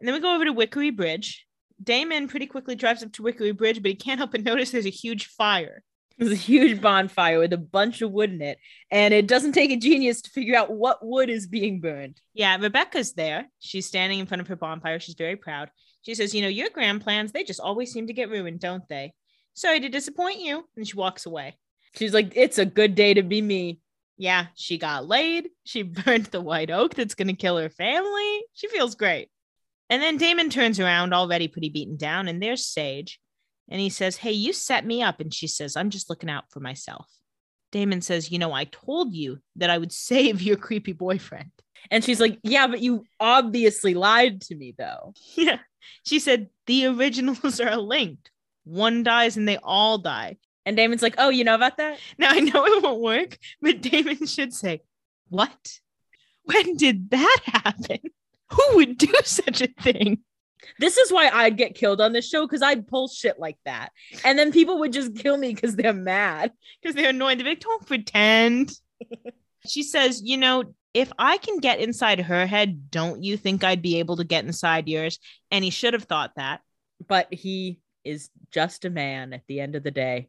then 0.00 0.14
we 0.14 0.20
go 0.20 0.34
over 0.34 0.44
to 0.44 0.52
Wickery 0.52 0.94
Bridge. 0.94 1.46
Damon 1.82 2.28
pretty 2.28 2.46
quickly 2.46 2.74
drives 2.74 3.02
up 3.02 3.12
to 3.12 3.22
Wickery 3.22 3.56
Bridge, 3.56 3.82
but 3.82 3.90
he 3.90 3.94
can't 3.94 4.18
help 4.18 4.32
but 4.32 4.42
notice 4.42 4.70
there's 4.70 4.86
a 4.86 4.90
huge 4.90 5.26
fire. 5.26 5.82
There's 6.18 6.32
a 6.32 6.36
huge 6.36 6.80
bonfire 6.80 7.38
with 7.38 7.52
a 7.52 7.58
bunch 7.58 8.02
of 8.02 8.10
wood 8.10 8.32
in 8.32 8.42
it. 8.42 8.58
And 8.90 9.14
it 9.14 9.28
doesn't 9.28 9.52
take 9.52 9.70
a 9.70 9.76
genius 9.76 10.20
to 10.22 10.30
figure 10.30 10.56
out 10.56 10.72
what 10.72 11.04
wood 11.04 11.30
is 11.30 11.46
being 11.46 11.80
burned. 11.80 12.20
Yeah, 12.34 12.56
Rebekah's 12.58 13.12
there. 13.12 13.48
She's 13.60 13.86
standing 13.86 14.18
in 14.18 14.26
front 14.26 14.40
of 14.40 14.48
her 14.48 14.56
bonfire. 14.56 14.98
She's 14.98 15.14
very 15.14 15.36
proud. 15.36 15.70
She 16.02 16.16
says, 16.16 16.34
You 16.34 16.42
know, 16.42 16.48
your 16.48 16.70
grand 16.70 17.02
plans, 17.02 17.30
they 17.30 17.44
just 17.44 17.60
always 17.60 17.92
seem 17.92 18.08
to 18.08 18.12
get 18.12 18.30
ruined, 18.30 18.58
don't 18.58 18.86
they? 18.88 19.12
Sorry 19.54 19.78
to 19.78 19.88
disappoint 19.88 20.40
you. 20.40 20.64
And 20.76 20.86
she 20.86 20.96
walks 20.96 21.24
away. 21.24 21.56
She's 21.94 22.14
like, 22.14 22.32
it's 22.36 22.58
a 22.58 22.66
good 22.66 22.94
day 22.94 23.14
to 23.14 23.22
be 23.22 23.42
me. 23.42 23.80
Yeah, 24.18 24.46
she 24.54 24.76
got 24.76 25.06
laid. 25.06 25.48
She 25.64 25.82
burned 25.84 26.26
the 26.26 26.40
white 26.40 26.70
oak 26.70 26.94
that's 26.94 27.14
going 27.14 27.28
to 27.28 27.34
kill 27.34 27.56
her 27.56 27.70
family. 27.70 28.42
She 28.52 28.68
feels 28.68 28.94
great. 28.94 29.30
And 29.88 30.02
then 30.02 30.18
Damon 30.18 30.50
turns 30.50 30.78
around, 30.78 31.14
already 31.14 31.48
pretty 31.48 31.70
beaten 31.70 31.96
down, 31.96 32.28
and 32.28 32.42
there's 32.42 32.66
Sage. 32.66 33.18
And 33.70 33.80
he 33.80 33.88
says, 33.88 34.16
Hey, 34.16 34.32
you 34.32 34.52
set 34.52 34.84
me 34.84 35.02
up. 35.02 35.20
And 35.20 35.32
she 35.32 35.46
says, 35.46 35.76
I'm 35.76 35.90
just 35.90 36.10
looking 36.10 36.28
out 36.28 36.44
for 36.50 36.60
myself. 36.60 37.06
Damon 37.72 38.02
says, 38.02 38.30
You 38.30 38.38
know, 38.38 38.52
I 38.52 38.64
told 38.64 39.14
you 39.14 39.38
that 39.56 39.70
I 39.70 39.78
would 39.78 39.92
save 40.08 40.42
your 40.42 40.56
creepy 40.56 40.92
boyfriend. 40.92 41.50
And 41.90 42.04
she's 42.04 42.20
like, 42.20 42.38
yeah, 42.42 42.66
but 42.66 42.80
you 42.80 43.04
obviously 43.20 43.94
lied 43.94 44.40
to 44.42 44.54
me 44.54 44.74
though. 44.76 45.14
Yeah. 45.36 45.58
She 46.04 46.18
said, 46.18 46.48
The 46.66 46.86
originals 46.86 47.60
are 47.60 47.76
linked. 47.76 48.30
One 48.64 49.02
dies 49.02 49.36
and 49.36 49.48
they 49.48 49.58
all 49.62 49.98
die. 49.98 50.36
And 50.68 50.76
Damon's 50.76 51.00
like, 51.00 51.14
oh, 51.16 51.30
you 51.30 51.44
know 51.44 51.54
about 51.54 51.78
that? 51.78 51.98
Now 52.18 52.28
I 52.30 52.40
know 52.40 52.66
it 52.66 52.82
won't 52.82 53.00
work, 53.00 53.38
but 53.62 53.80
Damon 53.80 54.26
should 54.26 54.52
say, 54.52 54.82
What? 55.30 55.78
When 56.44 56.76
did 56.76 57.10
that 57.10 57.38
happen? 57.44 58.00
Who 58.50 58.76
would 58.76 58.98
do 58.98 59.12
such 59.24 59.62
a 59.62 59.68
thing? 59.68 60.18
This 60.78 60.98
is 60.98 61.10
why 61.10 61.30
I'd 61.32 61.56
get 61.56 61.74
killed 61.74 62.02
on 62.02 62.12
this 62.12 62.28
show 62.28 62.46
because 62.46 62.60
I'd 62.60 62.86
pull 62.86 63.08
shit 63.08 63.38
like 63.38 63.56
that. 63.64 63.92
And 64.24 64.38
then 64.38 64.52
people 64.52 64.78
would 64.80 64.92
just 64.92 65.16
kill 65.16 65.38
me 65.38 65.54
because 65.54 65.74
they're 65.74 65.94
mad. 65.94 66.52
Because 66.82 66.94
they're 66.94 67.10
annoyed. 67.10 67.38
They're 67.38 67.46
like, 67.46 67.60
Don't 67.60 67.86
pretend. 67.86 68.72
she 69.66 69.82
says, 69.82 70.20
You 70.22 70.36
know, 70.36 70.74
if 70.92 71.10
I 71.18 71.38
can 71.38 71.60
get 71.60 71.80
inside 71.80 72.20
her 72.20 72.46
head, 72.46 72.90
don't 72.90 73.22
you 73.22 73.38
think 73.38 73.64
I'd 73.64 73.80
be 73.80 74.00
able 74.00 74.18
to 74.18 74.24
get 74.24 74.44
inside 74.44 74.86
yours? 74.86 75.18
And 75.50 75.64
he 75.64 75.70
should 75.70 75.94
have 75.94 76.04
thought 76.04 76.32
that. 76.36 76.60
But 77.06 77.32
he 77.32 77.80
is 78.04 78.28
just 78.50 78.84
a 78.84 78.90
man 78.90 79.32
at 79.32 79.42
the 79.48 79.60
end 79.60 79.74
of 79.74 79.82
the 79.82 79.90
day. 79.90 80.28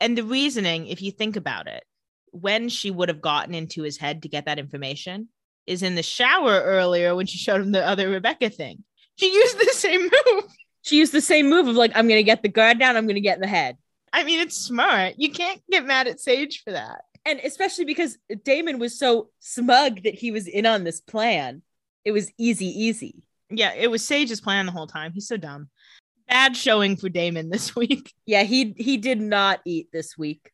And 0.00 0.16
the 0.16 0.24
reasoning, 0.24 0.86
if 0.86 1.02
you 1.02 1.10
think 1.10 1.36
about 1.36 1.68
it, 1.68 1.84
when 2.30 2.68
she 2.68 2.90
would 2.90 3.08
have 3.08 3.22
gotten 3.22 3.54
into 3.54 3.82
his 3.82 3.96
head 3.96 4.22
to 4.22 4.28
get 4.28 4.44
that 4.44 4.58
information 4.58 5.28
is 5.66 5.82
in 5.82 5.94
the 5.94 6.02
shower 6.02 6.60
earlier 6.62 7.14
when 7.14 7.26
she 7.26 7.38
showed 7.38 7.60
him 7.60 7.72
the 7.72 7.86
other 7.86 8.08
Rebekah 8.08 8.50
thing. 8.50 8.84
She 9.16 9.32
used 9.32 9.58
the 9.58 9.72
same 9.72 10.02
move. 10.26 10.44
She 10.82 10.98
used 10.98 11.12
the 11.12 11.20
same 11.20 11.48
move 11.48 11.66
of 11.66 11.76
like, 11.76 11.92
I'm 11.94 12.06
going 12.06 12.20
to 12.20 12.24
get 12.24 12.42
the 12.42 12.48
guard 12.48 12.78
down, 12.78 12.96
I'm 12.96 13.06
going 13.06 13.16
to 13.16 13.20
get 13.20 13.36
in 13.36 13.42
the 13.42 13.48
head. 13.48 13.76
I 14.12 14.24
mean, 14.24 14.40
it's 14.40 14.56
smart. 14.56 15.14
You 15.18 15.30
can't 15.30 15.60
get 15.70 15.84
mad 15.84 16.06
at 16.06 16.20
Sage 16.20 16.62
for 16.62 16.72
that. 16.72 17.02
And 17.24 17.40
especially 17.40 17.84
because 17.84 18.16
Damon 18.44 18.78
was 18.78 18.98
so 18.98 19.30
smug 19.40 20.04
that 20.04 20.14
he 20.14 20.30
was 20.30 20.46
in 20.46 20.64
on 20.64 20.84
this 20.84 21.00
plan. 21.00 21.62
It 22.04 22.12
was 22.12 22.30
easy, 22.38 22.66
easy. 22.66 23.26
Yeah, 23.50 23.72
it 23.74 23.90
was 23.90 24.06
Sage's 24.06 24.40
plan 24.40 24.66
the 24.66 24.72
whole 24.72 24.86
time. 24.86 25.12
He's 25.12 25.26
so 25.26 25.36
dumb. 25.36 25.68
Bad 26.28 26.56
showing 26.56 26.96
for 26.96 27.08
Damon 27.08 27.50
this 27.50 27.74
week. 27.74 28.12
Yeah, 28.26 28.42
he 28.42 28.74
he 28.76 28.96
did 28.96 29.20
not 29.20 29.60
eat 29.64 29.88
this 29.92 30.18
week, 30.18 30.50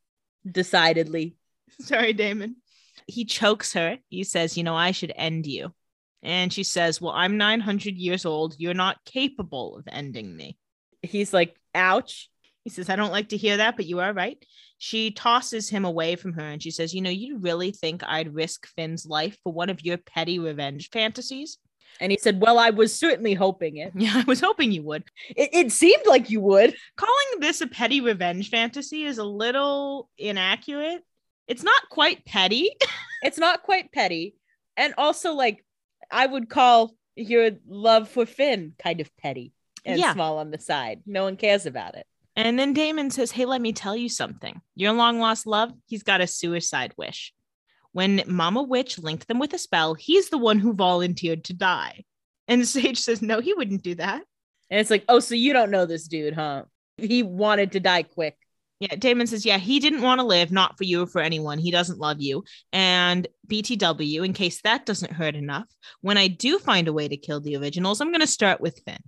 decidedly. 0.51 1.37
Sorry, 1.81 2.13
Damon. 2.13 2.57
He 3.07 3.25
chokes 3.25 3.73
her. 3.73 3.99
He 4.11 4.25
says, 4.25 4.59
You 4.59 4.63
know, 4.63 4.77
I 4.77 4.91
should 4.91 5.13
end 5.17 5.47
you. 5.47 5.73
And 6.23 6.53
she 6.53 6.63
says, 6.65 7.01
Well, 7.01 7.15
I'm 7.15 7.39
900 7.39 7.97
years 7.97 8.27
old. 8.27 8.55
You're 8.59 8.75
not 8.75 9.05
capable 9.05 9.77
of 9.77 9.89
ending 9.91 10.37
me. 10.37 10.59
He's 11.03 11.33
like, 11.33 11.57
ouch. 11.75 12.31
He 12.65 12.71
says, 12.71 12.89
I 12.89 12.97
don't 12.97 13.11
like 13.11 13.31
to 13.31 13.37
hear 13.37 13.57
that, 13.57 13.77
but 13.77 13.87
you 13.87 13.99
are 14.01 14.13
right. 14.13 14.39
She 14.79 15.11
tosses 15.11 15.69
him 15.69 15.85
away 15.85 16.15
from 16.17 16.33
her 16.35 16.43
and 16.43 16.63
she 16.63 16.71
says, 16.71 16.95
You 16.95 17.01
know, 17.01 17.11
you 17.11 17.39
really 17.39 17.73
think 17.73 18.03
I'd 18.05 18.35
risk 18.35 18.67
Finn's 18.67 19.07
life 19.07 19.37
for 19.43 19.53
one 19.53 19.71
of 19.71 19.85
your 19.85 19.97
petty 19.97 20.39
revenge 20.39 20.91
fantasies? 20.93 21.59
And 22.03 22.11
he 22.11 22.19
said, 22.21 22.41
Well, 22.41 22.59
I 22.59 22.71
was 22.71 22.95
certainly 22.95 23.33
hoping 23.33 23.77
it. 23.77 23.93
Yeah, 23.95 24.13
I 24.17 24.25
was 24.25 24.41
hoping 24.41 24.73
you 24.73 24.83
would. 24.83 25.05
It, 25.37 25.51
it 25.53 25.73
seemed 25.73 26.03
like 26.05 26.31
you 26.31 26.41
would. 26.41 26.75
Calling 26.97 27.41
this 27.41 27.61
a 27.61 27.69
petty 27.69 28.01
revenge 28.01 28.51
fantasy 28.51 29.05
is 29.05 29.19
a 29.19 29.25
little 29.25 30.11
inaccurate. 30.19 31.05
It's 31.47 31.63
not 31.63 31.89
quite 31.89 32.25
petty. 32.27 32.71
It's 33.25 33.39
not 33.39 33.63
quite 33.63 33.93
petty. 33.93 34.35
And 34.77 34.95
also, 34.99 35.35
like, 35.35 35.65
I 36.11 36.27
would 36.27 36.51
call 36.51 36.93
your 37.15 37.53
love 37.69 38.09
for 38.09 38.27
Finn 38.27 38.73
kind 38.83 39.01
of 39.01 39.17
petty 39.17 39.53
and 39.85 39.97
Yeah. 39.97 40.13
small 40.13 40.39
on 40.39 40.51
the 40.51 40.59
side. 40.59 41.03
No 41.07 41.23
one 41.23 41.37
cares 41.37 41.65
about 41.65 41.95
it. 41.95 42.05
And 42.35 42.59
then 42.59 42.73
Damon 42.73 43.13
says, 43.13 43.31
Hey, 43.31 43.45
let 43.45 43.61
me 43.61 43.73
tell 43.73 43.95
you 43.97 44.09
something. 44.09 44.61
Your 44.75 44.93
long 44.93 45.21
lost 45.21 45.47
love, 45.47 45.73
he's 45.87 46.03
got 46.03 46.21
a 46.21 46.27
suicide 46.27 46.95
wish. 46.97 47.33
When 47.93 48.23
Mama 48.27 48.63
Witch 48.63 48.99
linked 48.99 49.29
them 49.29 49.39
with 49.39 49.53
a 49.53 49.59
spell, 49.59 49.95
he's 49.95 50.31
the 50.31 50.39
one 50.39 50.59
who 50.59 50.73
volunteered 50.73 51.45
to 51.45 51.55
die. 51.55 52.05
And 52.49 52.67
Sage 52.69 52.99
says, 52.99 53.23
No, 53.23 53.41
he 53.41 53.55
wouldn't 53.55 53.83
do 53.83 53.95
that. 53.97 54.23
And 54.71 54.81
it's 54.81 54.91
like, 54.91 55.05
oh, 55.09 55.21
so 55.21 55.35
you 55.35 55.53
don't 55.53 55.71
know 55.71 55.85
this 55.87 56.09
dude, 56.09 56.35
huh? 56.35 56.65
He 56.97 57.23
wanted 57.23 57.73
to 57.73 57.81
die 57.81 58.05
quick. 58.05 58.37
Yeah, 58.81 58.97
Damon 58.97 59.27
says, 59.27 59.47
Yeah, 59.47 59.59
he 59.59 59.79
didn't 59.79 60.03
want 60.03 60.21
to 60.21 60.27
live, 60.27 60.51
not 60.51 60.77
for 60.77 60.85
you 60.85 61.03
or 61.03 61.07
for 61.07 61.21
anyone. 61.21 61.59
He 61.59 61.71
doesn't 61.71 61.99
love 61.99 62.21
you. 62.21 62.45
And 62.73 63.29
BTW, 63.49 64.25
in 64.25 64.33
case 64.33 64.61
that 64.63 64.87
doesn't 64.87 65.13
hurt 65.13 65.37
enough, 65.37 65.67
when 66.01 66.19
I 66.19 66.29
do 66.29 66.59
find 66.59 66.89
a 66.89 66.93
way 66.93 67.07
to 67.07 67.17
kill 67.17 67.41
the 67.41 67.57
originals, 67.57 68.01
I'm 68.01 68.11
going 68.11 68.21
to 68.21 68.27
start 68.27 68.61
with 68.61 68.81
Finn 68.85 68.99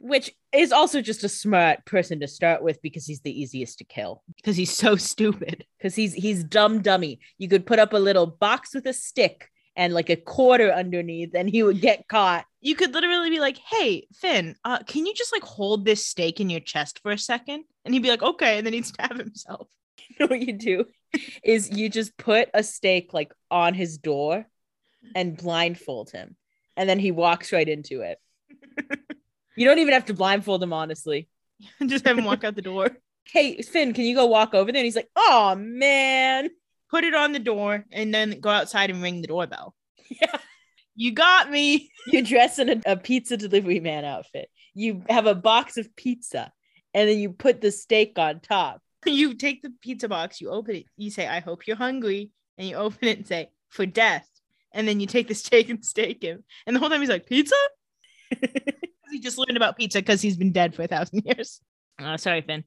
Which 0.00 0.32
is 0.52 0.72
also 0.72 1.00
just 1.00 1.24
a 1.24 1.28
smart 1.28 1.84
person 1.86 2.20
to 2.20 2.28
start 2.28 2.62
with 2.62 2.82
because 2.82 3.06
he's 3.06 3.20
the 3.20 3.40
easiest 3.40 3.78
to 3.78 3.84
kill. 3.84 4.22
because 4.36 4.56
he's 4.56 4.76
so 4.76 4.96
stupid. 5.10 5.64
Because 5.78 5.94
he's 5.94 6.12
he's 6.14 6.44
dumb 6.44 6.82
dummy. 6.82 7.20
You 7.38 7.48
could 7.48 7.64
put 7.66 7.78
up 7.78 7.92
a 7.92 7.98
little 7.98 8.26
box 8.26 8.74
with 8.74 8.86
a 8.86 8.92
stick 8.92 9.48
and 9.76 9.92
like 9.94 10.10
a 10.10 10.16
quarter 10.16 10.70
underneath, 10.70 11.34
and 11.34 11.48
he 11.50 11.62
would 11.62 11.80
get 11.80 12.06
caught 12.06 12.44
You 12.60 12.76
could 12.76 12.92
literally 12.94 13.30
be 13.30 13.40
like, 13.40 13.58
"Hey, 13.58 14.06
Finn, 14.14 14.56
uh, 14.64 14.78
can 14.86 15.06
you 15.06 15.14
just 15.14 15.32
like 15.32 15.42
hold 15.42 15.84
this 15.84 16.06
stake 16.06 16.38
in 16.40 16.50
your 16.50 16.60
chest 16.60 17.00
for 17.02 17.10
a 17.10 17.18
second? 17.18 17.64
And 17.84 17.92
he'd 17.94 18.02
be 18.02 18.10
like, 18.10 18.22
"Okay," 18.22 18.58
and 18.58 18.66
then 18.66 18.72
he'd 18.74 18.86
stab 18.86 19.16
himself. 19.18 19.68
You 20.10 20.16
know 20.20 20.26
what 20.26 20.40
you 20.46 20.52
do 20.52 20.84
is 21.42 21.70
you 21.70 21.88
just 21.88 22.16
put 22.16 22.48
a 22.54 22.62
stake 22.62 23.12
like 23.14 23.32
on 23.50 23.74
his 23.74 23.98
door 23.98 24.46
and 25.14 25.36
blindfold 25.36 26.10
him, 26.10 26.36
and 26.76 26.88
then 26.88 26.98
he 26.98 27.10
walks 27.10 27.52
right 27.52 27.68
into 27.68 28.02
it. 28.02 28.18
You 29.56 29.66
don't 29.66 29.78
even 29.78 29.94
have 29.94 30.06
to 30.06 30.14
blindfold 30.14 30.62
him, 30.62 30.72
honestly. 30.72 31.28
just 31.86 32.06
have 32.06 32.18
him 32.18 32.24
walk 32.24 32.44
out 32.44 32.56
the 32.56 32.62
door. 32.62 32.90
Hey, 33.26 33.62
Finn, 33.62 33.94
can 33.94 34.04
you 34.04 34.14
go 34.14 34.26
walk 34.26 34.54
over 34.54 34.70
there? 34.70 34.80
And 34.80 34.84
he's 34.84 34.96
like, 34.96 35.10
oh 35.16 35.54
man. 35.56 36.50
Put 36.90 37.04
it 37.04 37.14
on 37.14 37.32
the 37.32 37.40
door, 37.40 37.84
and 37.90 38.14
then 38.14 38.38
go 38.40 38.50
outside 38.50 38.90
and 38.90 39.02
ring 39.02 39.20
the 39.20 39.28
doorbell. 39.28 39.74
Yeah. 40.10 40.36
You 40.96 41.10
got 41.12 41.50
me. 41.50 41.90
You 42.06 42.22
dress 42.22 42.58
in 42.60 42.68
a, 42.68 42.80
a 42.86 42.96
pizza 42.96 43.36
delivery 43.36 43.80
man 43.80 44.04
outfit. 44.04 44.48
You 44.74 45.02
have 45.08 45.26
a 45.26 45.34
box 45.34 45.76
of 45.76 45.96
pizza, 45.96 46.52
and 46.92 47.08
then 47.08 47.18
you 47.18 47.32
put 47.32 47.60
the 47.60 47.72
steak 47.72 48.18
on 48.18 48.40
top. 48.40 48.80
You 49.06 49.34
take 49.34 49.60
the 49.60 49.72
pizza 49.82 50.08
box, 50.08 50.40
you 50.40 50.48
open 50.50 50.76
it, 50.76 50.86
you 50.96 51.10
say, 51.10 51.26
I 51.26 51.40
hope 51.40 51.66
you're 51.66 51.76
hungry. 51.76 52.30
And 52.56 52.68
you 52.68 52.76
open 52.76 53.08
it 53.08 53.18
and 53.18 53.26
say, 53.26 53.50
for 53.68 53.84
death. 53.84 54.28
And 54.72 54.86
then 54.88 55.00
you 55.00 55.06
take 55.06 55.28
the 55.28 55.34
steak 55.34 55.68
and 55.68 55.84
steak 55.84 56.22
him. 56.22 56.44
And 56.66 56.74
the 56.74 56.80
whole 56.80 56.88
time 56.88 57.00
he's 57.00 57.10
like, 57.10 57.26
pizza? 57.26 57.56
He 59.10 59.20
just 59.20 59.38
learned 59.38 59.56
about 59.56 59.76
pizza 59.76 59.98
because 59.98 60.20
he's 60.20 60.36
been 60.36 60.52
dead 60.52 60.74
for 60.74 60.82
a 60.82 60.86
thousand 60.86 61.22
years. 61.26 61.60
Oh, 62.00 62.16
sorry, 62.16 62.42
Finn. 62.42 62.64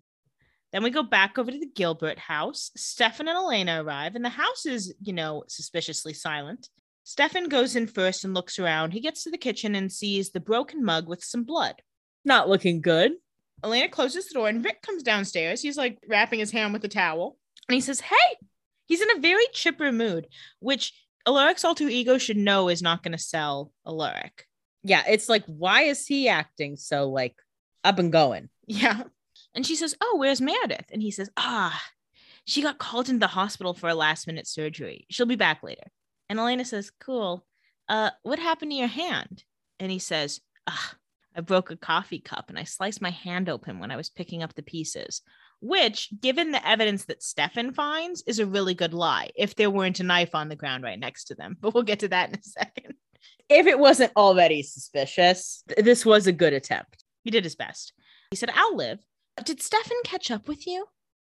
Then 0.73 0.83
we 0.83 0.89
go 0.89 1.03
back 1.03 1.37
over 1.37 1.49
to 1.49 1.59
the 1.59 1.69
Gilbert 1.73 2.19
house. 2.19 2.71
Stefan 2.75 3.27
and 3.27 3.37
Elena 3.37 3.83
arrive, 3.83 4.15
and 4.15 4.23
the 4.23 4.29
house 4.29 4.65
is, 4.65 4.93
you 5.01 5.13
know, 5.13 5.43
suspiciously 5.47 6.13
silent. 6.13 6.69
Stefan 7.03 7.47
goes 7.47 7.75
in 7.75 7.87
first 7.87 8.25
and 8.25 8.33
looks 8.33 8.59
around. 8.59 8.91
He 8.91 8.99
gets 8.99 9.23
to 9.23 9.31
the 9.31 9.37
kitchen 9.37 9.75
and 9.75 9.91
sees 9.91 10.31
the 10.31 10.41
broken 10.41 10.83
mug 10.83 11.07
with 11.07 11.23
some 11.23 11.45
blood. 11.45 11.75
Not 12.25 12.49
looking 12.49 12.81
good. 12.81 13.13
Elena 13.63 13.87
closes 13.87 14.27
the 14.27 14.33
door, 14.33 14.49
and 14.49 14.63
Rick 14.63 14.81
comes 14.81 15.03
downstairs. 15.03 15.61
He's 15.61 15.77
like 15.77 15.99
wrapping 16.07 16.39
his 16.39 16.51
hand 16.51 16.73
with 16.73 16.83
a 16.83 16.89
towel, 16.89 17.37
and 17.67 17.75
he 17.75 17.81
says, 17.81 18.01
Hey, 18.01 18.37
he's 18.85 19.01
in 19.01 19.17
a 19.17 19.21
very 19.21 19.45
chipper 19.53 19.91
mood, 19.91 20.27
which 20.59 20.93
Alaric's 21.25 21.65
alter 21.65 21.87
ego 21.87 22.17
should 22.17 22.37
know 22.37 22.69
is 22.69 22.81
not 22.81 23.03
going 23.03 23.13
to 23.13 23.17
sell 23.17 23.71
Alaric. 23.85 24.46
Yeah, 24.87 25.03
it's 25.07 25.27
like, 25.27 25.43
why 25.47 25.83
is 25.83 26.07
he 26.07 26.29
acting 26.29 26.77
so 26.77 27.09
like 27.09 27.35
up 27.83 27.99
and 27.99 28.11
going? 28.11 28.49
Yeah. 28.67 29.03
And 29.53 29.65
she 29.65 29.75
says, 29.75 29.95
Oh, 29.99 30.15
where's 30.17 30.39
Meredith? 30.39 30.85
And 30.91 31.01
he 31.01 31.11
says, 31.11 31.29
Ah, 31.35 31.81
she 32.45 32.61
got 32.61 32.79
called 32.79 33.09
into 33.09 33.19
the 33.19 33.27
hospital 33.27 33.73
for 33.73 33.89
a 33.89 33.95
last 33.95 34.27
minute 34.27 34.47
surgery. 34.47 35.05
She'll 35.09 35.25
be 35.25 35.35
back 35.35 35.61
later. 35.61 35.91
And 36.29 36.39
Elena 36.39 36.63
says, 36.63 36.91
Cool. 37.01 37.45
Uh, 37.89 38.11
what 38.23 38.39
happened 38.39 38.71
to 38.71 38.77
your 38.77 38.87
hand? 38.87 39.43
And 39.79 39.91
he 39.91 39.99
says, 39.99 40.39
Ah, 40.67 40.95
I 41.35 41.41
broke 41.41 41.69
a 41.69 41.75
coffee 41.75 42.19
cup 42.19 42.49
and 42.49 42.57
I 42.57 42.63
sliced 42.63 43.01
my 43.01 43.11
hand 43.11 43.49
open 43.49 43.79
when 43.79 43.91
I 43.91 43.97
was 43.97 44.09
picking 44.09 44.41
up 44.41 44.53
the 44.55 44.63
pieces. 44.63 45.21
Which, 45.59 46.09
given 46.21 46.51
the 46.51 46.65
evidence 46.65 47.05
that 47.05 47.23
Stefan 47.23 47.73
finds, 47.73 48.23
is 48.25 48.39
a 48.39 48.45
really 48.45 48.73
good 48.73 48.93
lie 48.93 49.31
if 49.35 49.55
there 49.55 49.69
weren't 49.69 49.99
a 49.99 50.03
knife 50.03 50.33
on 50.33 50.47
the 50.47 50.55
ground 50.55 50.83
right 50.83 50.99
next 50.99 51.25
to 51.25 51.35
them. 51.35 51.57
But 51.59 51.73
we'll 51.73 51.83
get 51.83 51.99
to 51.99 52.07
that 52.07 52.29
in 52.29 52.35
a 52.35 52.43
second. 52.43 52.93
If 53.49 53.67
it 53.67 53.79
wasn't 53.79 54.11
already 54.15 54.63
suspicious, 54.63 55.63
th- 55.69 55.83
this 55.85 56.05
was 56.05 56.27
a 56.27 56.31
good 56.31 56.53
attempt. 56.53 57.03
He 57.23 57.31
did 57.31 57.43
his 57.43 57.55
best. 57.55 57.93
He 58.31 58.35
said, 58.37 58.51
I'll 58.53 58.75
live. 58.75 58.99
Did 59.43 59.61
Stefan 59.61 59.97
catch 60.03 60.31
up 60.31 60.47
with 60.47 60.65
you? 60.67 60.85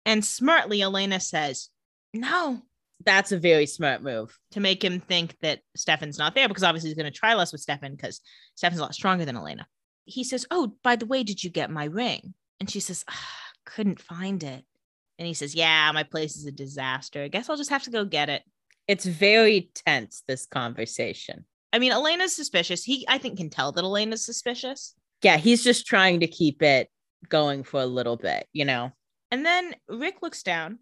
And 0.06 0.24
smartly, 0.24 0.80
Elena 0.82 1.20
says, 1.20 1.68
No, 2.14 2.62
That's 3.04 3.32
a 3.32 3.38
very 3.38 3.66
smart 3.66 4.02
move. 4.02 4.38
to 4.52 4.60
make 4.60 4.82
him 4.82 5.00
think 5.00 5.36
that 5.42 5.60
Stefan's 5.76 6.18
not 6.18 6.34
there 6.34 6.48
because 6.48 6.64
obviously 6.64 6.90
he's 6.90 6.96
going 6.98 7.12
to 7.12 7.18
try 7.18 7.34
less 7.34 7.52
with 7.52 7.60
Stefan 7.60 7.92
because 7.94 8.20
Stefan's 8.54 8.80
a 8.80 8.82
lot 8.82 8.94
stronger 8.94 9.24
than 9.24 9.36
Elena. 9.36 9.66
He 10.04 10.24
says, 10.24 10.46
Oh, 10.50 10.72
by 10.82 10.96
the 10.96 11.06
way, 11.06 11.22
did 11.22 11.44
you 11.44 11.50
get 11.50 11.70
my 11.70 11.84
ring? 11.84 12.34
And 12.60 12.70
she 12.70 12.80
says, 12.80 13.04
"Ah, 13.08 13.28
Couldn't 13.66 14.00
find 14.00 14.42
it. 14.42 14.64
And 15.18 15.26
he 15.26 15.34
says, 15.34 15.54
Yeah, 15.54 15.90
my 15.92 16.04
place 16.04 16.36
is 16.36 16.46
a 16.46 16.52
disaster. 16.52 17.22
I 17.22 17.28
guess 17.28 17.50
I'll 17.50 17.56
just 17.56 17.70
have 17.70 17.82
to 17.84 17.90
go 17.90 18.04
get 18.04 18.28
it. 18.30 18.42
It's 18.86 19.04
very 19.04 19.70
tense, 19.74 20.22
this 20.26 20.46
conversation. 20.46 21.44
I 21.72 21.78
mean, 21.78 21.92
Elena's 21.92 22.34
suspicious. 22.34 22.84
He, 22.84 23.04
I 23.08 23.18
think, 23.18 23.38
can 23.38 23.50
tell 23.50 23.72
that 23.72 23.84
Elena's 23.84 24.24
suspicious. 24.24 24.94
Yeah, 25.22 25.36
he's 25.36 25.64
just 25.64 25.86
trying 25.86 26.20
to 26.20 26.26
keep 26.26 26.62
it 26.62 26.88
going 27.28 27.64
for 27.64 27.80
a 27.80 27.86
little 27.86 28.16
bit, 28.16 28.46
you 28.52 28.64
know? 28.64 28.92
And 29.30 29.44
then 29.44 29.74
Rick 29.88 30.22
looks 30.22 30.42
down 30.42 30.78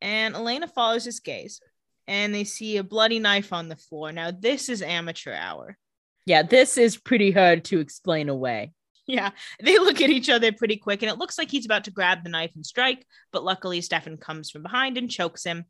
and 0.00 0.34
Elena 0.34 0.68
follows 0.68 1.04
his 1.04 1.20
gaze 1.20 1.60
and 2.06 2.34
they 2.34 2.44
see 2.44 2.76
a 2.76 2.84
bloody 2.84 3.18
knife 3.18 3.52
on 3.52 3.68
the 3.68 3.76
floor. 3.76 4.12
Now, 4.12 4.30
this 4.30 4.68
is 4.68 4.82
amateur 4.82 5.32
hour. 5.32 5.78
Yeah, 6.26 6.42
this 6.42 6.76
is 6.76 6.96
pretty 6.96 7.30
hard 7.30 7.64
to 7.66 7.80
explain 7.80 8.28
away. 8.28 8.72
Yeah, 9.06 9.30
they 9.60 9.78
look 9.78 10.00
at 10.00 10.10
each 10.10 10.28
other 10.28 10.52
pretty 10.52 10.76
quick, 10.76 11.02
and 11.02 11.10
it 11.10 11.18
looks 11.18 11.38
like 11.38 11.50
he's 11.50 11.64
about 11.64 11.84
to 11.84 11.90
grab 11.90 12.22
the 12.22 12.30
knife 12.30 12.52
and 12.54 12.64
strike, 12.64 13.04
but 13.32 13.42
luckily 13.42 13.80
Stefan 13.80 14.16
comes 14.18 14.50
from 14.50 14.62
behind 14.62 14.98
and 14.98 15.10
chokes 15.10 15.44
him, 15.44 15.64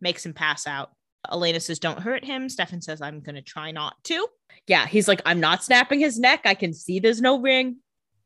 makes 0.00 0.24
him 0.24 0.34
pass 0.34 0.66
out. 0.66 0.90
Elena 1.32 1.60
says, 1.60 1.78
Don't 1.78 2.00
hurt 2.00 2.24
him. 2.24 2.48
Stefan 2.48 2.80
says, 2.80 3.00
I'm 3.00 3.20
going 3.20 3.34
to 3.34 3.42
try 3.42 3.70
not 3.70 3.94
to. 4.04 4.26
Yeah, 4.66 4.86
he's 4.86 5.08
like, 5.08 5.22
I'm 5.26 5.40
not 5.40 5.64
snapping 5.64 6.00
his 6.00 6.18
neck. 6.18 6.42
I 6.44 6.54
can 6.54 6.72
see 6.72 6.98
there's 6.98 7.20
no 7.20 7.40
ring. 7.40 7.76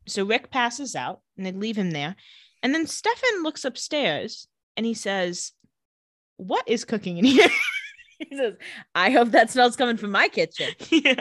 So 0.06 0.24
Rick 0.24 0.50
passes 0.50 0.96
out 0.96 1.20
and 1.36 1.44
they 1.44 1.52
leave 1.52 1.76
him 1.76 1.90
there. 1.90 2.16
And 2.62 2.74
then 2.74 2.86
Stefan 2.86 3.42
looks 3.42 3.64
upstairs 3.64 4.48
and 4.76 4.86
he 4.86 4.94
says, 4.94 5.52
What 6.36 6.68
is 6.68 6.84
cooking 6.84 7.18
in 7.18 7.24
here? 7.24 7.48
He 8.18 8.36
says, 8.36 8.54
I 8.96 9.10
hope 9.10 9.30
that 9.30 9.50
smell's 9.50 9.76
coming 9.76 9.96
from 9.96 10.10
my 10.10 10.26
kitchen. 10.28 10.72
yeah. 10.90 11.20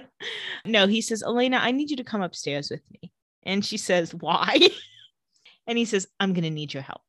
No, 0.66 0.88
he 0.88 1.02
says, 1.02 1.22
Elena, 1.22 1.58
I 1.58 1.72
need 1.72 1.92
you 1.92 1.98
to 1.98 2.04
come 2.04 2.24
upstairs 2.24 2.72
with 2.72 2.82
me. 2.92 3.12
And 3.44 3.64
she 3.64 3.78
says, 3.78 4.16
Why? 4.16 4.70
and 5.68 5.78
he 5.78 5.86
says, 5.86 6.08
I'm 6.20 6.34
going 6.34 6.44
to 6.44 6.50
need 6.50 6.74
your 6.74 6.84
help. 6.84 7.04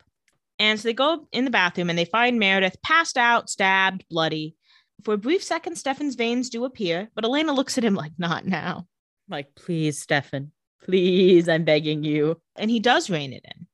And 0.58 0.78
so 0.78 0.88
they 0.88 0.92
go 0.94 1.26
in 1.32 1.44
the 1.44 1.50
bathroom 1.50 1.88
and 1.90 1.98
they 1.98 2.04
find 2.04 2.38
Meredith 2.38 2.82
passed 2.82 3.16
out, 3.16 3.48
stabbed, 3.48 4.04
bloody. 4.10 4.56
For 5.04 5.14
a 5.14 5.18
brief 5.18 5.42
second, 5.42 5.76
Stefan's 5.76 6.16
veins 6.16 6.50
do 6.50 6.64
appear, 6.64 7.08
but 7.14 7.24
Elena 7.24 7.52
looks 7.52 7.78
at 7.78 7.84
him 7.84 7.94
like, 7.94 8.12
Not 8.18 8.46
now. 8.46 8.86
like, 9.28 9.54
please, 9.54 10.00
Stefan, 10.00 10.50
please, 10.82 11.48
I'm 11.48 11.64
begging 11.64 12.02
you. 12.02 12.40
And 12.56 12.70
he 12.70 12.80
does 12.80 13.08
rein 13.08 13.32
it 13.32 13.44
in. 13.44 13.66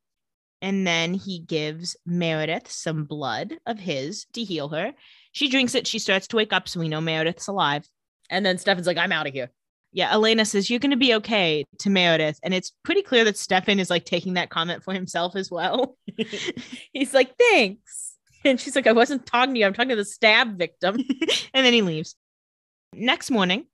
And 0.61 0.87
then 0.87 1.15
he 1.15 1.41
gives 1.41 1.97
Meredith 2.07 2.71
some 2.71 3.05
blood 3.05 3.55
of 3.67 3.79
his 3.79 4.27
to 4.33 4.43
heal 4.43 4.69
her. 4.71 4.93
She 5.33 5.49
drinks 5.49 5.75
it. 5.75 5.87
She 5.87 5.99
starts 5.99 6.27
to 6.29 6.37
wake 6.37 6.53
up. 6.53 6.69
So 6.69 6.81
we 6.81 6.89
know 6.89 7.01
Meredith's 7.01 7.49
alive. 7.49 7.87
And 8.31 8.45
then 8.45 8.59
Stefan's 8.59 8.87
like, 8.87 8.97
I'm 8.97 9.13
out 9.13 9.27
of 9.27 9.35
here. 9.35 9.51
Yeah, 9.95 10.13
Elena 10.13 10.45
says, 10.45 10.69
You're 10.69 10.81
going 10.81 10.91
to 10.91 10.97
be 10.97 11.15
okay 11.15 11.65
to 11.79 11.89
Meredith. 11.89 12.41
And 12.43 12.53
it's 12.53 12.73
pretty 12.83 13.03
clear 13.03 13.25
that 13.25 13.39
Stefan 13.39 13.79
is 13.79 13.91
like 13.91 14.05
taking 14.05 14.35
that 14.35 14.51
comment 14.51 14.83
for 14.83 14.93
himself 14.93 15.37
as 15.37 15.51
well. 15.53 15.97
He's 16.93 17.15
like, 17.15 17.37
thanks. 17.39 18.15
And 18.45 18.61
she's 18.61 18.77
like, 18.77 18.87
I 18.87 18.93
wasn't 18.93 19.25
talking 19.25 19.55
to 19.55 19.61
you. 19.61 19.67
I'm 19.67 19.73
talking 19.73 19.91
to 19.91 19.97
the 19.97 20.05
stab 20.05 20.59
victim. 20.59 20.97
and 21.55 21.65
then 21.65 21.73
he 21.73 21.81
leaves. 21.81 22.17
Next 22.93 23.31
morning, 23.31 23.67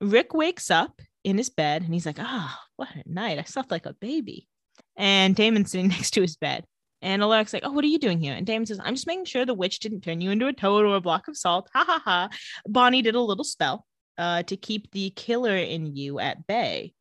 Rick 0.00 0.34
wakes 0.34 0.70
up 0.70 1.00
in 1.24 1.38
his 1.38 1.50
bed 1.50 1.82
and 1.82 1.94
he's 1.94 2.06
like, 2.06 2.18
Ah, 2.18 2.58
what 2.76 2.88
a 2.94 3.02
night. 3.06 3.38
I 3.38 3.42
slept 3.42 3.70
like 3.70 3.86
a 3.86 3.94
baby. 3.94 4.48
And 4.96 5.36
Damon's 5.36 5.70
sitting 5.70 5.88
next 5.88 6.12
to 6.12 6.22
his 6.22 6.36
bed. 6.36 6.64
And 7.02 7.22
Alaric's 7.22 7.52
like, 7.52 7.62
Oh, 7.64 7.70
what 7.70 7.84
are 7.84 7.88
you 7.88 7.98
doing 7.98 8.20
here? 8.20 8.34
And 8.34 8.46
Damon 8.46 8.66
says, 8.66 8.80
I'm 8.82 8.94
just 8.94 9.06
making 9.06 9.26
sure 9.26 9.44
the 9.44 9.54
witch 9.54 9.78
didn't 9.78 10.00
turn 10.00 10.20
you 10.20 10.30
into 10.30 10.48
a 10.48 10.52
toad 10.52 10.84
or 10.84 10.96
a 10.96 11.00
block 11.00 11.28
of 11.28 11.36
salt. 11.36 11.68
Ha 11.72 11.84
ha 11.86 12.02
ha. 12.04 12.28
Bonnie 12.66 13.02
did 13.02 13.14
a 13.14 13.20
little 13.20 13.44
spell 13.44 13.85
uh, 14.18 14.42
to 14.44 14.56
keep 14.56 14.90
the 14.92 15.10
killer 15.10 15.56
in 15.56 15.96
you 15.96 16.18
at 16.18 16.46
bay. 16.46 16.92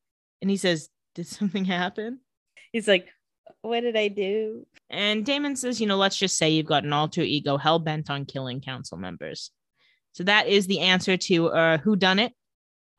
And 0.42 0.50
he 0.50 0.58
says, 0.58 0.90
Did 1.16 1.28
something 1.28 1.66
happen? 1.66 2.20
He's 2.72 2.88
like, 2.88 3.08
what 3.66 3.82
did 3.82 3.96
I 3.96 4.08
do? 4.08 4.66
And 4.90 5.26
Damon 5.26 5.56
says, 5.56 5.82
you 5.82 5.88
know, 5.88 5.98
let's 5.98 6.18
just 6.18 6.38
say 6.38 6.50
you've 6.50 6.66
got 6.66 6.84
an 6.84 6.94
alter 6.94 7.22
ego 7.22 7.58
hell 7.58 7.80
bent 7.80 8.10
on 8.10 8.26
killing 8.26 8.62
council 8.62 8.98
members. 8.98 9.52
So 10.14 10.24
that 10.24 10.48
is 10.48 10.68
the 10.68 10.82
answer 10.82 11.18
to 11.18 11.48
uh, 11.50 11.78
who 11.80 11.96
done 11.96 12.20
it. 12.20 12.34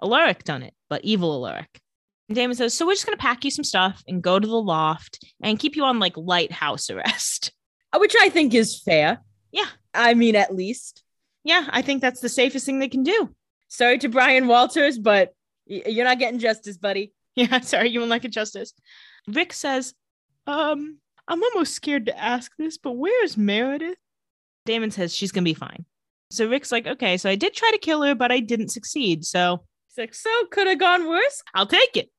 Alaric 0.02 0.44
done 0.44 0.62
it, 0.62 0.74
but 0.90 1.04
evil 1.04 1.32
Alaric. 1.34 1.80
And 2.28 2.36
Damon 2.36 2.56
says, 2.56 2.74
so 2.74 2.86
we're 2.86 2.94
just 2.94 3.06
gonna 3.06 3.16
pack 3.16 3.44
you 3.44 3.50
some 3.50 3.64
stuff 3.64 4.02
and 4.08 4.22
go 4.22 4.38
to 4.38 4.46
the 4.46 4.60
loft 4.60 5.24
and 5.40 5.58
keep 5.58 5.76
you 5.76 5.84
on 5.84 6.00
like 6.00 6.16
lighthouse 6.16 6.90
arrest. 6.90 7.52
Which 7.96 8.14
I 8.20 8.28
think 8.28 8.52
is 8.52 8.82
fair. 8.82 9.20
Yeah. 9.52 9.68
I 9.94 10.14
mean, 10.14 10.36
at 10.36 10.54
least. 10.54 11.02
Yeah, 11.44 11.66
I 11.70 11.80
think 11.80 12.02
that's 12.02 12.20
the 12.20 12.28
safest 12.28 12.66
thing 12.66 12.78
they 12.78 12.88
can 12.88 13.04
do. 13.04 13.30
Sorry 13.68 13.98
to 13.98 14.08
Brian 14.08 14.46
Walters, 14.46 14.98
but 14.98 15.34
you're 15.66 16.04
not 16.04 16.18
getting 16.18 16.38
justice, 16.38 16.76
buddy. 16.76 17.12
Yeah, 17.38 17.60
sorry, 17.60 17.90
you 17.90 17.98
won't 18.00 18.08
like 18.08 18.24
it 18.24 18.32
justice. 18.32 18.72
Rick 19.28 19.52
says, 19.52 19.92
um, 20.46 20.96
I'm 21.28 21.42
almost 21.42 21.74
scared 21.74 22.06
to 22.06 22.18
ask 22.18 22.50
this, 22.56 22.78
but 22.78 22.92
where's 22.92 23.36
Meredith? 23.36 23.98
Damon 24.64 24.90
says 24.90 25.14
she's 25.14 25.32
gonna 25.32 25.44
be 25.44 25.52
fine. 25.52 25.84
So 26.30 26.48
Rick's 26.48 26.72
like, 26.72 26.86
okay, 26.86 27.18
so 27.18 27.28
I 27.28 27.34
did 27.34 27.52
try 27.52 27.70
to 27.72 27.78
kill 27.78 28.00
her, 28.00 28.14
but 28.14 28.32
I 28.32 28.40
didn't 28.40 28.70
succeed. 28.70 29.26
So 29.26 29.66
He's 29.96 30.02
like, 30.02 30.14
so 30.14 30.30
could 30.50 30.66
have 30.66 30.78
gone 30.78 31.08
worse. 31.08 31.42
I'll 31.54 31.66
take 31.66 31.96
it. 31.96 32.10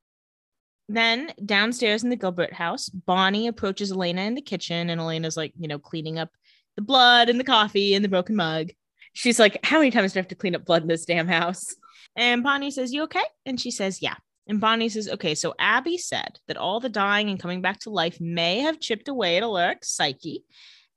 Then 0.89 1.33
downstairs 1.45 2.03
in 2.03 2.09
the 2.09 2.15
Gilbert 2.15 2.53
house, 2.53 2.89
Bonnie 2.89 3.47
approaches 3.47 3.91
Elena 3.91 4.21
in 4.21 4.35
the 4.35 4.41
kitchen, 4.41 4.89
and 4.89 5.01
Elena's 5.01 5.37
like, 5.37 5.53
you 5.59 5.67
know, 5.67 5.77
cleaning 5.77 6.17
up 6.17 6.29
the 6.75 6.81
blood 6.81 7.29
and 7.29 7.39
the 7.39 7.43
coffee 7.43 7.93
and 7.93 8.03
the 8.03 8.09
broken 8.09 8.35
mug. 8.35 8.69
She's 9.17 9.39
like, 9.39 9.57
how 9.63 9.79
many 9.79 9.89
times 9.89 10.13
do 10.13 10.19
I 10.19 10.21
have 10.21 10.27
to 10.27 10.35
clean 10.35 10.53
up 10.53 10.63
blood 10.63 10.83
in 10.83 10.87
this 10.87 11.05
damn 11.05 11.27
house? 11.27 11.75
And 12.15 12.43
Bonnie 12.43 12.69
says, 12.69 12.93
You 12.93 13.01
okay? 13.03 13.23
And 13.47 13.59
she 13.59 13.71
says, 13.71 13.99
Yeah. 13.99 14.13
And 14.47 14.61
Bonnie 14.61 14.89
says, 14.89 15.09
Okay, 15.09 15.33
so 15.33 15.55
Abby 15.57 15.97
said 15.97 16.37
that 16.47 16.55
all 16.55 16.79
the 16.79 16.87
dying 16.87 17.31
and 17.31 17.39
coming 17.39 17.63
back 17.63 17.79
to 17.79 17.89
life 17.89 18.21
may 18.21 18.59
have 18.59 18.79
chipped 18.79 19.07
away 19.07 19.37
at 19.37 19.41
Alaric's 19.41 19.89
psyche. 19.89 20.43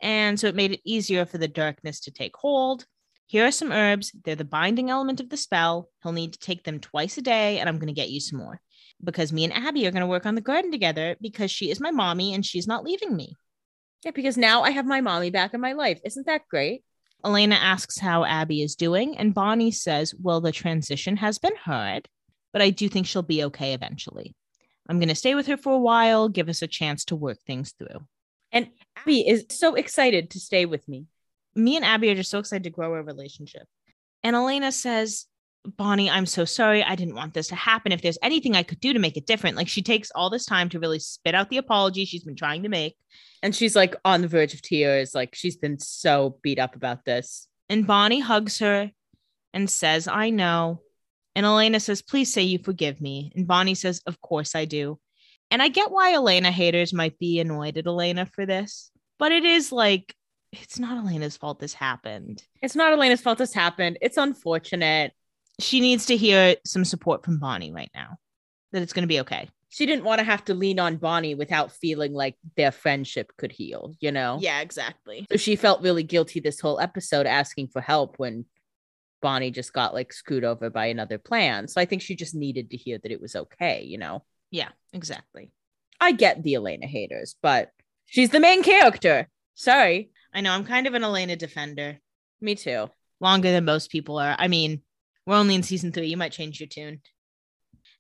And 0.03 0.39
so 0.39 0.49
it 0.49 0.55
made 0.55 0.73
it 0.73 0.83
easier 0.85 1.25
for 1.25 1.39
the 1.39 1.49
darkness 1.49 1.99
to 2.01 2.11
take 2.11 2.37
hold. 2.37 2.85
Here 3.25 3.47
are 3.47 3.51
some 3.51 3.73
herbs. 3.73 4.13
They're 4.25 4.35
the 4.35 4.45
binding 4.45 4.91
element 4.91 5.21
of 5.21 5.31
the 5.31 5.39
spell. 5.39 5.89
He'll 6.03 6.13
need 6.13 6.35
to 6.35 6.39
take 6.39 6.65
them 6.65 6.79
twice 6.79 7.17
a 7.17 7.23
day, 7.23 7.59
and 7.59 7.71
I'm 7.71 7.79
going 7.79 7.87
to 7.87 7.95
get 7.95 8.11
you 8.11 8.21
some 8.21 8.39
more 8.39 8.61
because 9.03 9.33
me 9.33 9.45
and 9.45 9.53
Abby 9.55 9.87
are 9.87 9.93
going 9.93 10.03
to 10.03 10.07
work 10.07 10.27
on 10.27 10.35
the 10.35 10.43
garden 10.43 10.71
together 10.71 11.17
because 11.23 11.51
she 11.51 11.71
is 11.71 11.81
my 11.81 11.91
mommy 11.91 12.35
and 12.35 12.45
she's 12.45 12.67
not 12.67 12.85
leaving 12.85 13.17
me. 13.17 13.35
Yeah, 14.05 14.11
because 14.11 14.37
now 14.37 14.63
I 14.63 14.71
have 14.73 14.85
my 14.85 15.01
mommy 15.01 15.31
back 15.31 15.55
in 15.55 15.61
my 15.63 15.73
life. 15.73 16.01
Isn't 16.05 16.27
that 16.27 16.49
great? 16.51 16.83
Elena 17.25 17.57
asks 17.57 17.99
how 17.99 18.25
Abby 18.25 18.63
is 18.63 18.77
doing, 18.77 19.17
and 19.19 19.35
Bonnie 19.35 19.71
says, 19.71 20.15
Well, 20.15 20.41
the 20.41 20.53
transition 20.53 21.17
has 21.17 21.39
been 21.39 21.57
hard, 21.57 22.09
but 22.53 22.63
I 22.63 22.71
do 22.71 22.89
think 22.89 23.07
she'll 23.07 23.23
be 23.23 23.45
okay 23.45 23.75
eventually. 23.75 24.35
I'm 24.89 24.99
going 24.99 25.09
to 25.09 25.15
stay 25.15 25.35
with 25.35 25.47
her 25.47 25.57
for 25.57 25.73
a 25.73 25.79
while, 25.79 26.29
give 26.29 26.49
us 26.49 26.63
a 26.63 26.67
chance 26.67 27.05
to 27.07 27.17
work 27.17 27.39
things 27.47 27.73
through. 27.79 28.07
And 28.53 28.71
Abby 28.97 29.29
is 29.29 29.47
so 29.51 29.75
excited 29.75 30.31
to 30.31 30.41
stay 30.41 30.67
with 30.67 30.89
me. 30.89 31.07
Me 31.55 31.77
and 31.77 31.85
Abby 31.85 32.11
are 32.11 32.15
just 32.15 32.31
so 32.31 32.39
excited 32.39 32.65
to 32.65 32.71
grow 32.71 32.93
our 32.95 33.03
relationship. 33.03 33.67
And 34.23 34.35
Elena 34.35 34.73
says, 34.73 35.27
Bonnie, 35.65 36.09
I'm 36.09 36.27
so 36.27 36.45
sorry. 36.45 36.83
I 36.83 36.95
didn't 36.95 37.17
want 37.17 37.35
this 37.35 37.49
to 37.49 37.55
happen. 37.55 37.93
If 37.93 38.01
there's 38.01 38.19
anything 38.23 38.57
I 38.57 38.63
could 38.63 38.81
do 38.81 38.93
to 38.93 38.99
make 38.99 39.17
it 39.17 39.27
different, 39.27 39.57
like 39.57 39.69
she 39.69 39.83
takes 39.83 40.11
all 40.15 40.31
this 40.31 40.47
time 40.47 40.69
to 40.71 40.81
really 40.81 40.99
spit 40.99 41.35
out 41.35 41.51
the 41.51 41.59
apology 41.59 42.05
she's 42.05 42.25
been 42.25 42.37
trying 42.37 42.63
to 42.63 42.69
make. 42.69 42.97
And 43.43 43.55
she's 43.55 43.77
like 43.77 43.95
on 44.05 44.23
the 44.23 44.29
verge 44.29 44.55
of 44.55 44.63
tears. 44.63 45.15
Like 45.15 45.35
she's 45.35 45.57
been 45.57 45.79
so 45.79 46.39
beat 46.43 46.59
up 46.59 46.77
about 46.77 47.05
this. 47.05 47.47
And 47.69 47.87
Bonnie 47.87 48.21
hugs 48.21 48.59
her 48.61 48.91
and 49.53 49.69
says, 49.69 50.09
I 50.09 50.31
know. 50.31 50.81
And 51.37 51.47
Elena 51.47 51.79
says, 51.79 52.03
Please 52.03 52.33
say 52.33 52.43
you 52.43 52.59
forgive 52.59 53.01
me. 53.01 53.33
And 53.35 53.47
Bonnie 53.47 53.75
says, 53.75 54.03
Of 54.07 54.21
course 54.21 54.55
I 54.55 54.65
do. 54.65 54.99
And 55.51 55.63
I 55.63 55.69
get 55.69 55.91
why 55.91 56.15
Elena 56.15 56.51
haters 56.51 56.93
might 56.93 57.19
be 57.19 57.41
annoyed 57.41 57.77
at 57.77 57.87
Elena 57.87 58.27
for 58.27 58.47
this, 58.47 58.91
but 59.19 59.33
it 59.33 59.45
is 59.45 59.73
like, 59.73 60.15
it's 60.53 60.79
not 60.79 60.97
Elena's 60.97 61.37
fault 61.37 61.59
this 61.59 61.75
happened. 61.75 62.43
It's 62.63 62.77
not 62.77 62.93
Elena's 62.93 63.21
fault 63.21 63.39
this 63.39 63.53
happened. 63.53 63.99
It's 64.01 64.17
unfortunate. 64.17 65.13
She 65.61 65.81
needs 65.81 66.07
to 66.07 66.17
hear 66.17 66.57
some 66.65 66.85
support 66.85 67.25
from 67.25 67.39
Bonnie 67.39 67.73
right 67.73 67.91
now 67.95 68.19
that 68.73 68.83
it's 68.83 68.93
going 68.93 69.05
to 69.05 69.09
be 69.09 69.21
okay. 69.21 69.49
She 69.69 69.87
didn't 69.87 70.05
want 70.05 70.19
to 70.19 70.25
have 70.25 70.45
to 70.47 70.55
lean 70.55 70.81
on 70.81 70.97
Bonnie 70.97 71.37
without 71.37 71.71
feeling 71.71 72.13
like 72.13 72.37
their 72.57 72.73
friendship 72.73 73.33
could 73.37 73.53
heal, 73.53 73.95
you 74.01 74.11
know? 74.11 74.39
Yeah, 74.41 74.61
exactly. 74.61 75.27
So 75.31 75.37
she 75.37 75.55
felt 75.55 75.83
really 75.83 76.03
guilty 76.03 76.41
this 76.41 76.59
whole 76.59 76.81
episode 76.81 77.27
asking 77.27 77.69
for 77.69 77.81
help 77.81 78.19
when 78.19 78.47
Bonnie 79.23 79.53
just 79.53 79.73
got 79.73 79.95
like 79.95 80.13
screwed 80.13 80.45
over 80.45 80.71
by 80.71 80.87
another 80.87 81.19
plan. 81.19 81.69
So 81.69 81.81
I 81.81 81.85
think 81.85 82.03
she 82.03 82.17
just 82.17 82.35
needed 82.35 82.71
to 82.71 82.77
hear 82.77 82.99
that 82.99 83.13
it 83.13 83.21
was 83.21 83.37
okay, 83.37 83.85
you 83.85 83.99
know? 83.99 84.25
Yeah, 84.51 84.71
exactly. 84.93 85.53
I 86.01 86.13
get 86.13 86.43
the 86.43 86.55
Elena 86.57 86.87
haters, 86.87 87.37
but 87.41 87.71
she's 88.07 88.31
the 88.31 88.41
main 88.41 88.65
character. 88.65 89.29
Sorry. 89.55 90.11
I 90.33 90.41
know 90.41 90.53
I'm 90.53 90.65
kind 90.65 90.87
of 90.87 90.95
an 90.95 91.05
Elena 91.05 91.37
defender. 91.37 92.01
Me 92.41 92.57
too. 92.57 92.89
Longer 93.21 93.53
than 93.53 93.65
most 93.65 93.91
people 93.91 94.19
are. 94.19 94.35
I 94.39 94.49
mean, 94.49 94.83
we're 95.31 95.37
only 95.37 95.55
in 95.55 95.63
season 95.63 95.93
three. 95.93 96.09
You 96.09 96.17
might 96.17 96.33
change 96.33 96.59
your 96.59 96.67
tune. 96.67 97.01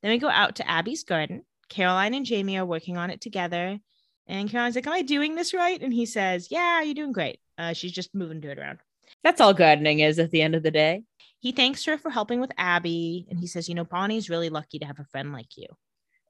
Then 0.02 0.10
we 0.10 0.18
go 0.18 0.28
out 0.28 0.56
to 0.56 0.68
Abby's 0.68 1.04
garden. 1.04 1.44
Caroline 1.68 2.12
and 2.12 2.26
Jamie 2.26 2.58
are 2.58 2.66
working 2.66 2.96
on 2.96 3.10
it 3.10 3.20
together. 3.20 3.78
And 4.26 4.50
Caroline's 4.50 4.74
like, 4.74 4.88
Am 4.88 4.92
I 4.92 5.02
doing 5.02 5.36
this 5.36 5.54
right? 5.54 5.80
And 5.80 5.94
he 5.94 6.06
says, 6.06 6.48
Yeah, 6.50 6.82
you're 6.82 6.94
doing 6.94 7.12
great. 7.12 7.38
Uh, 7.56 7.72
she's 7.72 7.92
just 7.92 8.16
moving 8.16 8.40
dirt 8.40 8.58
around. 8.58 8.80
That's 9.22 9.40
all 9.40 9.54
gardening 9.54 10.00
is 10.00 10.18
at 10.18 10.32
the 10.32 10.42
end 10.42 10.56
of 10.56 10.64
the 10.64 10.72
day. 10.72 11.04
He 11.38 11.52
thanks 11.52 11.84
her 11.84 11.96
for 11.96 12.10
helping 12.10 12.40
with 12.40 12.50
Abby. 12.58 13.28
And 13.30 13.38
he 13.38 13.46
says, 13.46 13.68
You 13.68 13.76
know, 13.76 13.84
Bonnie's 13.84 14.28
really 14.28 14.48
lucky 14.48 14.80
to 14.80 14.86
have 14.86 14.98
a 14.98 15.04
friend 15.04 15.32
like 15.32 15.56
you. 15.56 15.68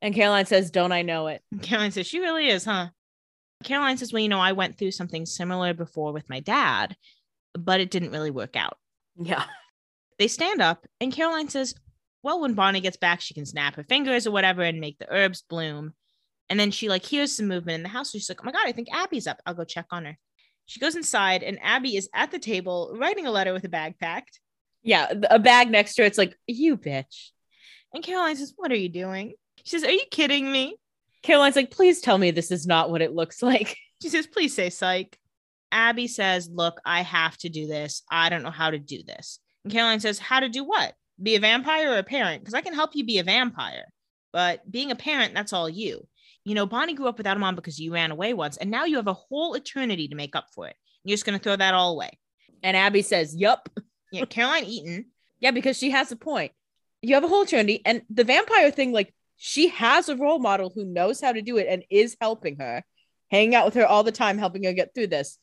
And 0.03 0.15
Caroline 0.15 0.47
says, 0.47 0.71
Don't 0.71 0.93
I 0.93 1.01
know 1.01 1.29
it? 1.29 1.41
And 1.51 1.63
Caroline 1.63 1.93
says, 1.93 2.07
She 2.07 2.21
really 2.21 2.49
is, 2.49 2.67
huh? 2.67 2.89
Caroline 3.65 3.97
says, 3.97 4.13
Well, 4.13 4.21
you 4.21 4.29
know, 4.29 4.41
I 4.41 4.53
went 4.53 4.77
through 4.77 4.91
something 4.91 5.25
similar 5.25 5.73
before 5.73 6.13
with 6.13 6.29
my 6.29 6.41
dad, 6.41 6.95
but 7.55 7.81
it 7.81 7.91
didn't 7.91 8.13
really 8.13 8.31
work 8.31 8.55
out. 8.55 8.77
Yeah. 9.17 9.45
They 10.21 10.29
stand 10.29 10.61
up, 10.61 10.87
and 11.01 11.11
Caroline 11.11 11.49
says, 11.49 11.75
Well, 12.23 12.43
when 12.43 12.53
Bonnie 12.53 12.83
gets 12.83 12.99
back, 12.99 13.23
she 13.23 13.33
can 13.33 13.47
snap 13.47 13.75
her 13.77 13.85
fingers 13.85 14.27
or 14.27 14.33
whatever 14.33 14.61
and 14.61 14.79
make 14.79 14.99
the 14.99 15.11
herbs 15.11 15.43
bloom. 15.49 15.95
And 16.51 16.61
then 16.61 16.71
she 16.71 16.91
like 16.91 17.07
hears 17.07 17.35
some 17.35 17.49
movement 17.49 17.77
in 17.77 17.83
the 17.83 17.89
house. 17.89 18.13
So 18.13 18.19
she's 18.19 18.29
like, 18.29 18.41
Oh 18.43 18.45
my 18.45 18.53
God, 18.53 18.67
I 18.67 18.73
think 18.73 18.89
Abby's 18.93 19.27
up. 19.27 19.41
I'll 19.47 19.55
go 19.55 19.65
check 19.65 19.87
on 19.91 20.05
her. 20.05 20.19
She 20.67 20.79
goes 20.79 20.95
inside, 20.95 21.43
and 21.43 21.59
Abby 21.63 21.97
is 21.97 22.11
at 22.15 22.31
the 22.31 22.39
table 22.39 22.95
writing 23.01 23.27
a 23.27 23.31
letter 23.31 23.55
with 23.55 23.65
a 23.65 23.71
bag 23.71 23.99
packed. 23.99 24.41
Yeah. 24.83 25.11
A 25.31 25.39
bag 25.39 25.71
next 25.71 25.95
to 25.95 26.03
her. 26.03 26.07
It's 26.07 26.19
like, 26.19 26.37
You 26.47 26.77
bitch. 26.77 27.31
And 27.95 28.05
Caroline 28.05 28.37
says, 28.37 28.53
What 28.55 28.71
are 28.71 28.77
you 28.77 28.91
doing? 28.91 29.33
She 29.65 29.71
says, 29.71 29.85
Are 29.85 29.91
you 29.91 30.05
kidding 30.11 30.53
me? 30.53 30.77
Caroline's 31.23 31.57
like, 31.57 31.71
Please 31.71 32.03
tell 32.03 32.19
me 32.19 32.31
this 32.31 32.51
is 32.51 32.67
not 32.67 32.91
what 32.91 33.01
it 33.01 33.15
looks 33.15 33.43
like. 33.51 33.75
She 34.03 34.11
says, 34.11 34.27
Please 34.27 34.55
say 34.55 34.69
psych. 34.69 35.19
Abby 35.73 36.09
says, 36.09 36.51
Look, 36.53 36.79
I 36.85 37.01
have 37.01 37.39
to 37.39 37.49
do 37.49 37.67
this. 37.67 38.03
I 38.11 38.29
don't 38.29 38.43
know 38.43 38.51
how 38.51 38.69
to 38.69 38.79
do 38.79 39.03
this. 39.03 39.41
And 39.65 39.73
Caroline 39.73 40.01
says, 40.01 40.19
How 40.19 40.41
to 40.41 40.49
do 40.49 40.65
what? 40.65 40.95
Be 41.23 41.37
a 41.37 41.41
vampire 41.41 41.93
or 41.93 41.99
a 41.99 42.03
parent? 42.03 42.43
Because 42.43 42.55
I 42.55 42.61
can 42.61 42.75
help 42.75 42.91
you 42.95 43.05
be 43.05 43.19
a 43.19 43.25
vampire. 43.25 43.87
But 44.33 44.71
being 44.71 44.91
a 44.91 44.97
parent, 44.97 45.35
that's 45.35 45.53
all 45.53 45.69
you. 45.69 46.07
You 46.45 46.55
know, 46.55 46.67
Bonnie 46.67 46.95
grew 46.95 47.09
up 47.09 47.19
without 47.19 47.37
a 47.37 47.41
mom 47.41 47.57
because 47.57 47.79
you 47.79 47.93
ran 47.93 48.11
away 48.11 48.33
once, 48.33 48.57
and 48.57 48.71
now 48.71 48.85
you 48.85 48.97
have 48.97 49.07
a 49.07 49.13
whole 49.13 49.55
eternity 49.55 50.09
to 50.09 50.15
make 50.15 50.35
up 50.35 50.47
for 50.55 50.69
it. 50.69 50.77
You're 51.05 51.15
just 51.15 51.27
going 51.27 51.39
to 51.39 51.43
throw 51.43 51.57
that 51.57 51.75
all 51.75 51.93
away. 51.93 52.11
And 52.63 52.77
Abby 52.77 53.03
says, 53.03 53.35
Yup. 53.35 53.69
Yeah, 54.13 54.25
Caroline 54.25 54.65
Eaton. 54.65 55.05
Yeah, 55.39 55.53
because 55.53 55.79
she 55.79 55.93
has 55.93 56.11
a 56.11 56.17
point. 56.17 56.51
You 57.01 57.15
have 57.15 57.23
a 57.23 57.29
whole 57.29 57.43
eternity. 57.43 57.81
And 57.85 58.03
the 58.11 58.25
vampire 58.25 58.73
thing, 58.73 58.91
like, 58.91 59.15
she 59.37 59.69
has 59.69 60.09
a 60.09 60.17
role 60.17 60.41
model 60.41 60.73
who 60.75 60.85
knows 60.85 61.21
how 61.21 61.31
to 61.31 61.43
do 61.43 61.59
it 61.59 61.69
and 61.69 61.85
is 61.91 62.17
helping 62.21 62.57
her, 62.57 62.83
hanging 63.31 63.55
out 63.55 63.67
with 63.67 63.75
her 63.75 63.87
all 63.87 64.03
the 64.03 64.11
time, 64.11 64.37
helping 64.37 64.65
her 64.65 64.73
get 64.73 64.97
through 64.97 65.07
this. 65.07 65.39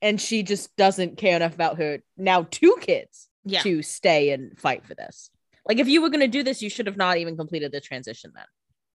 And 0.00 0.18
she 0.18 0.42
just 0.42 0.74
doesn't 0.76 1.18
care 1.18 1.36
enough 1.36 1.52
about 1.52 1.76
her 1.76 1.98
now 2.16 2.46
two 2.50 2.78
kids 2.80 3.28
Yeah. 3.44 3.62
to 3.62 3.82
stay 3.82 4.30
and 4.30 4.58
fight 4.58 4.84
for 4.84 4.94
this. 4.94 5.30
Like, 5.66 5.78
if 5.78 5.88
you 5.88 6.02
were 6.02 6.10
going 6.10 6.20
to 6.20 6.28
do 6.28 6.42
this, 6.42 6.62
you 6.62 6.70
should 6.70 6.86
have 6.86 6.96
not 6.96 7.18
even 7.18 7.36
completed 7.36 7.72
the 7.72 7.80
transition 7.80 8.32
then. 8.34 8.44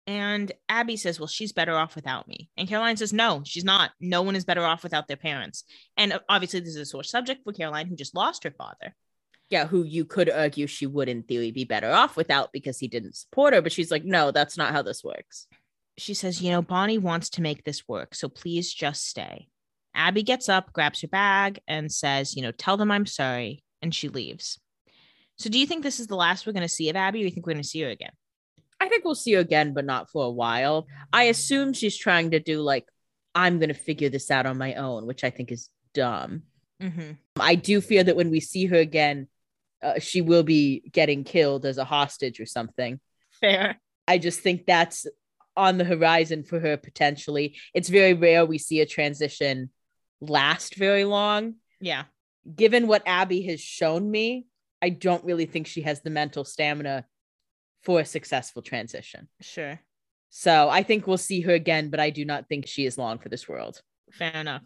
And 0.06 0.52
Abby 0.68 0.96
says, 0.96 1.20
Well, 1.20 1.26
she's 1.26 1.52
better 1.52 1.74
off 1.74 1.94
without 1.94 2.26
me. 2.26 2.48
And 2.56 2.68
Caroline 2.68 2.96
says, 2.96 3.12
No, 3.12 3.42
she's 3.44 3.64
not. 3.64 3.92
No 4.00 4.22
one 4.22 4.36
is 4.36 4.44
better 4.44 4.64
off 4.64 4.82
without 4.82 5.08
their 5.08 5.16
parents. 5.16 5.64
And 5.96 6.12
uh, 6.12 6.20
obviously, 6.28 6.60
this 6.60 6.70
is 6.70 6.76
a 6.76 6.84
sore 6.86 7.04
subject 7.04 7.44
for 7.44 7.52
Caroline, 7.52 7.86
who 7.86 7.96
just 7.96 8.14
lost 8.14 8.44
her 8.44 8.50
father. 8.50 8.94
Yeah, 9.50 9.66
who 9.66 9.84
you 9.84 10.04
could 10.04 10.30
argue 10.30 10.66
she 10.66 10.86
would, 10.86 11.08
in 11.08 11.22
theory, 11.24 11.50
be 11.50 11.64
better 11.64 11.90
off 11.90 12.16
without 12.16 12.52
because 12.52 12.78
he 12.78 12.88
didn't 12.88 13.16
support 13.16 13.52
her. 13.52 13.60
But 13.60 13.72
she's 13.72 13.90
like, 13.90 14.04
no, 14.04 14.30
that's 14.30 14.56
not 14.56 14.72
how 14.72 14.82
this 14.82 15.02
works. 15.02 15.48
She 15.98 16.14
says, 16.14 16.40
You 16.40 16.50
know, 16.50 16.62
Bonnie 16.62 16.98
wants 16.98 17.30
to 17.30 17.42
make 17.42 17.64
this 17.64 17.86
work. 17.86 18.14
So 18.14 18.28
please 18.28 18.72
just 18.72 19.06
stay. 19.06 19.48
Abby 19.94 20.22
gets 20.22 20.48
up, 20.48 20.72
grabs 20.72 21.02
her 21.02 21.08
bag, 21.08 21.60
and 21.68 21.90
says, 21.90 22.36
You 22.36 22.42
know, 22.42 22.52
tell 22.52 22.76
them 22.76 22.90
I'm 22.90 23.06
sorry. 23.06 23.62
And 23.82 23.94
she 23.94 24.08
leaves. 24.08 24.58
So 25.36 25.48
do 25.48 25.58
you 25.58 25.66
think 25.66 25.82
this 25.82 26.00
is 26.00 26.06
the 26.06 26.16
last 26.16 26.46
we're 26.46 26.52
going 26.52 26.62
to 26.62 26.68
see 26.68 26.90
of 26.90 26.96
Abby, 26.96 27.22
or 27.22 27.24
you 27.24 27.30
think 27.30 27.46
we're 27.46 27.54
going 27.54 27.62
to 27.62 27.68
see 27.68 27.80
her 27.80 27.88
again? 27.88 28.12
I 28.78 28.88
think 28.88 29.04
we'll 29.04 29.14
see 29.14 29.32
her 29.32 29.40
again, 29.40 29.72
but 29.72 29.84
not 29.84 30.10
for 30.10 30.24
a 30.24 30.30
while. 30.30 30.86
I 31.12 31.24
assume 31.24 31.72
she's 31.72 31.96
trying 31.96 32.32
to 32.32 32.40
do 32.40 32.60
like, 32.60 32.86
I'm 33.34 33.58
going 33.58 33.68
to 33.68 33.74
figure 33.74 34.08
this 34.08 34.30
out 34.30 34.46
on 34.46 34.58
my 34.58 34.74
own, 34.74 35.06
which 35.06 35.24
I 35.24 35.30
think 35.30 35.52
is 35.52 35.70
dumb. 35.94 36.42
Mm-hmm. 36.82 37.12
I 37.38 37.54
do 37.54 37.80
fear 37.80 38.02
that 38.04 38.16
when 38.16 38.30
we 38.30 38.40
see 38.40 38.66
her 38.66 38.76
again, 38.76 39.28
uh, 39.82 39.98
she 39.98 40.20
will 40.20 40.42
be 40.42 40.82
getting 40.92 41.24
killed 41.24 41.64
as 41.64 41.78
a 41.78 41.84
hostage 41.84 42.40
or 42.40 42.46
something. 42.46 43.00
Fair. 43.40 43.78
I 44.08 44.18
just 44.18 44.40
think 44.40 44.66
that's 44.66 45.06
on 45.56 45.78
the 45.78 45.84
horizon 45.84 46.42
for 46.42 46.58
her 46.58 46.76
potentially. 46.76 47.56
It's 47.74 47.88
very 47.88 48.14
rare 48.14 48.44
we 48.44 48.58
see 48.58 48.80
a 48.80 48.86
transition 48.86 49.70
last 50.20 50.74
very 50.74 51.04
long. 51.04 51.54
Yeah. 51.80 52.04
Given 52.54 52.86
what 52.86 53.02
Abby 53.06 53.42
has 53.42 53.60
shown 53.60 54.10
me, 54.10 54.46
I 54.82 54.88
don't 54.90 55.24
really 55.24 55.46
think 55.46 55.66
she 55.66 55.82
has 55.82 56.00
the 56.00 56.10
mental 56.10 56.44
stamina 56.44 57.04
for 57.82 58.00
a 58.00 58.04
successful 58.04 58.62
transition. 58.62 59.28
Sure. 59.40 59.80
So 60.30 60.68
I 60.68 60.82
think 60.82 61.06
we'll 61.06 61.18
see 61.18 61.40
her 61.42 61.52
again, 61.52 61.90
but 61.90 62.00
I 62.00 62.10
do 62.10 62.24
not 62.24 62.48
think 62.48 62.66
she 62.66 62.86
is 62.86 62.96
long 62.96 63.18
for 63.18 63.28
this 63.28 63.48
world. 63.48 63.80
Fair 64.12 64.32
enough. 64.34 64.62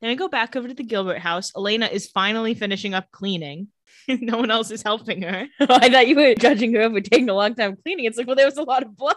Then 0.00 0.10
we 0.10 0.16
go 0.16 0.28
back 0.28 0.56
over 0.56 0.68
to 0.68 0.74
the 0.74 0.82
Gilbert 0.82 1.18
house. 1.18 1.52
Elena 1.54 1.86
is 1.86 2.08
finally 2.08 2.54
finishing 2.54 2.94
up 2.94 3.10
cleaning. 3.10 3.68
no 4.08 4.38
one 4.38 4.50
else 4.50 4.70
is 4.70 4.82
helping 4.82 5.22
her. 5.22 5.46
Oh, 5.60 5.66
I 5.68 5.90
thought 5.90 6.08
you 6.08 6.16
were 6.16 6.34
judging 6.34 6.74
her 6.74 6.88
for 6.88 7.00
taking 7.00 7.28
a 7.28 7.34
long 7.34 7.54
time 7.54 7.76
cleaning. 7.82 8.06
It's 8.06 8.16
like, 8.16 8.26
well, 8.26 8.36
there 8.36 8.46
was 8.46 8.56
a 8.56 8.62
lot 8.62 8.82
of 8.82 8.96
blood. 8.96 9.16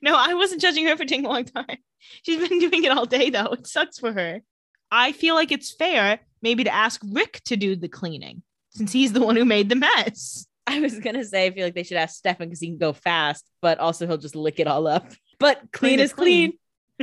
No, 0.00 0.14
I 0.16 0.34
wasn't 0.34 0.60
judging 0.60 0.86
her 0.86 0.96
for 0.96 1.04
taking 1.04 1.26
a 1.26 1.28
long 1.28 1.44
time. 1.44 1.78
She's 2.22 2.48
been 2.48 2.58
doing 2.60 2.84
it 2.84 2.92
all 2.92 3.06
day, 3.06 3.30
though. 3.30 3.52
It 3.52 3.66
sucks 3.66 3.98
for 3.98 4.12
her. 4.12 4.42
I 4.90 5.12
feel 5.12 5.34
like 5.34 5.52
it's 5.52 5.74
fair 5.74 6.20
maybe 6.42 6.64
to 6.64 6.74
ask 6.74 7.00
Rick 7.12 7.40
to 7.46 7.56
do 7.56 7.76
the 7.76 7.88
cleaning 7.88 8.42
since 8.70 8.92
he's 8.92 9.12
the 9.12 9.22
one 9.24 9.36
who 9.36 9.44
made 9.44 9.68
the 9.68 9.76
mess. 9.76 10.46
I 10.66 10.80
was 10.80 10.98
gonna 11.00 11.24
say 11.24 11.46
I 11.46 11.50
feel 11.50 11.64
like 11.64 11.74
they 11.74 11.82
should 11.82 11.96
ask 11.96 12.16
Stefan 12.16 12.46
because 12.48 12.60
he 12.60 12.68
can 12.68 12.78
go 12.78 12.92
fast, 12.92 13.44
but 13.60 13.78
also 13.78 14.06
he'll 14.06 14.16
just 14.18 14.36
lick 14.36 14.60
it 14.60 14.66
all 14.66 14.86
up. 14.86 15.12
But 15.40 15.56
clean, 15.72 15.96
Clean 15.96 16.00
is 16.00 16.12
clean. 16.12 16.52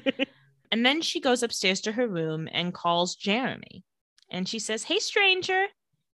clean. 0.03 0.27
And 0.71 0.85
then 0.85 1.01
she 1.01 1.19
goes 1.19 1.43
upstairs 1.43 1.81
to 1.81 1.91
her 1.93 2.07
room 2.07 2.47
and 2.51 2.73
calls 2.73 3.15
Jeremy. 3.15 3.83
And 4.29 4.47
she 4.47 4.59
says, 4.59 4.83
Hey, 4.83 4.99
stranger. 4.99 5.65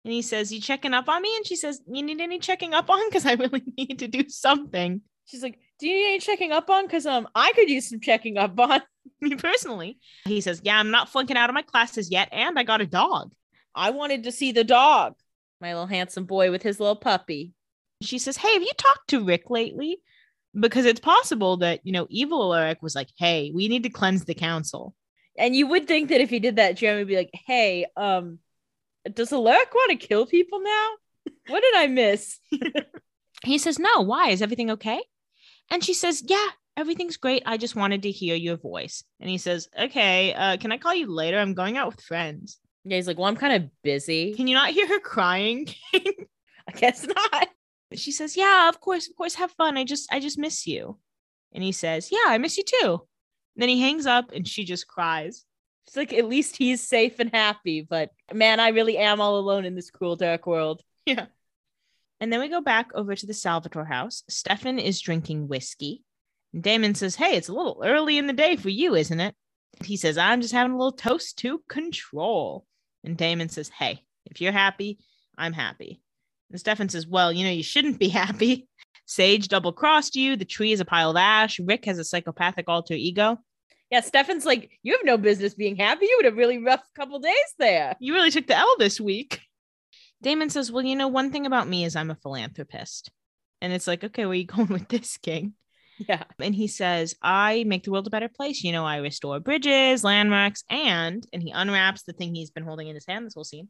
And 0.03 0.13
he 0.13 0.21
says, 0.21 0.51
You 0.51 0.59
checking 0.59 0.93
up 0.93 1.07
on 1.07 1.21
me? 1.21 1.33
And 1.37 1.47
she 1.47 1.55
says, 1.55 1.81
You 1.87 2.03
need 2.03 2.19
any 2.21 2.39
checking 2.39 2.73
up 2.73 2.89
on? 2.89 3.07
Because 3.09 3.25
I 3.25 3.33
really 3.33 3.63
need 3.77 3.99
to 3.99 4.07
do 4.07 4.27
something. 4.27 5.01
She's 5.25 5.43
like, 5.43 5.59
"Do 5.81 5.89
you 5.89 5.95
need 5.95 6.07
any 6.09 6.19
checking 6.19 6.51
up 6.51 6.69
on? 6.69 6.85
Because 6.85 7.07
um, 7.07 7.27
I 7.33 7.51
could 7.53 7.69
use 7.69 7.89
some 7.89 7.99
checking 7.99 8.37
up 8.37 8.57
on. 8.59 8.81
Me 9.21 9.35
personally. 9.35 9.99
He 10.25 10.39
says, 10.39 10.61
Yeah, 10.63 10.77
I'm 10.77 10.91
not 10.91 11.09
flunking 11.09 11.37
out 11.37 11.49
of 11.49 11.55
my 11.55 11.63
classes 11.63 12.11
yet. 12.11 12.29
And 12.31 12.57
I 12.57 12.63
got 12.63 12.81
a 12.81 12.85
dog. 12.85 13.33
I 13.73 13.89
wanted 13.89 14.23
to 14.23 14.31
see 14.31 14.51
the 14.51 14.63
dog, 14.63 15.15
my 15.59 15.73
little 15.73 15.87
handsome 15.87 16.25
boy 16.25 16.51
with 16.51 16.61
his 16.61 16.79
little 16.79 16.95
puppy. 16.95 17.53
She 18.03 18.19
says, 18.19 18.37
Hey, 18.37 18.53
have 18.53 18.61
you 18.61 18.71
talked 18.77 19.09
to 19.09 19.23
Rick 19.23 19.49
lately? 19.49 19.97
Because 20.57 20.85
it's 20.85 20.99
possible 20.99 21.57
that, 21.57 21.79
you 21.83 21.91
know, 21.91 22.05
evil 22.09 22.43
Alaric 22.43 22.83
was 22.83 22.95
like, 22.95 23.09
Hey, 23.17 23.51
we 23.53 23.67
need 23.67 23.83
to 23.83 23.89
cleanse 23.89 24.25
the 24.25 24.35
council. 24.35 24.93
And 25.35 25.55
you 25.55 25.65
would 25.65 25.87
think 25.87 26.09
that 26.09 26.21
if 26.21 26.29
he 26.29 26.39
did 26.39 26.57
that, 26.57 26.77
Jeremy 26.77 27.01
would 27.01 27.07
be 27.07 27.15
like, 27.15 27.31
"Hey, 27.47 27.85
um, 27.95 28.39
does 29.13 29.31
Alaric 29.31 29.73
want 29.73 29.91
to 29.91 30.07
kill 30.07 30.25
people 30.25 30.59
now? 30.59 30.87
What 31.47 31.61
did 31.61 31.75
I 31.75 31.87
miss?" 31.87 32.37
He 33.43 33.57
says, 33.57 33.79
No, 33.79 34.01
why? 34.01 34.29
Is 34.29 34.41
everything 34.41 34.71
okay? 34.71 35.01
And 35.71 35.83
she 35.83 35.95
says, 35.95 36.21
Yeah, 36.23 36.47
everything's 36.77 37.17
great. 37.17 37.41
I 37.47 37.57
just 37.57 37.75
wanted 37.75 38.03
to 38.03 38.11
hear 38.11 38.35
your 38.35 38.57
voice. 38.57 39.03
And 39.19 39.29
he 39.29 39.39
says, 39.39 39.67
Okay, 39.79 40.33
uh, 40.35 40.57
can 40.57 40.71
I 40.71 40.77
call 40.77 40.93
you 40.93 41.07
later? 41.07 41.39
I'm 41.39 41.55
going 41.55 41.77
out 41.77 41.87
with 41.95 42.01
friends. 42.01 42.59
Yeah, 42.83 42.97
he's 42.97 43.05
like, 43.07 43.17
"Well, 43.19 43.27
I'm 43.27 43.35
kind 43.35 43.63
of 43.63 43.69
busy. 43.83 44.33
Can 44.33 44.47
you 44.47 44.55
not 44.55 44.71
hear 44.71 44.87
her 44.87 44.99
crying? 44.99 45.67
I 45.93 46.71
guess 46.75 47.05
not." 47.05 47.47
she 47.93 48.11
says, 48.11 48.37
Yeah, 48.37 48.69
of 48.69 48.79
course, 48.79 49.07
of 49.09 49.15
course, 49.15 49.35
have 49.35 49.51
fun. 49.51 49.77
I 49.77 49.83
just 49.83 50.11
I 50.11 50.19
just 50.19 50.37
miss 50.37 50.65
you. 50.65 50.97
And 51.53 51.63
he 51.63 51.71
says, 51.71 52.09
Yeah, 52.11 52.25
I 52.27 52.37
miss 52.37 52.57
you 52.57 52.63
too. 52.65 53.01
then 53.55 53.69
he 53.69 53.81
hangs 53.81 54.05
up 54.05 54.31
and 54.31 54.47
she 54.47 54.63
just 54.63 54.87
cries. 54.87 55.45
It's 55.87 55.95
like 55.95 56.13
at 56.13 56.25
least 56.27 56.57
he's 56.57 56.81
safe 56.87 57.19
and 57.19 57.29
happy. 57.33 57.81
But 57.81 58.11
man, 58.33 58.59
I 58.59 58.69
really 58.69 58.97
am 58.97 59.19
all 59.19 59.37
alone 59.37 59.65
in 59.65 59.75
this 59.75 59.91
cruel, 59.91 60.15
dark 60.15 60.47
world. 60.47 60.81
Yeah. 61.05 61.25
And 62.21 62.31
then 62.31 62.39
we 62.39 62.49
go 62.49 62.61
back 62.61 62.91
over 62.93 63.15
to 63.15 63.25
the 63.25 63.33
Salvatore 63.33 63.83
house. 63.83 64.23
Stefan 64.29 64.77
is 64.77 65.01
drinking 65.01 65.47
whiskey. 65.47 66.03
And 66.53 66.61
Damon 66.61 66.93
says, 66.93 67.15
Hey, 67.15 67.35
it's 67.35 67.49
a 67.49 67.53
little 67.53 67.81
early 67.83 68.19
in 68.19 68.27
the 68.27 68.33
day 68.33 68.55
for 68.55 68.69
you, 68.69 68.93
isn't 68.93 69.19
it? 69.19 69.33
He 69.83 69.97
says, 69.97 70.19
I'm 70.19 70.39
just 70.39 70.53
having 70.53 70.73
a 70.73 70.77
little 70.77 70.91
toast 70.91 71.39
to 71.39 71.63
control. 71.67 72.65
And 73.03 73.17
Damon 73.17 73.49
says, 73.49 73.69
Hey, 73.69 74.03
if 74.27 74.39
you're 74.39 74.51
happy, 74.51 74.99
I'm 75.35 75.53
happy. 75.53 75.99
And 76.51 76.59
Stefan 76.59 76.89
says, 76.89 77.07
Well, 77.07 77.33
you 77.33 77.43
know, 77.43 77.51
you 77.51 77.63
shouldn't 77.63 77.99
be 77.99 78.09
happy. 78.23 78.67
Sage 79.07 79.47
double 79.47 79.73
crossed 79.73 80.15
you. 80.15 80.35
The 80.35 80.45
tree 80.45 80.71
is 80.71 80.79
a 80.79 80.85
pile 80.85 81.09
of 81.09 81.17
ash. 81.17 81.59
Rick 81.59 81.85
has 81.85 81.97
a 81.97 82.03
psychopathic 82.03 82.65
alter 82.69 82.93
ego. 82.93 83.39
Yeah, 83.89 83.99
Stefan's 83.99 84.45
like, 84.45 84.71
you 84.83 84.93
have 84.93 85.03
no 85.03 85.17
business 85.17 85.53
being 85.53 85.75
happy. 85.75 86.05
You 86.05 86.21
had 86.23 86.31
a 86.31 86.35
really 86.35 86.59
rough 86.59 86.83
couple 86.95 87.19
days 87.19 87.33
there. 87.59 87.97
You 87.99 88.13
really 88.13 88.31
took 88.31 88.47
the 88.47 88.55
L 88.55 88.75
this 88.79 89.01
week. 89.01 89.41
Damon 90.21 90.49
says, 90.49 90.71
Well, 90.71 90.85
you 90.85 90.95
know, 90.95 91.07
one 91.07 91.31
thing 91.31 91.45
about 91.45 91.67
me 91.67 91.83
is 91.83 91.95
I'm 91.95 92.11
a 92.11 92.15
philanthropist. 92.15 93.11
And 93.61 93.71
it's 93.71 93.87
like, 93.87 94.03
okay, 94.03 94.25
where 94.25 94.31
are 94.31 94.35
you 94.35 94.45
going 94.47 94.67
with 94.67 94.87
this, 94.87 95.17
King? 95.17 95.53
Yeah. 96.09 96.23
And 96.39 96.55
he 96.55 96.67
says, 96.67 97.15
I 97.21 97.63
make 97.67 97.83
the 97.83 97.91
world 97.91 98.07
a 98.07 98.11
better 98.11 98.29
place. 98.29 98.63
You 98.63 98.71
know, 98.71 98.85
I 98.85 98.97
restore 98.97 99.39
bridges, 99.39 100.03
landmarks, 100.03 100.63
and 100.69 101.25
and 101.31 101.43
he 101.43 101.51
unwraps 101.51 102.03
the 102.03 102.13
thing 102.13 102.33
he's 102.33 102.49
been 102.49 102.63
holding 102.63 102.87
in 102.87 102.95
his 102.95 103.05
hand 103.05 103.25
this 103.25 103.35
whole 103.35 103.43
scene. 103.43 103.69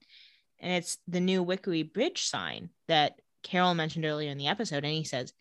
And 0.60 0.72
it's 0.72 0.98
the 1.08 1.20
new 1.20 1.44
Wickery 1.44 1.92
Bridge 1.92 2.24
sign 2.24 2.70
that 2.88 3.14
Carol 3.44 3.74
mentioned 3.74 4.06
earlier 4.06 4.30
in 4.30 4.38
the 4.38 4.48
episode. 4.48 4.86
And 4.86 4.94
he 4.94 5.04
says, 5.04 5.34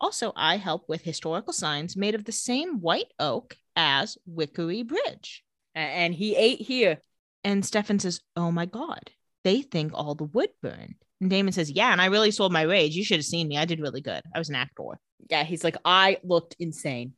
Also, 0.00 0.32
I 0.34 0.56
help 0.56 0.88
with 0.88 1.02
historical 1.02 1.52
signs 1.52 1.96
made 1.96 2.14
of 2.14 2.24
the 2.24 2.32
same 2.32 2.80
white 2.80 3.12
oak 3.18 3.56
as 3.76 4.18
Wickery 4.28 4.86
Bridge. 4.86 5.44
And 5.74 6.14
he 6.14 6.34
ate 6.34 6.60
here. 6.60 6.98
And 7.44 7.64
Stefan 7.64 7.98
says, 7.98 8.20
Oh 8.34 8.50
my 8.50 8.66
God, 8.66 9.10
they 9.44 9.62
think 9.62 9.92
all 9.94 10.14
the 10.14 10.24
wood 10.24 10.50
burned. 10.62 10.96
And 11.20 11.30
Damon 11.30 11.52
says, 11.52 11.70
Yeah, 11.70 11.92
and 11.92 12.00
I 12.00 12.06
really 12.06 12.30
sold 12.30 12.52
my 12.52 12.62
rage. 12.62 12.96
You 12.96 13.04
should 13.04 13.18
have 13.18 13.24
seen 13.24 13.48
me. 13.48 13.56
I 13.56 13.64
did 13.64 13.80
really 13.80 14.00
good. 14.00 14.22
I 14.34 14.38
was 14.38 14.48
an 14.48 14.56
actor. 14.56 14.98
Yeah, 15.30 15.44
he's 15.44 15.64
like, 15.64 15.76
I 15.84 16.18
looked 16.22 16.56
insane. 16.58 17.14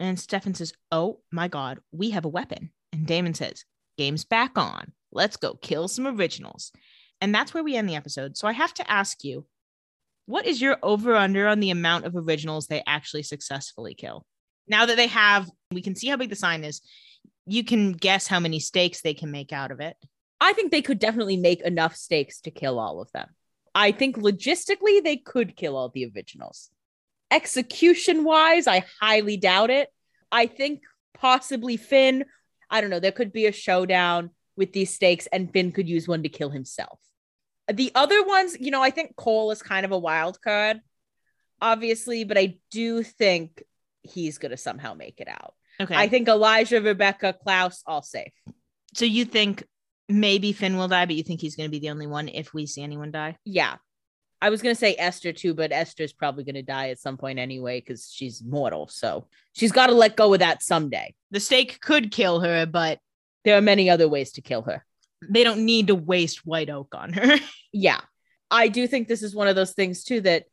And 0.00 0.18
Stefan 0.18 0.54
says, 0.54 0.72
Oh 0.90 1.20
my 1.30 1.48
God, 1.48 1.78
we 1.92 2.10
have 2.10 2.24
a 2.24 2.30
weapon. 2.30 2.70
And 2.92 3.06
Damon 3.06 3.34
says, 3.34 3.64
Game's 3.96 4.24
back 4.24 4.58
on. 4.58 4.92
Let's 5.12 5.36
go 5.36 5.54
kill 5.54 5.88
some 5.88 6.06
originals. 6.06 6.72
And 7.20 7.34
that's 7.34 7.54
where 7.54 7.64
we 7.64 7.76
end 7.76 7.88
the 7.88 7.96
episode. 7.96 8.36
So 8.36 8.46
I 8.46 8.52
have 8.52 8.74
to 8.74 8.90
ask 8.90 9.24
you, 9.24 9.46
what 10.26 10.44
is 10.44 10.60
your 10.60 10.76
over 10.82 11.14
under 11.14 11.46
on 11.46 11.60
the 11.60 11.70
amount 11.70 12.04
of 12.04 12.16
originals 12.16 12.66
they 12.66 12.82
actually 12.86 13.22
successfully 13.22 13.94
kill? 13.94 14.26
Now 14.68 14.86
that 14.86 14.96
they 14.96 15.06
have, 15.06 15.48
we 15.70 15.80
can 15.80 15.94
see 15.94 16.08
how 16.08 16.16
big 16.16 16.30
the 16.30 16.36
sign 16.36 16.64
is. 16.64 16.82
You 17.46 17.64
can 17.64 17.92
guess 17.92 18.26
how 18.26 18.40
many 18.40 18.58
stakes 18.58 19.00
they 19.00 19.14
can 19.14 19.30
make 19.30 19.52
out 19.52 19.70
of 19.70 19.80
it. 19.80 19.96
I 20.40 20.52
think 20.52 20.70
they 20.70 20.82
could 20.82 20.98
definitely 20.98 21.36
make 21.36 21.62
enough 21.62 21.96
stakes 21.96 22.40
to 22.42 22.50
kill 22.50 22.78
all 22.78 23.00
of 23.00 23.10
them. 23.12 23.28
I 23.74 23.92
think 23.92 24.16
logistically 24.16 25.02
they 25.02 25.16
could 25.16 25.56
kill 25.56 25.76
all 25.76 25.90
the 25.90 26.10
originals. 26.14 26.70
Execution 27.30 28.24
wise, 28.24 28.66
I 28.66 28.84
highly 29.00 29.36
doubt 29.36 29.70
it. 29.70 29.92
I 30.30 30.46
think 30.46 30.80
possibly 31.14 31.76
Finn, 31.76 32.24
I 32.70 32.80
don't 32.80 32.90
know, 32.90 33.00
there 33.00 33.12
could 33.12 33.32
be 33.32 33.46
a 33.46 33.52
showdown 33.52 34.30
with 34.56 34.72
these 34.72 34.94
stakes 34.94 35.26
and 35.26 35.52
Finn 35.52 35.72
could 35.72 35.88
use 35.88 36.08
one 36.08 36.22
to 36.22 36.28
kill 36.28 36.50
himself. 36.50 36.98
The 37.72 37.90
other 37.94 38.24
ones, 38.24 38.56
you 38.58 38.70
know, 38.70 38.82
I 38.82 38.90
think 38.90 39.16
Kol 39.16 39.50
is 39.50 39.62
kind 39.62 39.84
of 39.84 39.92
a 39.92 39.98
wild 39.98 40.40
card, 40.40 40.80
obviously, 41.60 42.24
but 42.24 42.38
I 42.38 42.58
do 42.70 43.02
think 43.02 43.62
he's 44.02 44.38
going 44.38 44.50
to 44.50 44.56
somehow 44.56 44.94
make 44.94 45.20
it 45.20 45.28
out. 45.28 45.54
Okay. 45.80 45.94
I 45.94 46.08
think 46.08 46.28
Elijah, 46.28 46.80
Rebekah, 46.80 47.36
Klaus, 47.42 47.82
all 47.86 48.02
safe. 48.02 48.32
so 48.94 49.04
you 49.04 49.24
think 49.24 49.64
maybe 50.08 50.52
Finn 50.52 50.76
will 50.76 50.88
die, 50.88 51.06
but 51.06 51.16
you 51.16 51.22
think 51.22 51.40
he's 51.40 51.56
going 51.56 51.68
to 51.68 51.70
be 51.70 51.78
the 51.80 51.90
only 51.90 52.06
one 52.06 52.28
if 52.28 52.52
we 52.54 52.66
see 52.66 52.82
anyone 52.82 53.10
die? 53.10 53.36
Yeah. 53.44 53.76
I 54.40 54.50
was 54.50 54.60
going 54.60 54.74
to 54.74 54.78
say 54.78 54.94
Esther 54.98 55.32
too, 55.32 55.54
but 55.54 55.72
Esther's 55.72 56.12
probably 56.12 56.44
going 56.44 56.56
to 56.56 56.62
die 56.62 56.90
at 56.90 56.98
some 56.98 57.16
point 57.16 57.38
anyway 57.38 57.80
because 57.80 58.10
she's 58.12 58.42
mortal. 58.44 58.86
So 58.88 59.26
she's 59.54 59.72
got 59.72 59.86
to 59.86 59.94
let 59.94 60.14
go 60.16 60.32
of 60.34 60.40
that 60.40 60.62
someday. 60.62 61.14
The 61.30 61.40
stake 61.40 61.80
could 61.80 62.10
kill 62.10 62.40
her, 62.40 62.66
but 62.66 62.98
There 63.44 63.56
are 63.56 63.62
many 63.62 63.88
other 63.88 64.08
ways 64.08 64.32
to 64.32 64.42
kill 64.42 64.62
her. 64.62 64.84
they 65.28 65.42
don't 65.42 65.64
need 65.64 65.86
to 65.86 65.94
waste 65.94 66.44
white 66.46 66.68
oak 66.70 66.94
on 66.94 67.12
her. 67.14 67.36
Yeah. 67.72 68.00
I 68.50 68.68
do 68.68 68.86
think 68.86 69.06
this 69.08 69.22
is 69.22 69.34
one 69.34 69.48
of 69.48 69.56
those 69.56 69.72
things 69.72 70.04
too 70.04 70.20
that 70.22 70.44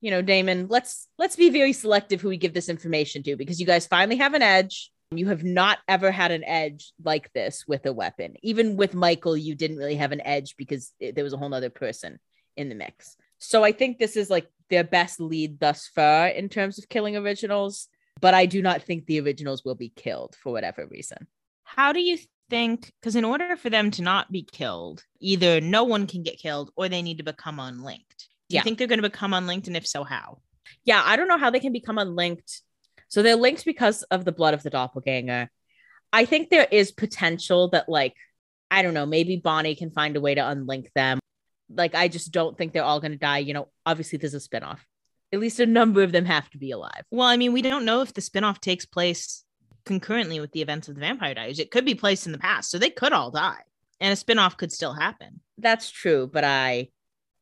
you 0.00 0.12
know, 0.12 0.22
Damon, 0.22 0.68
let's 0.68 1.08
let's 1.18 1.34
be 1.34 1.50
very 1.50 1.72
selective 1.72 2.20
who 2.20 2.28
we 2.28 2.36
give 2.36 2.54
this 2.54 2.68
information 2.68 3.22
to 3.24 3.34
because 3.36 3.58
you 3.58 3.66
guys 3.66 3.86
finally 3.86 4.16
have 4.16 4.34
an 4.34 4.42
edge. 4.42 4.92
You 5.10 5.28
have 5.28 5.42
not 5.42 5.78
ever 5.88 6.10
had 6.10 6.30
an 6.32 6.44
edge 6.44 6.92
like 7.02 7.32
this 7.32 7.64
with 7.66 7.86
a 7.86 7.92
weapon. 7.92 8.34
Even 8.42 8.76
with 8.76 8.94
Mikael, 8.94 9.36
you 9.36 9.54
didn't 9.54 9.78
really 9.78 9.96
have 9.96 10.12
an 10.12 10.20
edge 10.20 10.56
because 10.56 10.92
it- 11.00 11.14
there 11.14 11.24
was 11.24 11.32
a 11.32 11.38
whole 11.38 11.48
nother 11.48 11.70
person 11.70 12.18
in 12.56 12.68
the 12.68 12.74
mix. 12.74 13.16
So 13.38 13.64
I 13.64 13.72
think 13.72 13.98
this 13.98 14.16
is 14.16 14.28
like 14.28 14.48
their 14.68 14.84
best 14.84 15.18
lead 15.18 15.60
thus 15.60 15.86
far 15.86 16.28
in 16.28 16.50
terms 16.50 16.78
of 16.78 16.90
killing 16.90 17.16
originals, 17.16 17.88
but 18.20 18.34
I 18.34 18.44
do 18.44 18.60
not 18.60 18.82
think 18.82 19.06
the 19.06 19.20
originals 19.20 19.64
will 19.64 19.76
be 19.76 19.88
killed 19.88 20.36
for 20.42 20.52
whatever 20.52 20.86
reason. 20.86 21.26
How 21.62 21.92
do 21.92 22.00
you 22.00 22.18
think? 22.50 22.92
Because 23.00 23.16
in 23.16 23.24
order 23.24 23.56
for 23.56 23.70
them 23.70 23.90
to 23.92 24.02
not 24.02 24.30
be 24.30 24.42
killed, 24.42 25.04
either 25.20 25.60
no 25.60 25.84
one 25.84 26.06
can 26.06 26.22
get 26.22 26.38
killed 26.38 26.70
or 26.76 26.88
they 26.88 27.00
need 27.00 27.18
to 27.18 27.24
become 27.24 27.58
unlinked. 27.60 28.28
Do 28.50 28.54
you 28.54 28.58
Yeah. 28.58 28.62
think 28.62 28.76
they're 28.78 28.86
going 28.88 29.02
to 29.02 29.08
become 29.08 29.32
unlinked? 29.32 29.68
And 29.68 29.76
if 29.76 29.86
so, 29.86 30.04
how? 30.04 30.42
yeah, 30.84 31.02
I 31.02 31.16
don't 31.16 31.28
know 31.28 31.38
how 31.38 31.48
they 31.48 31.60
can 31.60 31.72
become 31.72 31.96
unlinked. 31.96 32.60
So 33.08 33.22
they're 33.22 33.36
linked 33.36 33.64
because 33.64 34.02
of 34.04 34.24
the 34.24 34.32
blood 34.32 34.54
of 34.54 34.62
the 34.62 34.70
doppelganger. 34.70 35.50
I 36.12 36.24
think 36.24 36.50
there 36.50 36.68
is 36.70 36.92
potential 36.92 37.68
that, 37.70 37.88
like, 37.88 38.14
I 38.70 38.82
don't 38.82 38.94
know, 38.94 39.06
maybe 39.06 39.36
Bonnie 39.36 39.74
can 39.74 39.90
find 39.90 40.16
a 40.16 40.20
way 40.20 40.34
to 40.34 40.40
unlink 40.40 40.92
them. 40.94 41.18
Like, 41.70 41.94
I 41.94 42.08
just 42.08 42.32
don't 42.32 42.56
think 42.56 42.72
they're 42.72 42.84
all 42.84 43.00
going 43.00 43.12
to 43.12 43.18
die. 43.18 43.38
You 43.38 43.54
know, 43.54 43.68
obviously, 43.84 44.18
there's 44.18 44.34
a 44.34 44.38
spinoff. 44.38 44.78
At 45.32 45.40
least 45.40 45.60
a 45.60 45.66
number 45.66 46.02
of 46.02 46.12
them 46.12 46.24
have 46.24 46.48
to 46.50 46.58
be 46.58 46.70
alive. 46.70 47.04
Well, 47.10 47.28
I 47.28 47.36
mean, 47.36 47.52
we 47.52 47.62
don't 47.62 47.84
know 47.84 48.00
if 48.00 48.14
the 48.14 48.22
spinoff 48.22 48.60
takes 48.60 48.86
place 48.86 49.44
concurrently 49.84 50.40
with 50.40 50.52
the 50.52 50.62
events 50.62 50.88
of 50.88 50.94
the 50.94 51.00
Vampire 51.00 51.34
Diaries. 51.34 51.58
It 51.58 51.70
could 51.70 51.84
be 51.84 51.94
placed 51.94 52.26
in 52.26 52.32
the 52.32 52.38
past, 52.38 52.70
so 52.70 52.78
they 52.78 52.90
could 52.90 53.12
all 53.12 53.30
die, 53.30 53.62
and 54.00 54.12
a 54.12 54.16
spinoff 54.16 54.56
could 54.56 54.72
still 54.72 54.94
happen. 54.94 55.40
That's 55.58 55.90
true, 55.90 56.30
but 56.32 56.44
I 56.44 56.88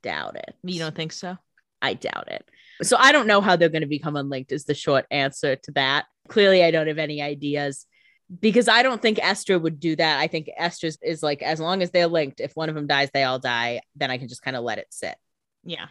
doubt 0.02 0.36
it. 0.36 0.54
You 0.64 0.78
don't 0.78 0.94
think 0.94 1.12
so? 1.12 1.36
I 1.82 1.94
doubt 1.94 2.28
it. 2.28 2.48
So 2.82 2.96
I 2.98 3.12
don't 3.12 3.26
know 3.26 3.40
how 3.40 3.56
they're 3.56 3.68
going 3.68 3.82
to 3.82 3.88
become 3.88 4.16
unlinked, 4.16 4.52
is 4.52 4.64
the 4.64 4.74
short 4.74 5.06
answer 5.10 5.56
to 5.56 5.72
that. 5.72 6.06
Clearly, 6.28 6.62
I 6.62 6.70
don't 6.70 6.88
have 6.88 6.98
any 6.98 7.22
ideas 7.22 7.86
because 8.40 8.68
I 8.68 8.82
don't 8.82 9.00
think 9.00 9.18
Esther 9.22 9.58
would 9.58 9.78
do 9.80 9.96
that. 9.96 10.18
I 10.18 10.26
think 10.26 10.50
Esther 10.56 10.90
is 11.02 11.22
like, 11.22 11.42
as 11.42 11.60
long 11.60 11.82
as 11.82 11.90
they're 11.90 12.08
linked, 12.08 12.40
if 12.40 12.54
one 12.54 12.68
of 12.68 12.74
them 12.74 12.86
dies, 12.86 13.08
they 13.14 13.22
all 13.22 13.38
die, 13.38 13.80
then 13.94 14.10
I 14.10 14.18
can 14.18 14.28
just 14.28 14.42
kind 14.42 14.56
of 14.56 14.64
let 14.64 14.78
it 14.78 14.88
sit. 14.90 15.14
Yeah. 15.64 15.86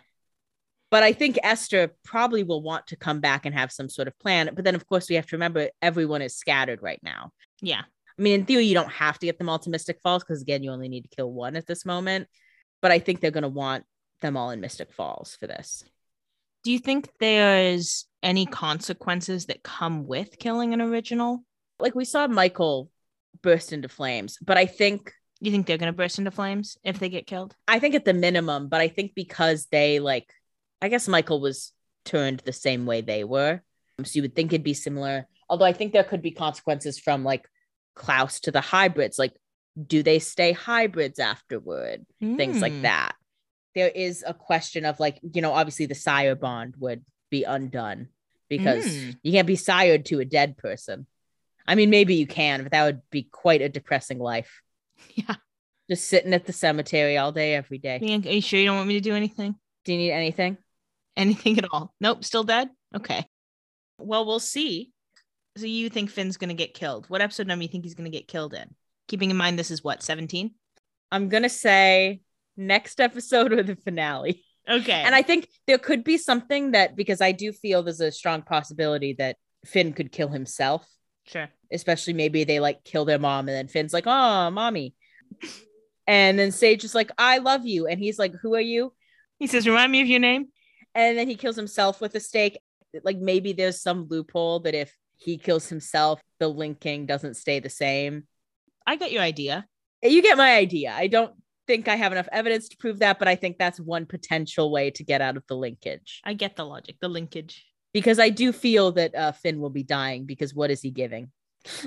But 0.92 1.04
I 1.04 1.14
think 1.14 1.40
Esther 1.44 1.96
probably 2.04 2.44
will 2.44 2.62
want 2.62 2.88
to 2.88 2.96
come 2.96 3.20
back 3.20 3.46
and 3.46 3.56
have 3.56 3.72
some 3.72 3.90
sort 3.90 4.08
of 4.08 4.18
plan. 4.20 4.52
But 4.54 4.64
then, 4.64 4.76
of 4.76 4.88
course, 4.88 5.10
we 5.10 5.16
have 5.16 5.26
to 5.28 5.36
remember 5.36 5.70
everyone 5.82 6.22
is 6.22 6.36
scattered 6.36 6.82
right 6.82 7.00
now. 7.02 7.32
Yeah. 7.62 7.82
I 7.82 8.22
mean, 8.22 8.42
in 8.42 8.46
theory, 8.46 8.66
you 8.66 8.76
don't 8.76 8.92
have 8.92 9.18
to 9.20 9.26
get 9.26 9.38
them 9.38 9.50
all 9.50 9.60
to 9.60 9.70
Mystic 9.70 10.00
Falls 10.02 10.24
because, 10.24 10.42
again, 10.42 10.62
you 10.62 10.72
only 10.72 10.88
need 10.88 11.02
to 11.02 11.16
kill 11.16 11.32
one 11.32 11.56
at 11.56 11.66
this 11.66 11.86
moment. 11.86 12.28
But 12.82 12.92
I 12.92 13.00
think 13.00 13.20
they're 13.20 13.32
going 13.32 13.42
to 13.42 13.50
want 13.50 13.86
them 14.22 14.38
all 14.38 14.52
in 14.52 14.62
Mystic 14.62 14.94
Falls 14.94 15.36
for 15.40 15.48
this. 15.48 15.84
Do 16.66 16.72
you 16.74 16.80
think 16.80 17.08
there's 17.22 18.06
any 18.22 18.46
consequences 18.48 19.46
that 19.46 19.64
come 19.64 20.06
with 20.08 20.38
killing 20.40 20.74
an 20.74 20.82
original? 20.82 21.46
like 21.80 21.94
we 21.94 22.06
saw 22.06 22.26
Mikael 22.28 22.90
burst 23.42 23.72
into 23.74 23.88
flames, 23.90 24.38
but 24.42 24.58
I 24.58 24.66
think 24.66 25.14
You 25.42 25.52
think 25.52 25.68
they're 25.68 25.78
going 25.78 25.92
to 25.92 25.98
burst 25.98 26.18
into 26.20 26.32
flames 26.32 26.78
if 26.84 27.00
they 27.00 27.10
get 27.10 27.28
killed? 27.28 27.54
I 27.68 27.80
think 27.80 27.94
at 27.96 28.06
the 28.06 28.14
minimum, 28.14 28.68
but 28.70 28.80
I 28.82 28.88
think 28.88 29.14
because 29.14 29.68
they 29.68 30.00
like, 30.00 30.28
I 30.82 30.88
guess 30.90 31.08
Mikael 31.08 31.40
was 31.42 31.72
turned 32.06 32.40
the 32.46 32.54
same 32.54 32.86
way 32.86 33.02
they 33.02 33.24
were. 33.26 33.62
So 34.04 34.12
you 34.14 34.22
would 34.24 34.36
think 34.36 34.54
it'd 34.54 34.64
be 34.64 34.74
similar. 34.74 35.28
Although 35.50 35.66
I 35.66 35.74
think 35.74 35.92
there 35.94 36.04
could 36.06 36.22
be 36.22 36.32
consequences 36.32 36.98
from 36.98 37.24
like 37.26 37.46
Klaus 37.96 38.40
to 38.42 38.52
the 38.52 38.62
hybrids. 38.62 39.20
Like, 39.20 39.34
do 39.86 40.02
they 40.02 40.20
stay 40.20 40.54
hybrids 40.54 41.20
afterward? 41.20 42.06
Things 42.22 42.62
like 42.62 42.74
Hmm. 42.74 42.82
that. 42.84 43.16
There 43.76 43.90
is 43.90 44.24
a 44.26 44.34
question 44.34 44.86
of 44.86 45.00
like, 45.00 45.20
you 45.22 45.42
know, 45.42 45.52
obviously 45.54 45.86
the 45.86 45.96
sire 45.96 46.36
bond 46.36 46.76
would 46.80 47.04
be 47.30 47.44
undone 47.44 48.08
because 48.50 48.86
Mm. 48.86 49.18
you 49.24 49.32
can't 49.34 49.48
be 49.48 49.56
sired 49.56 50.06
to 50.06 50.20
a 50.20 50.26
dead 50.26 50.58
person. 50.58 51.06
I 51.68 51.76
mean, 51.76 51.90
maybe 51.90 52.16
you 52.16 52.28
can, 52.28 52.64
but 52.64 52.72
that 52.72 52.86
would 52.86 53.02
be 53.10 53.24
quite 53.24 53.62
a 53.62 53.70
depressing 53.70 54.20
life. 54.20 54.62
Yeah. 55.16 55.36
Just 55.90 56.08
sitting 56.08 56.34
at 56.34 56.46
the 56.46 56.54
cemetery 56.54 57.18
all 57.18 57.32
day, 57.32 57.54
every 57.54 57.78
day. 57.78 57.98
Are 58.02 58.32
you 58.32 58.42
sure 58.42 58.60
you 58.60 58.66
don't 58.66 58.78
want 58.78 58.88
me 58.88 58.96
to 58.96 59.02
do 59.02 59.14
anything? 59.14 59.56
Do 59.84 59.92
you 59.92 60.00
need 60.00 60.12
anything? 60.12 60.58
Anything 61.16 61.60
at 61.60 61.66
all? 61.72 61.94
Nope, 62.02 62.24
still 62.26 62.44
dead? 62.44 62.70
Okay. 62.96 63.24
Well, 64.00 64.26
we'll 64.26 64.40
see. 64.40 64.92
So 65.58 65.66
you 65.68 65.90
think 65.90 66.10
Finn's 66.10 66.38
going 66.38 66.50
to 66.50 66.56
get 66.56 66.74
killed? 66.74 67.06
What 67.08 67.22
episode 67.22 67.46
number 67.46 67.62
you 67.64 67.70
think 67.70 67.84
he's 67.84 67.94
going 67.94 68.12
to 68.12 68.18
get 68.18 68.28
killed 68.28 68.54
in? 68.56 68.74
Keeping 69.08 69.30
in 69.30 69.38
mind 69.38 69.60
this 69.60 69.70
is 69.70 69.84
what, 69.84 70.02
17? 70.02 70.56
I'm 71.12 71.30
gonna 71.30 71.50
say 71.50 72.22
next 72.58 73.00
episode 73.00 73.54
or 73.54 73.64
the 73.64 73.76
finale. 73.76 74.44
Okay. 74.68 75.04
And 75.06 75.14
I 75.14 75.22
think 75.22 75.48
there 75.68 75.78
could 75.78 76.04
be 76.04 76.18
something 76.18 76.72
that 76.72 76.96
because 76.96 77.22
I 77.22 77.32
do 77.32 77.52
feel 77.52 77.84
there's 77.84 78.02
a 78.02 78.12
strong 78.12 78.42
possibility 78.42 79.14
that 79.20 79.38
Finn 79.66 79.94
could 79.94 80.12
kill 80.12 80.30
himself, 80.30 80.88
sure. 81.26 81.50
especially 81.72 82.14
maybe 82.14 82.44
they 82.44 82.60
like 82.60 82.84
kill 82.84 83.06
their 83.06 83.20
mom 83.20 83.48
and 83.48 83.56
then 83.56 83.68
Finn's 83.68 83.94
like, 83.94 84.08
"Oh, 84.08 84.50
mommy," 84.50 84.96
and 86.08 86.40
then 86.40 86.52
Sage 86.52 86.84
is 86.84 86.96
like, 86.96 87.12
"I 87.18 87.38
love 87.38 87.66
you," 87.66 87.86
and 87.88 88.00
he's 88.00 88.18
like, 88.18 88.34
"Who 88.42 88.56
are 88.56 88.62
you?" 88.62 88.92
He 89.40 89.48
says, 89.48 89.68
remind 89.68 89.92
me 89.92 90.02
of 90.02 90.08
your 90.08 90.20
name. 90.20 90.48
And 90.94 91.18
then 91.18 91.28
he 91.28 91.36
kills 91.36 91.56
himself 91.56 92.00
with 92.00 92.16
a 92.16 92.20
stake. 92.20 92.58
Like 93.04 93.18
maybe 93.18 93.54
there's 93.54 93.82
some 93.82 94.08
loophole 94.10 94.62
that 94.62 94.74
if 94.74 94.96
he 95.18 95.38
kills 95.38 95.68
himself, 95.68 96.22
the 96.40 96.48
linking 96.48 97.06
doesn't 97.06 97.36
stay 97.36 97.60
the 97.60 97.70
same. 97.70 98.28
I 98.88 98.96
get 98.96 99.12
your 99.12 99.22
idea. 99.22 99.66
You 100.02 100.22
get 100.22 100.38
my 100.38 100.56
idea. 100.56 100.94
I 100.96 101.08
don't 101.08 101.34
think 101.68 101.88
I 101.88 101.96
have 101.96 102.12
enough 102.12 102.30
evidence 102.32 102.70
to 102.70 102.78
prove 102.78 103.00
that, 103.00 103.20
but 103.20 103.28
I 103.28 103.36
think 103.36 103.58
that's 103.58 103.80
one 103.80 104.06
potential 104.06 104.72
way 104.72 104.92
to 104.92 105.04
get 105.04 105.22
out 105.22 105.38
of 105.38 105.44
the 105.48 105.56
linkage. 105.56 106.22
I 106.24 106.34
get 106.34 106.56
the 106.56 106.66
logic, 106.66 106.98
the 107.02 107.10
linkage. 107.10 107.66
Because 107.94 108.20
I 108.20 108.30
do 108.30 108.52
feel 108.52 108.92
that 108.94 109.16
uh, 109.16 109.32
Finn 109.32 109.62
will 109.62 109.70
be 109.70 109.84
dying 109.84 110.26
because 110.26 110.54
what 110.54 110.70
is 110.70 110.82
he 110.82 110.92
giving? 110.92 111.32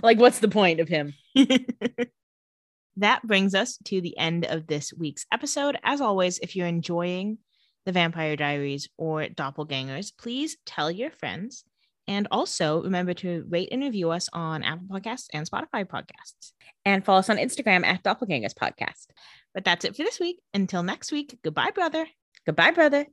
Like, 0.03 0.19
what's 0.19 0.41
the 0.41 0.49
point 0.49 0.81
of 0.81 0.89
him? 0.89 1.15
that 2.97 3.25
brings 3.25 3.55
us 3.55 3.79
to 3.85 4.01
the 4.01 4.19
end 4.19 4.45
of 4.45 4.67
this 4.67 4.93
week's 4.93 5.25
episode. 5.33 5.79
As 5.85 6.01
always, 6.01 6.41
if 6.41 6.57
you're 6.57 6.67
enjoying 6.67 7.39
the 7.87 7.93
Vampire 7.93 8.35
Diaries 8.35 8.89
or 8.97 9.27
Doppelgangers, 9.27 10.13
please 10.19 10.57
tell 10.67 10.91
your 10.91 11.11
friends. 11.11 11.65
And 12.09 12.27
also 12.31 12.83
remember 12.83 13.15
to 13.15 13.45
rate 13.49 13.69
and 13.71 13.83
review 13.83 14.11
us 14.11 14.29
on 14.33 14.65
Apple 14.65 14.87
Podcasts 14.89 15.27
and 15.33 15.49
Spotify 15.49 15.85
podcasts. 15.85 16.53
And 16.85 17.05
follow 17.05 17.19
us 17.19 17.31
on 17.31 17.37
Instagram 17.37 17.85
at 17.85 18.03
Doppelgangers 18.03 18.55
Podcast. 18.55 19.07
But 19.55 19.65
that's 19.65 19.85
it 19.85 19.95
for 19.95 20.03
this 20.03 20.19
week. 20.19 20.41
Until 20.55 20.83
next 20.83 21.13
week, 21.13 21.39
goodbye, 21.45 21.71
brother. 21.71 22.07
Goodbye, 22.47 22.71
brother. 22.71 23.07